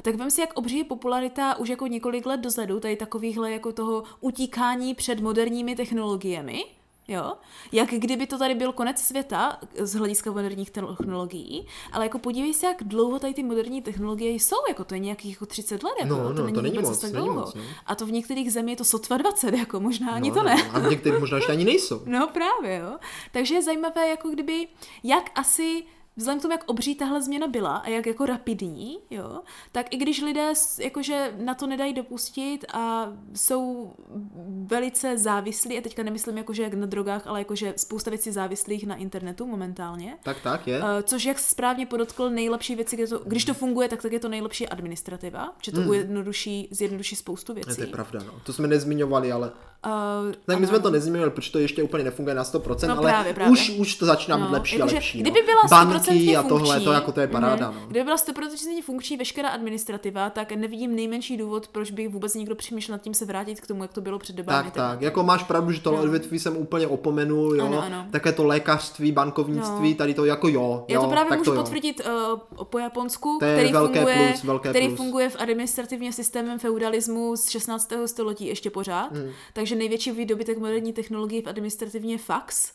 Tak 0.01 0.15
vem 0.15 0.31
si, 0.31 0.41
jak 0.41 0.49
obří 0.53 0.83
popularita 0.83 1.55
už 1.57 1.69
jako 1.69 1.87
několik 1.87 2.25
let 2.25 2.39
dozadu, 2.39 2.79
tady 2.79 2.95
takovýchhle 2.95 3.51
jako 3.51 3.71
toho 3.71 4.03
utíkání 4.21 4.93
před 4.95 5.19
moderními 5.19 5.75
technologiemi, 5.75 6.63
Jo? 7.07 7.33
Jak 7.71 7.89
kdyby 7.89 8.27
to 8.27 8.37
tady 8.37 8.55
byl 8.55 8.71
konec 8.73 8.99
světa 9.01 9.59
z 9.79 9.93
hlediska 9.95 10.31
moderních 10.31 10.71
technologií, 10.71 11.67
ale 11.91 12.05
jako 12.05 12.19
podívej 12.19 12.53
se, 12.53 12.65
jak 12.65 12.83
dlouho 12.83 13.19
tady 13.19 13.33
ty 13.33 13.43
moderní 13.43 13.81
technologie 13.81 14.31
jsou, 14.31 14.55
jako 14.69 14.83
to 14.83 14.93
je 14.93 14.99
nějakých 14.99 15.31
jako 15.31 15.45
30 15.45 15.83
let, 15.83 15.93
jako, 16.01 16.09
No, 16.15 16.17
to 16.27 16.33
no, 16.33 16.43
není 16.43 16.53
to 16.55 16.61
není 16.61 16.79
moc, 16.79 16.99
tak 16.99 17.11
není 17.11 17.25
dlouho. 17.25 17.39
moc, 17.41 17.53
no. 17.55 17.61
A 17.85 17.95
to 17.95 18.05
v 18.05 18.11
některých 18.11 18.51
zemích 18.53 18.71
je 18.71 18.77
to 18.77 18.83
sotva 18.85 19.17
20, 19.17 19.53
jako 19.53 19.79
možná 19.79 20.11
ani 20.11 20.29
No, 20.29 20.35
to 20.35 20.43
ne. 20.43 20.55
no, 20.55 20.75
A 20.75 20.89
některých 20.89 21.19
možná 21.19 21.37
ještě 21.37 21.51
ani 21.51 21.65
nejsou. 21.65 22.01
No 22.05 22.27
právě, 22.27 22.77
jo. 22.77 22.97
Takže 23.31 23.55
je 23.55 23.61
zajímavé, 23.61 24.07
jako 24.07 24.29
kdyby, 24.29 24.67
jak 25.03 25.31
asi 25.35 25.83
vzhledem 26.17 26.39
k 26.39 26.41
tomu, 26.41 26.51
jak 26.51 26.63
obří 26.65 26.95
tahle 26.95 27.21
změna 27.21 27.47
byla 27.47 27.77
a 27.77 27.89
jak 27.89 28.05
jako 28.05 28.25
rapidní, 28.25 28.97
jo, 29.09 29.41
tak 29.71 29.93
i 29.93 29.97
když 29.97 30.21
lidé 30.21 30.53
jakože 30.79 31.33
na 31.37 31.55
to 31.55 31.67
nedají 31.67 31.93
dopustit 31.93 32.65
a 32.73 33.07
jsou 33.33 33.93
velice 34.65 35.17
závislí, 35.17 35.77
a 35.77 35.81
teďka 35.81 36.03
nemyslím 36.03 36.37
jakože 36.37 36.63
jak 36.63 36.73
na 36.73 36.85
drogách, 36.85 37.27
ale 37.27 37.39
jakože 37.39 37.73
spousta 37.77 38.09
věcí 38.11 38.31
závislých 38.31 38.87
na 38.87 38.95
internetu 38.95 39.45
momentálně, 39.45 40.17
Tak, 40.23 40.37
tak, 40.41 40.67
je. 40.67 40.81
Eh, 40.83 41.03
Což, 41.03 41.25
jak 41.25 41.39
správně 41.39 41.85
podotkl, 41.85 42.29
nejlepší 42.29 42.75
věci, 42.75 42.95
kde 42.95 43.07
to, 43.07 43.21
když 43.25 43.45
to 43.45 43.53
funguje, 43.53 43.87
tak, 43.89 44.01
tak 44.01 44.11
je 44.11 44.19
to 44.19 44.29
nejlepší 44.29 44.67
administrativa, 44.69 45.53
že 45.63 45.71
to 45.71 45.81
ujednoduší, 45.81 46.67
zjednoduší 46.71 47.15
spoustu 47.15 47.53
věcí. 47.53 47.69
Hmm. 47.69 47.75
To 47.75 47.81
je 47.81 47.87
pravda, 47.87 48.19
no. 48.25 48.33
To 48.43 48.53
jsme 48.53 48.67
nezmiňovali, 48.67 49.31
ale... 49.31 49.51
Uh, 49.85 50.33
Tak 50.45 50.59
my 50.59 50.67
jsme 50.67 50.79
to 50.79 50.91
nezmiňovali, 50.91 51.31
protože 51.31 51.51
to 51.51 51.59
ještě 51.59 51.83
úplně 51.83 52.03
nefunguje 52.03 52.35
na 52.35 52.43
100%, 52.43 52.87
No 52.87 52.97
ale 52.97 53.11
právě, 53.11 53.33
právě. 53.33 53.51
Už, 53.51 53.69
už 53.69 53.95
to 53.95 54.05
začíná 54.05 54.37
být 54.37 54.43
No, 54.43 54.51
lepší 54.51 54.75
a 54.75 54.79
jakože 54.79 54.95
lepší. 54.95 55.21
Kdyby 55.21 55.39
no. 55.39 55.45
byla 55.45 55.67
Banky 56.07 56.25
100% 56.27 56.39
a 56.39 56.43
tohle, 56.43 56.59
funkční, 56.67 56.85
to 56.85 56.91
jako 56.91 57.11
to 57.11 57.19
je 57.19 57.27
paráda, 57.27 57.71
mhm, 57.71 57.79
no. 57.81 57.87
Kdyby 57.87 58.03
byla 58.03 58.15
100% 58.17 58.81
funkční 58.83 59.17
veškerá 59.17 59.49
administrativa, 59.49 60.29
tak 60.29 60.51
nevidím 60.51 60.95
nejmenší 60.95 61.37
důvod, 61.37 61.67
proč 61.67 61.91
by 61.91 62.07
vůbec 62.07 62.33
někdo 62.35 62.55
přemýšlel 62.55 62.93
nad 62.97 63.01
tím 63.01 63.13
se 63.13 63.25
vrátit 63.25 63.61
k 63.61 63.67
tomu, 63.67 63.81
jak 63.81 63.93
to 63.93 64.01
bylo 64.01 64.19
před 64.19 64.35
dobami. 64.35 64.63
Tak, 64.63 64.73
tak, 64.73 65.01
jako 65.01 65.23
máš 65.23 65.43
pravdu, 65.43 65.71
že 65.71 65.81
tohle 65.81 65.99
No. 65.99 66.03
odvětví 66.05 66.39
jsem 66.39 66.57
úplně 66.57 66.87
opomenul, 66.87 67.55
jo, 67.55 67.65
Ano, 67.65 67.81
ano. 67.83 68.05
také 68.11 68.31
to 68.31 68.43
lékařství, 68.45 69.11
bankovnictví, 69.11 69.89
No. 69.89 69.95
tady 69.95 70.13
to 70.13 70.25
jako 70.25 70.47
jo, 70.47 70.85
Já 70.87 71.01
to 71.01 71.07
právě 71.07 71.29
tak 71.29 71.39
můžu 71.39 71.51
to 71.51 71.57
potvrdit 71.57 72.01
uh, 72.05 72.39
po 72.63 72.79
Japonsku, 72.79 73.29
To 73.39 73.45
který, 73.45 73.71
velké 73.71 73.99
funguje, 73.99 74.27
plus, 74.29 74.43
velké 74.43 74.69
který 74.69 74.87
plus. 74.87 74.97
funguje 74.97 75.29
v 75.29 75.35
administrativně 75.39 76.13
systémem 76.13 76.59
feudalismu 76.59 77.35
z 77.35 77.49
16. 77.49 77.91
století 78.05 78.47
ještě 78.47 78.69
pořád. 78.69 79.11
Hmm. 79.11 79.29
Takže 79.53 79.75
největší 79.75 80.11
výdobytek 80.11 80.57
moderní 80.57 80.93
technologie 80.93 81.41
v 81.41 81.47
administrativně 81.47 82.17
fax. 82.17 82.71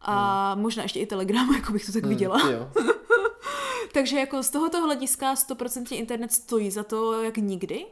A 0.00 0.54
možná 0.54 0.82
ještě 0.82 1.00
i 1.00 1.06
telegram, 1.06 1.54
jako 1.54 1.72
bych 1.72 1.86
to 1.86 1.92
tak 1.92 2.06
viděla. 2.06 2.36
Hmm, 2.36 2.52
jo. 2.52 2.70
Takže 3.92 4.18
jako 4.18 4.42
z 4.42 4.50
tohoto 4.50 4.80
hlediska 4.80 5.34
100% 5.34 5.96
internet 5.96 6.32
stojí 6.32 6.70
za 6.70 6.82
to 6.82 7.22
jak 7.22 7.36
nikdy. 7.36 7.86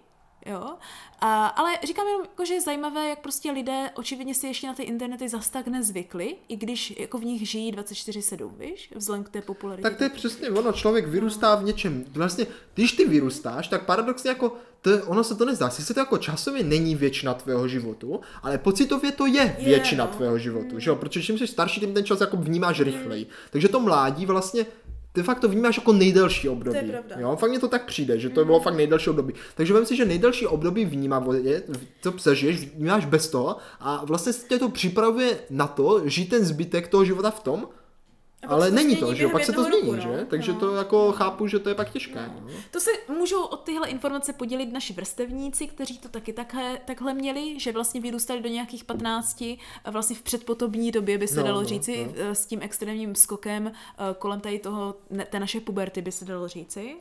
Jo? 0.46 0.74
A, 1.20 1.46
ale 1.46 1.78
říkám 1.84 2.06
jenom, 2.06 2.22
jako, 2.22 2.44
že 2.44 2.54
je 2.54 2.60
zajímavé, 2.60 3.08
jak 3.08 3.18
prostě 3.18 3.50
lidé 3.50 3.90
očividně 3.94 4.34
si 4.34 4.46
ještě 4.46 4.66
na 4.66 4.74
ty 4.74 4.82
internety 4.82 5.28
zas 5.28 5.50
tak 5.50 5.66
nezvykli, 5.66 6.36
i 6.48 6.56
když 6.56 6.94
jako 6.98 7.18
v 7.18 7.24
nich 7.24 7.48
žijí 7.48 7.72
24-7, 7.72 8.50
víš, 8.58 8.92
vzhledem 8.94 9.24
k 9.24 9.28
té 9.28 9.42
popularitě. 9.42 9.82
Tak 9.82 9.96
to 9.96 10.04
je 10.04 10.10
přesně 10.10 10.50
ono, 10.50 10.72
člověk 10.72 11.06
vyrůstá 11.06 11.54
v 11.54 11.64
něčem. 11.64 12.04
Vlastně, 12.12 12.46
když 12.74 12.92
ty 12.92 13.04
vyrůstáš, 13.04 13.68
tak 13.68 13.86
paradoxně 13.86 14.30
jako, 14.30 14.56
to, 14.82 14.90
ono 15.06 15.24
se 15.24 15.34
to 15.34 15.44
nezdá, 15.44 15.70
sice 15.70 15.94
to 15.94 16.00
jako 16.00 16.18
časově 16.18 16.62
není 16.62 16.96
většina 16.96 17.34
tvého 17.34 17.68
životu, 17.68 18.20
ale 18.42 18.58
pocitově 18.58 19.12
to 19.12 19.26
je 19.26 19.56
většina 19.60 20.04
no. 20.04 20.10
tvého 20.10 20.38
životu, 20.38 20.78
že 20.78 20.90
jo? 20.90 20.96
Protože 20.96 21.22
čím 21.22 21.38
jsi 21.38 21.46
starší, 21.46 21.80
tím 21.80 21.94
ten 21.94 22.04
čas 22.04 22.20
jako 22.20 22.36
vnímáš 22.36 22.80
rychleji. 22.80 23.26
Takže 23.50 23.68
to 23.68 23.80
mládí 23.80 24.26
vlastně 24.26 24.66
de 25.14 25.22
facto 25.22 25.48
vnímáš 25.48 25.76
jako 25.76 25.92
nejdelší 25.92 26.48
období. 26.48 26.78
To 26.78 26.84
je 26.84 26.90
pravda. 26.90 27.16
Jo? 27.18 27.36
Fakt 27.36 27.50
mně 27.50 27.58
to 27.58 27.68
tak 27.68 27.84
přijde, 27.84 28.18
že 28.18 28.30
to 28.30 28.44
bylo 28.44 28.60
fakt 28.60 28.74
nejdelší 28.74 29.10
období. 29.10 29.34
Takže 29.54 29.74
vem 29.74 29.86
si, 29.86 29.96
že 29.96 30.04
nejdelší 30.04 30.46
období 30.46 30.84
vnímavosti, 30.84 31.54
to 32.00 32.12
přežiješ, 32.12 32.68
vnímáš 32.74 33.04
bez 33.04 33.28
toho 33.28 33.56
a 33.80 34.04
vlastně 34.04 34.32
tě 34.48 34.58
to 34.58 34.68
připravuje 34.68 35.38
na 35.50 35.66
to, 35.66 36.08
žít 36.08 36.28
ten 36.28 36.44
zbytek 36.44 36.88
toho 36.88 37.04
života 37.04 37.30
v 37.30 37.40
tom, 37.40 37.68
ale 38.48 38.64
se 38.64 38.70
to 38.70 38.76
není 38.76 38.96
to, 38.96 39.14
že 39.14 39.22
jo, 39.22 39.30
pak 39.30 39.44
se 39.44 39.52
to 39.52 39.64
změní, 39.64 39.80
roku, 39.90 39.96
no. 39.96 40.00
že? 40.02 40.26
Takže 40.30 40.52
No. 40.52 40.60
to 40.60 40.74
jako 40.74 41.12
chápu, 41.12 41.46
že 41.46 41.58
to 41.58 41.68
je 41.68 41.74
pak 41.74 41.90
těžké. 41.92 42.30
No. 42.40 42.46
To 42.70 42.80
se 42.80 42.90
můžou 43.18 43.42
o 43.42 43.56
tyhle 43.56 43.88
informace 43.88 44.32
podělit 44.32 44.72
naši 44.72 44.92
vrstevníci, 44.92 45.66
kteří 45.66 45.98
to 45.98 46.08
taky 46.08 46.32
takhle, 46.32 46.78
takhle 46.84 47.14
měli, 47.14 47.60
že 47.60 47.72
vlastně 47.72 48.00
vyrůstali 48.00 48.40
do 48.42 48.48
nějakých 48.48 48.84
15 48.84 49.42
a 49.84 49.90
vlastně 49.90 50.16
v 50.16 50.22
předpotobní 50.22 50.90
době 50.92 51.18
by 51.18 51.28
se 51.28 51.36
No, 51.40 51.42
dalo 51.46 51.60
no, 51.60 51.66
říci, 51.68 52.04
no. 52.06 52.12
eh, 52.16 52.34
s 52.34 52.46
tím 52.46 52.58
extrémním 52.62 53.14
skokem 53.14 53.66
eh, 53.72 54.14
kolem 54.18 54.40
tady 54.40 54.58
toho, 54.58 54.94
té 55.30 55.40
naše 55.40 55.60
puberty 55.60 56.02
by 56.02 56.12
se 56.12 56.24
dalo 56.24 56.48
říci. 56.48 56.96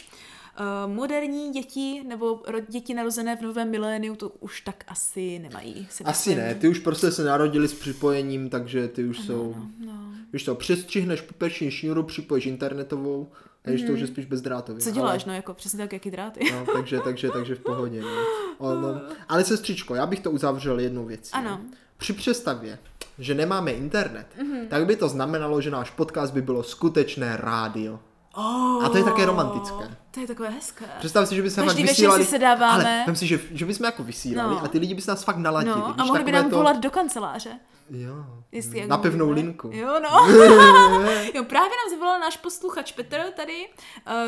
Moderní 0.88 1.52
děti 1.52 2.04
nebo 2.08 2.44
děti 2.70 2.94
narozené 2.94 3.36
v 3.36 3.42
novém 3.42 3.70
miléniu 3.72 4.16
to 4.16 4.30
už 4.30 4.62
tak 4.62 4.84
asi 4.88 5.40
nemají. 5.40 5.88
si 5.90 6.04
Asi 6.04 6.36
ne, 6.36 6.56
ty 6.56 6.68
už 6.70 6.80
prostě 6.80 7.12
se 7.12 7.24
narodili 7.24 7.68
s 7.68 7.74
připojením, 7.74 8.50
takže 8.50 8.88
ty 8.88 9.06
už 9.06 9.20
jsou, 9.20 9.56
No. 9.86 9.94
víš 10.34 10.44
to, 10.44 10.56
přestřihneš 10.56 11.22
pupeční 11.22 11.72
šňůru, 11.72 12.04
připojíš 12.04 12.46
internetovou, 12.46 13.32
a 13.66 13.70
když 13.70 13.84
to 13.84 13.92
už 13.94 14.00
je 14.00 14.08
spíš 14.08 14.26
bezdrátově. 14.26 14.76
Mhm. 14.76 14.84
Co 14.84 14.92
děláš, 14.92 15.26
no 15.26 15.34
jako 15.34 15.54
přesně 15.54 15.80
tak, 15.80 15.94
jaký 15.94 16.12
dráty. 16.12 16.40
No, 16.52 16.66
takže, 16.74 17.00
takže, 17.00 17.30
takže 17.32 17.56
v 17.56 17.60
pohodě. 17.60 18.02
No. 18.02 18.08
O, 18.58 18.74
no. 18.82 19.02
Ale 19.30 19.44
sestřičko, 19.44 19.96
já 19.96 20.06
bych 20.06 20.20
to 20.20 20.32
uzavřel 20.32 20.80
jednou 20.80 21.06
věcí. 21.06 21.32
Ano. 21.34 21.60
Při 21.98 22.14
představě, 22.14 22.80
že 23.20 23.36
nemáme 23.36 23.72
internet, 23.72 24.28
Mhm. 24.38 24.52
mm-hmm. 24.54 24.68
tak 24.68 24.86
by 24.86 24.96
to 24.96 25.10
znamenalo, 25.10 25.62
že 25.62 25.72
náš 25.72 25.90
podcast 25.90 26.34
by 26.34 26.42
bylo 26.42 26.64
skutečné 26.64 27.38
rádio. 27.38 28.00
Oh, 28.36 28.86
A 28.86 28.90
to 28.90 28.98
je 28.98 29.04
také 29.04 29.26
romantické. 29.26 29.96
To 30.14 30.20
je 30.20 30.28
takové 30.28 30.50
hezké. 30.50 30.86
Představ 31.00 31.28
si, 31.30 31.36
že 31.36 31.42
by 31.42 31.50
se 31.50 31.62
Každý 31.62 31.82
fakt 31.82 31.90
večer 31.90 32.10
vysílali. 32.18 32.26
si. 32.26 32.46
Ale 32.46 33.04
vem 33.06 33.16
si, 33.16 33.28
že, 33.28 33.40
že 33.52 33.66
bychom 33.66 33.86
jako 33.86 34.04
vysílali 34.04 34.56
No. 34.56 34.64
a 34.64 34.68
ty 34.68 34.78
lidi 34.80 34.94
by 34.94 35.02
se 35.02 35.12
nás 35.12 35.24
fakt 35.24 35.38
naladili. 35.38 35.76
No, 35.76 36.02
a 36.02 36.06
mohli 36.06 36.24
by 36.24 36.32
nám 36.32 36.50
to... 36.50 36.56
volat 36.56 36.78
do 36.80 36.92
kanceláře. 36.92 37.60
Jo. 37.90 38.26
Jestli 38.52 38.80
jak 38.80 38.88
Na 38.90 38.98
pevnou 38.98 39.26
mluvíme. 39.26 39.46
linku. 39.48 39.70
Jo, 39.74 40.00
no. 40.04 40.28
jo, 41.34 41.44
právě 41.44 41.70
nám 41.70 41.90
zavolal 41.90 42.20
náš 42.20 42.38
posluchač 42.38 42.92
Petr 42.92 43.18
tady. 43.36 43.68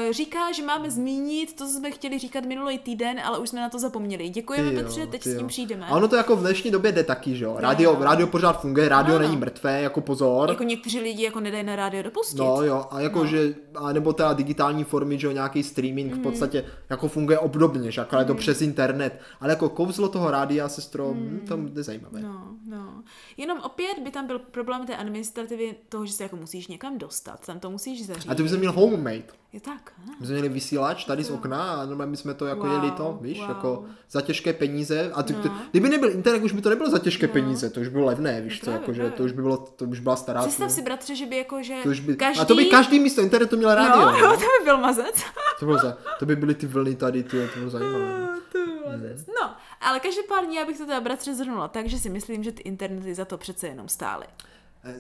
Uh, 0.08 0.12
říká, 0.12 0.52
že 0.52 0.64
máme 0.66 0.92
zmínit 0.92 1.54
to, 1.56 1.66
co 1.66 1.72
jsme 1.74 1.92
chtěli 1.92 2.20
říkat 2.20 2.46
minulý 2.46 2.78
týden, 2.80 3.20
ale 3.26 3.40
už 3.40 3.50
jsme 3.50 3.62
na 3.62 3.70
to 3.70 3.80
zapomněli. 3.80 4.30
Děkujeme, 4.30 4.70
Ty 4.70 4.76
jo, 4.76 4.84
Petře, 4.84 5.08
teď 5.08 5.24
s 5.24 5.38
tím 5.38 5.48
přijdeme. 5.48 5.86
A 5.88 5.96
ono 5.96 6.08
to 6.08 6.16
jako 6.16 6.36
v 6.36 6.40
dnešní 6.40 6.72
době 6.72 6.92
jde 6.92 7.04
taky, 7.04 7.36
že 7.36 7.46
jo. 7.46 7.56
Rádio, 7.60 7.96
no. 8.00 8.04
rádio 8.06 8.28
pořád 8.28 8.62
funguje, 8.62 8.90
rádio 8.90 9.16
Ano. 9.16 9.24
není 9.26 9.38
mrtvé, 9.38 9.82
jako 9.82 10.02
pozor. 10.02 10.50
Jako 10.50 10.64
někteří 10.64 11.00
lidi 11.00 11.24
jako 11.24 11.40
nedají 11.40 11.64
na 11.64 11.76
rádio 11.76 12.04
dopustit. 12.04 12.38
No 12.40 12.64
jo, 12.64 12.86
a 12.92 13.00
jako 13.00 13.20
No. 13.20 13.26
že, 13.26 13.56
a 13.76 13.94
nebo 13.94 14.14
teda 14.14 14.34
digitální 14.34 14.84
formy, 14.84 15.20
že 15.20 15.28
jo, 15.28 15.34
nějaký 15.34 15.64
streaming 15.76 16.14
v 16.14 16.20
podstatě 16.20 16.66
jako 16.90 17.08
funguje 17.08 17.40
obdobně, 17.40 17.92
že 17.92 18.02
akorát 18.02 18.22
je 18.22 18.28
to 18.28 18.36
přes 18.36 18.62
internet, 18.62 19.20
ale 19.40 19.52
jako 19.52 19.70
kouzlo 19.70 20.10
toho 20.10 20.32
rádia, 20.32 20.70
sestro, 20.70 21.14
mm. 21.14 21.42
to 21.48 21.80
je 21.80 21.84
zajímavé. 21.84 22.22
No, 22.22 22.56
no. 22.66 23.04
Jenom 23.38 23.60
opět 23.62 24.00
by 24.04 24.12
tam 24.12 24.28
byl 24.28 24.40
problém 24.40 24.86
té 24.86 24.96
administrativy 24.96 25.76
toho, 25.90 26.06
že 26.06 26.14
se 26.14 26.24
jako 26.24 26.36
musíš 26.36 26.68
někam 26.68 26.98
dostat, 26.98 27.46
tam 27.46 27.60
to 27.60 27.72
musíš 27.72 28.06
zařídit. 28.06 28.32
A 28.32 28.36
ty 28.36 28.44
bys 28.44 28.56
měl 28.56 28.72
homemade. 28.72 29.24
Je 29.56 29.62
tak, 29.62 29.92
ne? 30.08 30.14
My 30.20 30.26
jsme 30.26 30.34
měli 30.34 30.50
vysílač 30.50 31.06
tady 31.06 31.24
z 31.24 31.32
okna 31.32 31.74
a 31.74 31.86
normálně 31.86 32.12
my 32.12 32.18
jsme 32.18 32.34
to 32.34 32.46
jako 32.46 32.68
Wow, 32.68 32.72
jeli 32.72 32.92
to, 32.92 33.18
víš, 33.22 33.40
wow. 33.40 33.50
jako 33.50 33.86
za 34.12 34.22
těžké 34.22 34.54
peníze. 34.54 35.12
A 35.14 35.24
ty, 35.24 35.34
No. 35.34 35.42
ty, 35.42 35.50
kdyby 35.72 35.90
nebyl 35.90 36.10
internet, 36.12 36.44
už 36.44 36.52
by 36.52 36.62
to 36.62 36.70
nebylo 36.70 36.90
za 36.90 37.00
těžké 37.00 37.28
peníze, 37.28 37.70
to 37.70 37.80
už 37.80 37.88
bylo 37.88 38.06
levné, 38.06 38.42
víš 38.42 38.60
co, 38.60 38.66
Právě, 38.66 38.80
jako, 38.82 38.94
že 38.94 39.10
to 39.10 39.24
už 39.24 39.32
by 39.32 39.42
bylo, 39.42 39.58
to 39.58 39.86
už 39.86 40.00
byla 40.00 40.16
stará. 40.16 40.42
Představ 40.42 40.72
si, 40.72 40.82
bratře, 40.82 41.16
že 41.16 41.26
by 41.26 41.38
jako, 41.38 41.64
že 41.64 41.76
to 41.84 41.90
už 41.90 42.00
by, 42.00 42.16
každý... 42.16 42.42
A 42.42 42.46
to 42.46 42.56
by 42.56 42.66
každý 42.66 43.00
místo 43.00 43.22
internetu 43.22 43.58
měl 43.58 43.76
rádio. 43.76 44.06
No, 44.12 44.18
jo, 44.18 44.32
to 44.32 44.40
by 44.40 44.64
byl 44.66 44.78
mazec. 44.78 45.24
To, 45.60 45.66
bylo 45.66 45.78
za, 45.78 45.98
to 46.20 46.26
by 46.26 46.36
byly 46.36 46.56
ty 46.56 46.68
vlny 46.68 46.96
tady, 46.96 47.24
ty, 47.24 47.48
to 47.54 47.60
bylo 47.60 47.70
zajímavé. 47.70 48.28
to 48.52 48.58
by 48.58 48.66
byl 48.66 48.92
mazec. 48.92 49.26
No, 49.42 49.56
ale 49.82 50.00
každopádně 50.00 50.60
já 50.60 50.66
bych 50.66 50.78
to 50.78 50.86
teda 50.86 51.02
bratře 51.02 51.36
zhrnula 51.36 51.68
tak, 51.68 51.88
že 51.88 51.98
si 52.00 52.10
myslím, 52.10 52.44
že 52.44 52.52
ty 52.52 52.62
internety 52.62 53.16
za 53.16 53.26
to 53.26 53.38
přece 53.38 53.68
jenom 53.68 53.90
stály. 53.90 54.26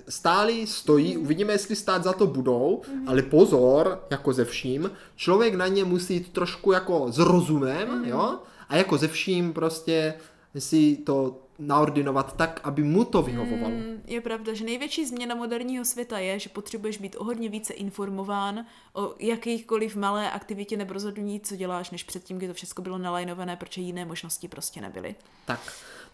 Stáli, 0.10 0.68
stojí, 0.68 1.18
uvidíme, 1.18 1.54
jestli 1.54 1.76
stát 1.76 2.04
za 2.04 2.14
to 2.14 2.28
budou, 2.28 2.82
Mhm. 2.88 3.10
ale 3.10 3.22
pozor, 3.22 4.04
jako 4.10 4.34
ze 4.34 4.46
vším, 4.46 4.92
člověk 5.16 5.54
na 5.56 5.68
ně 5.68 5.84
musí 5.84 6.14
jít 6.14 6.30
trošku 6.34 6.72
jako 6.72 7.12
s 7.12 7.18
rozumem, 7.18 7.88
Mhm. 7.90 8.06
jo, 8.06 8.40
a 8.70 8.76
jako 8.76 8.98
ze 8.98 9.08
vším 9.08 9.54
prostě 9.54 10.14
si 10.60 10.96
to 10.98 11.40
naordinovat 11.60 12.36
tak, 12.38 12.60
aby 12.64 12.84
mu 12.84 13.06
to 13.06 13.22
vyhovovalo. 13.22 13.70
Mm, 13.76 14.02
Je 14.08 14.22
pravda, 14.22 14.54
že 14.54 14.66
největší 14.66 15.06
změna 15.06 15.36
moderního 15.36 15.86
světa 15.86 16.20
je, 16.20 16.40
že 16.40 16.50
potřebuješ 16.50 16.98
být 16.98 17.16
o 17.20 17.24
hodně 17.24 17.50
více 17.50 17.74
informován 17.74 18.66
o 18.94 19.14
jakýchkoliv 19.20 19.96
malé 19.96 20.32
aktivitě 20.32 20.78
nebo 20.78 20.94
rozhodnutí, 20.94 21.40
co 21.40 21.56
děláš, 21.56 21.92
než 21.92 22.04
předtím, 22.04 22.38
kdy 22.38 22.48
to 22.48 22.54
všechno 22.54 22.84
bylo 22.84 22.98
nalajnované, 22.98 23.56
protože 23.56 23.82
jiné 23.82 24.06
možnosti 24.06 24.48
prostě 24.48 24.82
nebyly. 24.82 25.16
Tak. 25.46 25.60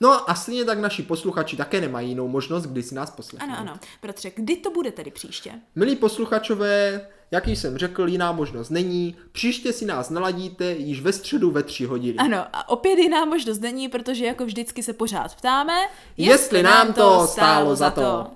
No 0.01 0.29
a 0.29 0.35
stejně 0.35 0.65
tak 0.65 0.79
naši 0.79 1.03
posluchači 1.03 1.57
také 1.57 1.81
nemají 1.81 2.09
jinou 2.09 2.27
možnost, 2.27 2.63
kdy 2.63 2.83
si 2.83 2.95
nás 2.95 3.11
poslechnout. 3.11 3.49
Ano, 3.49 3.57
ano. 3.59 3.79
Bratře, 4.01 4.31
kdy 4.35 4.55
to 4.55 4.71
bude 4.71 4.91
tedy 4.91 5.11
příště? 5.11 5.51
Milí 5.75 5.95
posluchačové, 5.95 7.07
jak 7.31 7.47
již 7.47 7.59
jsem 7.59 7.77
řekl, 7.77 8.07
jiná 8.07 8.31
možnost 8.31 8.69
není. 8.69 9.15
Příště 9.31 9.73
si 9.73 9.85
nás 9.85 10.09
naladíte 10.09 10.71
již 10.71 11.01
ve 11.01 11.13
středu 11.13 11.51
ve 11.51 11.63
tři 11.63 11.85
hodiny. 11.85 12.17
Ano, 12.17 12.45
a 12.53 12.69
opět 12.69 12.99
jiná 12.99 13.25
možnost 13.25 13.59
není, 13.59 13.89
protože 13.89 14.25
jako 14.25 14.45
vždycky 14.45 14.83
se 14.83 14.93
pořád 14.93 15.35
ptáme, 15.35 15.73
Jestli 16.17 16.63
nám 16.63 16.93
to 16.93 17.27
stálo 17.27 17.75
za 17.75 17.91
to. 17.91 18.27